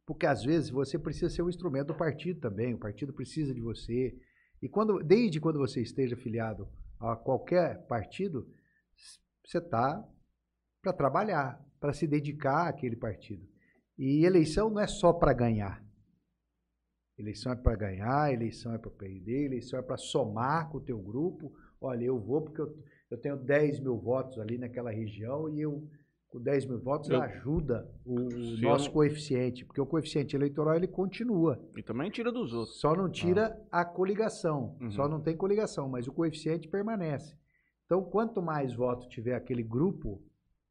Porque 0.06 0.26
às 0.26 0.44
vezes 0.44 0.70
você 0.70 0.98
precisa 1.00 1.30
ser 1.30 1.42
um 1.44 1.50
instrumento 1.50 1.88
do 1.88 1.96
partido 1.96 2.40
também, 2.40 2.74
o 2.74 2.80
partido 2.80 3.14
precisa 3.14 3.54
de 3.54 3.62
você. 3.62 4.14
E 4.62 4.68
quando, 4.68 5.02
desde 5.04 5.40
quando 5.40 5.58
você 5.60 5.82
esteja 5.82 6.16
afiliado 6.16 6.68
a 7.02 7.16
qualquer 7.16 7.86
partido, 7.88 8.48
você 9.44 9.58
está 9.58 10.08
para 10.82 10.94
trabalhar, 10.94 11.60
para 11.80 11.94
se 11.94 12.06
dedicar 12.08 12.68
àquele 12.68 12.96
partido. 12.96 13.48
E 13.98 14.26
eleição 14.26 14.70
não 14.70 14.80
é 14.80 14.88
só 14.88 15.12
para 15.12 15.34
ganhar. 15.34 15.84
Eleição 17.18 17.52
é 17.52 17.56
para 17.56 17.76
ganhar, 17.76 18.34
eleição 18.34 18.74
é 18.74 18.78
para 18.78 18.90
perder, 18.90 19.46
eleição 19.46 19.80
é 19.80 19.82
para 19.82 19.98
somar 19.98 20.70
com 20.70 20.78
o 20.78 20.84
teu 20.84 21.00
grupo. 21.00 21.54
Olha, 21.80 22.06
eu 22.06 22.20
vou 22.20 22.42
porque 22.42 22.62
eu, 22.62 22.84
eu 23.10 23.18
tenho 23.18 23.38
10 23.38 23.80
mil 23.80 24.00
votos 24.00 24.40
ali 24.40 24.58
naquela 24.58 24.92
região 24.92 25.50
e 25.50 25.62
eu 25.62 25.88
com 26.32 26.42
10 26.42 26.66
mil 26.66 26.80
votos 26.80 27.10
Eu- 27.10 27.22
ajuda 27.22 27.88
o 28.06 28.18
nosso 28.62 28.88
eu 28.88 28.94
coeficiente, 28.94 29.66
porque 29.66 29.82
o 29.82 29.86
coeficiente 29.86 30.36
eleitoral 30.36 30.76
ele 30.76 30.88
continua. 30.88 31.60
E 31.78 31.84
também 31.84 32.10
tira 32.10 32.32
dos 32.32 32.54
outros. 32.54 32.80
Só 32.80 32.96
não 32.96 33.10
tira 33.10 33.62
a 33.70 33.84
coligação. 33.84 34.78
Uhum. 34.82 34.92
Só 34.92 35.08
não 35.10 35.20
tem 35.22 35.36
coligação, 35.36 35.90
mas 35.90 36.08
o 36.08 36.14
coeficiente 36.14 36.68
permanece. 36.70 37.38
Então, 37.86 38.02
quanto 38.04 38.42
mais 38.42 38.74
voto 38.74 39.10
tiver 39.10 39.36
aquele 39.36 39.62
grupo, 39.62 40.24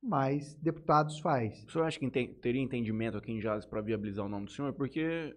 mais 0.03 0.55
deputados 0.55 1.21
faz. 1.21 1.63
O 1.65 1.71
senhor 1.71 1.85
acha 1.85 1.99
que 2.01 2.11
teria 2.11 2.63
entendimento 2.63 3.19
aqui 3.19 3.31
em 3.31 3.41
Jales 3.41 3.67
para 3.67 3.83
viabilizar 3.83 4.25
o 4.25 4.29
nome 4.31 4.47
do 4.47 4.51
senhor? 4.53 4.73
Porque 4.73 5.37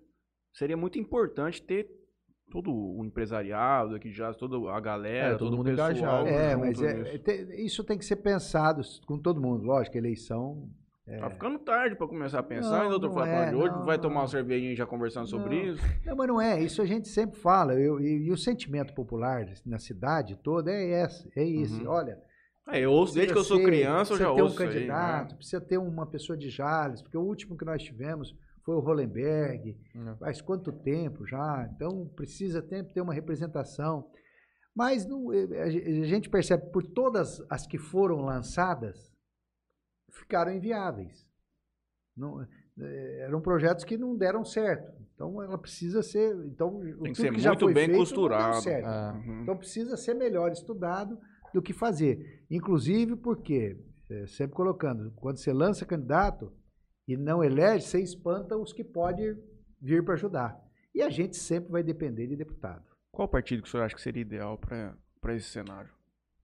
seria 0.53 0.77
muito 0.77 0.97
importante 0.97 1.61
ter 1.61 1.85
todo 2.51 2.71
o 2.71 3.03
empresariado 3.03 3.95
aqui 3.95 4.09
de 4.09 4.15
Jales, 4.15 4.37
toda 4.37 4.55
a 4.71 4.79
galera, 4.79 5.29
É, 5.29 5.31
todo 5.37 5.49
todo, 5.49 5.57
mundo 5.57 5.71
engajado. 5.71 6.27
É, 6.27 6.51
junto 6.51 6.59
mas 6.65 6.81
é- 6.81 7.15
é 7.15 7.17
te- 7.17 7.65
isso 7.65 7.83
tem 7.83 7.97
que 7.97 8.05
ser 8.05 8.17
pensado 8.17 8.81
com 9.07 9.17
todo 9.17 9.41
mundo. 9.41 9.63
Lógico, 9.63 9.97
eleição. 9.97 10.69
Tá 11.19 11.29
ficando 11.29 11.59
tarde 11.59 11.97
para 11.97 12.07
começar 12.07 12.39
a 12.39 12.43
pensar, 12.43 12.77
Não, 12.77 12.83
hein, 12.85 12.89
doutor 12.91 13.07
não 13.07 13.13
Flávio? 13.13 13.33
é, 13.33 13.55
Hoje 13.55 13.75
não, 13.75 13.83
vai 13.85 13.97
não. 13.97 14.01
tomar 14.03 14.21
uma 14.21 14.27
cervejinha 14.27 14.73
já 14.73 14.85
conversando 14.85 15.27
sobre 15.27 15.55
Não. 15.55 15.73
isso? 15.73 15.83
Não, 16.05 16.15
mas 16.15 16.27
não 16.29 16.39
é. 16.41 16.61
Isso 16.61 16.81
a 16.81 16.85
gente 16.85 17.09
sempre 17.09 17.37
fala. 17.37 17.73
Eu- 17.73 17.99
e, 17.99 18.27
e 18.27 18.31
o 18.31 18.37
sentimento 18.37 18.93
popular 18.93 19.45
na 19.65 19.79
cidade 19.79 20.37
toda 20.41 20.71
é 20.71 21.03
esse. 21.03 21.29
É 21.35 21.43
esse. 21.45 21.81
Uhum. 21.83 21.89
Olha, 21.89 22.17
É, 22.69 22.79
eu 22.79 22.91
ouço 22.93 23.13
desde 23.15 23.33
que 23.33 23.39
eu 23.39 23.43
sou 23.43 23.61
criança, 23.61 24.13
eu 24.13 24.17
já 24.17 24.25
precisa 24.31 24.35
ter 24.35 24.41
ouço 24.41 24.53
um 24.53 24.55
isso 24.55 24.61
aí, 24.63 24.67
né? 24.67 24.73
candidato, 24.75 25.35
precisa 25.35 25.59
ter 25.59 25.77
uma 25.77 26.05
pessoa 26.05 26.37
de 26.37 26.49
Jales, 26.49 27.01
porque 27.01 27.17
o 27.17 27.21
último 27.21 27.57
que 27.57 27.65
nós 27.65 27.83
tivemos 27.83 28.33
foi 28.63 28.75
o 28.75 28.79
Hollenberg, 28.79 29.77
Não. 29.93 30.17
faz 30.17 30.41
quanto 30.41 30.71
tempo 30.71 31.25
já? 31.25 31.69
Então 31.75 32.07
precisa 32.15 32.61
sempre 32.67 32.93
ter 32.93 33.01
uma 33.01 33.13
representação. 33.13 34.09
Mas 34.75 35.05
não- 35.05 35.31
eh, 35.33 35.61
a 35.61 35.69
ge- 35.69 36.01
a 36.01 36.05
gente 36.05 36.29
percebe 36.29 36.71
por 36.71 36.83
todas 36.83 37.41
as 37.49 37.67
que 37.67 37.77
foram 37.77 38.21
lançadas, 38.21 39.11
ficaram 40.11 40.51
inviáveis. 40.53 41.27
Não, 42.15 42.41
eh, 42.79 43.19
eram 43.21 43.41
projetos 43.41 43.83
que 43.83 43.97
não 43.97 44.15
deram 44.15 44.43
certo. 44.45 44.91
Então 45.13 45.41
ela 45.43 45.57
precisa 45.57 46.01
ser. 46.01 46.35
Então, 46.45 46.79
Tem 47.03 47.11
que 47.13 47.15
ser 47.21 47.39
já 47.39 47.49
muito 47.51 47.65
bem 47.67 47.85
feito 47.87 47.97
costurado. 47.97 48.57
Ah, 48.85 49.13
Uhum. 49.25 49.41
Então 49.43 49.57
precisa 49.57 49.95
ser 49.97 50.13
melhor 50.13 50.51
estudado 50.51 51.19
do 51.53 51.61
que 51.61 51.73
fazer. 51.73 52.43
Inclusive 52.49 53.15
porque, 53.15 53.77
sempre 54.27 54.55
colocando, 54.55 55.11
quando 55.17 55.37
você 55.37 55.51
lança 55.53 55.85
candidato 55.85 56.51
e 57.07 57.17
não 57.17 57.43
elege, 57.43 57.85
você 57.85 58.01
espanta 58.01 58.57
os 58.57 58.71
que 58.71 58.83
podem 58.83 59.37
vir 59.81 60.03
para 60.03 60.13
ajudar. 60.13 60.63
E 60.95 61.01
a 61.01 61.09
gente 61.09 61.35
sempre 61.35 61.71
vai 61.71 61.83
depender 61.83 62.27
de 62.27 62.35
deputado. 62.35 62.85
Qual 63.11 63.27
partido 63.27 63.61
que 63.61 63.67
o 63.67 63.71
senhor 63.71 63.83
acha 63.83 63.95
que 63.95 64.01
seria 64.01 64.21
ideal 64.21 64.57
para 64.57 65.35
esse 65.35 65.49
cenário? 65.49 65.91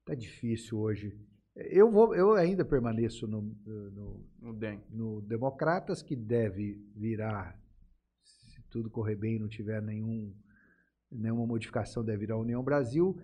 Tá 0.06 0.14
difícil 0.14 0.80
hoje. 0.80 1.18
Eu, 1.56 1.92
vou, 1.92 2.16
eu 2.16 2.34
ainda 2.34 2.64
permaneço 2.64 3.28
no, 3.28 3.42
no, 3.66 4.26
No 4.40 4.54
DEM. 4.54 4.82
no 4.90 5.22
Democratas, 5.22 6.02
que 6.02 6.16
deve 6.16 6.74
virar, 6.96 7.60
se 8.24 8.62
tudo 8.70 8.90
correr 8.90 9.16
bem 9.16 9.36
e 9.36 9.40
não 9.40 9.48
tiver 9.48 9.82
nenhum, 9.82 10.34
nenhuma 11.12 11.46
modificação, 11.46 12.04
deve 12.04 12.20
virar 12.20 12.36
a 12.36 12.40
União 12.40 12.64
Brasil. 12.64 13.20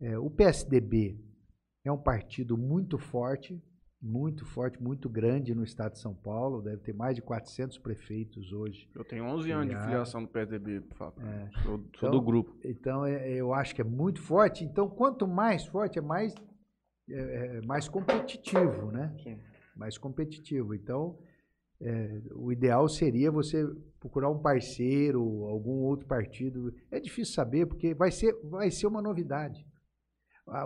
É, 0.00 0.18
o 0.18 0.30
PSDB 0.30 1.18
é 1.84 1.90
um 1.90 1.98
partido 1.98 2.56
muito 2.56 2.98
forte, 2.98 3.62
muito 4.02 4.46
forte, 4.46 4.82
muito 4.82 5.08
grande 5.08 5.54
no 5.54 5.62
estado 5.62 5.92
de 5.92 5.98
São 5.98 6.14
Paulo, 6.14 6.62
deve 6.62 6.78
ter 6.78 6.94
mais 6.94 7.14
de 7.14 7.20
400 7.22 7.76
prefeitos 7.78 8.52
hoje. 8.52 8.88
Eu 8.94 9.04
tenho 9.04 9.24
11 9.24 9.50
anos 9.50 9.68
de 9.74 9.80
filiação 9.82 10.22
do 10.22 10.28
PSDB, 10.28 10.82
Fábio. 10.94 11.22
É. 11.26 11.50
Sou, 11.62 11.62
sou 11.62 11.78
Então- 11.96 12.10
do 12.10 12.20
grupo. 12.22 12.56
Então, 12.64 13.04
é- 13.04 13.30
eu 13.32 13.52
acho 13.52 13.74
que 13.74 13.80
é 13.82 13.84
muito 13.84 14.22
forte. 14.22 14.64
Então, 14.64 14.88
quanto 14.88 15.26
mais 15.28 15.66
forte, 15.66 15.98
é 15.98 16.02
mais, 16.02 16.34
é, 17.10 17.58
é 17.58 17.60
mais 17.66 17.88
competitivo, 17.88 18.90
né? 18.90 19.14
Sim. 19.22 19.38
mais 19.76 19.96
competitivo. 19.96 20.74
Então, 20.74 21.18
é, 21.80 22.20
o 22.34 22.52
ideal 22.52 22.86
seria 22.86 23.30
você 23.30 23.64
procurar 23.98 24.28
um 24.28 24.38
parceiro, 24.38 25.22
algum 25.46 25.78
outro 25.84 26.06
partido. 26.06 26.74
É 26.90 27.00
difícil 27.00 27.32
saber, 27.34 27.64
porque 27.66 27.94
vai 27.94 28.10
ser, 28.10 28.34
vai 28.44 28.70
ser 28.70 28.86
uma 28.86 29.00
novidade. 29.00 29.66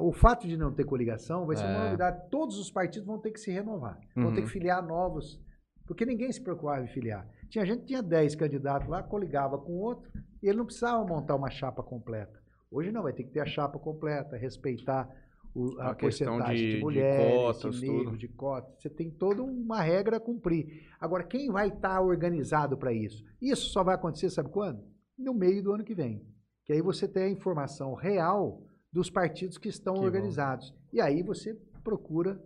O 0.00 0.12
fato 0.12 0.46
de 0.48 0.56
não 0.56 0.72
ter 0.72 0.84
coligação 0.84 1.46
vai 1.46 1.56
ser 1.56 1.64
uma 1.64 1.72
É. 1.80 1.84
novidade. 1.84 2.30
Todos 2.30 2.58
os 2.58 2.70
partidos 2.70 3.06
vão 3.06 3.18
ter 3.18 3.30
que 3.30 3.40
se 3.40 3.50
renovar, 3.50 3.98
vão 4.16 4.32
ter 4.32 4.40
Uhum. 4.40 4.46
que 4.46 4.52
filiar 4.52 4.84
novos, 4.86 5.40
porque 5.86 6.06
ninguém 6.06 6.32
se 6.32 6.40
preocupava 6.42 6.82
em 6.82 6.88
filiar. 6.88 7.28
Tinha 7.50 7.66
gente 7.66 7.80
que 7.80 7.86
tinha 7.86 8.02
10 8.02 8.34
candidatos 8.34 8.88
lá, 8.88 9.02
coligava 9.02 9.58
com 9.58 9.72
outro, 9.72 10.10
e 10.42 10.48
ele 10.48 10.56
não 10.58 10.64
precisava 10.64 11.04
montar 11.06 11.34
uma 11.36 11.50
chapa 11.50 11.82
completa. 11.82 12.42
Hoje 12.70 12.90
não, 12.90 13.02
vai 13.02 13.12
ter 13.12 13.24
que 13.24 13.30
ter 13.30 13.40
a 13.40 13.46
chapa 13.46 13.78
completa, 13.78 14.36
respeitar 14.36 15.08
o- 15.54 15.78
a, 15.80 15.90
A 15.90 15.94
porcentagem 15.94 16.56
de- 16.56 16.70
de, 16.70 16.76
de 16.78 16.82
mulheres, 16.82 17.32
cotas, 17.32 17.76
de 17.76 17.86
negros, 17.86 18.04
tudo. 18.06 18.18
de 18.18 18.28
cotas. 18.28 18.74
Você 18.82 18.90
tem 18.90 19.08
toda 19.10 19.40
uma 19.42 19.80
regra 19.82 20.16
a 20.16 20.20
cumprir. 20.20 20.82
Agora, 20.98 21.22
quem 21.22 21.48
vai 21.52 21.68
estar 21.68 22.00
organizado 22.00 22.76
para 22.76 22.92
isso? 22.92 23.22
Isso 23.40 23.68
só 23.68 23.84
vai 23.84 23.94
acontecer, 23.94 24.30
sabe 24.30 24.48
quando? 24.50 24.82
No 25.16 25.32
meio 25.32 25.62
do 25.62 25.72
ano 25.72 25.84
que 25.84 25.94
vem. 25.94 26.26
Que 26.64 26.72
aí 26.72 26.80
você 26.82 27.06
tem 27.06 27.22
a 27.24 27.28
informação 27.28 27.94
real 27.94 28.62
dos 28.94 29.10
partidos 29.10 29.58
que 29.58 29.68
estão 29.68 29.94
Que 29.94 30.00
bom. 30.00 30.06
organizados. 30.06 30.72
E 30.92 31.00
aí 31.00 31.20
você 31.24 31.52
procura, 31.82 32.36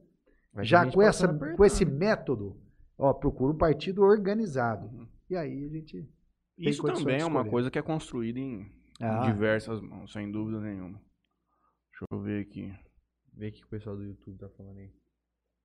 ter 0.54 0.64
já 0.64 0.90
com, 0.90 1.02
essa, 1.02 1.28
com 1.28 1.62
esse 1.62 1.84
método, 1.84 2.58
ó, 2.96 3.12
procura 3.12 3.52
um 3.52 3.58
partido 3.58 4.02
organizado. 4.02 4.86
Uhum. 4.86 5.06
E 5.28 5.36
aí 5.36 5.64
a 5.66 5.68
gente. 5.68 6.08
Isso 6.56 6.82
também 6.82 7.18
de 7.18 7.22
é 7.22 7.26
uma 7.26 7.44
coisa 7.44 7.70
que 7.70 7.78
é 7.78 7.82
construída 7.82 8.40
em, 8.40 8.62
em 8.62 8.72
Ah, 8.98 9.30
diversas 9.30 9.80
mãos, 9.82 10.10
sem 10.10 10.32
dúvida 10.32 10.58
nenhuma. 10.58 10.98
Deixa 11.90 12.06
eu 12.10 12.20
ver 12.20 12.42
aqui. 12.42 12.74
Vê 13.34 13.48
o 13.48 13.52
que 13.52 13.64
o 13.64 13.68
pessoal 13.68 13.96
do 13.96 14.04
YouTube 14.04 14.38
tá 14.38 14.48
falando 14.48 14.78
aí. 14.78 14.90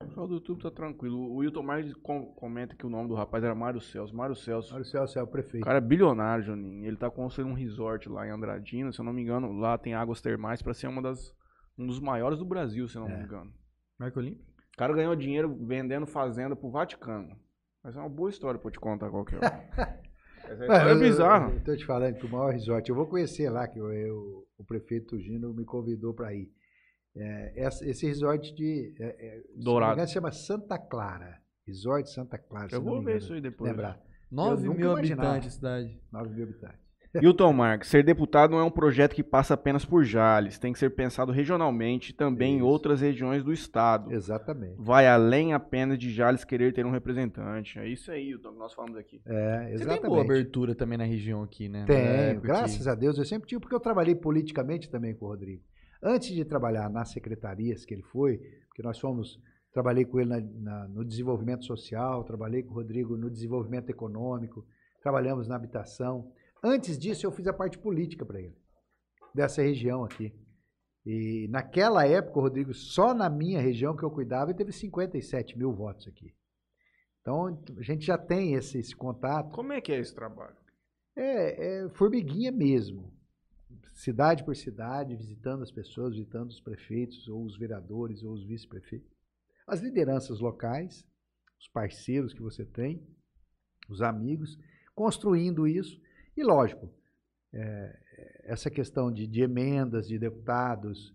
O 0.04 0.08
pessoal 0.08 0.28
do 0.28 0.34
YouTube 0.36 0.62
tá 0.62 0.72
tranquilo. 0.72 1.18
O 1.18 1.36
Wilton 1.38 1.64
Marques 1.64 1.94
com- 1.96 2.26
comenta 2.34 2.76
que 2.76 2.86
o 2.86 2.90
nome 2.90 3.08
do 3.10 3.16
rapaz 3.16 3.44
era 3.44 3.56
Mário 3.56 3.80
Celso. 3.82 4.16
Mário 4.16 4.36
Celso. 4.36 4.74
Olha 4.74 4.82
o 4.82 4.86
céu, 4.86 5.08
céu, 5.08 5.24
O 5.24 5.28
prefeito. 5.28 5.64
cara 5.64 5.78
é 5.78 5.82
bilionário, 5.82 6.44
Juninho. 6.44 6.86
Ele 6.86 6.98
tá 6.98 7.10
construindo 7.10 7.52
um 7.52 7.56
resort 7.56 8.08
lá 8.10 8.28
em 8.28 8.32
Andradina, 8.32 8.92
se 8.92 9.00
eu 9.00 9.06
não 9.06 9.14
me 9.14 9.22
engano. 9.22 9.52
Lá 9.54 9.78
tem 9.78 9.94
águas 9.94 10.22
termais 10.22 10.62
pra 10.62 10.74
ser 10.74 10.88
uma 10.88 11.02
das, 11.02 11.34
um 11.78 11.86
dos 11.88 12.00
maiores 12.00 12.38
do 12.40 12.46
Brasil, 12.46 12.88
se 12.88 12.96
eu 12.98 13.02
não 13.02 13.10
É. 13.10 13.18
me 13.18 13.24
engano. 13.24 13.52
Marco 14.00 14.20
Olímpio? 14.20 14.44
O 14.74 14.78
cara 14.78 14.94
ganhou 14.94 15.16
dinheiro 15.16 15.56
vendendo 15.66 16.06
fazenda 16.08 16.56
pro 16.56 16.70
Vaticano. 16.72 17.36
Mas 17.84 17.96
é 17.96 18.00
uma 18.00 18.10
boa 18.10 18.30
história 18.30 18.60
pra 18.60 18.68
eu 18.70 18.72
te 18.72 18.80
contar 18.80 19.10
qualquer 19.10 19.38
hora. 19.38 19.70
Essa 20.44 20.62
história 20.64 20.92
é 20.92 20.96
bizarra. 21.00 21.52
Eu, 21.54 21.64
tô 21.64 21.76
te 21.76 21.86
falando 21.86 22.16
que 22.18 22.26
o 22.26 22.30
maior 22.30 22.52
resort, 22.52 22.90
eu 22.90 22.96
vou 22.96 23.08
conhecer 23.08 23.50
lá, 23.50 23.68
que 23.68 23.80
eu, 23.80 23.92
eu- 23.94 24.44
o 24.58 24.64
prefeito 24.66 25.18
Gino 25.20 25.54
me 25.54 25.64
convidou 25.66 26.14
para 26.14 26.34
ir. 26.34 26.50
É, 27.16 27.68
esse 27.86 28.08
resort 28.08 28.54
de. 28.56 28.94
É, 29.00 29.06
é, 29.06 29.42
se 29.42 29.64
Dourado. 29.64 29.94
engano, 29.94 30.08
chama 30.10 30.32
Santa 30.32 30.78
Clara. 30.78 31.38
Resort 31.68 32.10
Santa 32.10 32.38
Clara. 32.38 32.70
se 32.70 32.76
Eu 32.76 32.82
não 32.82 32.90
vou 32.92 33.00
me 33.00 33.06
ver 33.06 33.18
isso 33.18 33.34
aí 33.34 33.42
depois. 33.42 33.72
Lembrar. 33.72 34.00
9 34.32 34.66
nunca 34.66 34.78
mil 34.80 34.92
imaginava. 34.92 35.22
habitantes 35.30 35.48
a 35.50 35.52
cidade. 35.56 36.00
9 36.12 36.30
mil 36.34 36.44
habitantes. 36.44 36.84
Hilton 37.22 37.54
Marques, 37.54 37.90
ser 37.92 38.04
deputado 38.04 38.50
não 38.50 38.58
é 38.60 38.64
um 38.64 38.72
projeto 38.72 39.14
que 39.14 39.22
passa 39.24 39.54
apenas 39.54 39.86
por 39.86 40.04
Jales. 40.04 40.58
Tem 40.58 40.74
que 40.74 40.80
ser 40.80 40.90
pensado 40.96 41.32
regionalmente 41.32 42.10
e 42.10 42.14
também 42.16 42.56
em 42.56 42.58
Isso. 42.58 42.66
outras 42.66 43.02
regiões 43.02 43.44
do 43.44 43.54
estado. 43.54 44.12
Exatamente. 44.12 44.74
Vai 44.80 45.06
além 45.08 45.54
apenas 45.54 46.00
de 46.00 46.12
Jales 46.12 46.44
querer 46.44 46.74
ter 46.74 46.84
um 46.84 46.90
representante. 46.90 47.78
É 47.78 47.88
isso 47.88 48.10
aí, 48.12 48.30
Hilton, 48.32 48.54
que 48.54 48.58
nós 48.58 48.74
falamos 48.74 48.98
aqui. 48.98 49.22
É, 49.28 49.66
Você 49.68 49.74
exatamente. 49.76 50.02
tem 50.02 50.10
boa 50.10 50.24
abertura 50.24 50.74
também 50.74 50.98
na 50.98 51.04
região 51.06 51.44
aqui, 51.44 51.70
né? 51.70 51.86
É, 51.88 52.34
porque- 52.34 52.48
graças 52.48 52.88
a 52.88 52.96
Deus. 52.96 53.16
Eu 53.20 53.26
sempre 53.26 53.48
tive, 53.48 53.62
porque 53.62 53.76
eu 53.76 53.80
trabalhei 53.80 54.16
politicamente 54.16 54.90
também 54.90 55.14
com 55.14 55.26
o 55.26 55.30
Rodrigo. 55.30 55.62
Antes 56.04 56.30
de 56.36 56.44
trabalhar 56.44 56.90
nas 56.90 57.10
secretarias 57.12 57.86
que 57.86 57.94
ele 57.94 58.04
foi, 58.04 58.38
porque 58.68 58.84
nós 58.84 59.00
fomos, 59.00 59.40
trabalhei 59.72 60.04
com 60.06 60.20
ele 60.20 60.30
na- 60.30 60.42
na- 60.42 60.88
no 60.90 61.06
desenvolvimento 61.06 61.64
social, 61.66 62.24
trabalhei 62.24 62.62
com 62.64 62.72
o 62.72 62.76
Rodrigo 62.76 63.16
no 63.16 63.30
desenvolvimento 63.30 63.90
econômico, 63.90 64.66
trabalhamos 65.02 65.48
na 65.48 65.56
habitação. 65.56 66.32
Antes 66.64 66.98
disso, 66.98 67.26
eu 67.26 67.32
fiz 67.32 67.48
a 67.48 67.54
parte 67.54 67.78
política 67.78 68.26
para 68.26 68.42
ele, 68.42 68.56
dessa 69.34 69.62
região 69.62 70.04
aqui. 70.04 70.34
E 71.06 71.48
naquela 71.50 72.06
época, 72.08 72.40
o 72.40 72.42
Rodrigo, 72.42 72.74
só 72.74 73.14
na 73.14 73.30
minha 73.30 73.60
região 73.62 73.96
que 73.96 74.04
eu 74.04 74.12
cuidava, 74.12 74.52
ele 74.52 74.58
teve 74.58 74.72
57 74.72 75.58
mil 75.58 75.74
votos 75.74 76.08
aqui. 76.08 76.34
Então, 77.22 77.48
a 77.78 77.82
gente 77.82 78.06
já 78.06 78.18
tem 78.18 78.54
esse, 78.54 78.78
esse 78.78 78.96
contato. 78.96 79.52
Como 79.52 79.72
é 79.74 79.80
que 79.82 79.92
é 79.92 80.00
esse 80.00 80.14
trabalho? 80.14 80.56
É, 81.16 81.84
é 81.86 81.90
formiguinha 81.90 82.52
mesmo. 82.52 83.14
Cidade 83.94 84.44
por 84.44 84.56
cidade, 84.56 85.16
visitando 85.16 85.64
as 85.64 85.72
pessoas, 85.72 86.16
visitando 86.16 86.50
os 86.50 86.60
prefeitos, 86.60 87.28
ou 87.28 87.44
os 87.46 87.58
vereadores, 87.58 88.24
ou 88.24 88.34
os 88.34 88.44
vice-prefeitos. 88.44 89.12
As 89.68 89.82
lideranças 89.82 90.40
locais, 90.40 91.08
os 91.60 91.68
parceiros 91.68 92.34
que 92.34 92.42
você 92.42 92.66
tem, 92.66 93.02
os 93.90 94.02
amigos, 94.02 94.58
construindo 94.94 95.68
isso. 95.68 96.02
E, 96.36 96.44
lógico, 96.44 96.90
é, 97.54 98.00
essa 98.44 98.70
questão 98.70 99.12
de, 99.12 99.28
de 99.28 99.42
emendas 99.42 100.08
de 100.08 100.18
deputados, 100.18 101.14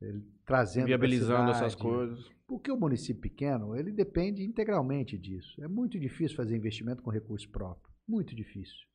ele 0.00 0.24
trazendo 0.46 0.86
Viabilizando 0.86 1.50
essas 1.50 1.72
cidade, 1.72 1.88
coisas. 1.88 2.30
porque 2.46 2.72
o 2.72 2.76
município 2.76 3.20
pequeno, 3.22 3.76
ele 3.76 3.92
depende 3.92 4.42
integralmente 4.42 5.16
disso. 5.18 5.62
É 5.62 5.68
muito 5.68 5.98
difícil 5.98 6.36
fazer 6.36 6.56
investimento 6.56 7.02
com 7.02 7.10
recurso 7.10 7.48
próprio. 7.50 7.92
Muito 8.08 8.34
difícil. 8.34 8.89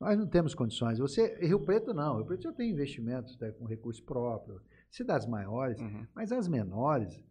Nós 0.00 0.16
não 0.16 0.26
temos 0.26 0.54
condições. 0.54 0.98
Você, 0.98 1.36
Rio 1.40 1.60
Preto 1.60 1.92
não. 1.92 2.16
Rio 2.16 2.26
Preto 2.26 2.42
já 2.44 2.52
tem 2.52 2.70
investimentos 2.70 3.36
né, 3.38 3.50
com 3.52 3.64
recurso 3.64 4.02
próprio. 4.04 4.60
Cidades 4.90 5.26
maiores, 5.26 5.78
Uhum. 5.80 6.06
mas 6.14 6.30
as 6.32 6.46
menores, 6.48 7.22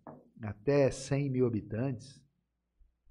até 0.42 0.92
100 0.92 1.30
mil 1.30 1.46
habitantes, 1.48 2.22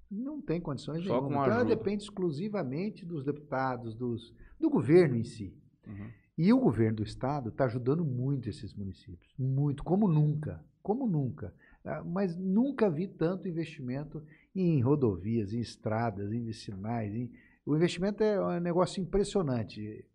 Não 0.09 0.41
tem 0.41 0.61
condições 0.61 1.03
Só 1.03 1.15
nenhuma. 1.21 1.23
com 1.29 1.43
Então 1.43 1.55
ela 1.61 1.65
depende 1.65 2.05
exclusivamente 2.05 3.05
dos 3.05 3.25
deputados, 3.25 3.93
dos, 3.93 4.33
do 4.61 4.71
governo 4.71 5.17
em 5.17 5.25
si. 5.25 5.53
Uhum. 5.85 6.09
E 6.39 6.53
o 6.53 6.61
governo 6.61 6.99
do 6.99 7.03
estado 7.03 7.49
está 7.49 7.65
ajudando 7.65 8.05
muito 8.05 8.49
esses 8.49 8.73
municípios, 8.73 9.35
muito, 9.37 9.83
como 9.83 10.07
nunca, 10.07 10.65
como 10.81 11.09
nunca. 11.09 11.53
Ah, 11.85 12.05
Mas 12.05 12.37
nunca 12.37 12.89
vi 12.89 13.09
tanto 13.09 13.49
investimento 13.49 14.23
em 14.55 14.81
rodovias, 14.81 15.53
em 15.53 15.59
estradas, 15.61 16.31
em 16.33 16.41
vicinais. 16.45 17.13
em- 17.13 17.33
O 17.67 17.75
investimento 17.75 18.23
é 18.23 18.41
um 18.41 18.61
negócio 18.61 19.03
impressionante. 19.03 20.09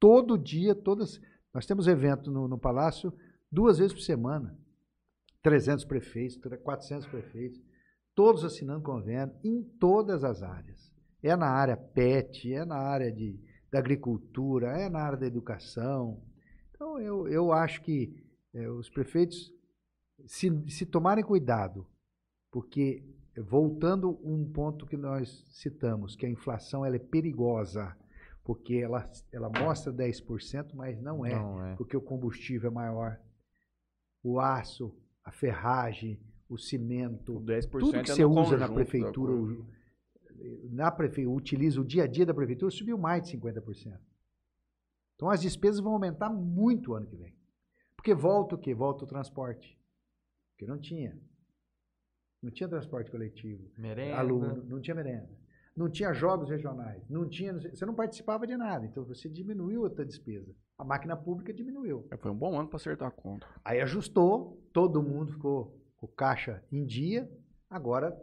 Todo 0.00 0.38
dia, 0.38 0.74
todas. 0.74 1.20
Nós 1.52 1.66
temos 1.66 1.86
evento 1.86 2.30
no, 2.30 2.48
no 2.48 2.58
Palácio 2.58 3.12
duas 3.52 3.78
vezes 3.78 3.92
por 3.92 4.00
semana. 4.00 4.58
300 5.42 5.84
prefeitos, 5.84 6.36
400 6.36 7.06
prefeitos, 7.06 7.62
todos 8.16 8.44
assinando 8.44 8.82
convênio 8.82 9.32
em 9.44 9.62
todas 9.78 10.24
as 10.24 10.42
áreas. 10.42 10.90
É 11.22 11.36
na 11.36 11.48
área 11.48 11.76
PET, 11.76 12.52
é 12.52 12.64
na 12.64 12.76
área 12.76 13.12
de, 13.12 13.38
da 13.70 13.78
agricultura, 13.78 14.68
é 14.76 14.88
na 14.88 15.00
área 15.00 15.18
da 15.18 15.26
educação. 15.26 16.20
Então, 16.70 16.98
eu, 16.98 17.28
eu 17.28 17.52
acho 17.52 17.80
que 17.82 18.12
eh, 18.54 18.68
os 18.70 18.90
prefeitos, 18.90 19.52
se, 20.26 20.50
se 20.68 20.84
tomarem 20.84 21.24
cuidado, 21.24 21.86
porque, 22.50 23.04
voltando 23.42 24.18
um 24.24 24.50
ponto 24.50 24.86
que 24.86 24.96
nós 24.96 25.44
citamos, 25.50 26.16
que 26.16 26.24
a 26.26 26.30
inflação 26.30 26.84
ela 26.84 26.96
é 26.96 26.98
perigosa, 27.00 27.96
porque 28.44 28.76
ela, 28.76 29.10
ela 29.32 29.48
mostra 29.50 29.92
10%, 29.92 30.74
mas 30.74 31.00
não 31.00 31.24
é, 31.26 31.34
Não 31.34 31.64
é. 31.64 31.76
porque 31.76 31.96
o 31.96 32.00
combustível 32.00 32.70
é 32.70 32.72
maior. 32.72 33.20
O 34.22 34.40
aço, 34.40 34.94
a 35.24 35.30
ferragem, 35.32 36.18
o 36.48 36.56
cimento, 36.56 37.36
O 37.36 37.40
10% 37.40 37.70
tudo 37.80 37.90
que 38.04 38.10
é 38.10 38.14
você 38.14 38.22
no 38.22 38.30
usa 38.30 38.40
conjunto 38.42 38.58
na 38.60 38.68
prefeitura, 38.68 39.32
o- 39.32 39.66
na 40.70 40.90
prefeitura, 40.90 41.36
utiliza 41.36 41.80
o 41.80 41.84
dia 41.84 42.04
a 42.04 42.06
dia 42.06 42.24
da 42.26 42.34
prefeitura, 42.34 42.70
subiu 42.70 42.96
mais 42.98 43.22
de 43.24 43.30
50%. 43.30 43.98
Então 45.14 45.28
as 45.30 45.40
despesas 45.40 45.80
vão 45.80 45.92
aumentar 45.94 46.30
muito 46.30 46.92
o 46.92 46.94
ano 46.94 47.06
que 47.06 47.16
vem. 47.16 47.34
Porque 47.96 48.14
volta 48.14 48.54
o 48.54 48.58
quê? 48.58 48.74
Volta 48.74 49.04
o 49.04 49.06
transporte. 49.08 49.76
Porque 50.52 50.66
não 50.70 50.78
tinha. 50.78 51.18
Não 52.42 52.50
tinha 52.50 52.68
transporte 52.68 53.10
coletivo. 53.10 53.70
Merenda. 53.76 54.18
Aluno, 54.18 54.64
não 54.64 54.80
tinha 54.80 54.94
merenda. 54.94 55.28
Não 55.76 55.90
tinha 55.90 56.12
jogos 56.12 56.48
regionais. 56.48 57.02
Não 57.08 57.28
tinha, 57.28 57.52
você 57.52 57.84
não 57.84 57.94
participava 57.94 58.46
de 58.46 58.56
nada. 58.56 58.86
Então 58.86 59.04
você 59.04 59.28
diminuiu 59.28 59.84
a 59.84 59.90
tua 59.90 60.04
despesa. 60.04 60.54
A 60.78 60.84
máquina 60.84 61.16
pública 61.16 61.52
diminuiu. 61.52 62.06
É, 62.10 62.16
Foi 62.16 62.30
um 62.30 62.36
bom 62.36 62.58
ano 62.58 62.68
para 62.68 62.76
acertar 62.76 63.08
a 63.08 63.10
conta. 63.10 63.46
Aí 63.64 63.80
ajustou, 63.80 64.62
todo 64.72 65.02
mundo 65.02 65.32
ficou 65.32 65.78
com 65.96 66.06
caixa 66.06 66.62
em 66.70 66.84
dia. 66.84 67.30
Agora, 67.68 68.16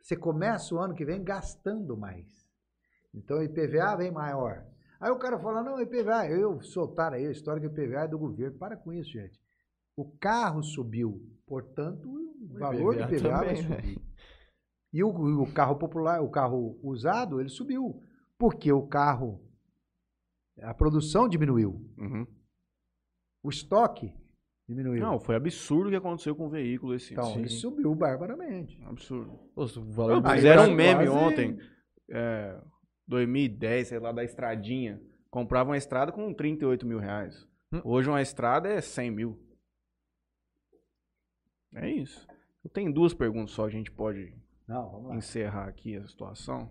você 0.00 0.16
começa 0.16 0.74
o 0.74 0.78
ano 0.78 0.94
que 0.94 1.04
vem 1.04 1.22
gastando 1.22 1.96
mais. 1.96 2.48
Então, 3.12 3.38
o 3.38 3.42
IPVA 3.42 3.96
vem 3.96 4.10
maior. 4.10 4.64
Aí 5.00 5.10
o 5.10 5.18
cara 5.18 5.38
fala, 5.38 5.62
não, 5.62 5.80
IPVA, 5.80 6.28
eu 6.28 6.60
soltaram 6.62 7.16
aí 7.16 7.26
a 7.26 7.30
história 7.30 7.60
que 7.60 7.66
o 7.66 7.70
IPVA 7.70 8.04
é 8.04 8.08
do 8.08 8.18
governo. 8.18 8.56
Para 8.58 8.76
com 8.76 8.92
isso, 8.92 9.10
gente. 9.10 9.40
O 9.96 10.04
carro 10.04 10.62
subiu, 10.62 11.26
portanto, 11.46 12.19
o 12.40 12.58
valor 12.58 12.96
do 12.96 13.02
IPVA 13.02 13.16
IPVA 13.16 13.28
vai 13.30 13.46
também, 13.46 13.62
né? 13.68 13.76
subir. 13.76 14.02
E 14.92 15.04
o, 15.04 15.08
o 15.42 15.52
carro 15.52 15.76
popular, 15.76 16.20
o 16.22 16.30
carro 16.30 16.78
usado, 16.82 17.40
ele 17.40 17.48
subiu. 17.48 18.02
Porque 18.38 18.72
o 18.72 18.86
carro, 18.86 19.40
a 20.60 20.74
produção 20.74 21.28
diminuiu. 21.28 21.84
Uhum. 21.98 22.26
O 23.42 23.50
estoque 23.50 24.12
diminuiu. 24.68 25.02
Não, 25.02 25.20
foi 25.20 25.36
absurdo 25.36 25.86
o 25.86 25.90
que 25.90 25.96
aconteceu 25.96 26.34
com 26.34 26.46
o 26.46 26.50
veículo 26.50 26.94
esse 26.94 27.12
Então, 27.12 27.38
ele 27.38 27.48
subiu 27.48 27.94
barbaramente. 27.94 28.82
Absurdo. 28.84 29.38
O 29.54 29.66
valor 29.92 30.22
Fizeram 30.34 30.70
um 30.70 30.74
meme 30.74 31.06
quase- 31.06 31.10
ontem, 31.10 31.58
é, 32.10 32.60
2010, 33.06 33.88
sei 33.88 33.98
lá, 33.98 34.12
da 34.12 34.24
estradinha. 34.24 35.00
Comprava 35.30 35.70
uma 35.70 35.76
estrada 35.76 36.10
com 36.10 36.32
38 36.34 36.86
mil 36.86 36.98
reais. 36.98 37.46
Hum. 37.72 37.80
Hoje 37.84 38.08
uma 38.08 38.20
estrada 38.22 38.68
é 38.68 38.80
100 38.80 39.10
mil. 39.10 39.49
É 41.74 41.88
isso. 41.88 42.26
Eu 42.64 42.70
tenho 42.70 42.92
duas 42.92 43.14
perguntas 43.14 43.52
só, 43.52 43.64
a 43.64 43.70
gente 43.70 43.90
pode 43.90 44.34
Não, 44.66 45.14
encerrar 45.14 45.68
aqui 45.68 45.96
a 45.96 46.06
situação. 46.06 46.70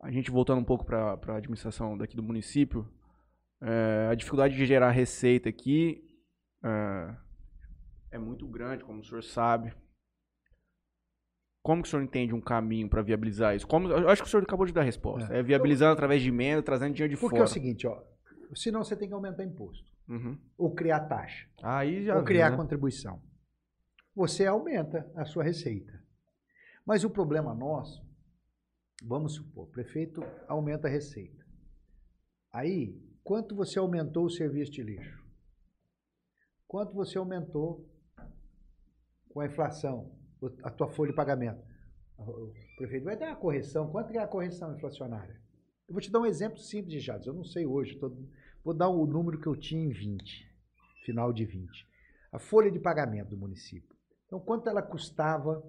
A 0.00 0.10
gente 0.10 0.30
voltando 0.30 0.60
um 0.60 0.64
pouco 0.64 0.84
para 0.84 1.18
a 1.26 1.36
administração 1.36 1.96
daqui 1.96 2.16
do 2.16 2.22
município, 2.22 2.88
é, 3.60 4.08
a 4.10 4.14
dificuldade 4.14 4.54
de 4.54 4.66
gerar 4.66 4.90
receita 4.90 5.48
aqui 5.48 6.04
é, 6.62 7.16
é 8.12 8.18
muito 8.18 8.46
grande, 8.46 8.84
como 8.84 9.00
o 9.00 9.04
senhor 9.04 9.22
sabe. 9.22 9.74
Como 11.62 11.82
que 11.82 11.88
o 11.88 11.90
senhor 11.90 12.02
entende 12.02 12.32
um 12.32 12.40
caminho 12.40 12.88
para 12.88 13.02
viabilizar 13.02 13.56
isso? 13.56 13.66
Como, 13.66 13.88
eu 13.88 14.08
acho 14.08 14.22
que 14.22 14.28
o 14.28 14.30
senhor 14.30 14.44
acabou 14.44 14.66
de 14.66 14.72
dar 14.72 14.82
a 14.82 14.84
resposta. 14.84 15.34
É, 15.34 15.42
viabilizando 15.42 15.92
através 15.92 16.22
de 16.22 16.28
emenda, 16.28 16.62
trazendo 16.62 16.94
dinheiro 16.94 17.14
de 17.14 17.20
Porque 17.20 17.36
fora. 17.36 17.42
é 17.42 17.50
o 17.50 17.52
seguinte, 17.52 17.86
ó. 17.86 18.00
Senão 18.54 18.84
você 18.84 18.94
tem 18.94 19.08
que 19.08 19.14
aumentar 19.14 19.42
imposto. 19.42 19.84
Uhum. 20.08 20.38
Ou 20.56 20.72
criar 20.72 21.00
taxa. 21.00 21.48
Aí 21.60 22.04
já 22.04 22.16
ou 22.16 22.22
criar 22.22 22.50
né? 22.50 22.56
contribuição. 22.56 23.20
Você 24.16 24.46
aumenta 24.46 25.12
a 25.14 25.26
sua 25.26 25.44
receita. 25.44 26.02
Mas 26.86 27.04
o 27.04 27.10
problema 27.10 27.54
nosso, 27.54 28.02
vamos 29.02 29.34
supor, 29.34 29.68
prefeito 29.68 30.22
aumenta 30.48 30.88
a 30.88 30.90
receita. 30.90 31.44
Aí, 32.50 32.98
quanto 33.22 33.54
você 33.54 33.78
aumentou 33.78 34.24
o 34.24 34.30
serviço 34.30 34.72
de 34.72 34.82
lixo? 34.82 35.22
Quanto 36.66 36.94
você 36.94 37.18
aumentou 37.18 37.86
com 39.28 39.40
a 39.40 39.46
inflação, 39.46 40.10
a 40.62 40.70
tua 40.70 40.88
folha 40.88 41.10
de 41.10 41.16
pagamento? 41.16 41.62
O 42.18 42.54
prefeito 42.78 43.04
vai 43.04 43.18
dar 43.18 43.32
a 43.32 43.36
correção. 43.36 43.90
Quanto 43.90 44.10
é 44.14 44.18
a 44.18 44.26
correção 44.26 44.74
inflacionária? 44.74 45.38
Eu 45.86 45.92
vou 45.92 46.00
te 46.00 46.10
dar 46.10 46.20
um 46.20 46.26
exemplo 46.26 46.58
simples 46.58 46.90
de 46.92 47.00
Jades. 47.00 47.26
Eu 47.26 47.34
não 47.34 47.44
sei 47.44 47.66
hoje. 47.66 47.96
tô- 47.98 48.16
vou 48.64 48.72
dar 48.72 48.88
o 48.88 49.06
número 49.06 49.38
que 49.38 49.46
eu 49.46 49.54
tinha 49.54 49.84
em 49.84 49.90
20, 49.92 50.50
final 51.04 51.32
de 51.32 51.44
20. 51.44 51.86
A 52.32 52.38
folha 52.38 52.70
de 52.70 52.80
pagamento 52.80 53.28
do 53.30 53.36
município. 53.36 53.94
Então, 54.26 54.40
quanto 54.40 54.68
ela 54.68 54.82
custava 54.82 55.62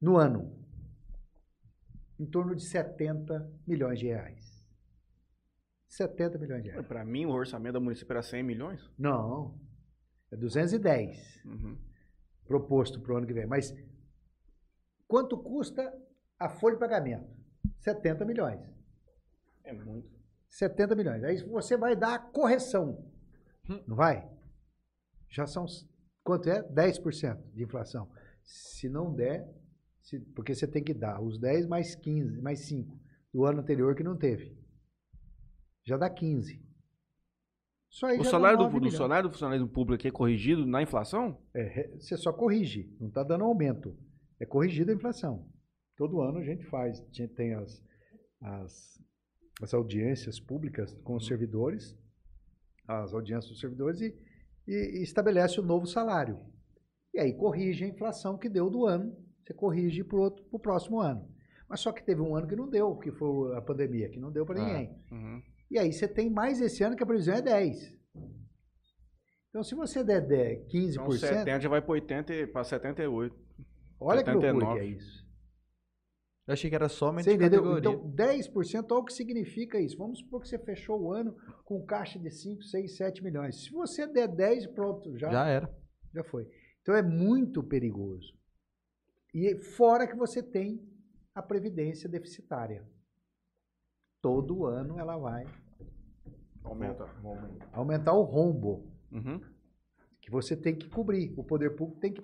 no 0.00 0.16
ano? 0.16 0.58
Em 2.18 2.26
torno 2.26 2.54
de 2.54 2.62
70 2.64 3.50
milhões 3.66 3.98
de 3.98 4.06
reais. 4.06 4.50
70 5.88 6.38
milhões 6.38 6.62
de 6.62 6.70
reais. 6.70 6.86
Para 6.86 7.04
mim, 7.04 7.24
o 7.26 7.30
orçamento 7.30 7.72
da 7.74 7.80
município 7.80 8.12
era 8.12 8.22
100 8.22 8.42
milhões. 8.42 8.90
Não. 8.98 9.58
É 10.30 10.36
210 10.36 11.40
Uhum. 11.44 11.76
proposto 12.46 13.00
para 13.00 13.12
o 13.12 13.16
ano 13.16 13.26
que 13.26 13.32
vem. 13.32 13.46
Mas 13.46 13.74
quanto 15.08 15.36
custa 15.38 15.92
a 16.38 16.48
folha 16.48 16.74
de 16.76 16.80
pagamento? 16.80 17.28
70 17.78 18.24
milhões. 18.24 18.60
É 19.64 19.72
muito. 19.72 20.08
70 20.48 20.94
milhões. 20.94 21.24
Aí 21.24 21.42
você 21.44 21.76
vai 21.76 21.96
dar 21.96 22.14
a 22.14 22.18
correção. 22.18 23.10
Não 23.86 23.96
vai? 23.96 24.28
Já 25.28 25.46
são. 25.46 25.64
Quanto 26.22 26.48
é? 26.48 26.62
10% 26.62 27.52
de 27.54 27.62
inflação. 27.64 28.10
Se 28.44 28.88
não 28.88 29.14
der, 29.14 29.48
se- 30.02 30.20
porque 30.34 30.54
você 30.54 30.66
tem 30.66 30.82
que 30.82 30.94
dar 30.94 31.20
os 31.22 31.38
10 31.38 31.66
mais 31.66 31.94
15, 31.94 32.40
mais 32.40 32.60
5 32.66 32.98
do 33.32 33.44
ano 33.44 33.60
anterior 33.60 33.94
que 33.94 34.02
não 34.02 34.16
teve. 34.16 34.56
Já 35.84 35.96
dá 35.96 36.10
15. 36.10 36.62
Só 37.88 38.06
aí 38.06 38.18
O 38.18 38.24
salário 38.24 38.58
do, 38.58 38.64
9 38.64 38.80
do 38.80 38.90
salário 38.90 39.28
do 39.28 39.32
funcionário 39.32 39.66
público 39.68 40.06
é 40.06 40.10
corrigido 40.10 40.64
na 40.66 40.82
inflação? 40.82 41.42
É, 41.54 41.88
você 41.98 42.16
só 42.16 42.32
corrige, 42.32 42.94
não 43.00 43.08
está 43.08 43.22
dando 43.24 43.44
aumento. 43.44 43.96
É 44.38 44.46
corrigida 44.46 44.92
a 44.92 44.94
inflação. 44.94 45.48
Todo 45.96 46.20
ano 46.20 46.38
a 46.38 46.44
gente 46.44 46.64
faz, 46.66 47.00
a 47.00 47.12
gente 47.12 47.34
tem 47.34 47.52
as, 47.54 47.82
as, 48.40 49.02
as 49.60 49.74
audiências 49.74 50.38
públicas 50.38 50.94
com 51.02 51.16
os 51.16 51.26
servidores, 51.26 51.98
as 52.86 53.12
audiências 53.12 53.50
dos 53.50 53.60
servidores, 53.60 54.00
e, 54.00 54.16
e- 54.72 55.02
estabelece 55.02 55.58
o 55.60 55.62
novo 55.62 55.86
salário. 55.86 56.38
E 57.14 57.18
aí 57.20 57.32
corrige 57.34 57.84
a 57.84 57.88
inflação 57.88 58.38
que 58.38 58.48
deu 58.48 58.70
do 58.70 58.86
ano, 58.86 59.16
você 59.44 59.52
corrige 59.52 60.04
para 60.04 60.18
o 60.18 60.58
próximo 60.58 61.00
ano. 61.00 61.28
Mas 61.68 61.80
só 61.80 61.92
que 61.92 62.02
teve 62.04 62.20
um 62.20 62.34
ano 62.36 62.46
que 62.46 62.56
não 62.56 62.68
deu, 62.68 62.96
que 62.96 63.10
foi 63.12 63.56
a 63.56 63.62
pandemia, 63.62 64.08
que 64.08 64.18
não 64.18 64.30
deu 64.32 64.44
para 64.46 64.60
Ah. 64.60 64.64
ninguém. 64.64 64.96
Uhum. 65.10 65.42
E 65.70 65.78
aí 65.78 65.92
você 65.92 66.06
tem 66.08 66.28
mais 66.30 66.60
esse 66.60 66.82
ano 66.82 66.96
que 66.96 67.02
a 67.02 67.06
previsão 67.06 67.34
é 67.34 67.42
10. 67.42 67.96
Então, 69.48 69.62
se 69.64 69.74
você 69.74 70.04
der 70.04 70.20
10, 70.20 70.66
15%, 70.68 70.92
Então 70.94 71.10
70 71.12 71.60
já 71.60 71.68
vai 71.68 71.80
para 71.82 71.90
80 71.92 72.32
e 72.34 72.46
para 72.46 72.62
78. 72.64 73.36
Olha 73.98 74.22
que 74.22 74.30
loucura 74.30 74.52
79. 74.52 74.80
que 74.80 74.86
é 74.86 74.88
isso. 74.96 75.26
Eu 76.46 76.52
achei 76.54 76.68
que 76.68 76.74
era 76.74 76.88
somente 76.88 77.24
Você 77.24 77.34
entendeu? 77.34 77.62
categoria. 77.62 77.90
Então, 77.90 78.10
10%, 78.12 78.90
olha 78.90 79.00
o 79.00 79.04
que 79.04 79.12
significa 79.12 79.78
isso. 79.80 79.96
Vamos 79.96 80.18
supor 80.18 80.40
que 80.42 80.48
você 80.48 80.58
fechou 80.58 81.00
o 81.00 81.12
ano 81.12 81.36
com 81.64 81.84
caixa 81.84 82.18
de 82.18 82.30
5, 82.30 82.62
6, 82.62 82.96
7 82.96 83.22
milhões. 83.22 83.62
Se 83.62 83.70
você 83.70 84.06
der 84.06 84.26
10, 84.28 84.66
pronto, 84.68 85.16
já, 85.16 85.30
Já 85.30 85.46
era. 85.46 85.72
já 86.12 86.24
foi. 86.24 86.48
Então, 86.82 86.94
é 86.96 87.02
muito 87.02 87.62
perigoso. 87.62 88.34
E 89.32 89.54
fora 89.76 90.08
que 90.08 90.16
você 90.16 90.42
tem 90.42 90.80
a 91.34 91.40
previdência 91.42 92.08
deficitária. 92.08 92.84
Todo 94.20 94.66
ano 94.66 94.98
ela 94.98 95.16
vai 95.16 95.44
Aumenta. 96.64 97.04
aumentar 97.72 98.12
o 98.12 98.22
rombo 98.22 98.90
Uhum. 99.12 99.40
que 100.20 100.30
você 100.30 100.56
tem 100.56 100.76
que 100.76 100.88
cobrir. 100.88 101.32
O 101.38 101.44
poder 101.44 101.76
público 101.76 102.00
tem 102.00 102.12
que 102.12 102.22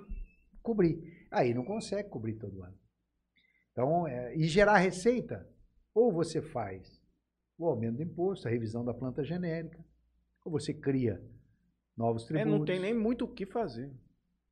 cobrir. 0.63 1.27
Aí 1.31 1.55
não 1.55 1.65
consegue 1.65 2.09
cobrir 2.09 2.35
todo 2.35 2.63
ano. 2.63 2.77
Então, 3.77 4.09
é, 4.09 4.35
e 4.35 4.45
gerar 4.45 4.79
receita, 4.79 5.47
ou 5.95 6.11
você 6.11 6.41
faz 6.41 6.99
o 7.59 7.67
aumento 7.67 7.97
do 7.97 8.03
imposto, 8.03 8.49
a 8.49 8.51
revisão 8.51 8.83
da 8.83 8.95
planta 8.95 9.23
genérica, 9.23 9.85
ou 10.43 10.51
você 10.51 10.73
cria 10.73 11.23
novos 11.95 12.25
É, 12.25 12.29
tributos. 12.29 12.59
não 12.59 12.65
tem 12.65 12.81
nem 12.81 12.95
muito 12.95 13.27
o 13.27 13.29
que 13.29 13.45
fazer. 13.45 13.93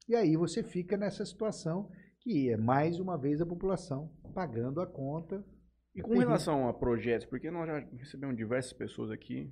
E 0.06 0.14
aí 0.14 0.36
você 0.36 0.62
fica 0.62 0.98
nessa 0.98 1.24
situação 1.24 1.90
que 2.20 2.50
é 2.50 2.56
mais 2.58 3.00
uma 3.00 3.16
vez 3.16 3.40
a 3.40 3.46
população 3.46 4.10
pagando 4.34 4.80
a 4.82 4.86
conta. 4.86 5.42
E 5.94 6.00
É 6.00 6.02
com 6.02 6.08
terrível. 6.08 6.28
relação 6.28 6.68
a 6.68 6.74
projetos, 6.74 7.26
porque 7.26 7.50
nós 7.50 7.66
já 7.66 7.78
recebemos 7.96 8.36
diversas 8.36 8.74
pessoas 8.74 9.10
aqui, 9.10 9.50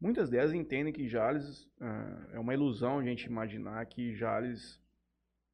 muitas 0.00 0.30
delas 0.30 0.52
entendem 0.54 0.92
que 0.92 1.08
Jales 1.08 1.68
ah, 1.80 2.28
é 2.34 2.38
uma 2.38 2.54
ilusão 2.54 3.00
a 3.00 3.04
gente 3.04 3.24
imaginar 3.24 3.84
que 3.86 4.14
Jales 4.14 4.80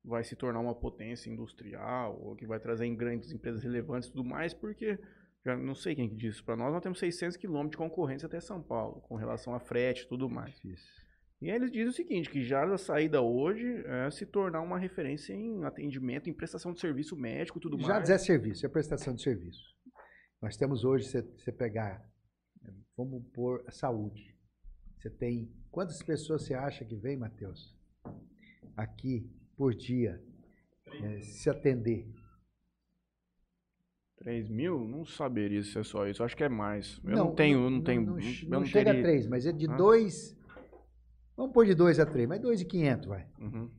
vai 0.04 0.24
se 0.24 0.34
tornar 0.34 0.60
uma 0.60 0.74
potência 0.74 1.30
industrial 1.30 2.18
ou 2.20 2.34
que 2.34 2.46
vai 2.46 2.58
trazer 2.58 2.86
em 2.86 2.96
grandes 2.96 3.32
empresas 3.32 3.62
relevantes 3.62 4.08
e 4.08 4.12
tudo 4.12 4.24
mais, 4.24 4.54
porque 4.54 4.98
já 5.44 5.56
não 5.56 5.74
sei 5.74 5.94
quem 5.94 6.08
que 6.08 6.14
disse 6.14 6.36
isso 6.36 6.44
para 6.44 6.56
nós, 6.56 6.72
nós 6.72 6.82
temos 6.82 6.98
600 6.98 7.36
quilômetros 7.36 7.72
de 7.72 7.76
concorrência 7.76 8.26
até 8.26 8.40
São 8.40 8.62
Paulo, 8.62 9.00
com 9.02 9.16
relação 9.16 9.54
a 9.54 9.60
frete 9.60 10.04
e 10.04 10.08
tudo 10.08 10.28
mais. 10.28 10.60
E 11.40 11.50
aí 11.50 11.56
eles 11.56 11.70
dizem 11.70 11.88
o 11.88 11.92
seguinte, 11.92 12.28
que 12.28 12.42
Jales 12.42 12.74
a 12.74 12.78
saída 12.78 13.22
hoje 13.22 13.64
é 13.86 14.10
se 14.10 14.26
tornar 14.26 14.60
uma 14.60 14.78
referência 14.78 15.32
em 15.32 15.64
atendimento, 15.64 16.28
em 16.28 16.34
prestação 16.34 16.72
de 16.72 16.80
serviço 16.80 17.16
médico 17.16 17.58
e 17.58 17.62
tudo 17.62 17.80
Já 17.80 17.88
mais. 17.88 18.02
dizer 18.02 18.18
serviço, 18.18 18.66
é 18.66 18.68
prestação 18.68 19.14
de 19.14 19.22
serviço. 19.22 19.74
Nós 20.42 20.56
temos 20.56 20.84
hoje, 20.84 21.06
se 21.06 21.22
você 21.22 21.50
pegar, 21.50 22.06
eh, 22.62 22.72
vamos 22.94 23.24
pôr 23.32 23.64
a 23.66 23.70
saúde. 23.70 24.36
Você 24.98 25.08
tem, 25.08 25.50
quantas 25.70 26.02
pessoas 26.02 26.42
você 26.42 26.52
acha 26.52 26.84
que 26.84 26.94
vem, 26.94 27.16
Matheus? 27.16 27.74
Aqui, 28.76 29.30
por 29.60 29.74
dia, 29.74 30.18
eh, 30.86 31.20
se 31.20 31.50
atender. 31.50 32.08
3 34.16 34.48
mil? 34.48 34.88
Não 34.88 35.04
saberia 35.04 35.62
se 35.62 35.78
é 35.78 35.82
só 35.82 36.06
isso. 36.06 36.24
Acho 36.24 36.34
que 36.34 36.42
é 36.44 36.48
mais. 36.48 36.98
Eu 37.04 37.10
Não, 37.10 37.24
não, 37.26 37.34
tenho, 37.34 37.58
eu 37.58 37.62
não, 37.64 37.70
não- 37.72 37.82
tenho. 37.84 38.00
não 38.06 38.14
não 38.60 38.64
chega 38.64 38.86
teria- 38.94 39.00
a 39.00 39.02
três, 39.04 39.26
mas 39.26 39.44
é 39.44 39.52
de 39.52 39.68
Ah. 39.70 39.76
dois. 39.76 40.34
Vamos 41.36 41.52
pôr 41.52 41.66
de 41.66 41.74
dois 41.74 42.00
a 42.00 42.06
três, 42.06 42.26
mas 42.26 42.40
dois 42.40 42.62
e 42.62 42.64
quinhentos, 42.64 43.06
vai. 43.06 43.26
Uhum. 43.38 43.70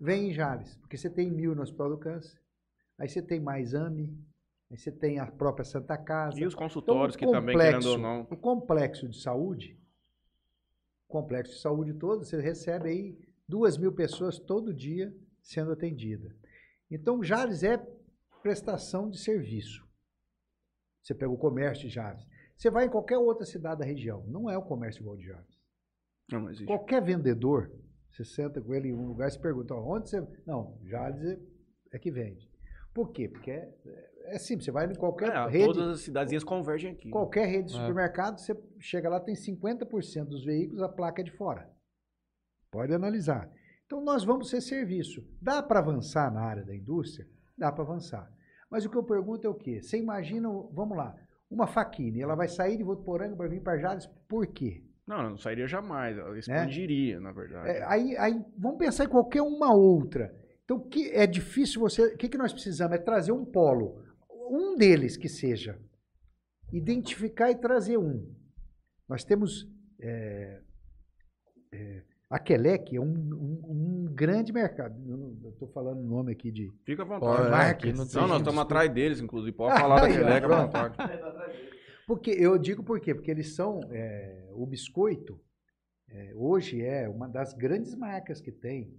Vem 0.00 0.30
em 0.30 0.32
Jales, 0.32 0.76
porque 0.78 0.96
você 0.96 1.10
tem 1.10 1.30
mil 1.30 1.54
no 1.54 1.60
Hospital 1.62 1.90
do 1.90 1.98
Câncer, 1.98 2.40
aí 2.98 3.06
você 3.06 3.20
tem 3.20 3.38
mais 3.38 3.74
AME, 3.74 4.18
aí 4.70 4.78
você 4.78 4.90
tem 4.90 5.18
a 5.18 5.26
própria 5.26 5.64
Santa 5.64 5.98
Casa. 5.98 6.40
E 6.40 6.46
os 6.46 6.54
Então, 6.54 6.64
consultórios 6.66 7.16
o 7.16 7.18
que 7.18 7.26
também, 7.30 7.54
querendo 7.54 7.84
ou 7.90 7.98
não. 7.98 8.22
O 8.30 8.36
complexo 8.36 9.06
de 9.06 9.20
saúde, 9.20 9.78
o 11.06 11.12
complexo 11.12 11.52
de 11.54 11.60
saúde 11.60 11.92
todo, 11.92 12.24
você 12.24 12.40
recebe 12.40 12.88
aí 12.88 13.27
duas 13.48 13.78
mil 13.78 13.92
pessoas 13.92 14.38
todo 14.38 14.74
dia 14.74 15.12
sendo 15.40 15.72
atendida. 15.72 16.34
Então, 16.90 17.22
Jales 17.22 17.62
é 17.62 17.78
prestação 18.42 19.08
de 19.08 19.18
serviço. 19.18 19.86
Você 21.02 21.14
pega 21.14 21.30
o 21.32 21.38
comércio 21.38 21.88
de 21.88 21.94
Jales. 21.94 22.24
Você 22.56 22.70
vai 22.70 22.86
em 22.86 22.90
qualquer 22.90 23.18
outra 23.18 23.46
cidade 23.46 23.80
da 23.80 23.86
região, 23.86 24.24
não 24.26 24.50
é 24.50 24.58
o 24.58 24.62
comércio 24.62 25.00
igual 25.00 25.16
de 25.16 25.24
Jales. 25.24 25.58
Não, 26.30 26.40
não 26.40 26.50
existe. 26.50 26.66
Qualquer 26.66 27.02
vendedor, 27.02 27.72
você 28.10 28.24
senta 28.24 28.60
com 28.60 28.74
ele 28.74 28.88
em 28.88 28.92
um 28.94 29.06
lugar 29.06 29.28
e 29.28 29.30
se 29.30 29.38
pergunta, 29.40 29.74
ó, 29.74 29.96
onde 29.96 30.10
você... 30.10 30.20
Não, 30.46 30.78
Jales 30.84 31.22
é, 31.22 31.38
é 31.92 31.98
que 31.98 32.10
vende. 32.10 32.50
Por 32.92 33.12
quê? 33.12 33.28
Porque 33.28 33.50
é, 33.50 33.74
é 34.24 34.38
simples, 34.38 34.64
você 34.64 34.72
vai 34.72 34.86
em 34.86 34.94
qualquer 34.94 35.30
É, 35.30 35.46
rede... 35.46 35.66
todas 35.66 35.88
as 35.88 36.00
cidadezinhas 36.00 36.42
convergem 36.44 36.92
aqui. 36.92 37.10
Qualquer 37.10 37.46
rede 37.46 37.68
de 37.68 37.76
É. 37.76 37.80
supermercado, 37.80 38.38
você 38.38 38.58
chega 38.80 39.08
lá, 39.08 39.20
tem 39.20 39.34
50% 39.34 40.24
dos 40.26 40.44
veículos, 40.44 40.82
a 40.82 40.88
placa 40.88 41.22
é 41.22 41.24
de 41.24 41.30
fora. 41.30 41.70
Pode 42.70 42.92
analisar. 42.92 43.50
Então, 43.86 44.02
nós 44.02 44.24
vamos 44.24 44.50
ser 44.50 44.60
serviço. 44.60 45.24
Dá 45.40 45.62
para 45.62 45.80
avançar 45.80 46.32
na 46.32 46.42
área 46.42 46.64
da 46.64 46.74
indústria? 46.74 47.26
Dá 47.56 47.72
para 47.72 47.84
avançar. 47.84 48.30
Mas 48.70 48.84
o 48.84 48.90
que 48.90 48.96
eu 48.96 49.02
pergunto 49.02 49.46
é 49.46 49.50
o 49.50 49.54
quê? 49.54 49.80
Você 49.80 49.98
imagina, 49.98 50.48
vamos 50.72 50.96
lá, 50.96 51.14
uma 51.50 51.66
faquine, 51.66 52.20
ela 52.20 52.34
vai 52.34 52.48
sair 52.48 52.76
de 52.76 52.84
Votuporanga 52.84 53.34
para 53.34 53.48
vir 53.48 53.62
para 53.62 53.78
Jales, 53.78 54.06
por 54.28 54.46
quê? 54.46 54.84
Não, 55.06 55.22
não 55.30 55.36
sairia 55.38 55.66
jamais. 55.66 56.18
Ela 56.18 56.38
expandiria, 56.38 57.18
na 57.18 57.32
verdade. 57.32 57.70
É, 57.70 57.82
aí, 57.84 58.14
aí, 58.18 58.44
vamos 58.58 58.78
pensar 58.78 59.04
em 59.04 59.08
qualquer 59.08 59.40
uma 59.40 59.74
outra. 59.74 60.34
Então, 60.64 60.76
o 60.76 60.86
que 60.86 61.10
é 61.12 61.26
difícil 61.26 61.80
você. 61.80 62.14
O 62.14 62.16
que, 62.18 62.28
que 62.28 62.36
nós 62.36 62.52
precisamos? 62.52 62.94
É 62.94 62.98
trazer 62.98 63.32
um 63.32 63.42
polo. 63.42 64.04
Um 64.50 64.76
deles 64.76 65.16
que 65.16 65.26
seja. 65.26 65.80
Identificar 66.70 67.50
e 67.50 67.56
trazer 67.56 67.96
um. 67.96 68.30
Nós 69.08 69.24
temos. 69.24 69.66
é, 69.98 70.60
é, 71.72 72.02
a 72.30 72.38
Quelec 72.38 72.94
é 72.96 73.00
um, 73.00 73.04
um- 73.04 74.04
um 74.06 74.14
grande 74.14 74.52
mercado. 74.52 74.94
Eu 75.08 75.50
estou 75.50 75.68
falando 75.68 75.98
o 76.00 76.06
nome 76.06 76.32
aqui 76.32 76.50
de. 76.50 76.70
Fica 76.84 77.02
à 77.02 77.06
vontade. 77.06 77.46
é, 77.46 77.50
marcas. 77.50 77.90
aqui 77.90 77.92
não 77.92 78.04
Não, 78.22 78.28
nós 78.28 78.38
estamos 78.40 78.60
atrás 78.60 78.90
deles, 78.92 79.20
inclusive. 79.20 79.56
Pode 79.56 79.78
falar 79.80 80.00
da 80.00 80.08
ó, 80.08 80.12
Queleca 80.12 80.46
à 80.46 80.64
vontade. 80.66 80.96
Porque 82.06 82.30
eu 82.30 82.56
digo 82.58 82.82
por 82.82 83.00
quê? 83.00 83.14
Porque 83.14 83.30
eles 83.30 83.54
são. 83.54 83.80
é, 83.90 84.48
o 84.52 84.66
biscoito, 84.66 85.38
é, 86.08 86.32
hoje, 86.34 86.82
é 86.82 87.08
uma 87.08 87.28
das 87.28 87.52
grandes 87.54 87.94
marcas 87.94 88.40
que 88.40 88.50
tem 88.50 88.98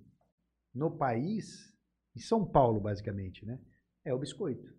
no 0.73 0.91
país, 0.91 1.73
em 2.15 2.19
São 2.19 2.45
Paulo, 2.45 2.79
basicamente, 2.79 3.45
né? 3.45 3.59
É 4.05 4.13
o 4.13 4.19
biscoito. 4.19 4.71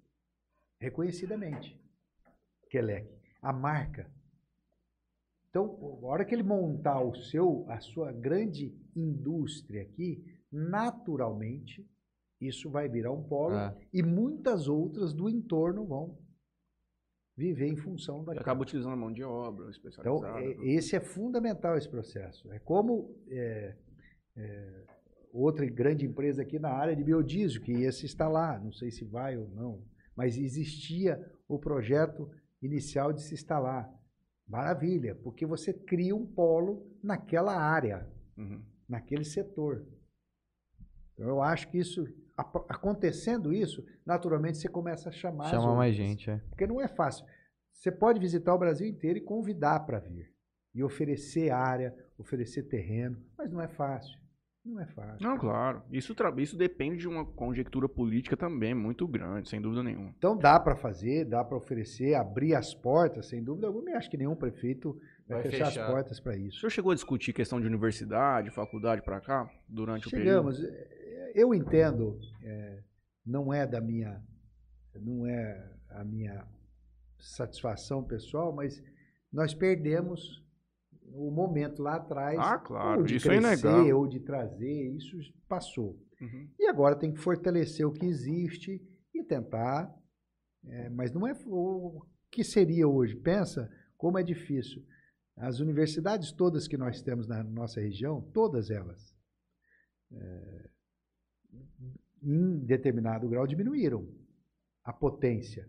Reconhecidamente. 0.81 1.79
Quelec. 2.71 3.09
A 3.43 3.53
marca. 3.53 4.11
Então, 5.51 5.77
a 6.03 6.07
hora 6.07 6.25
que 6.25 6.33
ele 6.35 6.45
montar 6.45 7.03
o 7.03 7.15
seu, 7.15 7.65
a 7.69 7.81
sua 7.81 8.13
grande 8.13 8.73
indústria 8.95 9.83
aqui, 9.83 10.25
naturalmente, 10.51 11.85
isso 12.41 12.71
vai 12.71 12.89
virar 12.89 13.13
um 13.13 13.23
polo 13.25 13.57
É. 13.57 13.77
e 13.93 14.03
muitas 14.03 14.69
outras 14.69 15.13
do 15.13 15.29
entorno 15.29 15.85
vão 15.85 16.17
viver 17.37 17.67
em 17.67 17.77
função 17.77 18.23
daquilo. 18.25 18.43
acaba 18.43 18.63
utilizando 18.63 18.93
a 18.93 18.97
mão 18.97 19.13
de 19.13 19.25
obra 19.25 19.63
Então, 19.65 19.71
especializada. 19.71 20.41
é- 20.41 20.57
esse 20.75 20.95
é 20.95 21.01
fundamental, 21.01 21.77
esse 21.77 21.89
processo. 21.89 22.51
É 22.53 22.59
como 22.61 23.17
é, 23.29 23.77
é, 24.37 24.85
outra 25.33 25.67
grande 25.67 26.07
empresa 26.07 26.43
aqui 26.43 26.59
na 26.61 26.71
área 26.71 26.95
de 26.95 27.03
biodiesel, 27.03 27.61
que 27.63 27.73
ia 27.73 27.91
se 27.93 28.05
instalar, 28.07 28.63
não 28.63 28.73
sei 28.73 28.91
se 28.91 29.05
vai 29.05 29.37
ou 29.37 29.49
não, 29.49 29.83
mas 30.15 30.37
existia 30.39 31.19
o 31.49 31.59
projeto 31.59 32.31
inicial 32.63 33.13
de 33.13 33.23
se 33.23 33.35
instalar. 33.35 33.91
Maravilha, 34.51 35.15
porque 35.15 35.47
você 35.47 35.73
cria 35.73 36.15
um 36.15 36.27
polo 36.27 36.85
naquela 37.03 37.57
área, 37.57 38.07
Uhum. 38.37 38.61
naquele 38.89 39.25
setor. 39.25 39.87
Então, 41.15 41.29
eu 41.29 41.41
acho 41.41 41.69
que 41.71 41.79
isso, 41.79 42.05
acontecendo 42.37 43.53
isso, 43.53 43.87
naturalmente 44.05 44.59
você 44.59 44.69
começa 44.69 45.09
a 45.09 45.13
chamar 45.13 45.51
Chama 45.51 45.75
mais 45.77 45.95
gente, 45.95 46.29
é. 46.31 46.39
Porque 46.49 46.67
não 46.67 46.81
é 46.81 46.89
fácil. 46.89 47.25
Você 47.73 47.93
pode 47.93 48.19
visitar 48.19 48.53
o 48.53 48.59
Brasil 48.59 48.89
inteiro 48.89 49.19
e 49.19 49.23
convidar 49.23 49.81
para 49.87 50.01
vir. 50.01 50.35
E 50.75 50.83
oferecer 50.83 51.51
área, 51.51 51.97
oferecer 52.19 52.65
terreno. 52.65 53.23
Mas 53.39 53.51
não 53.51 53.61
é 53.61 53.69
fácil. 53.69 54.20
Não 54.65 54.79
é 54.81 54.87
fácil. 54.87 55.27
Não, 55.27 55.39
claro. 55.39 55.83
Isso, 55.91 56.15
isso 56.39 56.57
depende 56.57 56.99
de 56.99 57.09
uma 57.09 57.25
conjectura 57.25 57.89
política 57.89 58.37
também 58.37 58.75
muito 58.75 59.09
grande, 59.09 59.49
sem 59.49 59.61
dúvida 59.61 59.83
nenhuma. 59.83 60.15
Então 60.19 60.37
dá 60.37 60.61
para 60.61 60.77
fazer, 60.77 61.25
dá 61.25 61.43
para 61.43 61.57
oferecer, 61.57 62.15
abrir 62.15 62.55
as 62.55 62.75
portas, 62.75 63.27
sem 63.29 63.43
dúvida 63.43 63.67
alguma. 63.67 63.91
E 63.91 63.95
acho 63.95 64.11
que 64.11 64.19
nenhum 64.19 64.37
prefeito 64.37 64.93
vai, 65.27 65.43
Vai 65.43 65.51
fechar, 65.51 65.67
fechar. 65.67 65.85
as 65.87 65.91
portas 65.91 66.21
para 66.21 66.33
O 66.33 66.37
isso. 66.37 66.61
senhor 66.61 66.71
chegou 66.71 66.93
a 66.93 66.95
discutir 66.95 67.33
questão 67.33 67.59
de 67.61 67.67
universidade, 67.67 68.51
faculdade 68.51 69.03
para 69.03 69.21
cá, 69.21 69.51
durante 69.67 70.07
o 70.07 70.11
Chegamos. 70.11 70.59
período? 70.59 70.77
Eu 71.35 71.55
entendo, 71.55 72.19
é, 72.43 72.83
não 73.25 73.55
é 73.55 73.67
da 73.67 73.81
minha, 73.81 74.23
não 74.95 75.27
é 75.27 75.73
a 75.91 76.05
minha 76.05 76.45
satisfação 77.19 78.03
pessoal, 78.05 78.53
mas 78.55 78.83
nós 79.33 79.55
perdemos 79.55 80.45
o 81.13 81.31
momento 81.31 81.83
lá 81.83 81.97
atrás. 81.97 82.39
Ah, 82.39 82.59
claro, 82.59 83.01
ou 83.01 83.07
de 83.07 83.17
isso 83.17 83.31
é 83.31 83.39
crescer, 83.39 83.67
inegável. 83.67 83.99
ou 83.99 84.09
de 84.09 84.21
trazer, 84.21 84.97
isso 84.97 85.17
passou. 85.49 85.99
Uhum. 86.21 86.51
E 86.59 86.67
agora 86.69 86.97
tem 86.97 87.13
que 87.13 87.21
fortalecer 87.21 87.87
o 87.87 87.93
que 87.93 88.07
existe 88.07 88.81
e 89.15 89.25
tentar. 89.25 89.95
é, 90.67 90.91
mas 90.91 91.13
não 91.13 91.27
é 91.27 91.33
o 91.47 92.05
que 92.31 92.45
seria 92.45 92.87
hoje. 92.87 93.17
Pensa 93.17 93.71
como 93.97 94.19
é 94.19 94.23
difícil. 94.23 94.85
As 95.37 95.59
universidades 95.59 96.33
todas 96.33 96.69
que 96.69 96.77
nós 96.77 97.01
temos 97.01 97.27
na 97.27 97.43
nossa 97.43 97.81
região, 97.81 98.21
todas 98.33 98.71
elas, 98.71 99.17
é, 100.13 100.71
em 102.23 102.59
determinado 102.67 103.29
grau 103.29 103.47
diminuíram 103.47 104.07
a 104.85 104.93
potência. 104.93 105.69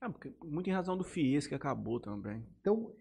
Ah, 0.00 0.10
porque 0.10 0.34
muito 0.42 0.68
em 0.68 0.72
razão 0.72 0.96
do 0.96 1.04
FIES 1.04 1.46
que 1.46 1.54
acabou 1.54 2.00
também. 2.00 2.46
Então 2.60 2.94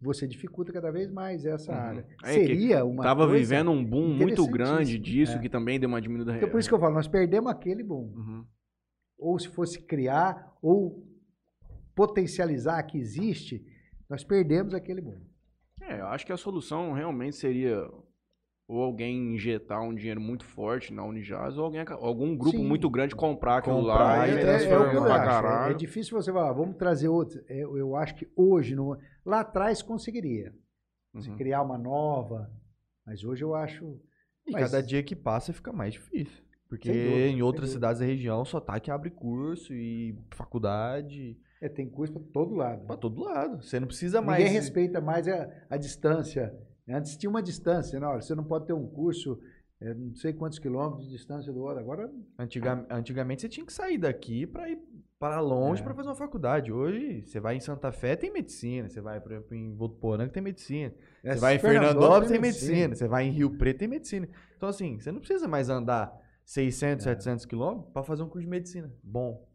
você 0.00 0.26
dificulta 0.26 0.72
cada 0.72 0.90
vez 0.90 1.10
mais 1.10 1.44
essa 1.44 1.72
Uhum. 1.72 1.78
área. 1.78 2.06
É 2.24 2.32
Seria 2.32 2.84
uma 2.84 3.02
Tava 3.02 3.26
coisa- 3.26 3.38
vivendo 3.38 3.70
um 3.70 3.84
boom 3.84 4.08
muito 4.14 4.46
grande 4.46 4.98
disso, 4.98 5.36
É. 5.36 5.38
que 5.38 5.48
também 5.48 5.78
deu 5.78 5.88
uma 5.88 6.00
diminuída. 6.00 6.36
Então 6.36 6.48
por 6.48 6.58
isso 6.60 6.68
que 6.68 6.74
eu 6.74 6.78
falo, 6.80 6.94
nós 6.94 7.08
perdemos 7.08 7.50
aquele 7.50 7.82
boom. 7.82 8.12
Uhum. 8.16 8.44
ou 9.20 9.36
se 9.38 9.48
fosse 9.48 9.82
criar 9.82 10.56
ou 10.62 11.04
potencializar 11.94 12.82
que 12.84 12.96
existe, 12.98 13.64
nós 14.08 14.22
perdemos 14.22 14.74
aquele 14.74 15.00
mundo. 15.00 15.26
É, 15.82 16.00
eu 16.00 16.06
acho 16.06 16.24
que 16.24 16.32
a 16.32 16.36
solução 16.36 16.92
realmente 16.92 17.34
seria 17.36 17.84
ou 18.68 18.82
alguém 18.82 19.34
injetar 19.34 19.82
um 19.82 19.94
dinheiro 19.94 20.20
muito 20.20 20.44
forte 20.44 20.92
na 20.92 21.02
Unijaz, 21.02 21.56
ou 21.56 21.64
alguém, 21.64 21.82
algum 21.88 22.36
grupo 22.36 22.58
Sim. 22.58 22.64
muito 22.68 22.88
grande 22.90 23.14
comprar 23.16 23.56
aquilo 23.58 23.76
Comprar 23.76 23.94
lá 23.94 24.28
e 24.28 24.32
É, 24.32 24.34
é, 24.34 24.40
transformar 24.40 24.92
é 24.92 24.96
eu 24.96 25.02
pra 25.02 25.14
acho. 25.14 25.22
É- 25.22 25.26
caralho. 25.26 25.72
É, 25.72 25.74
difícil 25.76 26.20
você 26.22 26.30
falar, 26.30 26.52
vamos 26.52 26.76
trazer 26.76 27.08
outro. 27.08 27.40
É, 27.48 27.62
Eu, 27.64 27.78
eu 27.78 27.96
acho 27.96 28.14
que 28.14 28.28
hoje, 28.36 28.76
no- 28.76 28.96
lá 29.24 29.40
atrás 29.40 29.80
conseguiria. 29.80 30.52
Se 31.18 31.30
Uhum. 31.30 31.36
criar 31.36 31.62
uma 31.62 31.78
nova. 31.78 32.50
Mas 33.06 33.24
hoje 33.24 33.42
eu 33.42 33.54
acho. 33.54 33.98
E 34.46 34.52
Mas- 34.52 34.70
cada 34.70 34.82
dia 34.82 35.02
que 35.02 35.16
passa 35.16 35.50
fica 35.54 35.72
mais 35.72 35.94
difícil. 35.94 36.44
Porque 36.68 36.92
dúvida, 36.92 37.26
em 37.28 37.40
outras 37.40 37.70
cidades 37.70 38.00
da 38.00 38.04
região 38.06 38.44
só 38.44 38.60
tá 38.60 38.78
que 38.78 38.90
abre 38.90 39.08
curso 39.08 39.72
e 39.72 40.14
faculdade 40.34 41.38
É, 41.62 41.68
tem 41.70 41.88
curso 41.88 42.12
para 42.12 42.22
todo 42.30 42.54
lado. 42.54 42.86
pra 42.86 42.96
todo 42.98 43.22
lado. 43.22 43.62
Você 43.62 43.80
não 43.80 43.86
precisa 43.86 44.20
mais. 44.20 44.40
Ninguém 44.44 44.54
respeita 44.54 45.00
mais 45.00 45.26
a, 45.26 45.48
a 45.70 45.76
distância. 45.78 46.54
Antes 46.88 47.16
tinha 47.16 47.28
uma 47.30 47.42
distância, 47.42 47.98
não, 48.00 48.14
você 48.20 48.34
não 48.34 48.44
pode 48.44 48.66
ter 48.66 48.72
um 48.72 48.86
curso 48.86 49.38
é, 49.80 49.94
não 49.94 50.12
sei 50.14 50.32
quantos 50.32 50.58
quilômetros 50.58 51.04
de 51.04 51.10
distância 51.12 51.52
do 51.52 51.60
outro. 51.60 51.78
Agora, 51.78 52.10
Antiga- 52.38 52.84
Antigamente 52.90 53.42
você 53.42 53.48
tinha 53.48 53.64
que 53.64 53.72
sair 53.72 53.96
daqui 53.96 54.44
pra 54.46 54.68
ir 54.68 54.78
para 55.20 55.40
longe 55.40 55.80
É. 55.80 55.84
pra 55.84 55.94
fazer 55.94 56.08
uma 56.08 56.14
faculdade. 56.16 56.72
Hoje 56.72 57.22
você 57.24 57.38
vai 57.38 57.56
em 57.56 57.60
Santa 57.60 57.92
Fé 57.92 58.16
tem 58.16 58.32
medicina, 58.32 58.88
você 58.88 59.00
vai 59.00 59.20
por 59.20 59.30
exemplo, 59.32 59.54
em 59.54 59.74
Votuporanga 59.76 60.32
tem 60.32 60.42
medicina, 60.42 60.92
é, 61.22 61.34
você 61.34 61.40
vai 61.40 61.54
em 61.56 61.58
Fernandópolis 61.60 62.30
tem 62.30 62.40
medicina, 62.40 62.94
você 62.94 63.06
vai 63.06 63.26
em 63.26 63.30
Rio 63.30 63.50
Preto 63.56 63.78
tem 63.78 63.88
medicina. 63.88 64.28
Então 64.56 64.68
assim, 64.68 64.98
você 64.98 65.12
não 65.12 65.20
precisa 65.20 65.46
mais 65.46 65.68
andar 65.68 66.12
600, 66.44 67.06
É. 67.06 67.10
700 67.10 67.44
quilômetros 67.46 67.92
pra 67.92 68.02
fazer 68.02 68.22
um 68.24 68.28
curso 68.28 68.44
de 68.44 68.50
medicina. 68.50 68.92
Bom. 69.02 69.47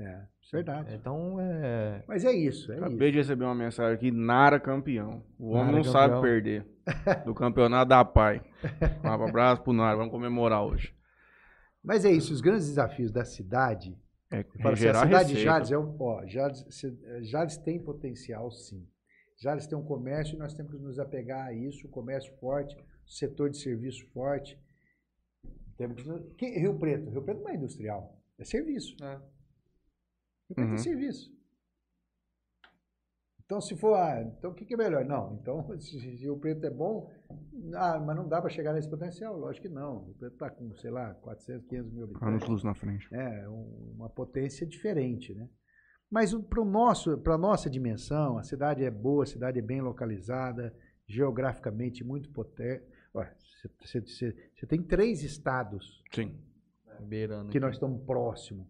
É, 0.00 0.22
verdade. 0.50 0.94
Então 0.94 1.38
é 1.38 2.02
Mas 2.08 2.24
é 2.24 2.32
isso, 2.32 2.72
é 2.72 2.78
Acabei 2.78 3.10
de 3.12 3.18
receber 3.18 3.44
uma 3.44 3.54
mensagem 3.54 3.94
aqui, 3.94 4.10
Nara 4.10 4.58
campeão. 4.58 5.22
O 5.38 5.50
homem 5.50 5.66
Nara 5.66 5.76
não 5.76 5.84
campeão. 5.84 5.92
sabe 5.92 6.22
perder. 6.22 6.66
Do 7.26 7.34
campeonato 7.34 7.88
da 7.90 8.04
PAI. 8.04 8.42
Um 9.04 9.08
abraço 9.08 9.62
pro 9.62 9.72
Nara, 9.74 9.96
vamos 9.96 10.10
comemorar 10.10 10.64
hoje. 10.64 10.86
isso. 10.86 10.94
Mas 11.84 12.04
é 12.04 12.10
isso, 12.10 12.32
os 12.32 12.40
grandes 12.40 12.66
desafios 12.66 13.12
da 13.12 13.24
cidade. 13.24 13.96
É, 14.32 14.42
Fala 14.62 14.74
assim, 14.74 14.88
a 14.88 14.94
cidade 14.94 15.28
de 15.28 15.34
receita. 15.34 15.40
Jales 15.44 15.72
é 15.72 15.78
um, 15.78 15.96
ó, 16.00 16.24
Jales, 16.26 16.64
Jales 17.22 17.56
tem 17.58 17.78
potencial, 17.78 18.50
sim. 18.50 18.86
Jales 19.38 19.66
tem 19.66 19.76
um 19.76 19.84
comércio 19.84 20.34
e 20.34 20.38
nós 20.38 20.54
temos 20.54 20.72
que 20.72 20.78
nos 20.78 20.98
apegar 20.98 21.46
a 21.46 21.52
isso, 21.52 21.86
o 21.86 21.90
comércio 21.90 22.32
forte, 22.38 22.76
o 23.06 23.10
setor 23.10 23.50
de 23.50 23.58
serviço 23.58 24.06
forte. 24.12 24.58
Temos 25.76 26.02
que, 26.36 26.46
Rio 26.58 26.78
Preto, 26.78 27.10
Rio 27.10 27.22
Preto 27.22 27.40
não 27.40 27.48
é 27.48 27.56
industrial, 27.56 28.18
é 28.38 28.44
serviço. 28.44 28.96
Preto 30.54 30.68
Uhum. 30.68 30.74
é 30.74 30.78
serviço. 30.78 31.32
Então, 33.44 33.60
se 33.60 33.76
for, 33.76 33.94
ah, 33.94 34.22
então 34.22 34.52
o 34.52 34.54
que, 34.54 34.64
que 34.64 34.74
é 34.74 34.76
melhor? 34.76 35.04
Não, 35.04 35.34
então, 35.40 35.66
se, 35.80 36.18
se 36.18 36.28
o 36.30 36.38
preto 36.38 36.64
é 36.64 36.70
bom, 36.70 37.10
ah, 37.74 37.98
mas 37.98 38.14
não 38.16 38.28
dá 38.28 38.40
para 38.40 38.48
chegar 38.50 38.72
nesse 38.72 38.88
potencial? 38.88 39.36
Lógico 39.36 39.66
que 39.66 39.72
não. 39.72 40.08
O 40.10 40.14
preto 40.14 40.34
está 40.34 40.50
com, 40.50 40.72
sei 40.76 40.90
lá, 40.90 41.14
400, 41.14 41.66
500 41.66 41.92
mil 41.92 42.04
habitantes. 42.04 42.28
Anos 42.28 42.48
luz 42.48 42.62
na 42.62 42.74
frente. 42.74 43.08
É 43.12 43.48
um- 43.48 43.92
uma 43.96 44.08
potência 44.08 44.64
diferente, 44.66 45.34
né? 45.34 45.48
Mas 46.08 46.32
para 46.34 46.64
nosso, 46.64 47.18
para 47.18 47.36
nossa 47.38 47.68
dimensão, 47.70 48.38
a 48.38 48.42
cidade 48.42 48.84
é 48.84 48.90
boa, 48.90 49.24
a 49.24 49.26
cidade 49.26 49.58
é 49.58 49.62
bem 49.62 49.80
localizada, 49.80 50.74
geograficamente 51.06 52.02
muito 52.04 52.30
potente. 52.30 52.84
Você 53.84 54.66
tem 54.68 54.82
três 54.82 55.22
estados 55.22 56.02
Sim. 56.12 56.36
beirando. 57.00 57.50
que 57.50 57.58
aqui. 57.58 57.60
nós 57.66 57.74
estamos 57.74 58.00
próximos. 58.04 58.66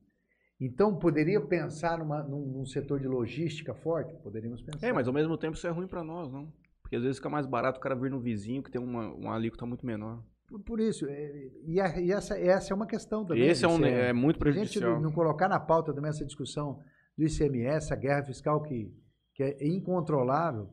Então, 0.60 0.94
poderia 0.94 1.40
pensar 1.40 1.98
numa- 1.98 2.22
num, 2.22 2.44
num 2.44 2.66
setor 2.66 3.00
de 3.00 3.08
logística 3.08 3.72
forte? 3.74 4.14
Poderíamos 4.22 4.60
pensar. 4.60 4.86
É, 4.86 4.92
mas 4.92 5.08
ao 5.08 5.14
mesmo 5.14 5.36
tempo 5.38 5.56
isso 5.56 5.66
é 5.66 5.70
ruim 5.70 5.86
pra 5.86 6.04
nós, 6.04 6.30
não? 6.30 6.52
Porque 6.82 6.96
às 6.96 7.02
vezes 7.02 7.16
fica 7.16 7.30
mais 7.30 7.46
barato 7.46 7.78
o 7.78 7.82
cara 7.82 7.94
vir 7.94 8.10
no 8.10 8.20
vizinho 8.20 8.62
que 8.62 8.70
tem 8.70 8.80
uma, 8.80 9.08
uma 9.14 9.34
alíquota 9.34 9.64
muito 9.64 9.86
menor. 9.86 10.22
Por, 10.46 10.60
por 10.60 10.80
isso, 10.80 11.06
é, 11.08 11.50
e, 11.64 11.80
a- 11.80 11.98
e 12.00 12.10
essa, 12.12 12.38
essa 12.38 12.72
é 12.72 12.76
uma 12.76 12.86
questão 12.86 13.24
também. 13.24 13.44
Esse 13.46 13.64
é, 13.64 13.68
um, 13.68 13.76
Isso 13.76 13.84
é, 13.84 14.12
muito 14.12 14.36
A 14.36 14.50
gente 14.50 14.78
prejudicial. 14.80 15.00
não, 15.00 15.12
colocar 15.12 15.48
na 15.48 15.60
pauta 15.60 15.94
também 15.94 16.10
essa 16.10 16.26
discussão 16.26 16.80
do 17.16 17.24
ICMS, 17.24 17.92
a 17.92 17.96
guerra 17.96 18.24
fiscal 18.24 18.60
que, 18.60 18.92
que 19.34 19.42
é 19.42 19.66
incontrolável. 19.66 20.68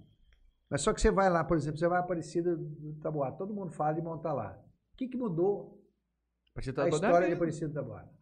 Mas 0.70 0.82
só 0.82 0.92
que 0.92 1.00
você 1.00 1.10
vai 1.12 1.30
lá, 1.30 1.44
por 1.46 1.56
exemplo, 1.56 1.80
você 1.80 1.88
vai 1.88 2.00
a 2.00 2.02
Aparecida 2.02 2.58
do 2.58 2.94
Taboado, 3.02 3.38
todo 3.38 3.54
mundo 3.54 3.72
fala 3.72 3.94
de 3.94 4.02
montar 4.02 4.34
lá. 4.34 4.60
O 4.94 4.98
que, 4.98 5.08
que 5.08 5.16
mudou 5.16 5.82
a 6.56 6.60
é 6.60 6.90
história 6.90 7.28
de. 7.28 7.34
Aparecida 7.34 7.68
do 7.70 7.74
Taboado? 7.76 8.17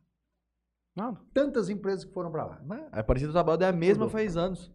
Nada. 0.95 1.19
Tantas 1.33 1.69
empresas 1.69 2.05
que 2.05 2.13
foram 2.13 2.31
para 2.31 2.45
lá. 2.45 2.61
Né? 2.65 2.87
A 2.91 3.01
Aparecida 3.01 3.31
do 3.31 3.35
Taboado 3.35 3.63
é 3.63 3.67
a 3.67 3.73
mesma 3.73 4.05
Mudou. 4.05 4.09
faz 4.09 4.37
anos. 4.37 4.71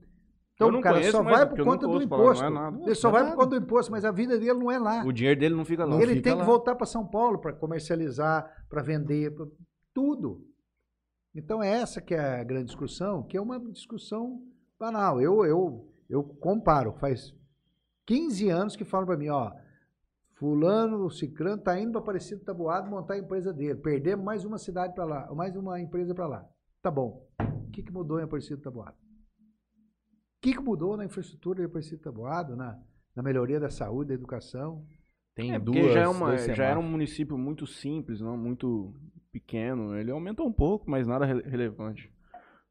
Então 0.54 0.68
Eu 0.68 0.72
não 0.72 0.80
o 0.80 0.82
cara 0.82 0.96
conheço, 0.96 1.12
só 1.12 1.22
vai 1.22 1.46
porque 1.46 1.62
por 1.62 1.70
conta 1.70 1.86
do 1.86 1.92
falar, 1.92 2.04
imposto. 2.04 2.44
não 2.44 2.50
é 2.50 2.54
nada. 2.54 2.82
Ele 2.84 2.94
só 2.94 3.08
é 3.08 3.12
vai 3.12 3.22
nada. 3.22 3.34
por 3.34 3.42
conta 3.44 3.58
do 3.58 3.64
imposto, 3.64 3.90
mas 3.92 4.04
a 4.04 4.10
vida 4.10 4.38
dele 4.38 4.52
não 4.58 4.70
é 4.70 4.78
lá. 4.78 5.02
O 5.06 5.12
dinheiro 5.12 5.40
dele 5.40 5.54
não 5.54 5.64
fica 5.64 5.84
lá. 5.86 5.90
Não 5.92 6.02
ele 6.02 6.16
fica 6.16 6.24
tem 6.24 6.32
que 6.34 6.38
lá. 6.40 6.44
voltar 6.44 6.74
para 6.74 6.84
São 6.84 7.06
Paulo 7.06 7.38
para 7.38 7.54
comercializar, 7.54 8.66
para 8.68 8.82
vender, 8.82 9.34
pra 9.34 9.46
tudo. 9.94 10.46
Então 11.34 11.62
é 11.62 11.70
essa 11.70 12.00
que 12.02 12.14
é 12.14 12.40
a 12.40 12.44
grande 12.44 12.66
discussão, 12.66 13.22
que 13.22 13.36
é 13.36 13.40
uma 13.40 13.58
discussão 13.72 14.42
banal. 14.78 15.18
Eu 15.20 15.44
eu 15.46 15.88
eu 16.10 16.22
comparo, 16.22 16.92
faz 16.98 17.34
15 18.06 18.48
anos 18.50 18.76
que 18.76 18.84
falam 18.84 19.06
para 19.06 19.16
mim, 19.16 19.28
ó, 19.30 19.52
fulano, 20.40 21.04
o 21.04 21.10
Cicrano 21.10 21.60
tá 21.62 21.78
indo 21.78 21.92
para 21.92 22.00
Aparecido 22.00 22.42
Tabuado 22.42 22.90
montar 22.90 23.14
a 23.14 23.18
empresa 23.18 23.52
dele, 23.52 23.74
perdemos 23.78 24.24
mais 24.24 24.42
uma 24.42 24.56
cidade 24.56 24.94
para 24.94 25.04
lá, 25.04 25.34
mais 25.34 25.54
uma 25.54 25.78
empresa 25.78 26.14
para 26.14 26.26
lá. 26.26 26.48
Tá 26.82 26.90
bom. 26.90 27.28
O 27.38 27.70
que, 27.70 27.82
que 27.82 27.92
mudou 27.92 28.18
em 28.18 28.22
Aparecido 28.22 28.60
Tabuado? 28.62 28.96
O 28.96 30.40
que, 30.40 30.54
que 30.54 30.60
mudou 30.60 30.96
na 30.96 31.04
infraestrutura 31.04 31.60
de 31.60 31.66
Aparecido 31.66 32.00
Tabuado, 32.02 32.56
na, 32.56 32.78
na 33.14 33.22
melhoria 33.22 33.60
da 33.60 33.68
saúde, 33.68 34.08
da 34.08 34.14
educação? 34.14 34.86
Tem 35.34 35.52
É, 35.52 35.58
porque 35.58 35.78
duas, 35.78 35.92
já, 35.92 36.00
é 36.00 36.08
uma, 36.08 36.36
já 36.38 36.64
era 36.64 36.80
um 36.80 36.88
município 36.90 37.36
muito 37.36 37.66
simples, 37.66 38.20
não 38.22 38.36
muito 38.38 38.94
pequeno. 39.30 39.94
Ele 39.94 40.10
aumentou 40.10 40.46
um 40.46 40.52
pouco, 40.52 40.90
mas 40.90 41.06
nada 41.06 41.26
rele- 41.26 41.44
relevante. 41.46 42.10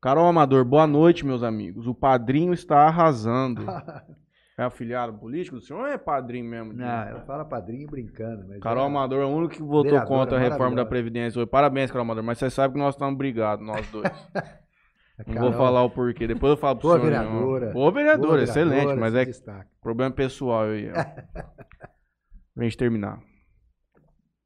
Carol 0.01 0.25
Amador, 0.25 0.65
boa 0.65 0.87
noite, 0.87 1.23
meus 1.25 1.43
amigos. 1.43 1.85
O 1.85 1.93
padrinho 1.93 2.51
está 2.51 2.87
arrasando. 2.87 3.61
É 4.59 4.63
afiliado 4.65 5.13
político? 5.13 5.55
O 5.55 5.61
senhor 5.61 5.87
é 5.87 5.97
padrinho 5.97 6.43
mesmo? 6.43 6.73
Não, 6.73 6.85
ela 6.85 7.21
fala 7.21 7.45
padrinho 7.45 7.87
brincando. 7.89 8.45
Mas 8.45 8.59
Carol 8.59 8.83
é- 8.83 8.87
Amador 8.87 9.21
é 9.21 9.25
o 9.25 9.29
único 9.29 9.53
que 9.53 9.61
votou 9.63 10.01
contra 10.01 10.35
a 10.37 10.39
reforma 10.39 10.75
da. 10.75 10.85
Previdência 10.85 11.39
hoje. 11.39 11.49
Parabéns, 11.49 11.89
Carol 11.89 12.03
Amador. 12.03 12.23
Mas 12.23 12.39
você 12.39 12.49
sabe 12.49 12.73
que 12.73 12.79
nós 12.79 12.93
estamos 12.93 13.17
brigados, 13.17 13.65
nós 13.65 13.89
dois. 13.89 14.03
a 14.35 15.23
Não 15.25 15.33
Carol, 15.33 15.49
vou 15.51 15.53
falar 15.57 15.83
o 15.83 15.89
porquê. 15.89 16.27
Depois 16.27 16.51
eu 16.51 16.57
falo 16.57 16.77
pro 16.77 16.89
senhor. 16.89 16.97
não. 16.99 17.05
vereadora. 17.09 17.71
Boa 17.71 17.91
vereadora, 17.91 18.27
boa 18.27 18.43
excelente. 18.43 18.95
Mas 18.95 19.15
é 19.15 19.23
destaca. 19.23 19.69
problema 19.81 20.11
pessoal 20.13 20.63
aí. 20.65 20.91
Pra 22.53 22.63
gente 22.65 22.75
terminar. 22.75 23.17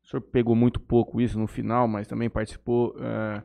O 0.04 0.08
senhor 0.08 0.22
pegou 0.22 0.56
muito 0.56 0.80
pouco 0.80 1.20
isso 1.20 1.40
no 1.40 1.48
final, 1.48 1.88
mas 1.88 2.08
também 2.08 2.30
participou. 2.30 2.96
é, 3.00 3.42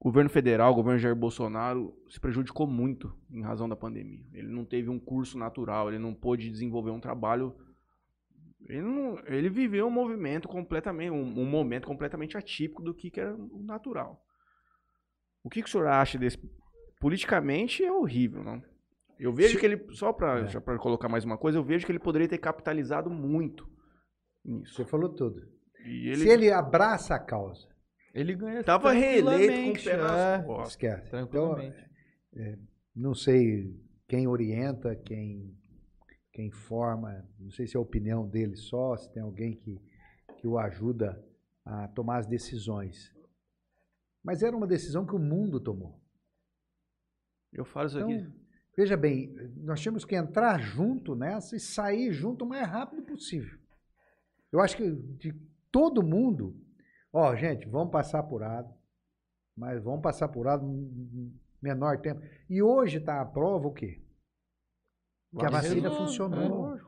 governo 0.00 0.30
federal, 0.30 0.72
o 0.72 0.74
governo 0.76 0.98
Jair 0.98 1.16
Bolsonaro 1.16 1.92
se 2.08 2.20
prejudicou 2.20 2.66
muito 2.66 3.12
em 3.30 3.42
razão 3.42 3.68
da 3.68 3.74
pandemia. 3.76 4.24
Ele 4.32 4.48
não 4.48 4.64
teve 4.64 4.88
um 4.88 4.98
curso 4.98 5.36
natural, 5.38 5.88
ele 5.88 5.98
não 5.98 6.14
pôde 6.14 6.48
desenvolver 6.50 6.90
um 6.90 7.00
trabalho. 7.00 7.54
Ele, 8.68 8.82
não- 8.82 9.18
ele 9.26 9.48
viveu 9.48 9.86
um 9.86 9.90
movimento 9.90 10.46
completamente, 10.48 11.10
um, 11.10 11.40
um 11.40 11.44
momento 11.46 11.86
completamente 11.86 12.36
atípico 12.36 12.82
do 12.82 12.94
que, 12.94 13.10
que 13.10 13.20
era 13.20 13.34
o 13.34 13.62
natural. 13.64 14.22
O 15.42 15.48
que, 15.50 15.62
que 15.62 15.68
o 15.68 15.70
senhor 15.70 15.86
acha 15.86 16.18
desse? 16.18 16.38
Politicamente 17.00 17.84
é 17.84 17.92
horrível, 17.92 18.42
não? 18.44 18.62
Eu 19.18 19.32
vejo 19.32 19.54
Se- 19.54 19.60
que 19.60 19.66
ele, 19.66 19.84
só 19.94 20.12
para 20.12 20.40
É. 20.40 20.78
colocar 20.78 21.08
mais 21.08 21.24
uma 21.24 21.38
coisa, 21.38 21.58
eu 21.58 21.64
vejo 21.64 21.84
que 21.86 21.90
ele 21.92 21.98
poderia 21.98 22.28
ter 22.28 22.38
capitalizado 22.38 23.08
muito 23.10 23.68
nisso. 24.44 24.74
Você 24.74 24.84
falou 24.84 25.08
tudo. 25.08 25.42
E 25.84 26.14
Se 26.16 26.28
ele 26.28 26.50
abraça 26.52 27.14
a 27.14 27.18
causa, 27.18 27.66
Ele 28.18 28.34
ganha 28.34 28.64
Tava 28.64 28.92
reeleito 28.92 29.24
com 29.24 29.30
o 29.30 29.34
tranquilamente, 29.34 29.84
pé 29.84 29.96
nas 29.96 30.40
é, 30.40 30.42
costas. 30.44 30.68
esquece. 30.70 31.06
Então, 31.08 31.28
Tranquilamente. 31.54 31.88
não 32.94 33.14
sei 33.14 33.74
quem 34.08 34.26
orienta, 34.26 34.96
quem, 34.96 35.56
quem 36.32 36.50
forma, 36.50 37.24
não 37.38 37.50
sei 37.50 37.66
se 37.66 37.76
é 37.76 37.78
a 37.78 37.82
opinião 37.82 38.26
dele 38.28 38.56
só, 38.56 38.96
se 38.96 39.12
tem 39.12 39.22
alguém 39.22 39.54
que, 39.54 39.80
que 40.38 40.46
o 40.48 40.58
ajuda 40.58 41.22
a 41.64 41.86
tomar 41.88 42.18
as 42.18 42.26
decisões. 42.26 43.14
Mas 44.22 44.42
era 44.42 44.56
uma 44.56 44.66
decisão 44.66 45.06
que 45.06 45.14
o 45.14 45.18
mundo 45.18 45.60
tomou. 45.60 46.00
Eu 47.52 47.64
falo 47.64 47.86
isso 47.86 47.98
Então, 47.98 48.10
aqui. 48.10 48.32
veja 48.76 48.96
bem, 48.96 49.32
nós 49.58 49.80
tínhamos 49.80 50.04
que 50.04 50.16
entrar 50.16 50.60
junto 50.60 51.14
nessa 51.14 51.54
e 51.56 51.60
sair 51.60 52.12
junto 52.12 52.44
o 52.44 52.48
mais 52.48 52.66
rápido 52.66 53.02
possível. 53.02 53.58
Eu 54.50 54.60
acho 54.60 54.76
que 54.76 54.90
de 54.90 55.32
todo 55.70 56.02
mundo, 56.02 56.56
ó, 57.12 57.34
gente, 57.36 57.66
vamos 57.68 57.90
passar 57.92 58.20
apurado, 58.20 58.72
mas 59.56 59.82
vamos 59.82 60.02
passar 60.02 60.26
apurado 60.26 60.66
no 60.66 61.32
menor 61.60 61.98
tempo. 62.00 62.20
E 62.48 62.62
hoje 62.62 62.98
está 62.98 63.20
a 63.20 63.24
prova 63.26 63.68
o 63.68 63.72
quê? 63.72 64.00
Que 65.38 65.44
a 65.44 65.50
vacina 65.50 65.90
funcionou. 65.90 66.76
é. 66.76 66.80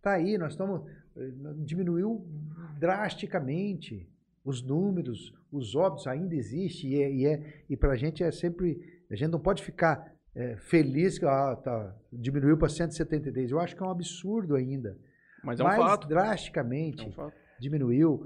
Tá 0.00 0.12
aí, 0.14 0.36
nós 0.38 0.52
estamos. 0.52 0.88
eh, 1.16 1.30
Diminuiu 1.64 2.26
drasticamente 2.78 4.08
os 4.44 4.62
números, 4.62 5.32
os 5.52 5.74
óbitos 5.76 6.06
ainda 6.06 6.34
existem, 6.34 6.90
e, 6.90 7.02
é, 7.02 7.12
e, 7.12 7.26
é, 7.26 7.64
e 7.70 7.76
para 7.76 7.92
a 7.92 7.96
gente 7.96 8.22
é 8.24 8.30
sempre. 8.32 9.02
A 9.10 9.14
gente 9.14 9.30
não 9.30 9.38
pode 9.40 9.62
ficar 9.62 10.12
eh, 10.34 10.56
feliz 10.56 11.18
que 11.18 11.24
ah, 11.26 11.54
tá, 11.56 11.94
diminuiu 12.12 12.56
para 12.56 12.68
173. 12.68 13.50
Eu 13.50 13.60
acho 13.60 13.76
que 13.76 13.82
é 13.82 13.86
um 13.86 13.90
absurdo 13.90 14.56
ainda. 14.56 14.98
Mas 15.44 15.60
é 15.60 15.62
um 15.62 15.66
mas 15.66 15.76
fato. 15.76 16.08
drasticamente 16.08 17.04
É 17.04 17.08
um 17.08 17.12
fato. 17.12 17.34
diminuiu 17.60 18.24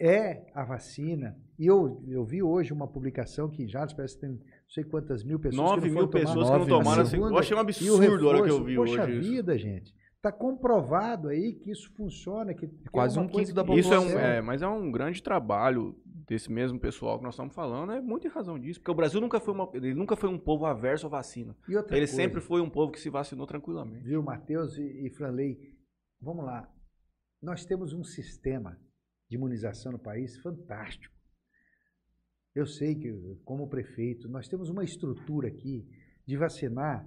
é 0.00 0.46
a 0.54 0.64
vacina. 0.64 1.36
E 1.58 1.66
eu, 1.66 2.02
eu 2.08 2.24
vi 2.24 2.42
hoje 2.42 2.72
uma 2.72 2.86
publicação 2.88 3.48
que 3.48 3.66
já 3.68 3.86
parece 3.94 4.14
que 4.14 4.20
tem 4.22 4.30
não 4.30 4.40
sei 4.68 4.84
quantas 4.84 5.22
mil 5.22 5.38
pessoas 5.38 5.70
9 5.70 5.82
que 5.82 5.88
não 5.88 5.94
mil 5.94 6.08
tomar 6.08 6.24
pessoas 6.24 6.50
que 6.50 6.58
não 6.58 6.66
tomaram 6.66 7.04
segunda. 7.06 7.30
Eu 7.32 7.38
achei 7.38 7.54
um 7.54 7.58
o 7.58 7.60
absurdo 7.62 8.26
a 8.26 8.32
hora 8.32 8.42
que 8.42 8.50
eu 8.50 8.58
reforço, 8.58 8.64
vi 8.64 8.76
Poxa 8.76 9.02
hoje 9.04 9.18
isso. 9.18 9.30
vida, 9.30 9.58
gente. 9.58 9.94
Está 10.16 10.32
comprovado 10.32 11.28
aí 11.28 11.52
que 11.52 11.70
isso 11.70 11.92
funciona. 11.94 12.54
Que 12.54 12.66
quase 12.90 13.18
é 13.18 13.20
uma 13.20 13.26
um 13.26 13.30
quinto 13.30 13.52
da 13.52 13.62
que- 13.62 13.74
Isso 13.74 13.92
é 13.92 13.98
um, 13.98 14.04
população. 14.04 14.26
é, 14.30 14.40
mas 14.40 14.62
é 14.62 14.66
um 14.66 14.90
grande 14.90 15.22
trabalho 15.22 15.94
desse 16.26 16.50
mesmo 16.50 16.80
pessoal 16.80 17.18
que 17.18 17.24
nós 17.24 17.34
estamos 17.34 17.54
falando, 17.54 17.92
é 17.92 18.00
muito 18.00 18.26
em 18.26 18.30
razão 18.30 18.58
disso, 18.58 18.80
porque 18.80 18.90
o 18.90 18.94
Brasil 18.94 19.20
nunca 19.20 19.38
foi 19.38 19.52
uma, 19.52 19.68
ele 19.74 19.92
nunca 19.94 20.16
foi 20.16 20.30
um 20.30 20.38
povo 20.38 20.64
averso 20.64 21.06
à 21.06 21.10
vacina. 21.10 21.54
E 21.68 21.76
outra 21.76 21.94
Ele 21.94 22.06
coisa, 22.06 22.16
sempre 22.16 22.40
foi 22.40 22.62
um 22.62 22.70
povo 22.70 22.90
que 22.90 22.98
se 22.98 23.10
vacinou 23.10 23.46
tranquilamente. 23.46 24.02
Viu, 24.04 24.22
Matheus 24.22 24.78
e, 24.78 25.06
e 25.06 25.10
Franley? 25.10 25.58
Vamos 26.18 26.46
lá. 26.46 26.66
Nós 27.42 27.66
temos 27.66 27.92
um 27.92 28.02
sistema 28.02 28.78
de 29.34 29.36
imunização 29.36 29.90
no 29.92 29.98
país 29.98 30.38
fantástico. 30.38 31.12
Eu 32.54 32.66
sei 32.66 32.94
que, 32.94 33.12
como 33.44 33.68
prefeito, 33.68 34.28
nós 34.28 34.46
temos 34.46 34.68
uma 34.70 34.84
estrutura 34.84 35.48
aqui 35.48 35.84
de 36.24 36.36
vacinar 36.36 37.04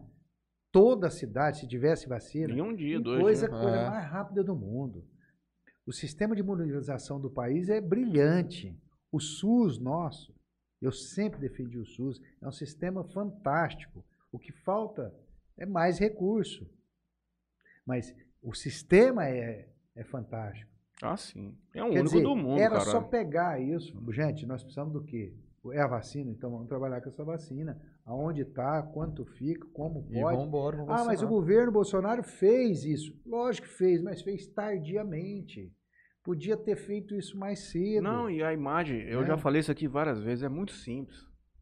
toda 0.72 1.08
a 1.08 1.10
cidade, 1.10 1.60
se 1.60 1.68
tivesse 1.68 2.08
vacina, 2.08 2.54
Em 2.54 2.62
um 2.62 2.76
dia, 2.76 3.00
dois 3.00 3.22
coisa, 3.22 3.48
dias. 3.48 3.62
coisa 3.62 3.78
É. 3.78 3.90
mais 3.90 4.06
rápida 4.12 4.44
do 4.44 4.56
mundo. 4.56 5.08
O 5.86 5.94
sistema 5.94 6.36
de 6.36 6.42
imunização 6.42 7.20
do 7.20 7.30
país 7.32 7.70
é 7.70 7.80
brilhante. 7.80 8.78
O 9.10 9.22
SUS 9.22 9.80
nosso, 9.80 10.36
eu 10.82 10.92
sempre 10.92 11.40
defendi 11.40 11.80
o 11.80 11.86
SUS, 11.86 12.22
é 12.42 12.48
um 12.48 12.52
sistema 12.52 13.06
fantástico. 13.06 14.06
O 14.30 14.38
que 14.38 14.52
falta 14.52 15.16
é 15.58 15.66
mais 15.66 15.98
recurso. 15.98 16.70
Mas 17.86 18.14
o 18.44 18.54
sistema 18.54 19.26
é, 19.30 19.70
é 19.96 20.04
fantástico. 20.04 20.77
Ah, 21.02 21.16
sim. 21.18 21.56
É 21.76 21.84
o 21.84 21.90
Quer 21.90 22.00
único 22.00 22.04
dizer, 22.16 22.24
do 22.24 22.36
mundo, 22.36 22.60
era 22.60 22.78
cara. 22.78 22.86
só 22.90 23.02
pegar 23.02 23.60
isso. 23.62 23.94
Gente, 24.12 24.46
nós 24.46 24.64
precisamos 24.64 24.94
do 24.94 25.04
quê? 25.04 25.34
É 25.74 25.82
a 25.82 25.88
vacina, 25.88 26.32
então 26.32 26.50
vamos 26.50 26.68
trabalhar 26.68 27.02
com 27.02 27.10
essa 27.10 27.26
vacina. 27.26 27.78
Aonde 28.06 28.42
está, 28.44 28.82
quanto 28.82 29.26
fica, 29.26 29.68
como 29.74 30.08
E 30.10 30.22
pode. 30.22 30.38
vambora, 30.38 30.78
vamos 30.78 31.02
Ah, 31.02 31.04
mas 31.06 31.22
o 31.22 31.28
governo 31.28 31.74
Bolsonaro 31.74 32.24
fez 32.24 32.86
isso. 32.86 33.14
Lógico 33.26 33.68
que 33.68 33.74
fez, 33.74 34.02
mas 34.02 34.22
fez 34.22 34.48
tardiamente. 34.48 35.72
Podia 36.24 36.56
ter 36.58 36.76
feito 36.78 37.16
isso 37.16 37.38
mais 37.38 37.70
cedo. 37.72 38.04
Não, 38.04 38.30
e 38.30 38.42
a 38.42 38.54
imagem, 38.54 39.02
eu 39.04 39.24
É. 39.24 39.26
já 39.26 39.38
falei 39.38 39.60
isso 39.60 39.72
aqui 39.72 39.88
várias 39.88 40.20
vezes, 40.22 40.44
é 40.44 40.50
muito 40.50 40.72
simples. 40.72 41.18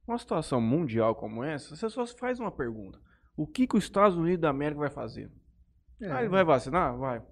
Uma 0.07 0.18
situação 0.20 0.62
mundial 0.62 1.16
como 1.16 1.44
essa, 1.44 1.76
você 1.76 1.90
só 1.90 2.06
faz 2.06 2.40
uma 2.40 2.52
pergunta. 2.52 2.99
O 3.36 3.48
que, 3.48 3.66
que 3.68 3.76
os 3.76 3.84
Estados 3.84 4.16
Unidos 4.16 4.40
da 4.41 4.49
América 4.49 4.80
vai 4.82 4.90
fazer? 4.91 5.32
É. 5.99 6.12
Ah, 6.12 6.20
ele 6.20 6.30
vai 6.30 6.44
vacinar? 6.44 6.95
Vai. 6.98 7.24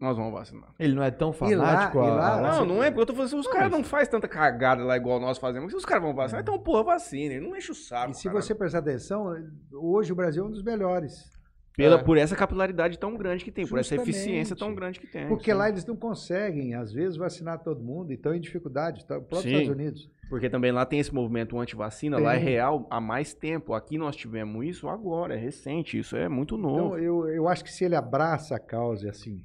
Nós 0.00 0.16
vamos 0.16 0.32
vacinar. 0.32 0.72
Ele 0.78 0.94
não 0.94 1.02
é 1.02 1.10
tão 1.10 1.28
lá- 1.30 1.34
fanático 1.34 1.98
a- 1.98 2.06
lá- 2.14 2.34
a- 2.38 2.40
Não, 2.60 2.64
não 2.66 2.82
é 2.84 2.88
porque 2.90 3.02
eu 3.02 3.06
tô 3.06 3.14
falando 3.14 3.26
assim, 3.26 3.38
os 3.38 3.48
caras 3.48 3.70
não 3.70 3.82
fazem 3.82 4.10
tanta 4.10 4.28
cagada 4.28 4.84
lá 4.84 4.96
igual 4.96 5.18
nós 5.18 5.38
fazemos. 5.38 5.72
Se 5.72 5.76
os 5.76 5.84
caras 5.84 6.04
vão 6.04 6.14
vacinar, 6.14 6.40
então, 6.42 6.56
porra, 6.58 6.84
vacina. 6.84 7.34
Ele 7.34 7.46
não 7.48 7.56
enche 7.56 7.72
o 7.72 7.74
saco. 7.74 8.12
E 8.12 8.14
se 8.14 8.28
cara. 8.28 8.40
você 8.40 8.54
prestar 8.54 8.78
atenção, 8.78 9.34
hoje 9.72 10.12
o 10.12 10.14
Brasil 10.16 10.44
é 10.44 10.46
um 10.46 10.50
dos 10.50 10.62
melhores. 10.62 11.36
Pela, 11.76 11.96
É. 11.96 12.02
Por 12.02 12.16
essa 12.16 12.34
capilaridade 12.34 12.98
tão 12.98 13.16
grande 13.16 13.44
que 13.44 13.52
tem, 13.52 13.64
por 13.66 13.78
essa 13.78 13.94
Justamente. 13.94 14.10
eficiência 14.16 14.56
tão 14.56 14.74
grande 14.74 14.98
que 15.00 15.06
tem. 15.06 15.26
Porque 15.28 15.50
É, 15.50 15.54
sim. 15.54 15.58
lá 15.58 15.68
eles 15.68 15.84
não 15.86 15.94
conseguem, 15.96 16.74
às 16.74 16.92
vezes, 16.92 17.16
vacinar 17.16 17.60
todo 17.62 17.80
mundo 17.82 18.10
e 18.10 18.14
estão 18.14 18.34
em 18.34 18.40
dificuldade. 18.40 19.04
Tá? 19.06 19.16
O 19.18 19.22
próprio 19.22 19.42
Sim. 19.50 19.56
Estados 19.62 19.68
Unidos. 19.80 20.10
Porque 20.28 20.50
também 20.50 20.72
lá 20.72 20.84
tem 20.84 20.98
esse 21.00 21.14
movimento 21.14 21.58
anti-vacina, 21.58 22.18
lá 22.18 22.34
é 22.34 22.38
real 22.38 22.86
há 22.90 23.00
mais 23.00 23.32
tempo. 23.32 23.74
Aqui 23.74 23.96
nós 23.96 24.14
tivemos 24.16 24.64
isso 24.66 24.88
agora, 24.88 25.34
é 25.34 25.38
recente, 25.38 25.98
isso 25.98 26.16
é 26.16 26.28
muito 26.28 26.56
novo. 26.56 26.96
Então, 26.96 26.98
eu, 26.98 27.28
eu 27.28 27.48
acho 27.48 27.64
que 27.64 27.72
se 27.72 27.84
ele 27.84 27.94
abraça 27.96 28.56
a 28.56 28.58
causa 28.60 29.08
assim 29.10 29.42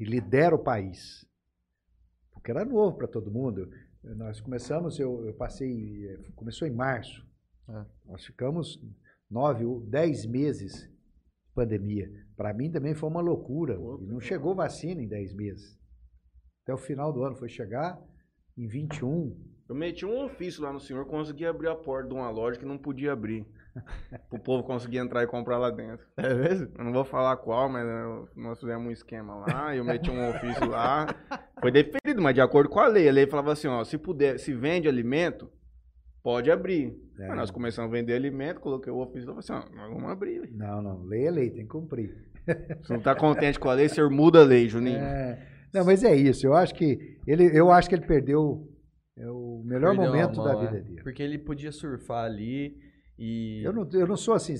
e 0.00 0.04
lidera 0.04 0.54
o 0.54 0.58
país, 0.58 1.26
porque 2.32 2.50
era 2.50 2.64
novo 2.64 2.96
para 2.96 3.06
todo 3.06 3.30
mundo. 3.30 3.70
Nós 4.02 4.40
começamos, 4.40 4.98
eu, 4.98 5.26
eu 5.26 5.34
passei, 5.34 6.08
eh, 6.08 6.18
começou 6.34 6.66
em 6.66 6.70
março. 6.70 7.22
É. 7.68 7.84
Nós 8.06 8.24
ficamos 8.24 8.82
nove, 9.30 9.66
ou 9.66 9.80
dez 9.80 10.24
meses 10.24 10.88
de 10.88 11.54
pandemia. 11.54 12.10
Para 12.34 12.54
mim 12.54 12.70
também 12.70 12.94
foi 12.94 13.10
uma 13.10 13.20
loucura. 13.20 13.74
E 13.74 14.06
não 14.06 14.20
chegou 14.20 14.54
vacina 14.54 15.02
em 15.02 15.06
dez 15.06 15.34
meses. 15.34 15.78
Até 16.62 16.72
o 16.72 16.78
final 16.78 17.12
do 17.12 17.22
ano 17.22 17.36
foi 17.36 17.50
chegar 17.50 18.00
em 18.56 18.66
21. 18.66 19.38
Eu 19.68 19.74
meti 19.74 20.06
um 20.06 20.24
ofício 20.24 20.62
lá 20.62 20.72
no 20.72 20.80
senhor, 20.80 21.04
consegui 21.06 21.44
abrir 21.44 21.68
a 21.68 21.76
porta 21.76 22.08
de 22.08 22.14
uma 22.14 22.30
loja 22.30 22.58
que 22.58 22.64
não 22.64 22.78
podia 22.78 23.12
abrir. 23.12 23.46
o 24.30 24.38
povo 24.38 24.62
conseguir 24.64 24.98
entrar 24.98 25.22
e 25.22 25.26
comprar 25.26 25.58
lá 25.58 25.70
dentro. 25.70 26.06
É 26.16 26.34
mesmo? 26.34 26.68
Eu 26.76 26.84
não 26.84 26.92
vou 26.92 27.04
falar 27.04 27.36
qual, 27.36 27.68
mas 27.68 27.84
nós 28.36 28.58
fizemos 28.58 28.88
um 28.88 28.90
esquema 28.90 29.36
lá, 29.36 29.74
eu 29.74 29.84
meti 29.84 30.10
um 30.10 30.28
ofício 30.30 30.68
lá. 30.68 31.06
Foi 31.60 31.70
deferido, 31.70 32.20
mas 32.20 32.34
de 32.34 32.40
acordo 32.40 32.68
com 32.68 32.80
a 32.80 32.86
lei. 32.86 33.08
A 33.08 33.12
lei 33.12 33.26
falava 33.26 33.52
assim, 33.52 33.68
ó, 33.68 33.82
se 33.84 33.98
puder, 33.98 34.38
se 34.38 34.52
vende 34.52 34.88
alimento, 34.88 35.50
pode 36.22 36.50
abrir. 36.50 36.96
É. 37.18 37.28
Mas 37.28 37.36
nós 37.36 37.50
começamos 37.50 37.90
a 37.90 37.96
vender 37.96 38.14
alimento, 38.14 38.60
coloquei 38.60 38.92
o 38.92 38.98
ofício 38.98 39.22
e 39.22 39.26
falei 39.26 39.38
assim, 39.40 39.52
ó, 39.52 39.76
nós 39.76 39.92
vamos 39.92 40.10
abrir. 40.10 40.50
Não, 40.52 40.82
não. 40.82 41.02
Lei 41.04 41.26
é 41.26 41.30
lei, 41.30 41.50
tem 41.50 41.62
que 41.62 41.68
cumprir. 41.68 42.16
Se 42.82 42.92
não 42.92 43.00
tá 43.00 43.14
contente 43.14 43.58
com 43.58 43.68
a 43.68 43.74
lei, 43.74 43.86
o 43.86 43.90
senhor 43.90 44.10
muda 44.10 44.40
a 44.40 44.44
lei, 44.44 44.68
Juninho. 44.68 44.98
É, 44.98 45.46
não, 45.72 45.84
mas 45.84 46.02
é 46.02 46.14
isso. 46.14 46.46
Eu 46.46 46.54
acho 46.54 46.74
que 46.74 47.18
ele, 47.26 47.56
eu 47.56 47.70
acho 47.70 47.88
que 47.88 47.94
ele 47.94 48.06
perdeu 48.06 48.66
é, 49.16 49.28
o 49.28 49.62
melhor 49.64 49.94
Perdeu 49.94 50.12
momento 50.12 50.36
mão, 50.36 50.44
da 50.44 50.52
é. 50.52 50.60
vida 50.60 50.82
dele. 50.82 51.02
Porque 51.02 51.22
ele 51.22 51.38
podia 51.38 51.70
surfar 51.70 52.24
ali 52.24 52.76
e. 53.20 53.62
Eu 53.64 53.72
não, 53.72 53.88
eu 53.92 54.06
não 54.06 54.16
sou 54.16 54.34
assim 54.34 54.54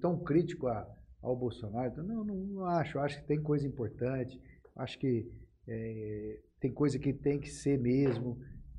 tão 0.00 0.18
crítico 0.18 0.66
a- 0.66 0.86
ao 1.22 1.36
Bolsonaro. 1.36 1.90
então, 1.92 2.04
Não, 2.04 2.24
não, 2.24 2.34
não 2.36 2.64
acho. 2.64 2.98
Eu 2.98 3.02
acho 3.02 3.20
que 3.20 3.26
tem 3.26 3.40
coisa 3.42 3.66
importante. 3.66 4.40
Acho 4.76 4.98
que 4.98 5.30
é, 5.68 6.40
tem 6.60 6.72
coisa 6.72 6.98
que 6.98 7.12
tem 7.12 7.38
que 7.38 7.50
ser 7.50 7.78
mesmo. 7.78 8.38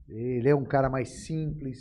Ele 0.10 0.48
é 0.50 0.56
um 0.56 0.64
cara 0.66 0.90
mais 0.90 1.26
simples, 1.26 1.80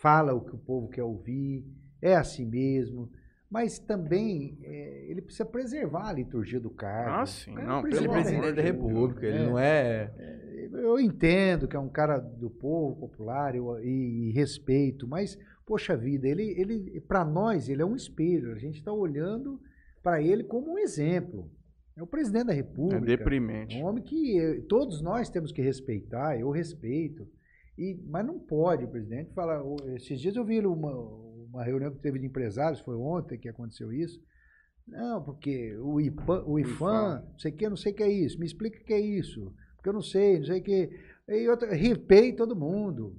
fala 0.00 0.34
o 0.34 0.44
que 0.44 0.54
o 0.54 0.58
povo 0.58 0.88
quer 0.88 1.04
ouvir, 1.04 1.64
é 2.02 2.14
assim 2.16 2.44
mesmo. 2.44 3.08
Mas 3.48 3.78
também 3.78 4.58
é, 4.64 5.06
ele 5.10 5.22
precisa 5.22 5.44
preservar 5.44 6.08
a 6.08 6.12
liturgia 6.12 6.58
do 6.58 6.70
cargo. 6.70 7.10
Ah, 7.20 7.26
sim. 7.26 7.54
Não, 7.54 7.86
Ele 7.86 7.94
é 7.94 8.00
pelo 8.00 8.10
presidente 8.12 8.52
da 8.52 8.62
República, 8.62 9.24
ele 9.26 9.38
É. 9.38 9.46
não 9.46 9.56
é. 9.58 10.12
Eu 10.76 10.98
entendo 10.98 11.68
que 11.68 11.76
é 11.76 11.78
um 11.78 11.88
cara 11.88 12.18
do 12.18 12.50
povo 12.50 12.96
popular 13.00 13.54
eu- 13.54 13.78
e, 13.82 14.28
e 14.28 14.32
respeito, 14.32 15.06
mas, 15.06 15.38
poxa 15.66 15.96
vida, 15.96 16.26
ele, 16.28 16.54
ele 16.58 17.00
para 17.00 17.24
nós, 17.24 17.68
ele 17.68 17.82
é 17.82 17.86
um 17.86 17.94
espelho. 17.96 18.52
A 18.52 18.58
gente 18.58 18.78
está 18.78 18.92
olhando 18.92 19.60
para 20.02 20.20
ele 20.22 20.44
como 20.44 20.72
um 20.72 20.78
exemplo. 20.78 21.50
É 21.96 22.02
o 22.02 22.06
presidente 22.06 22.46
da 22.46 22.52
É 22.52 22.56
República. 22.56 22.96
É 22.96 23.16
deprimente. 23.16 23.76
um 23.76 23.84
homem 23.86 24.02
que 24.02 24.38
eh, 24.38 24.60
todos 24.68 25.00
nós 25.00 25.30
temos 25.30 25.52
que 25.52 25.62
respeitar, 25.62 26.38
eu 26.38 26.50
respeito. 26.50 27.26
E, 27.78 27.94
mas 28.06 28.26
não 28.26 28.38
pode 28.38 28.84
o 28.84 28.88
presidente 28.88 29.32
falar. 29.32 29.62
Esses 29.96 30.20
dias 30.20 30.34
eu 30.36 30.44
vi 30.44 30.58
uma, 30.66 30.92
uma 30.92 31.62
reunião 31.64 31.92
que 31.92 32.00
teve 32.00 32.18
de 32.18 32.26
empresários, 32.26 32.80
foi 32.80 32.96
ontem 32.96 33.38
que 33.38 33.48
aconteceu 33.48 33.92
isso. 33.92 34.20
Não, 34.86 35.22
porque 35.22 35.76
o 35.78 36.00
IPAN, 36.00 36.44
o 36.46 36.58
IFAM, 36.58 37.22
não 37.30 37.38
sei 37.38 37.52
o 37.52 37.54
que, 37.56 37.68
não 37.68 37.76
sei 37.76 37.92
o 37.92 37.94
que 37.94 38.02
é 38.02 38.10
isso. 38.10 38.38
Me 38.40 38.44
explica 38.46 38.78
o 38.80 38.84
que 38.84 38.92
é 38.92 39.00
isso. 39.00 39.52
Porque 39.84 39.90
eu 39.90 39.92
não 39.92 40.00
sei, 40.00 40.38
não 40.38 40.46
sei 40.46 40.60
o 40.60 40.62
que. 40.62 40.90
E 41.28 41.46
outra, 41.46 41.74
ripei 41.74 42.32
todo 42.32 42.56
mundo. 42.56 43.14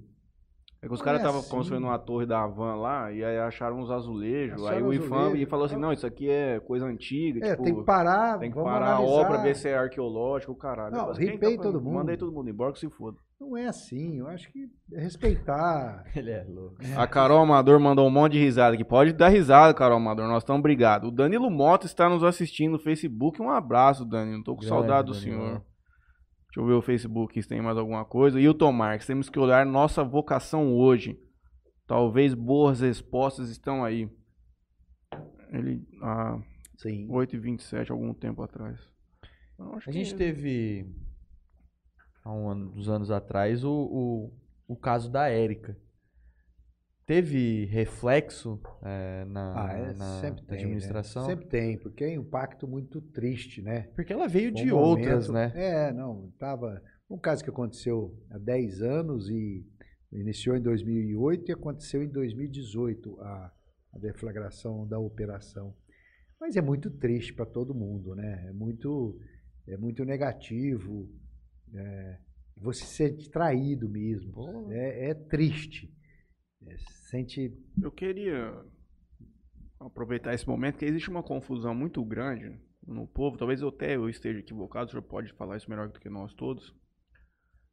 É 0.82 0.88
que 0.88 0.94
os 0.94 1.02
caras 1.02 1.20
é 1.20 1.24
estavam 1.24 1.42
assim. 1.42 1.50
construindo 1.52 1.84
uma 1.84 2.00
torre 2.00 2.26
da 2.26 2.42
Havan 2.42 2.76
lá 2.76 3.12
e 3.12 3.24
aí 3.24 3.38
acharam 3.38 3.80
uns 3.80 3.92
azulejos. 3.92 4.60
aí 4.64 4.70
Acharam 4.70 4.88
o 4.88 4.94
IFAM 4.94 5.16
azulejo. 5.28 5.44
e 5.44 5.46
falou 5.46 5.66
assim: 5.68 5.76
não, 5.76 5.94
isso 5.94 6.08
aqui 6.08 6.28
é 6.28 6.60
coisa 6.60 6.88
antiga. 6.88 7.46
É, 7.46 7.52
tipo, 7.52 7.64
tem 7.64 7.76
que 7.76 7.84
parar, 7.84 8.40
tem 8.40 8.50
que 8.50 8.56
vamos 8.56 8.72
parar 8.72 8.96
analisar. 8.96 9.12
a 9.12 9.16
obra, 9.22 9.38
ver 9.44 9.56
se 9.56 9.70
é 9.70 9.78
arqueológico, 9.78 10.56
caralho. 10.56 10.96
Não, 10.96 11.14
quem 11.14 11.30
ripei 11.32 11.56
tá 11.56 11.64
todo 11.64 11.80
mundo. 11.80 11.94
Mandei 11.94 12.18
todo 12.18 12.32
mundo 12.32 12.50
embora 12.50 12.74
que 12.74 12.80
se 12.80 12.90
foda. 12.90 13.18
Não 13.40 13.56
é 13.56 13.68
assim, 13.68 14.18
eu 14.20 14.28
acho 14.28 14.52
que 14.52 14.68
é 14.94 15.02
respeitar. 15.02 16.04
Ele 16.16 16.32
é 16.32 16.44
louco. 16.48 16.78
A 16.98 17.06
Carol 17.06 17.40
Amador 17.40 17.80
mandou 17.80 18.08
um 18.08 18.12
monte 18.12 18.34
de 18.34 18.40
risada 18.40 18.74
aqui. 18.74 18.84
Pode 18.84 19.14
dar 19.14 19.30
risada, 19.30 19.72
Carol 19.74 19.98
Amador. 19.98 20.28
Nós 20.28 20.42
estamos 20.42 20.64
brigados. 20.64 21.10
O 21.10 21.12
Danilo 21.12 21.50
Mota 21.52 21.86
está 21.86 22.10
nos 22.10 22.24
assistindo 22.24 22.74
no 22.74 22.80
Facebook. 22.80 23.40
Um 23.40 23.52
abraço, 23.52 24.04
Danilo. 24.04 24.44
Tô 24.44 24.56
com 24.56 24.62
Grande 24.62 24.70
saudade 24.70 25.08
do 25.08 25.14
Danilo. 25.14 25.42
senhor. 25.44 25.75
Deixa 26.56 26.62
eu 26.62 26.68
ver 26.68 26.74
o 26.76 26.82
Facebook 26.82 27.42
se 27.42 27.50
tem 27.50 27.62
mais 27.62 27.78
alguma 27.78 28.06
coisa. 28.06 28.40
E 28.40 28.48
o 28.48 28.72
Marques, 28.72 29.06
temos 29.06 29.30
que 29.30 29.38
olhar 29.38 29.66
nossa 29.66 30.06
vocação 30.06 30.74
hoje. 30.74 31.20
Talvez 31.86 32.34
boas 32.34 32.80
respostas 32.80 33.50
estão 33.50 33.84
aí. 33.84 34.10
Ele. 35.52 35.86
Ah, 36.02 36.40
Sim. 36.78 37.10
8h27, 37.10 37.92
algum 37.92 38.14
tempo 38.14 38.42
atrás. 38.42 38.80
Acho 39.74 39.90
A 39.90 39.92
gente 39.92 40.16
teve, 40.16 40.90
há 42.24 42.32
um 42.32 42.50
ano, 42.50 42.72
uns 42.74 42.88
anos 42.88 43.12
atrás, 43.12 43.66
o, 43.66 43.72
o, 43.74 44.34
o 44.66 44.78
caso 44.78 45.12
da 45.12 45.28
Érica. 45.28 45.78
Teve 47.06 47.66
reflexo 47.66 48.60
é, 48.82 49.26
na, 49.26 49.68
Ah, 49.68 49.74
é, 49.78 49.94
na 49.94 50.22
tem. 50.48 50.58
administração? 50.58 51.28
Né? 51.28 51.30
Sempre 51.36 51.46
tem, 51.48 51.78
porque 51.78 52.04
é 52.04 52.08
um 52.18 52.22
impacto 52.24 52.68
muito 52.68 53.00
triste, 53.00 53.62
né? 53.62 53.82
Porque 53.96 54.12
ela 54.12 54.28
veio 54.28 54.52
de 54.52 54.74
um 54.74 54.78
outras, 54.78 55.28
momento- 55.28 55.34
né? 55.34 55.52
É, 55.56 55.94
não, 55.94 56.32
tava 56.40 56.82
um 57.08 57.18
caso 57.18 57.44
que 57.44 57.50
aconteceu 57.52 58.18
há 58.32 58.40
10 58.40 58.82
anos 58.82 59.30
e 59.30 59.64
iniciou 60.12 60.56
em 60.56 60.62
2008 60.62 61.50
e 61.50 61.54
aconteceu 61.54 62.02
em 62.02 62.08
2018 62.10 63.22
a, 63.22 63.54
a 63.94 64.00
deflagração 64.00 64.88
da 64.88 64.98
operação. 64.98 65.76
Mas 66.42 66.56
é 66.56 66.62
muito 66.62 66.90
triste 66.90 67.34
para 67.34 67.46
todo 67.46 67.74
mundo, 67.76 68.16
né? 68.16 68.48
É 68.50 68.52
muito 68.52 69.20
é 69.68 69.78
muito 69.78 70.04
negativo, 70.06 71.08
é, 71.74 72.18
você 72.58 72.84
se 72.86 72.96
sente 72.96 73.30
traído 73.30 73.90
mesmo, 73.90 74.72
é, 74.72 75.10
é 75.10 75.14
triste. 75.14 75.92
É, 76.68 76.76
sente 77.10 77.52
Eu 77.82 77.92
queria 77.92 78.54
aproveitar 79.80 80.34
esse 80.34 80.48
momento, 80.48 80.78
que 80.78 80.86
existe 80.86 81.10
uma 81.10 81.24
confusão 81.24 81.76
muito 81.76 82.04
grande 82.04 82.60
no 82.86 83.08
povo, 83.08 83.38
talvez 83.38 83.62
eu 83.62 83.70
até 83.70 83.96
eu 83.96 84.08
esteja 84.10 84.40
equivocado, 84.40 84.88
o 84.88 84.90
senhor 84.92 85.02
pode 85.04 85.34
falar 85.34 85.58
isso 85.58 85.70
melhor 85.70 85.90
do 85.90 86.00
que 86.00 86.10
nós 86.10 86.34
todos. 86.34 86.76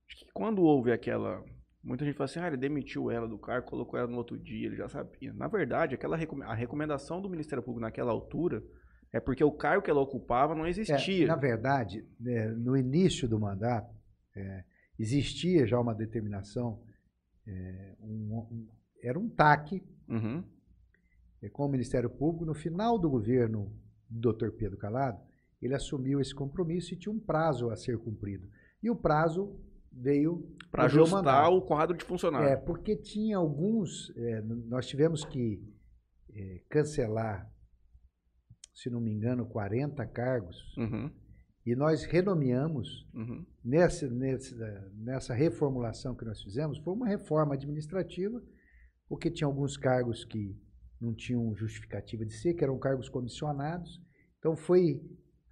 Acho 0.08 0.24
que 0.26 0.32
quando 0.32 0.62
houve 0.62 0.92
aquela. 0.92 1.44
Muita 1.82 2.04
gente 2.04 2.14
fala 2.16 2.26
assim, 2.26 2.38
ah, 2.38 2.46
ele 2.46 2.56
demitiu 2.56 3.10
ela 3.10 3.26
do 3.26 3.36
cargo, 3.38 3.66
colocou 3.68 3.98
ela 3.98 4.08
no 4.08 4.16
outro 4.16 4.38
dia, 4.38 4.66
ele 4.66 4.76
já 4.76 4.88
sabia. 4.88 5.32
Na 5.32 5.48
verdade, 5.48 5.94
aquela 5.96 6.16
a 6.16 6.54
recomendação 6.54 7.20
do 7.20 7.28
Ministério 7.28 7.62
Público 7.62 7.80
naquela 7.80 8.12
altura 8.12 8.62
é 9.12 9.18
porque 9.18 9.42
o 9.42 9.50
cargo 9.50 9.82
que 9.82 9.90
ela 9.90 10.00
ocupava 10.00 10.54
não 10.54 10.64
É, 10.64 10.70
existia. 10.70 11.26
na 11.26 11.34
verdade, 11.36 12.06
né, 12.20 12.46
no 12.52 12.76
início 12.76 13.28
do 13.28 13.38
mandato, 13.40 13.92
é, 14.36 14.64
existia 14.98 15.66
já 15.66 15.78
uma 15.80 15.94
determinação, 15.94 16.82
é, 17.46 17.96
um- 18.00 18.46
um- 18.50 18.68
era 19.02 19.18
um 19.18 19.28
TAC 19.28 19.82
Uhum. 20.08 20.44
é, 21.42 21.48
com 21.48 21.64
o 21.64 21.68
Ministério 21.68 22.10
Público. 22.10 22.44
No 22.44 22.54
final 22.54 22.98
do 22.98 23.08
governo 23.10 23.72
do 24.08 24.32
Dr. 24.32 24.50
Pedro 24.50 24.76
Calado, 24.76 25.18
ele 25.60 25.74
assumiu 25.74 26.20
esse 26.20 26.34
compromisso 26.34 26.92
e 26.92 26.96
tinha 26.96 27.12
um 27.12 27.20
prazo 27.20 27.70
a 27.70 27.76
ser 27.76 27.96
cumprido. 27.98 28.46
E 28.82 28.90
o 28.90 28.96
prazo 28.96 29.58
veio 29.90 30.54
Para 30.70 30.84
ajustar 30.84 31.18
mandato. 31.22 31.52
o 31.54 31.62
quadro 31.62 31.96
de 31.96 32.04
funcionário. 32.04 32.48
É, 32.48 32.56
porque 32.56 32.96
tinha 32.96 33.36
alguns. 33.36 34.10
é, 34.16 34.40
nós 34.42 34.86
tivemos 34.86 35.24
que 35.24 35.62
é, 36.34 36.62
cancelar, 36.68 37.50
se 38.74 38.90
não 38.90 39.00
me 39.00 39.12
engano, 39.12 39.46
40 39.46 40.04
cargos. 40.06 40.56
Uhum. 40.76 41.10
E 41.64 41.76
nós 41.76 42.04
renomeamos, 42.04 43.06
Uhum. 43.14 43.46
nessa, 43.64 44.08
nessa, 44.10 44.90
nessa 44.94 45.34
reformulação 45.34 46.14
que 46.16 46.24
nós 46.24 46.42
fizemos, 46.42 46.78
foi 46.78 46.92
uma 46.92 47.06
reforma 47.06 47.54
administrativa, 47.54 48.42
porque 49.12 49.30
tinha 49.30 49.46
alguns 49.46 49.76
cargos 49.76 50.24
que 50.24 50.56
não 50.98 51.12
tinham 51.12 51.54
justificativa 51.54 52.24
de 52.24 52.32
ser, 52.32 52.54
que 52.54 52.64
eram 52.64 52.78
cargos 52.78 53.10
comissionados. 53.10 54.00
Então 54.38 54.56
foi 54.56 55.02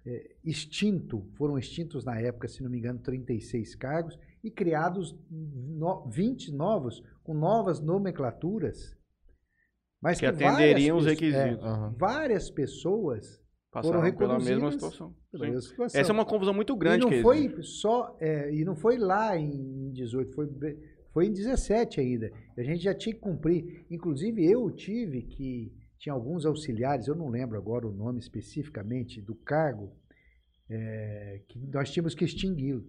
é, 0.03 0.31
extinto, 0.43 1.27
foram 1.37 1.59
extintos 1.59 2.03
na 2.03 2.19
época, 2.19 2.47
se 2.47 2.63
não 2.63 2.71
me 2.71 2.79
engano, 2.79 2.97
36 2.97 3.75
cargos 3.75 4.17
e 4.43 4.49
criados 4.49 5.15
no, 5.29 6.09
20 6.09 6.51
novos, 6.55 7.03
com 7.23 7.35
novas 7.35 7.79
nomenclaturas. 7.79 8.97
Mas 10.01 10.19
Que 10.19 10.25
várias 10.31 10.53
atenderiam 10.55 10.97
os 10.97 11.05
pessoas- 11.05 11.21
é, 11.21 11.43
requisitos. 11.43 11.63
Aham. 11.63 11.95
várias 11.99 12.49
pessoas 12.49 13.39
Passaram 13.71 14.01
pela 14.01 14.39
mesma 14.39 14.39
reconduzidas 14.39 14.73
situação. 14.73 15.15
pela 15.31 15.45
mesma 15.45 15.61
situação. 15.61 16.01
Essa 16.01 16.11
é 16.11 16.13
uma 16.13 16.25
confusão 16.25 16.53
muito 16.55 16.75
grande 16.75 17.05
e 17.05 17.09
que 17.09 17.15
não 17.17 17.21
foi 17.21 17.61
só 17.61 18.17
é, 18.19 18.51
e 18.55 18.65
não 18.65 18.75
foi 18.75 18.97
lá 18.97 19.37
em 19.37 19.91
18 19.91 20.33
foi 20.33 20.47
foi 21.13 21.25
em 21.27 21.31
17 21.33 21.99
ainda 21.99 22.31
a 22.57 22.63
gente 22.63 22.83
já 22.83 22.93
tinha 22.93 23.13
que 23.13 23.21
cumprir 23.21 23.85
inclusive 23.89 24.43
eu 24.45 24.69
tive 24.71 25.23
que 25.23 25.73
tinha 25.97 26.13
alguns 26.13 26.45
auxiliares 26.45 27.07
eu 27.07 27.15
não 27.15 27.29
lembro 27.29 27.57
agora 27.57 27.87
o 27.87 27.91
nome 27.91 28.19
especificamente 28.19 29.21
do 29.21 29.35
cargo 29.35 29.91
é, 30.69 31.41
que 31.47 31.59
nós 31.67 31.91
tínhamos 31.91 32.15
que 32.15 32.23
extingui-lo 32.25 32.85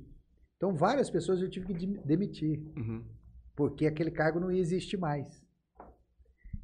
então 0.57 0.75
várias 0.75 1.11
pessoas 1.11 1.41
eu 1.43 1.51
tive 1.51 1.67
que 1.67 1.75
dem- 1.75 2.01
demitir 2.05 2.61
Uhum. 2.77 3.05
porque 3.57 3.87
aquele 3.87 4.11
cargo 4.11 4.39
não 4.41 4.51
existe 4.51 4.97
mais. 4.97 5.43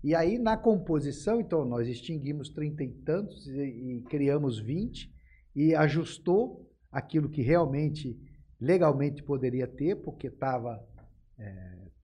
E 0.04 0.14
aí, 0.14 0.38
na 0.38 0.56
composição, 0.56 1.40
então, 1.40 1.64
nós 1.64 1.88
extinguimos 1.88 2.48
trinta 2.50 2.84
e 2.84 2.88
tantos 3.04 3.46
e, 3.48 3.60
e 3.96 4.02
criamos 4.08 4.60
20 4.60 5.12
e 5.56 5.74
ajustou 5.74 6.70
aquilo 6.92 7.28
que 7.28 7.42
realmente, 7.42 8.16
legalmente 8.60 9.20
poderia 9.24 9.66
ter, 9.66 9.96
porque 9.96 10.28
estava 10.28 10.80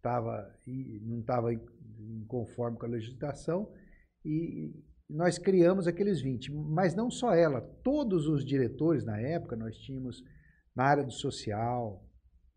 tava, 0.01 0.55
e 0.67 1.01
não 1.03 1.21
estava 1.21 1.49
conforme 2.29 2.79
com 2.79 2.87
a 2.87 2.89
legislação, 2.89 3.73
e 4.25 4.73
nós 5.09 5.39
criamos 5.39 5.87
aqueles 5.87 6.21
20. 6.21 6.53
Mas 6.53 6.95
não 6.95 7.11
só 7.11 7.35
ela, 7.35 7.61
todos 7.61 8.27
os 8.27 8.45
diretores 8.45 9.05
na 9.05 9.19
época, 9.19 9.57
nós 9.57 9.77
tínhamos 9.79 10.23
na 10.75 10.85
área 10.85 11.05
do 11.05 11.13
social, 11.13 12.05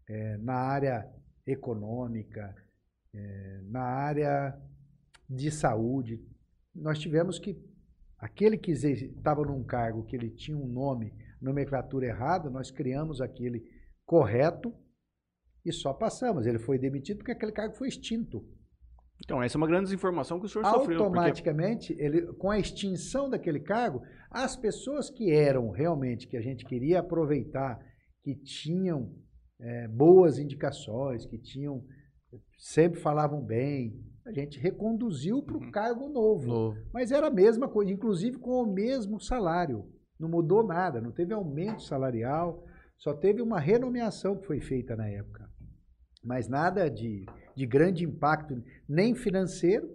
eh, 0.09 0.37
na 0.37 0.55
área 0.55 1.07
econômica, 1.45 2.55
eh, 3.13 3.61
na 3.65 3.83
área 3.83 4.59
de 5.29 5.51
saúde. 5.51 6.21
Nós 6.73 6.99
tivemos 6.99 7.37
que, 7.37 7.57
aquele 8.17 8.57
que 8.57 8.71
estava 8.71 9.45
num 9.45 9.63
cargo 9.63 10.05
que 10.05 10.15
ele 10.15 10.29
tinha 10.29 10.57
um 10.57 10.67
nome, 10.67 11.13
nomenclatura 11.41 12.07
errada, 12.07 12.49
nós 12.49 12.71
criamos 12.71 13.21
aquele 13.21 13.63
correto 14.05 14.73
e 15.67 15.71
só 15.71 15.93
passamos. 15.93 16.45
Ele 16.45 16.59
foi 16.59 16.77
demitido 16.77 17.17
porque 17.17 17.31
aquele 17.31 17.51
cargo 17.51 17.75
foi 17.75 17.87
extinto. 17.87 18.43
Então, 19.23 19.41
essa 19.41 19.57
é 19.57 19.59
uma 19.59 19.67
grande 19.67 19.85
desinformação 19.85 20.39
que 20.39 20.45
o 20.45 20.49
senhor 20.49 20.65
sofreu. 20.65 20.85
Porque... 20.85 21.03
Automaticamente, 21.03 21.95
ele, 21.97 22.27
com 22.33 22.51
a 22.51 22.59
extinção 22.59 23.29
daquele 23.29 23.59
cargo, 23.59 24.01
as 24.29 24.55
pessoas 24.55 25.09
que 25.09 25.31
eram 25.31 25.71
realmente, 25.71 26.27
que 26.27 26.37
a 26.37 26.41
gente 26.41 26.63
queria 26.65 26.99
aproveitar, 26.99 27.79
que 28.23 28.35
tinham 28.35 29.11
eh, 29.59 29.87
boas 29.87 30.37
indicações, 30.37 31.25
que 31.25 31.37
tinham 31.37 31.83
sempre 32.57 32.99
falavam 32.99 33.41
bem, 33.43 33.99
a 34.25 34.31
gente 34.31 34.59
reconduziu 34.59 35.41
para 35.41 35.57
o 35.57 35.61
Uhum. 35.61 35.71
cargo 35.71 36.09
novo. 36.09 36.47
Novo. 36.47 36.77
Mas 36.93 37.11
era 37.11 37.27
a 37.27 37.31
mesma 37.31 37.67
coisa, 37.67 37.91
inclusive 37.91 38.37
com 38.37 38.61
o 38.61 38.71
mesmo 38.73 39.19
salário. 39.19 39.85
Não 40.19 40.27
mudou 40.27 40.63
nada, 40.63 40.99
não 40.99 41.11
teve 41.11 41.33
aumento 41.33 41.81
salarial, 41.83 42.63
só 42.97 43.13
teve 43.13 43.41
uma 43.41 43.59
renomeação 43.59 44.35
que 44.35 44.45
foi 44.45 44.59
feita 44.59 44.95
na 44.95 45.07
época. 45.07 45.46
Mas 46.27 46.49
nada 46.49 46.89
de, 46.89 47.25
de 47.55 47.65
grande 47.65 48.03
impacto, 48.03 48.61
nem 48.87 49.15
financeiro, 49.15 49.89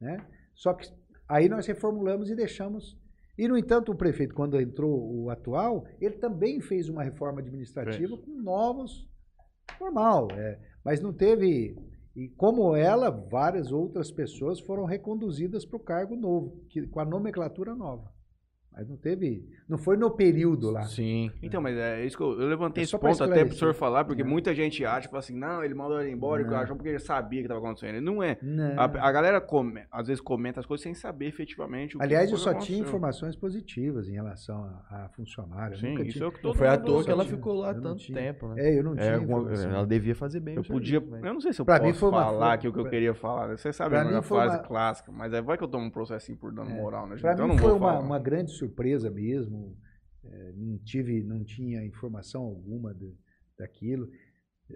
né? 0.00 0.26
Só 0.54 0.72
que 0.72 0.90
aí 1.28 1.50
nós 1.50 1.66
reformulamos 1.66 2.30
e 2.30 2.34
deixamos. 2.34 2.98
E, 3.36 3.46
no 3.46 3.58
entanto, 3.58 3.92
o 3.92 3.94
prefeito, 3.94 4.34
quando 4.34 4.58
entrou 4.58 5.24
o 5.24 5.28
atual, 5.28 5.86
ele 6.00 6.16
também 6.16 6.62
fez 6.62 6.88
uma 6.88 7.02
reforma 7.02 7.40
administrativa 7.40 8.16
com 8.16 8.30
novos, 8.40 9.06
normal, 9.78 10.28
é, 10.32 10.58
mas 10.82 11.02
não 11.02 11.12
teve. 11.12 11.76
E 12.16 12.30
como 12.30 12.74
ela, 12.74 13.10
várias 13.10 13.70
outras 13.70 14.10
pessoas 14.10 14.58
foram 14.58 14.86
reconduzidas 14.86 15.66
para 15.66 15.76
o 15.76 15.84
cargo 15.84 16.16
novo, 16.16 16.64
que, 16.70 16.86
com 16.86 17.00
a 17.00 17.04
nomenclatura 17.04 17.74
nova. 17.74 18.10
Mas 18.72 18.88
não 18.88 18.96
teve. 18.96 19.46
Não 19.68 19.76
foi 19.76 19.96
no 19.96 20.10
período 20.10 20.70
lá. 20.70 20.82
Sim. 20.82 21.30
Então, 21.42 21.60
mas 21.60 21.76
é 21.76 22.04
isso 22.04 22.16
que 22.16 22.22
eu, 22.22 22.40
eu 22.40 22.46
levantei 22.46 22.82
É 22.82 22.84
esse 22.84 22.96
pra 22.96 23.10
ponto 23.10 23.24
até 23.24 23.44
pro 23.44 23.56
senhor 23.56 23.74
falar, 23.74 24.04
porque 24.04 24.22
É. 24.22 24.24
muita 24.24 24.54
gente 24.54 24.84
acha, 24.84 25.08
fala 25.08 25.18
assim, 25.18 25.36
não, 25.36 25.64
ele 25.64 25.74
mandou 25.74 26.00
ele 26.00 26.12
embora, 26.12 26.42
Não. 26.44 26.50
eu 26.52 26.56
acho 26.58 26.74
porque 26.76 26.88
ele 26.90 26.98
sabia 27.00 27.40
que 27.40 27.46
estava 27.46 27.58
acontecendo. 27.60 28.00
Não 28.00 28.22
é. 28.22 28.38
Não. 28.40 28.78
A, 28.80 28.84
a 28.84 29.12
galera 29.12 29.40
come, 29.40 29.82
às 29.90 30.06
vezes 30.06 30.20
comenta 30.20 30.60
as 30.60 30.66
coisas 30.66 30.82
sem 30.84 30.94
saber 30.94 31.26
efetivamente 31.26 31.96
o 31.96 32.02
Aliás, 32.02 32.28
que 32.28 32.34
eu 32.34 32.38
só 32.38 32.54
tinha 32.54 32.78
informações 32.78 33.34
positivas 33.34 34.08
em 34.08 34.12
relação 34.12 34.70
a, 34.88 35.04
a 35.04 35.08
funcionário. 35.08 35.76
Sim, 35.78 35.88
Nunca 35.90 36.02
isso 36.02 36.12
tinha- 36.12 36.24
é 36.24 36.28
o 36.28 36.32
que 36.32 36.40
todo 36.42 36.56
foi 36.56 36.68
à 36.68 36.78
toa 36.78 37.04
que 37.04 37.10
ela 37.10 37.24
tinha. 37.24 37.36
ficou 37.36 37.54
lá 37.54 37.74
tanto 37.74 37.96
tinha. 37.96 38.18
tempo, 38.18 38.48
né? 38.48 38.54
É, 38.68 38.78
eu 38.78 38.84
não 38.84 38.94
tinha 38.94 39.06
É, 39.06 39.14
alguma- 39.14 39.38
informação. 39.40 39.70
ela 39.70 39.86
devia 39.86 40.14
fazer 40.14 40.38
bem 40.40 40.54
Eu 40.54 40.62
podia. 40.62 41.00
serviço, 41.00 41.26
Eu 41.26 41.34
não 41.34 41.40
sei 41.40 41.52
se 41.52 41.60
eu 41.60 41.64
Pra 41.66 41.80
mim 41.80 41.88
posso 41.88 41.98
foi 42.00 42.08
uma 42.10 42.22
falar 42.24 42.52
aqui 42.52 42.68
o 42.68 42.72
que 42.72 42.78
eu 42.78 42.82
pra- 42.84 42.90
queria 42.90 43.14
falar. 43.14 43.56
Você 43.56 43.72
sabe 43.72 43.90
pra 43.90 44.02
a 44.02 44.04
minha 44.04 44.16
mim 44.18 44.22
foi 44.22 44.38
frase 44.38 44.56
uma- 44.58 44.62
clássica, 44.62 45.10
mas 45.10 45.32
é, 45.32 45.42
vai 45.42 45.58
que 45.58 45.64
eu 45.64 45.68
tomo 45.68 45.86
um 45.86 45.90
processinho 45.90 46.38
por 46.38 46.52
dano 46.52 46.70
moral, 46.70 47.08
né? 47.08 47.16
eu 47.40 47.48
mim 47.48 47.58
foi 47.58 47.72
uma, 47.72 47.98
uma 47.98 48.18
grande 48.18 48.52
surpresa 48.52 49.10
mesmo. 49.10 49.55
É, 50.24 50.52
não 50.56 50.78
tive, 50.78 51.22
não 51.22 51.44
tinha 51.44 51.84
informação 51.84 52.42
alguma 52.42 52.92
de- 52.94 53.14
daquilo. 53.58 54.10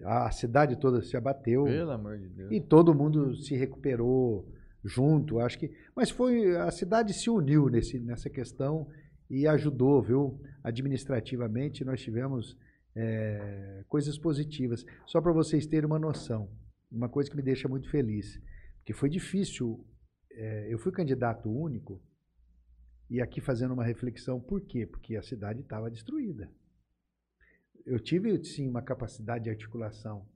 A 0.04 0.30
cidade 0.30 0.78
toda 0.78 1.02
se 1.02 1.16
abateu 1.16 1.64
Pelo 1.64 1.90
amor 1.90 2.16
de 2.18 2.28
Deus. 2.28 2.52
e 2.52 2.60
todo 2.60 2.94
mundo 2.94 3.34
se 3.34 3.56
recuperou 3.56 4.46
junto. 4.84 5.40
Acho 5.40 5.58
que, 5.58 5.70
mas 5.96 6.08
foi 6.10 6.56
a 6.56 6.70
cidade 6.70 7.12
se 7.12 7.28
uniu 7.28 7.68
nesse, 7.68 7.98
nessa 7.98 8.30
questão 8.30 8.86
e 9.28 9.46
ajudou, 9.48 10.00
viu? 10.00 10.40
Administrativamente 10.62 11.84
nós 11.84 12.00
tivemos 12.00 12.56
é, 12.94 13.84
coisas 13.88 14.16
positivas. 14.18 14.84
Só 15.06 15.20
para 15.20 15.32
vocês 15.32 15.66
terem 15.66 15.86
uma 15.86 15.98
noção, 15.98 16.48
uma 16.90 17.08
coisa 17.08 17.28
que 17.30 17.36
me 17.36 17.42
deixa 17.42 17.68
muito 17.68 17.88
feliz, 17.90 18.40
porque 18.78 18.92
foi 18.92 19.08
difícil. 19.08 19.84
é, 20.32 20.72
eu 20.72 20.78
fui 20.78 20.92
candidato 20.92 21.50
único 21.50 22.00
e 23.10 23.20
aqui 23.20 23.40
fazendo 23.40 23.74
uma 23.74 23.84
reflexão, 23.84 24.40
por 24.40 24.60
quê? 24.60 24.86
Porque 24.86 25.16
a 25.16 25.22
cidade 25.22 25.60
estava 25.60 25.90
destruída. 25.90 26.50
Eu 27.84 27.98
tive, 27.98 28.42
sim, 28.44 28.68
uma 28.68 28.80
capacidade 28.82 29.44
de 29.44 29.50
articulação, 29.50 30.26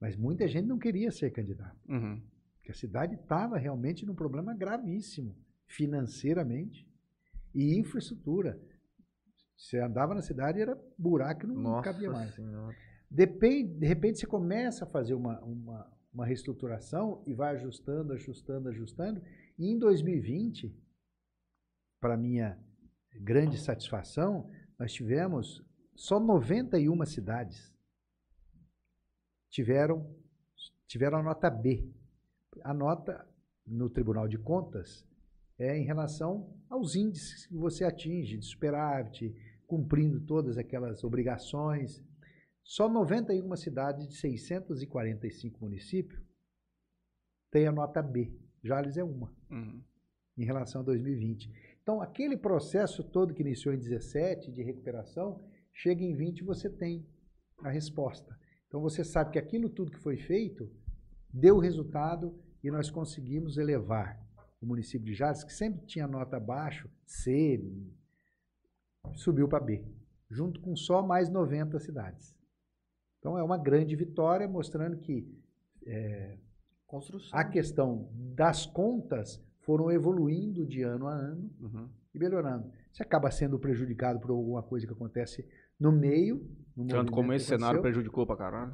mas 0.00 0.16
muita 0.16 0.46
gente 0.46 0.66
não 0.66 0.78
queria 0.78 1.10
ser 1.10 1.30
candidato, 1.30 1.76
Uhum. 1.88 2.22
porque 2.56 2.70
a 2.70 2.74
cidade 2.74 3.14
estava 3.16 3.58
realmente 3.58 4.06
num 4.06 4.14
problema 4.14 4.54
gravíssimo, 4.54 5.34
financeiramente 5.66 6.86
e 7.54 7.78
infraestrutura. 7.78 8.60
Você 9.56 9.78
andava 9.80 10.14
na 10.14 10.22
cidade 10.22 10.60
era 10.60 10.78
buraco 10.98 11.46
não 11.46 11.54
Nossa 11.56 11.90
cabia 11.90 12.10
mais. 12.10 12.34
Senhora. 12.34 12.76
Depende, 13.10 13.72
de 13.78 13.86
repente 13.86 14.18
você 14.18 14.26
começa 14.26 14.84
a 14.84 14.88
fazer 14.88 15.14
uma, 15.14 15.40
uma, 15.42 15.90
uma 16.12 16.26
reestruturação 16.26 17.22
e 17.26 17.32
vai 17.32 17.54
ajustando, 17.56 18.12
ajustando, 18.12 18.68
ajustando. 18.68 19.22
E 19.58 19.70
em 19.70 19.78
2020, 19.78 20.76
para 22.00 22.16
minha 22.16 22.58
grande 23.20 23.58
satisfação, 23.58 24.50
nós 24.78 24.92
tivemos 24.92 25.64
só 25.94 26.20
91 26.20 27.04
cidades 27.06 27.74
tiveram, 29.50 30.14
tiveram 30.86 31.18
a 31.18 31.22
nota 31.22 31.48
B. 31.50 31.90
A 32.62 32.74
nota 32.74 33.26
no 33.66 33.88
Tribunal 33.88 34.28
de 34.28 34.38
Contas 34.38 35.06
é 35.58 35.76
em 35.76 35.84
relação 35.84 36.54
aos 36.68 36.94
índices 36.94 37.46
que 37.46 37.54
você 37.56 37.84
atinge 37.84 38.36
de 38.36 38.44
superávit, 38.44 39.34
cumprindo 39.66 40.20
todas 40.20 40.58
aquelas 40.58 41.02
obrigações. 41.02 42.04
Só 42.62 42.88
91 42.88 43.56
cidades 43.56 44.06
de 44.08 44.14
645 44.16 45.58
municípios 45.60 46.20
tem 47.50 47.66
a 47.66 47.72
nota 47.72 48.02
B. 48.02 48.32
Jales 48.62 48.96
é 48.96 49.04
uma, 49.04 49.32
Uhum. 49.50 49.82
em 50.36 50.44
relação 50.44 50.80
a 50.82 50.84
2020. 50.84 51.50
Então, 51.86 52.02
aquele 52.02 52.36
processo 52.36 53.04
todo 53.04 53.32
que 53.32 53.42
iniciou 53.42 53.72
em 53.72 53.78
17 53.78 54.50
de 54.50 54.60
recuperação, 54.60 55.40
chega 55.72 56.02
em 56.02 56.16
20 56.16 56.40
e 56.40 56.42
você 56.42 56.68
tem 56.68 57.06
a 57.62 57.70
resposta. 57.70 58.36
Então, 58.66 58.80
você 58.80 59.04
sabe 59.04 59.30
que 59.30 59.38
aquilo 59.38 59.70
tudo 59.70 59.92
que 59.92 60.00
foi 60.00 60.16
feito 60.16 60.68
deu 61.32 61.58
resultado 61.58 62.36
e 62.60 62.72
nós 62.72 62.90
conseguimos 62.90 63.56
elevar 63.56 64.20
o 64.60 64.66
município 64.66 65.06
de 65.06 65.14
Jales, 65.14 65.44
que 65.44 65.52
sempre 65.52 65.86
tinha 65.86 66.08
nota 66.08 66.38
abaixo, 66.38 66.90
C, 67.06 67.64
subiu 69.14 69.46
para 69.46 69.60
B, 69.60 69.86
junto 70.28 70.60
com 70.60 70.74
só 70.74 71.06
mais 71.06 71.30
90 71.30 71.78
cidades. 71.78 72.34
Então, 73.20 73.38
é 73.38 73.44
uma 73.44 73.56
grande 73.56 73.94
vitória, 73.94 74.48
mostrando 74.48 74.98
que 74.98 75.24
Construção. 76.84 77.38
a 77.38 77.44
questão 77.44 78.10
das 78.34 78.66
contas 78.66 79.40
foram 79.66 79.90
evoluindo 79.90 80.64
de 80.64 80.82
ano 80.82 81.06
a 81.08 81.12
ano 81.12 81.50
Uhum. 81.60 81.88
e 82.14 82.18
melhorando. 82.18 82.70
Você 82.92 83.02
acaba 83.02 83.30
sendo 83.30 83.58
prejudicado 83.58 84.18
por 84.20 84.30
alguma 84.30 84.62
coisa 84.62 84.86
que 84.86 84.92
acontece 84.92 85.46
no 85.78 85.92
meio, 85.92 86.48
no 86.74 86.86
Tanto 86.86 87.12
como 87.12 87.32
esse 87.32 87.46
cenário 87.46 87.82
prejudicou 87.82 88.24
pra 88.26 88.36
caralho. 88.36 88.72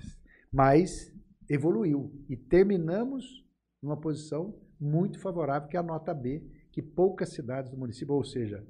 mas 0.53 1.13
evoluiu 1.51 2.13
e 2.29 2.37
terminamos 2.37 3.45
numa 3.83 3.97
posição 3.97 4.55
muito 4.79 5.19
favorável, 5.19 5.69
que 5.69 5.77
é 5.77 5.81
a 5.81 5.83
nota 5.83 6.13
B, 6.15 6.43
que 6.71 6.81
poucas 6.83 7.31
cidades 7.31 7.71
do 7.71 7.77
município, 7.77 8.15
ou 8.15 8.23
seja, 8.25 8.65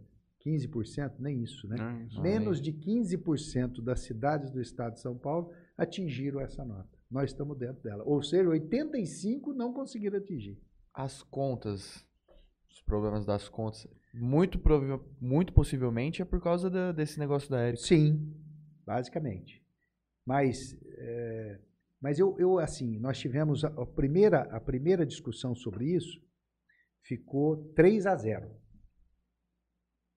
15%, 0.45 1.15
nem 1.21 1.43
isso, 1.43 1.69
né? 1.69 1.77
né? 1.77 2.07
Isso. 2.09 2.21
Menos 2.21 2.61
de 2.61 2.73
15% 2.73 3.83
das 3.83 4.01
cidades 4.01 4.51
do 4.51 4.61
estado 4.61 4.95
de 4.95 5.01
São 5.01 5.17
Paulo 5.17 5.51
atingiram 5.77 6.41
essa 6.41 6.65
nota. 6.65 6.89
Nós 7.11 7.31
estamos 7.31 7.57
dentro 7.59 7.83
dela. 7.83 8.03
Ou 8.05 8.23
seja, 8.23 8.49
85 8.49 9.53
não 9.53 9.73
conseguiram 9.73 10.19
atingir. 10.19 10.59
As 10.95 11.23
contas, 11.23 12.05
os 12.73 12.83
problemas 12.83 13.25
das 13.27 13.49
contas, 13.49 13.87
muito, 14.15 14.59
muito 15.21 15.53
possivelmente 15.53 16.23
é 16.23 16.25
por 16.25 16.41
causa 16.43 16.69
da- 16.71 16.93
desse 16.93 17.19
negócio 17.19 17.51
da 17.51 17.61
Érica. 17.61 17.83
Sim, 17.85 18.35
basicamente. 18.85 19.63
Mas, 20.27 20.77
é, 20.99 21.61
mas 22.01 22.19
eu, 22.19 22.37
eu, 22.39 22.59
assim, 22.59 22.99
nós 22.99 23.19
tivemos 23.19 23.65
a, 23.65 23.69
a 23.69 23.87
primeira, 23.87 24.43
a 24.55 24.61
primeira 24.61 25.05
discussão 25.05 25.55
sobre 25.55 25.87
isso, 25.95 26.21
ficou 27.03 27.73
3 27.75 28.07
a 28.07 28.15
0 28.17 28.51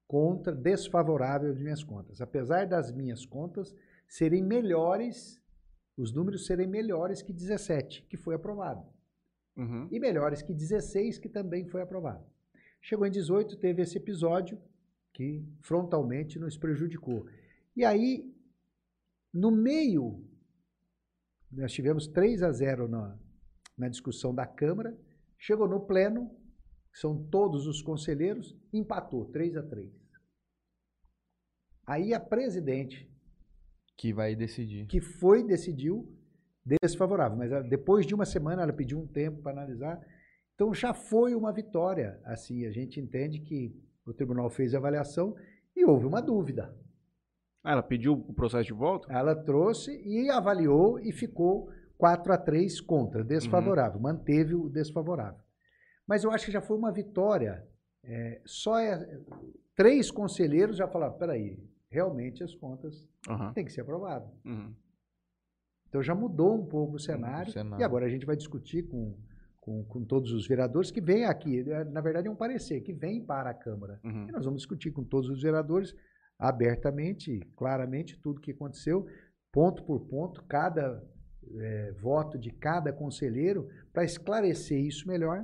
contra, 0.07 0.53
desfavorável 0.53 1.53
de 1.53 1.63
minhas 1.63 1.83
contas. 1.83 2.21
Apesar 2.21 2.65
das 2.67 2.91
minhas 2.91 3.25
contas 3.25 3.73
serem 4.07 4.43
melhores, 4.43 5.41
os 5.97 6.13
números 6.13 6.45
serem 6.45 6.67
melhores 6.67 7.21
que 7.21 7.33
17, 7.33 8.03
que 8.03 8.17
foi 8.17 8.35
aprovado 8.35 8.85
Uhum. 9.57 9.87
e 9.89 9.99
melhores 9.99 10.41
que 10.41 10.53
16, 10.53 11.17
que 11.17 11.29
também 11.29 11.65
foi 11.65 11.81
aprovado. 11.81 12.23
Chegou 12.81 13.05
em 13.05 13.11
18, 13.11 13.57
teve 13.57 13.81
esse 13.81 13.97
episódio 13.97 14.61
que 15.13 15.43
frontalmente 15.61 16.37
nos 16.37 16.57
prejudicou. 16.57 17.25
E 17.75 17.83
aí, 17.83 18.31
no 19.33 19.49
meio, 19.51 20.23
nós 21.51 21.71
tivemos 21.73 22.07
3 22.07 22.43
a 22.43 22.51
0 22.51 22.87
na, 22.87 23.17
na 23.77 23.87
discussão 23.89 24.33
da 24.35 24.45
Câmara, 24.45 24.95
chegou 25.37 25.67
no 25.67 25.79
pleno, 25.85 26.29
são 26.93 27.23
todos 27.29 27.65
os 27.67 27.81
conselheiros, 27.81 28.55
empatou 28.71 29.25
3 29.25 29.57
a 29.57 29.63
3. 29.63 29.91
Aí 31.87 32.13
a 32.13 32.19
presidente, 32.19 33.09
Que 33.97 34.13
vai 34.13 34.35
decidir. 34.35 34.87
que 34.87 34.99
foi 35.01 35.43
decidiu 35.43 36.11
desfavorável, 36.81 37.37
mas 37.37 37.51
ela- 37.51 37.61
depois 37.67 38.05
de 38.07 38.15
uma 38.15 38.25
semana 38.25 38.63
ela 38.63 38.73
pediu 38.73 38.99
um 38.99 39.07
tempo 39.07 39.41
para 39.41 39.51
analisar. 39.51 39.99
Então 40.55 40.73
já 40.73 40.93
foi 40.93 41.35
uma 41.35 41.51
vitória. 41.51 42.19
Assim, 42.23 42.65
a 42.65 42.71
gente 42.71 42.99
entende 42.99 43.39
que 43.39 43.75
o 44.05 44.13
tribunal 44.13 44.49
fez 44.49 44.73
a 44.73 44.77
avaliação 44.77 45.35
e 45.75 45.85
houve 45.85 46.05
uma 46.05 46.21
dúvida. 46.21 46.73
Ah, 47.63 47.73
ela 47.73 47.83
pediu 47.83 48.13
o 48.13 48.33
processo 48.33 48.65
de 48.65 48.73
volta? 48.73 49.11
Ela 49.11 49.35
trouxe 49.35 49.91
e 50.05 50.29
avaliou 50.29 50.99
e 50.99 51.11
ficou 51.11 51.69
4 51.97 52.31
a 52.31 52.37
3 52.37 52.79
contra, 52.81 53.23
desfavorável, 53.23 53.99
manteve 53.99 54.53
o 54.55 54.69
desfavorável. 54.69 55.39
Mas 56.07 56.23
eu 56.23 56.31
acho 56.31 56.45
que 56.45 56.51
já 56.51 56.61
foi 56.61 56.77
uma 56.77 56.91
vitória. 56.91 57.67
É, 58.03 58.39
só 58.45 58.79
é- 58.79 59.19
três 59.75 60.11
conselheiros 60.11 60.77
já 60.77 60.87
falaram: 60.87 61.17
peraí, 61.17 61.59
realmente 61.89 62.43
as 62.43 62.53
contas 62.53 63.09
Aham. 63.27 63.51
têm 63.53 63.65
que 63.65 63.73
ser 63.73 63.81
aprovadas. 63.81 64.29
Uhum. 64.45 64.73
Então 65.89 66.03
já 66.03 66.13
mudou 66.13 66.53
um 66.53 66.65
pouco 66.65 66.95
o 66.97 66.99
cenário, 66.99 67.51
cenário. 67.51 67.81
e 67.81 67.83
agora 67.83 68.05
a 68.05 68.09
gente 68.09 68.25
vai 68.25 68.35
discutir 68.35 68.83
com, 68.83 69.17
com, 69.65 69.83
com 69.85 70.05
todos 70.05 70.31
os 70.31 70.47
vereadores 70.47 70.91
que 70.91 71.01
vêm 71.01 71.25
aqui. 71.25 71.59
É, 71.69 71.83
Na 71.85 71.99
verdade, 71.99 72.27
é 72.27 72.31
um 72.31 72.35
parecer 72.35 72.81
que 72.81 72.93
vem 72.93 73.19
para 73.25 73.49
a 73.49 73.53
Câmara. 73.53 73.99
Uhum. 74.03 74.27
E 74.29 74.31
nós 74.31 74.45
vamos 74.45 74.59
discutir 74.59 74.91
com 74.91 75.03
todos 75.03 75.27
os 75.27 75.41
vereadores 75.41 75.93
abertamente, 76.37 77.39
claramente, 77.55 78.19
tudo 78.21 78.37
o 78.37 78.41
que 78.41 78.51
aconteceu, 78.51 79.07
ponto 79.51 79.83
por 79.83 80.01
ponto, 80.01 80.43
cada 80.43 81.01
eh, 81.59 81.93
voto 81.99 82.37
de 82.37 82.51
cada 82.51 82.93
conselheiro, 82.93 83.67
para 83.91 84.03
esclarecer 84.03 84.79
isso 84.79 85.07
melhor 85.07 85.43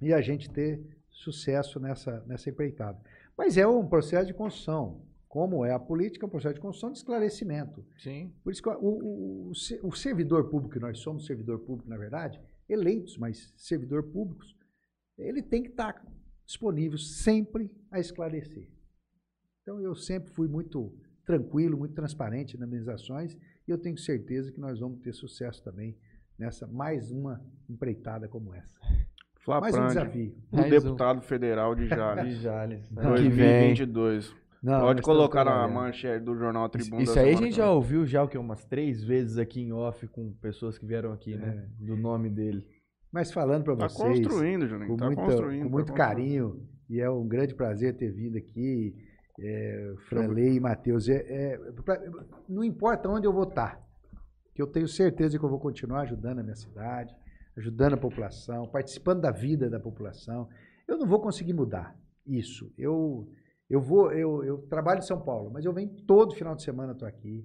e 0.00 0.12
a 0.12 0.20
gente 0.20 0.48
ter 0.50 0.80
sucesso 1.10 1.80
nessa, 1.80 2.20
nessa 2.26 2.48
empreitada. 2.48 2.98
Mas 3.36 3.56
é 3.56 3.66
um 3.66 3.86
processo 3.86 4.26
de 4.26 4.34
construção. 4.34 5.02
Como 5.28 5.64
é 5.64 5.72
a 5.72 5.78
política, 5.78 6.26
é 6.26 6.28
um 6.28 6.30
processo 6.30 6.54
de 6.56 6.60
construção 6.60 6.92
de 6.92 6.98
esclarecimento. 6.98 7.84
Sim. 7.98 8.32
Por 8.44 8.52
isso 8.52 8.62
que 8.62 8.68
o, 8.68 8.74
o- 8.76 9.50
o 9.50 9.88
o 9.88 9.92
servidor 9.96 10.50
público, 10.50 10.74
que 10.74 10.78
nós 10.80 10.98
somos 10.98 11.24
servidor 11.26 11.58
público, 11.60 11.88
na 11.88 11.96
verdade, 11.96 12.38
eleitos, 12.72 13.18
mas 13.18 13.52
servidor 13.56 14.04
públicos, 14.04 14.56
ele 15.18 15.42
tem 15.42 15.62
que 15.62 15.70
estar 15.70 16.04
disponível 16.44 16.98
sempre 16.98 17.70
a 17.90 18.00
esclarecer. 18.00 18.68
Então, 19.62 19.80
eu 19.80 19.94
sempre 19.94 20.32
fui 20.32 20.48
muito 20.48 20.92
tranquilo, 21.24 21.78
muito 21.78 21.94
transparente 21.94 22.58
nas 22.58 22.68
minhas 22.68 22.88
ações 22.88 23.36
e 23.66 23.70
eu 23.70 23.78
tenho 23.78 23.96
certeza 23.96 24.50
que 24.50 24.60
nós 24.60 24.80
vamos 24.80 25.00
ter 25.00 25.12
sucesso 25.12 25.62
também 25.62 25.96
nessa 26.38 26.66
mais 26.66 27.10
uma 27.10 27.40
empreitada 27.68 28.28
como 28.28 28.52
essa. 28.54 28.76
Mais 29.46 29.76
um 29.76 29.86
desafio. 29.86 30.36
um. 30.52 30.68
deputado 30.68 31.20
federal 31.20 31.74
de 31.74 31.88
Jales. 31.88 32.24
De 32.36 32.42
Jales. 32.42 32.90
Não, 32.90 33.02
Ano 33.02 33.16
que 33.16 33.28
vem. 33.28 33.74
2022. 33.74 34.34
Não, 34.62 34.80
Pode 34.80 35.02
colocar 35.02 35.44
na 35.44 35.66
manchete 35.66 36.24
do 36.24 36.36
jornal 36.36 36.68
Tribuna. 36.68 37.02
Isso 37.02 37.14
da 37.16 37.22
aí 37.22 37.30
a 37.34 37.36
gente 37.36 37.56
já 37.56 37.68
ouviu 37.70 38.06
já 38.06 38.22
o 38.22 38.28
que 38.28 38.38
umas 38.38 38.64
três 38.64 39.02
vezes 39.02 39.36
aqui 39.36 39.60
em 39.60 39.72
off 39.72 40.06
com 40.08 40.32
pessoas 40.34 40.78
que 40.78 40.86
vieram 40.86 41.12
aqui, 41.12 41.34
né? 41.36 41.68
Do 41.80 41.96
nome 41.96 42.30
dele. 42.30 42.64
Mas 43.10 43.32
falando 43.32 43.64
para 43.64 43.76
Tá 43.76 43.88
vocês, 43.88 44.20
construindo, 44.20 44.66
Juninho. 44.68 44.88
com, 44.90 44.96
Tá 44.96 45.06
muita- 45.06 45.22
construindo. 45.22 45.62
com 45.62 45.68
tá 45.68 45.70
muito 45.72 45.88
construindo. 45.92 45.96
carinho 46.08 46.68
e 46.88 47.00
é 47.00 47.10
um 47.10 47.26
grande 47.26 47.54
prazer 47.56 47.96
ter 47.96 48.10
vindo 48.12 48.38
aqui, 48.38 48.94
é, 49.40 49.94
Franley 50.08 50.54
e 50.56 50.60
Matheus. 50.60 51.08
É, 51.08 51.16
é, 51.16 51.60
não 52.48 52.62
importa 52.62 53.08
onde 53.08 53.26
eu 53.26 53.32
vou 53.32 53.42
estar, 53.48 53.80
que 54.54 54.62
eu 54.62 54.66
tenho 54.68 54.86
certeza 54.86 55.38
que 55.38 55.44
eu 55.44 55.50
vou 55.50 55.58
continuar 55.58 56.02
ajudando 56.02 56.38
a 56.38 56.42
minha 56.42 56.54
cidade, 56.56 57.12
ajudando 57.56 57.94
a 57.94 57.98
população, 57.98 58.68
participando 58.68 59.20
da 59.22 59.32
vida 59.32 59.68
da 59.68 59.80
população. 59.80 60.48
Eu 60.86 60.96
não 60.98 61.06
vou 61.06 61.20
conseguir 61.20 61.52
mudar 61.52 61.96
isso. 62.26 62.72
Eu 62.78 63.28
eu 63.72 63.80
vou 63.80 64.12
eu, 64.12 64.44
eu 64.44 64.58
trabalho 64.68 64.98
em 64.98 65.02
São 65.02 65.20
Paulo, 65.20 65.50
mas 65.52 65.64
eu 65.64 65.72
venho 65.72 65.88
todo 66.06 66.34
final 66.34 66.54
de 66.54 66.62
semana 66.62 66.92
estou 66.92 67.08
aqui. 67.08 67.44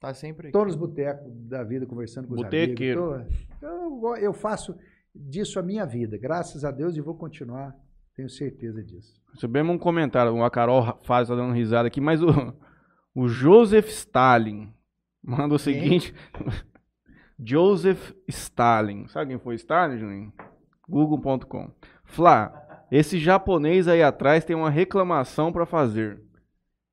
Tá 0.00 0.12
sempre 0.14 0.40
aqui. 0.40 0.48
Estou 0.48 0.64
nos 0.64 0.76
botecos 0.76 1.30
da 1.48 1.62
vida 1.64 1.86
conversando 1.86 2.28
com 2.28 2.34
os 2.34 2.42
Botequeiro. 2.42 3.14
amigos. 3.14 3.46
Tô- 3.60 3.66
eu, 3.66 3.90
go- 3.98 4.16
eu 4.16 4.32
faço 4.32 4.76
disso 5.14 5.58
a 5.58 5.62
minha 5.62 5.84
vida, 5.86 6.16
graças 6.18 6.64
a 6.64 6.70
Deus, 6.70 6.96
e 6.96 7.00
vou 7.00 7.14
continuar, 7.14 7.74
tenho 8.14 8.28
certeza 8.28 8.82
disso. 8.84 9.14
Recebemos 9.32 9.74
um 9.74 9.78
comentário, 9.78 10.42
a 10.44 10.50
Carol 10.50 10.98
faz 11.02 11.28
tá 11.28 11.34
dando 11.34 11.54
risada 11.54 11.88
aqui, 11.88 12.00
mas 12.00 12.22
o, 12.22 12.28
o 13.14 13.26
Joseph 13.26 13.88
Stalin 13.88 14.72
manda 15.22 15.54
o 15.54 15.58
seguinte. 15.58 16.14
Joseph 17.38 18.12
Stalin. 18.28 19.06
Sabe 19.08 19.30
quem 19.30 19.38
foi 19.38 19.54
Stalin, 19.56 19.98
Juninho? 19.98 20.32
Google.com. 20.88 21.70
Flá, 22.04 22.65
esse 22.90 23.18
japonês 23.18 23.88
aí 23.88 24.02
atrás 24.02 24.44
tem 24.44 24.54
uma 24.56 24.70
reclamação 24.70 25.52
pra 25.52 25.66
fazer. 25.66 26.20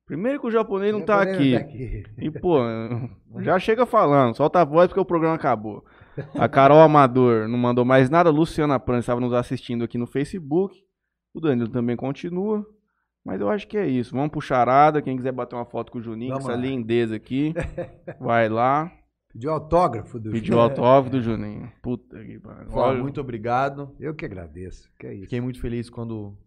Primeiro 0.06 0.38
que 0.40 0.46
o 0.46 0.50
japonês 0.50 0.92
não 0.92 1.00
tá 1.00 1.24
Japonês 1.24 1.54
aqui. 1.56 2.04
não 2.06 2.14
tá 2.14 2.22
E, 2.22 2.30
pô, 2.30 2.58
já 3.40 3.58
chega 3.58 3.86
falando, 3.86 4.36
solta 4.36 4.60
a 4.60 4.64
voz 4.64 4.88
porque 4.88 5.00
o 5.00 5.04
programa 5.04 5.34
acabou. 5.36 5.84
A 6.34 6.48
Carol 6.48 6.80
Amador 6.80 7.48
não 7.48 7.58
mandou 7.58 7.84
mais 7.84 8.10
nada. 8.10 8.30
Luciana 8.30 8.78
Pran 8.78 8.98
estava 8.98 9.20
nos 9.20 9.32
assistindo 9.32 9.82
aqui 9.82 9.96
no 9.98 10.06
Facebook. 10.06 10.76
O 11.32 11.40
Danilo 11.40 11.68
também 11.68 11.96
continua. 11.96 12.64
Mas 13.24 13.40
eu 13.40 13.48
acho 13.48 13.66
que 13.66 13.76
é 13.78 13.86
isso. 13.86 14.14
Vamos 14.14 14.30
pro 14.30 14.40
Charada. 14.40 15.00
Quem 15.02 15.16
quiser 15.16 15.32
bater 15.32 15.56
uma 15.56 15.64
foto 15.64 15.90
com 15.90 15.98
o 15.98 16.02
Juninho, 16.02 16.32
Vamos 16.34 16.44
essa 16.44 16.54
lá. 16.54 16.60
lindeza 16.60 17.16
aqui, 17.16 17.54
vai 18.20 18.48
lá. 18.48 18.92
Pediu 19.34 19.50
autógrafo 19.50 20.18
do 20.20 20.30
Pediu 20.30 20.56
o 20.56 20.60
autógrafo 20.60 21.10
do 21.10 21.20
Juninho. 21.20 21.70
Puta 21.82 22.24
que 22.24 22.38
pariu. 22.38 23.02
Muito 23.02 23.20
obrigado. 23.20 23.92
Eu 23.98 24.14
que 24.14 24.24
agradeço. 24.24 24.88
Que 24.96 25.06
é 25.08 25.14
isso. 25.14 25.22
Fiquei 25.24 25.40
muito 25.40 25.60
feliz 25.60 25.90
quando 25.90 26.38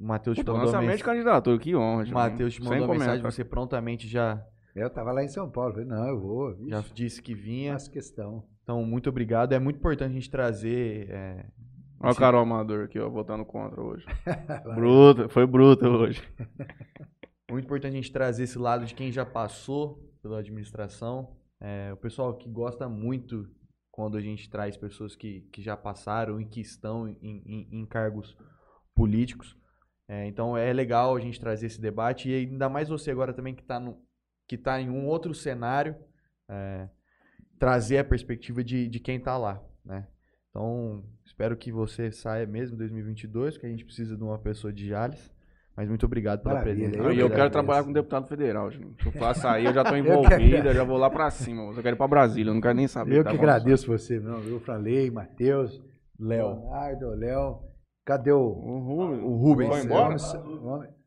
o 0.00 0.04
Matheus 0.06 0.38
te 0.38 0.40
mandou 0.40 0.54
a 0.56 0.64
lançamento 0.64 0.80
de 0.80 0.86
mensagem. 0.96 1.04
candidatura. 1.04 1.58
Que 1.58 1.76
honra, 1.76 1.96
O 2.02 2.04
Juninho. 2.06 2.14
Matheus 2.14 2.54
te 2.54 2.62
mandou 2.62 2.88
mensagem, 2.88 3.22
você 3.22 3.44
prontamente 3.44 4.08
já, 4.08 4.42
Eu 4.74 4.88
tava 4.88 5.12
lá 5.12 5.22
em 5.22 5.28
São 5.28 5.50
Paulo. 5.50 5.72
Falei, 5.74 5.86
não, 5.86 6.08
eu 6.08 6.18
vou. 6.18 6.56
já 6.66 6.82
disse 6.94 7.20
que 7.22 7.34
vinha. 7.34 7.74
faço 7.74 7.90
questão. 7.90 8.42
Então, 8.62 8.82
muito 8.82 9.10
obrigado. 9.10 9.52
É 9.52 9.58
muito 9.58 9.76
importante 9.76 10.10
a 10.12 10.14
gente 10.14 10.30
trazer. 10.30 11.10
é, 11.10 11.44
Olha 12.00 12.12
o 12.12 12.16
Carol 12.16 12.40
Amador 12.40 12.84
aqui, 12.84 12.98
ó, 12.98 13.08
votando 13.10 13.44
contra 13.44 13.82
hoje. 13.82 14.06
bruto, 14.74 15.28
foi 15.28 15.46
bruto 15.46 15.86
hoje. 15.86 16.22
Muito 17.50 17.66
importante 17.66 17.92
a 17.92 17.96
gente 17.96 18.10
trazer 18.10 18.44
esse 18.44 18.58
lado 18.58 18.86
de 18.86 18.94
quem 18.94 19.12
já 19.12 19.26
passou 19.26 20.02
pela 20.22 20.38
administração. 20.38 21.36
É, 21.66 21.90
o 21.94 21.96
pessoal 21.96 22.36
que 22.36 22.46
gosta 22.50 22.86
muito 22.90 23.48
quando 23.90 24.18
a 24.18 24.20
gente 24.20 24.50
traz 24.50 24.76
pessoas 24.76 25.16
que, 25.16 25.48
que 25.50 25.62
já 25.62 25.74
passaram 25.76 26.38
e 26.38 26.44
que 26.44 26.60
estão 26.60 27.08
em, 27.08 27.16
em- 27.22 27.68
em 27.80 27.86
cargos 27.86 28.36
políticos. 28.94 29.56
É, 30.06 30.26
então 30.26 30.56
é 30.58 30.70
legal 30.74 31.16
a 31.16 31.20
gente 31.20 31.40
trazer 31.40 31.66
esse 31.66 31.80
debate 31.80 32.28
e 32.28 32.34
ainda 32.34 32.68
mais 32.68 32.90
você 32.90 33.10
agora 33.10 33.32
também 33.32 33.54
que 33.54 33.62
está 33.62 33.80
que 34.46 34.58
tá 34.58 34.78
em 34.78 34.90
um 34.90 35.06
outro 35.06 35.32
cenário, 35.32 35.96
é, 36.50 36.86
trazer 37.58 37.96
a 37.96 38.04
perspectiva 38.04 38.62
de, 38.62 38.86
de 38.86 39.00
quem 39.00 39.16
está 39.16 39.38
lá. 39.38 39.62
Né? 39.82 40.06
Então 40.50 41.02
espero 41.24 41.56
que 41.56 41.72
você 41.72 42.12
saia 42.12 42.46
mesmo 42.46 42.74
em 42.74 42.78
2022, 42.78 43.56
que 43.56 43.64
a 43.64 43.70
gente 43.70 43.86
precisa 43.86 44.18
de 44.18 44.22
uma 44.22 44.38
pessoa 44.38 44.70
de 44.70 44.86
Jales. 44.86 45.33
Mas 45.76 45.88
muito 45.88 46.06
obrigado 46.06 46.40
pela 46.42 46.54
Maravilha, 46.54 46.88
presença. 46.90 47.02
Eu 47.08 47.12
e 47.12 47.16
que 47.16 47.22
eu 47.22 47.30
quero 47.30 47.50
trabalhar 47.50 47.82
com 47.82 47.92
deputado 47.92 48.28
federal, 48.28 48.70
gente. 48.70 49.02
Se 49.02 49.08
eu 49.08 49.12
faço 49.12 49.46
aí, 49.48 49.64
eu 49.64 49.72
já 49.74 49.82
envolvido, 49.98 50.68
eu 50.68 50.74
já 50.74 50.84
vou 50.84 50.96
lá 50.96 51.10
pra 51.10 51.30
cima. 51.30 51.62
Eu 51.64 51.82
quero 51.82 51.96
ir 51.96 51.98
pra 51.98 52.06
Brasília, 52.06 52.50
eu 52.50 52.54
não 52.54 52.60
quero 52.60 52.74
nem 52.74 52.86
saber. 52.86 53.16
Eu 53.18 53.24
tá 53.24 53.30
que 53.30 53.36
agradeço 53.36 53.86
você, 53.88 54.20
não. 54.20 54.38
Eu 54.40 54.60
falei, 54.60 55.10
Matheus, 55.10 55.82
Léo. 56.18 56.46
Leonardo, 56.60 57.10
Léo. 57.16 57.58
Cadê 58.04 58.30
o. 58.30 58.38
O 58.40 58.78
Rubens. 58.78 59.22
O 59.24 59.34
Rubens. 59.34 59.68
Foi 59.70 59.80
embora? 59.82 60.16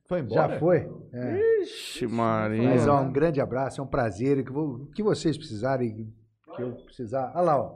Foi 0.09 0.19
embora? 0.19 0.53
Já 0.53 0.59
foi? 0.59 0.89
É. 1.13 1.61
Ixi, 1.61 2.07
Maria. 2.07 2.63
Mas 2.69 2.87
ó, 2.87 3.01
um 3.01 3.11
grande 3.11 3.39
abraço, 3.39 3.79
é 3.79 3.83
um 3.83 3.87
prazer. 3.87 4.43
Que 4.43 4.51
vo- 4.51 4.83
O 4.83 4.85
que 4.87 5.01
vocês 5.03 5.37
precisarem, 5.37 6.11
que 6.55 6.61
eu 6.61 6.71
precisar. 6.85 7.31
Olha 7.35 7.41
lá, 7.43 7.57
ó. 7.61 7.75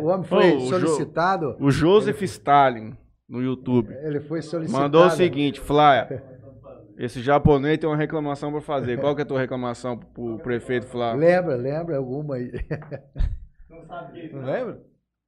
O 0.00 0.06
homem 0.06 0.24
foi 0.26 0.52
Ô, 0.52 0.56
o 0.56 0.60
Jo- 0.60 0.68
solicitado. 0.68 1.56
O 1.60 1.70
Joseph 1.70 2.22
Stalin, 2.22 2.96
no 3.28 3.42
YouTube, 3.42 3.92
Ele 4.02 4.20
foi 4.20 4.42
solicitado. 4.42 4.82
mandou 4.82 5.06
o 5.06 5.10
seguinte, 5.10 5.60
Flávia. 5.60 6.22
Esse 6.96 7.20
japonês 7.20 7.78
tem 7.78 7.88
uma 7.88 7.96
reclamação 7.96 8.52
pra 8.52 8.60
fazer. 8.60 9.00
Qual 9.00 9.14
que 9.16 9.22
é 9.22 9.24
a 9.24 9.26
tua 9.26 9.40
reclamação 9.40 9.98
pro 9.98 10.38
prefeito 10.38 10.86
Flávio? 10.86 11.20
Lembra, 11.20 11.56
lembra 11.56 11.96
alguma 11.96 12.36
aí? 12.36 12.52
Não 14.32 14.44
lembra? 14.44 14.80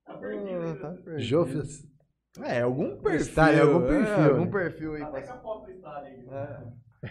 Ah, 0.07 0.15
tá 0.81 0.89
perdido. 0.89 1.19
Jofes. 1.19 1.85
É, 2.45 2.61
algum 2.61 2.97
perfil. 2.99 3.43
Algum 3.75 3.85
é, 3.85 3.89
perfil, 3.89 4.25
algum 4.31 4.45
né? 4.45 4.51
perfil 4.51 4.95
aí. 4.95 5.03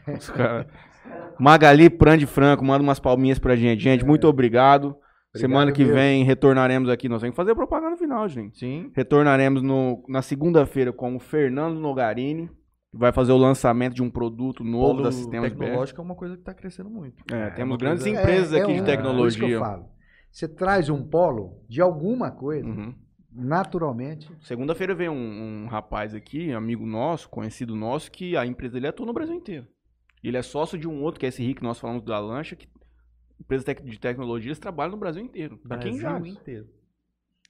É. 0.07 0.11
Os 0.17 0.29
cara- 0.29 0.67
Magali 1.39 1.89
Prande 1.89 2.25
Franco, 2.25 2.63
manda 2.63 2.83
umas 2.83 2.99
palminhas 2.99 3.39
pra 3.39 3.55
gente. 3.55 3.81
Gente, 3.83 4.05
muito 4.05 4.27
obrigado. 4.27 4.95
Semana 5.39 5.71
que 5.71 5.83
mesmo. 5.83 5.95
vem 5.95 6.23
retornaremos 6.23 6.89
aqui. 6.89 7.07
Nós 7.09 7.21
temos 7.21 7.33
que 7.33 7.37
fazer 7.37 7.53
propaganda 7.55 7.91
no 7.91 7.97
final, 7.97 8.27
gente. 8.27 8.57
Sim. 8.59 8.91
Retornaremos 8.95 9.61
no- 9.61 10.03
na 10.07 10.21
segunda-feira 10.21 10.91
com 10.93 11.15
o 11.15 11.19
Fernando 11.19 11.79
Nogarini, 11.79 12.47
que 12.91 12.97
vai 12.97 13.11
fazer 13.11 13.31
o 13.31 13.37
lançamento 13.37 13.93
de 13.93 14.01
um 14.03 14.09
produto 14.09 14.63
novo 14.63 14.87
Polo 14.93 15.03
da 15.03 15.11
Sistemas 15.11 15.51
BR. 15.53 15.59
tecnológico 15.65 16.01
é 16.01 16.03
uma 16.03 16.15
coisa 16.15 16.35
que 16.35 16.41
está 16.41 16.53
crescendo 16.53 16.89
muito. 16.89 17.23
É, 17.33 17.49
temos 17.51 17.73
uma 17.73 17.77
grandes 17.77 18.03
coisa- 18.03 18.19
empresas 18.21 18.53
É, 18.53 18.59
é 18.59 18.61
aqui 18.61 18.71
um- 18.71 18.75
de 18.75 18.81
Por 18.81 18.87
isso 18.87 18.91
que 18.91 18.97
tecnologia. 19.03 19.47
eu 19.55 19.59
falo. 19.59 19.85
Você 20.31 20.47
traz 20.47 20.89
um 20.89 21.01
polo 21.03 21.61
de 21.69 21.81
alguma 21.81 22.29
coisa, 22.31 22.67
Uhum. 22.67 22.93
naturalmente. 23.31 24.29
Segunda-feira 24.41 24.95
veio 24.95 25.11
um, 25.11 25.63
um 25.63 25.67
rapaz 25.67 26.13
aqui, 26.15 26.51
amigo 26.51 26.85
nosso, 26.85 27.29
conhecido 27.29 27.75
nosso, 27.75 28.11
que 28.11 28.35
a 28.35 28.45
empresa 28.45 28.73
dele 28.73 28.87
atua 28.87 29.05
no 29.05 29.13
Brasil 29.13 29.35
inteiro. 29.35 29.67
Ele 30.23 30.37
é 30.37 30.41
sócio 30.41 30.77
de 30.77 30.87
um 30.87 31.03
outro, 31.03 31.19
que 31.19 31.25
é 31.25 31.29
esse 31.29 31.43
Rick, 31.43 31.61
nós 31.61 31.79
falamos 31.79 32.01
da 32.03 32.17
Lancha, 32.19 32.55
que 32.55 32.67
empresa 33.39 33.65
tec- 33.65 33.83
de 33.83 33.99
tecnologias 33.99 34.59
trabalha 34.59 34.91
no 34.91 34.97
Brasil 34.97 35.23
inteiro. 35.23 35.59
Aqui 35.69 35.89
em 35.89 35.97
Brasil 35.97 35.99
Jales. 35.99 36.33
inteiro. 36.33 36.67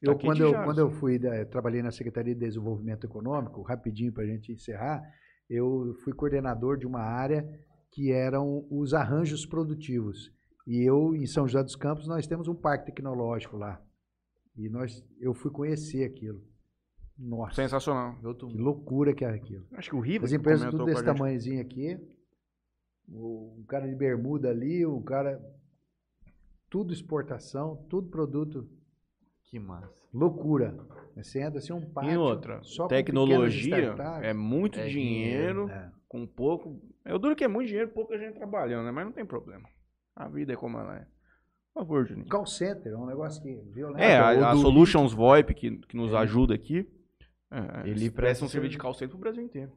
Eu, 0.02 0.12
Aqui 0.12 0.26
quando, 0.26 0.42
eu, 0.42 0.52
Jales. 0.52 0.66
quando 0.66 0.80
eu 0.80 0.92
fui, 0.92 1.20
eu 1.24 1.46
trabalhei 1.48 1.82
na 1.82 1.92
Secretaria 1.92 2.34
de 2.34 2.40
Desenvolvimento 2.40 3.06
Econômico, 3.06 3.62
rapidinho 3.62 4.12
para 4.12 4.24
a 4.24 4.28
gente 4.28 4.52
encerrar, 4.52 5.02
eu 5.50 5.96
fui 6.04 6.14
coordenador 6.14 6.78
de 6.78 6.86
uma 6.86 7.00
área 7.02 7.48
que 7.92 8.12
eram 8.12 8.68
os 8.70 8.94
arranjos 8.94 9.46
produtivos. 9.46 10.34
E 10.68 10.82
eu, 10.82 11.16
em 11.16 11.26
São 11.26 11.48
José 11.48 11.64
dos 11.64 11.76
Campos, 11.76 12.08
nós 12.08 12.28
temos 12.28 12.48
um 12.48 12.56
parque 12.56 12.88
tecnológico 12.88 13.56
lá. 13.56 13.82
E 14.58 14.68
nós, 14.68 15.04
eu 15.20 15.34
fui 15.34 15.52
conhecer 15.52 16.04
aquilo. 16.04 16.44
Nossa, 17.18 17.56
Sensacional. 17.56 18.16
Que 18.16 18.58
loucura 18.58 19.14
que 19.14 19.24
era 19.24 19.36
aquilo. 19.36 19.66
Acho 19.74 19.92
que 19.92 19.96
o 19.96 20.00
Riva 20.02 20.26
As 20.26 20.34
empresas 20.34 20.70
tudo 20.70 20.86
desse 20.86 21.04
tamanhozinho 21.04 21.62
aqui, 21.62 21.98
o, 23.08 23.56
um 23.60 23.64
cara 23.66 23.88
de 23.88 23.96
bermuda 23.96 24.50
ali, 24.50 24.86
um 24.86 25.02
cara... 25.02 25.40
Tudo 26.76 26.92
exportação, 26.92 27.86
tudo 27.90 28.10
produto 28.10 28.68
Que 29.46 29.58
massa. 29.58 29.90
Loucura. 30.14 30.76
Você 31.16 31.42
entra 31.42 31.60
assim 31.60 31.72
um 31.72 31.80
pátio. 31.90 32.12
E 32.12 32.18
outra, 32.18 32.60
tecnologia 32.90 33.96
é 34.22 34.34
muito 34.34 34.78
É 34.78 34.88
dinheiro, 34.90 35.70
É. 35.70 35.90
com 36.10 36.28
pouco. 36.28 36.82
Eu 37.06 37.18
duro 37.18 37.34
que 37.34 37.46
é 37.46 37.48
muito 37.48 37.70
dinheiro, 37.70 37.92
pouca 37.92 38.18
gente 38.18 38.36
trabalhando, 38.36 38.84
né? 38.84 38.92
Mas 38.92 39.06
não 39.06 39.14
tem 39.14 39.26
problema. 39.26 39.64
A 40.14 40.28
vida 40.28 40.52
é 40.52 40.58
como 40.58 40.78
ela 40.78 40.98
é. 40.98 41.08
Por 41.74 41.80
favor, 41.80 42.06
Juninho. 42.06 42.28
Call 42.28 42.46
center 42.46 42.92
é 42.92 42.98
um 42.98 43.06
negócio 43.06 43.42
que 43.42 43.56
violento. 43.72 44.02
É, 44.04 44.18
a, 44.18 44.52
a 44.52 44.56
Solutions 44.58 45.14
VoIP, 45.14 45.54
que, 45.54 45.78
que 45.78 45.96
nos 45.96 46.10
Ele- 46.10 46.18
ajuda 46.18 46.56
aqui, 46.56 46.86
é, 47.52 47.90
Ele 47.90 48.12
presta 48.12 48.44
um 48.44 48.50
serviço. 48.50 48.52
serviço 48.52 48.72
de 48.72 48.78
call 48.80 48.94
center 48.94 49.12
pro 49.12 49.20
Brasil 49.20 49.42
inteiro. 49.44 49.72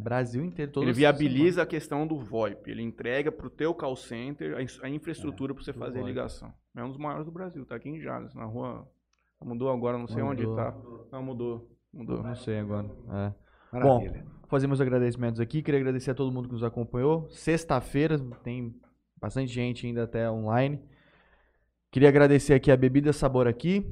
Brasil 0.00 0.44
inteiro. 0.44 0.72
todas 0.72 0.88
ele 0.88 0.96
viabiliza 0.96 1.62
a 1.62 1.66
questão 1.66 2.06
do 2.06 2.18
VoIP. 2.18 2.70
Ele 2.70 2.82
entrega 2.82 3.30
pro 3.30 3.50
teu 3.50 3.74
call 3.74 3.96
center 3.96 4.56
a, 4.82 4.88
infraestrutura 4.88 5.54
para 5.54 5.62
você 5.62 5.72
fazer 5.72 6.00
a 6.00 6.02
ligação. 6.02 6.52
É 6.76 6.82
um 6.82 6.88
dos 6.88 6.98
maiores 6.98 7.24
do 7.24 7.32
Brasil, 7.32 7.64
tá 7.64 7.76
aqui 7.76 7.88
em 7.88 8.00
Jales, 8.00 8.34
na 8.34 8.44
rua... 8.44 8.88
Mudou 9.42 9.70
agora, 9.70 9.96
não 9.96 10.06
sei 10.06 10.22
Mudou. 10.22 10.52
onde 10.52 10.56
tá. 10.56 10.76
Não, 11.10 11.22
mudou. 11.22 11.66
Mudou. 11.90 12.22
Não 12.22 12.34
sei 12.34 12.58
agora. 12.58 12.90
É. 13.08 13.32
Maravilha. 13.72 14.22
Vou 14.22 14.48
fazer 14.48 14.66
meus 14.66 14.80
agradecimentos 14.80 15.40
aqui. 15.40 15.62
Queria 15.62 15.80
agradecer 15.80 16.10
a 16.10 16.14
todo 16.14 16.30
mundo 16.30 16.48
que 16.48 16.52
nos 16.52 16.62
acompanhou. 16.62 17.28
Sexta-feira 17.30 18.18
tem 18.42 18.74
bastante 19.18 19.50
gente 19.52 19.86
ainda 19.86 20.04
até 20.04 20.30
online. 20.30 20.78
Queria 21.90 22.08
agradecer 22.08 22.54
aqui 22.54 22.70
a 22.70 22.76
Bebida 22.76 23.12
Sabor 23.12 23.46
aqui. 23.46 23.90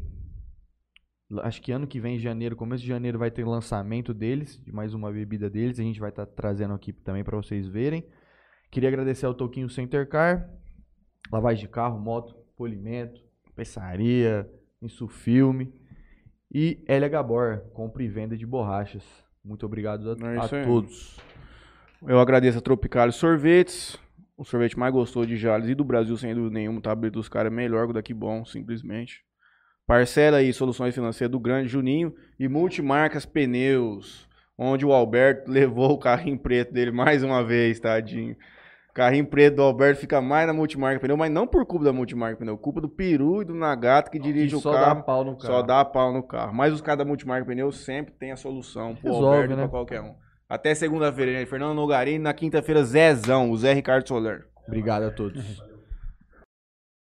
Acho 1.43 1.61
que 1.61 1.71
ano 1.71 1.87
que 1.87 2.01
vem, 2.01 2.17
em 2.17 2.19
janeiro, 2.19 2.57
começo 2.57 2.83
de 2.83 2.89
janeiro, 2.89 3.19
vai 3.19 3.31
ter 3.31 3.45
lançamento 3.45 4.15
deles, 4.15 4.59
de 4.65 4.73
mais 4.73 4.95
uma 4.95 5.13
bebida 5.13 5.51
deles. 5.51 5.79
A 5.79 5.83
gente 5.83 6.01
vai 6.01 6.09
estar 6.09 6.25
trazendo 6.25 6.73
aqui 6.73 6.93
também 6.93 7.23
para 7.23 7.37
vocês 7.37 7.67
verem. 7.67 8.03
Queria 8.71 8.89
agradecer 8.89 9.27
ao 9.27 9.35
Toquinho 9.35 9.69
Center 9.69 10.09
Car, 10.09 10.49
lavagem 11.31 11.67
de 11.67 11.69
carro, 11.69 11.99
moto, 11.99 12.35
polimento, 12.57 13.21
peçaria, 13.55 14.51
insufilme. 14.81 15.73
E 16.51 16.83
Elia 16.89 17.09
Gabor, 17.09 17.61
compra 17.75 18.03
e 18.03 18.09
venda 18.09 18.37
de 18.37 18.47
borrachas. 18.47 19.05
Muito 19.45 19.67
obrigado 19.67 20.11
a, 20.13 20.33
É 20.33 20.39
a 20.39 20.65
todos. 20.65 21.19
Eu 22.07 22.19
agradeço 22.19 22.59
a 22.59 22.61
Tropical 22.63 23.13
Sorvetes. 23.13 23.99
O 24.37 24.45
sorvete 24.45 24.79
mais 24.79 24.93
gostoso 24.93 25.27
de 25.27 25.37
Jales 25.37 25.69
e 25.69 25.75
do 25.75 25.85
Brasil, 25.85 26.17
sem 26.17 26.35
dúvida 26.35 26.55
nenhuma. 26.55 26.81
Tá 26.81 26.93
aberto 26.93 27.15
dos 27.15 27.29
caras 27.29 27.53
melhor 27.53 27.87
que 27.87 27.91
o 27.91 27.95
daqui 27.95 28.15
bom, 28.15 28.45
simplesmente. 28.45 29.25
Parcela 29.89 30.37
aí, 30.37 30.53
soluções 30.53 30.95
financeiras 30.95 31.33
do 31.33 31.41
grande 31.41 31.67
Juninho. 31.67 32.15
E 32.39 32.47
Multimarcas 32.47 33.25
Pneus, 33.25 34.29
onde 34.59 34.85
o 34.85 34.93
Alberto 34.93 35.49
levou 35.51 35.93
o 35.93 35.99
carrinho 35.99 36.39
preto 36.39 36.75
dele 36.75 36.91
mais 36.91 37.25
uma 37.25 37.43
vez, 37.43 37.81
tadinho. 37.81 38.37
Carrinho 38.93 39.27
preto 39.27 39.57
do 39.57 39.63
Alberto 39.63 39.99
fica 39.99 40.21
mais 40.21 40.47
na 40.47 40.53
Multimarca 40.53 41.01
Pneu, 41.01 41.17
mas 41.17 41.31
não 41.31 41.47
por 41.47 41.65
culpa 41.65 41.87
da 41.87 41.93
Multimarca 41.93 42.37
Pneu, 42.37 42.59
culpa 42.59 42.83
do 42.83 42.89
Peru 42.89 43.41
e 43.41 43.47
do 43.47 43.55
Nagato 43.55 44.11
que 44.11 44.19
dirige 44.19 44.57
o 44.57 44.61
só 44.61 44.73
carro. 44.73 44.97
dá 44.97 45.03
pau 45.03 45.25
no 45.25 45.39
carro. 45.39 45.55
Só 45.55 45.63
dá 45.63 45.85
pau 45.87 46.13
no 46.13 46.23
carro. 46.23 46.53
Mas 46.53 46.75
os 46.75 46.83
caras 46.83 46.99
da 46.99 47.05
Multimarca 47.07 47.47
Pneu 47.47 47.73
sempre 47.73 48.13
tem 48.13 48.31
a 48.31 48.37
solução 48.37 48.95
pro 48.95 49.11
Resolve, 49.11 49.27
Alberto 49.27 49.53
e 49.53 49.57
né? 49.57 49.63
pra 49.63 49.71
qualquer 49.71 50.03
um. 50.03 50.15
Até 50.47 50.75
segunda-feira, 50.75 51.33
gente. 51.33 51.49
Fernando 51.49 51.75
Nogarini. 51.75 52.19
Na 52.19 52.35
quinta-feira, 52.35 52.85
Zezão, 52.85 53.51
o 53.51 53.57
Zé 53.57 53.73
Ricardo 53.73 54.07
Soler. 54.07 54.47
Obrigado 54.67 55.05
a 55.05 55.11
todos. 55.11 55.63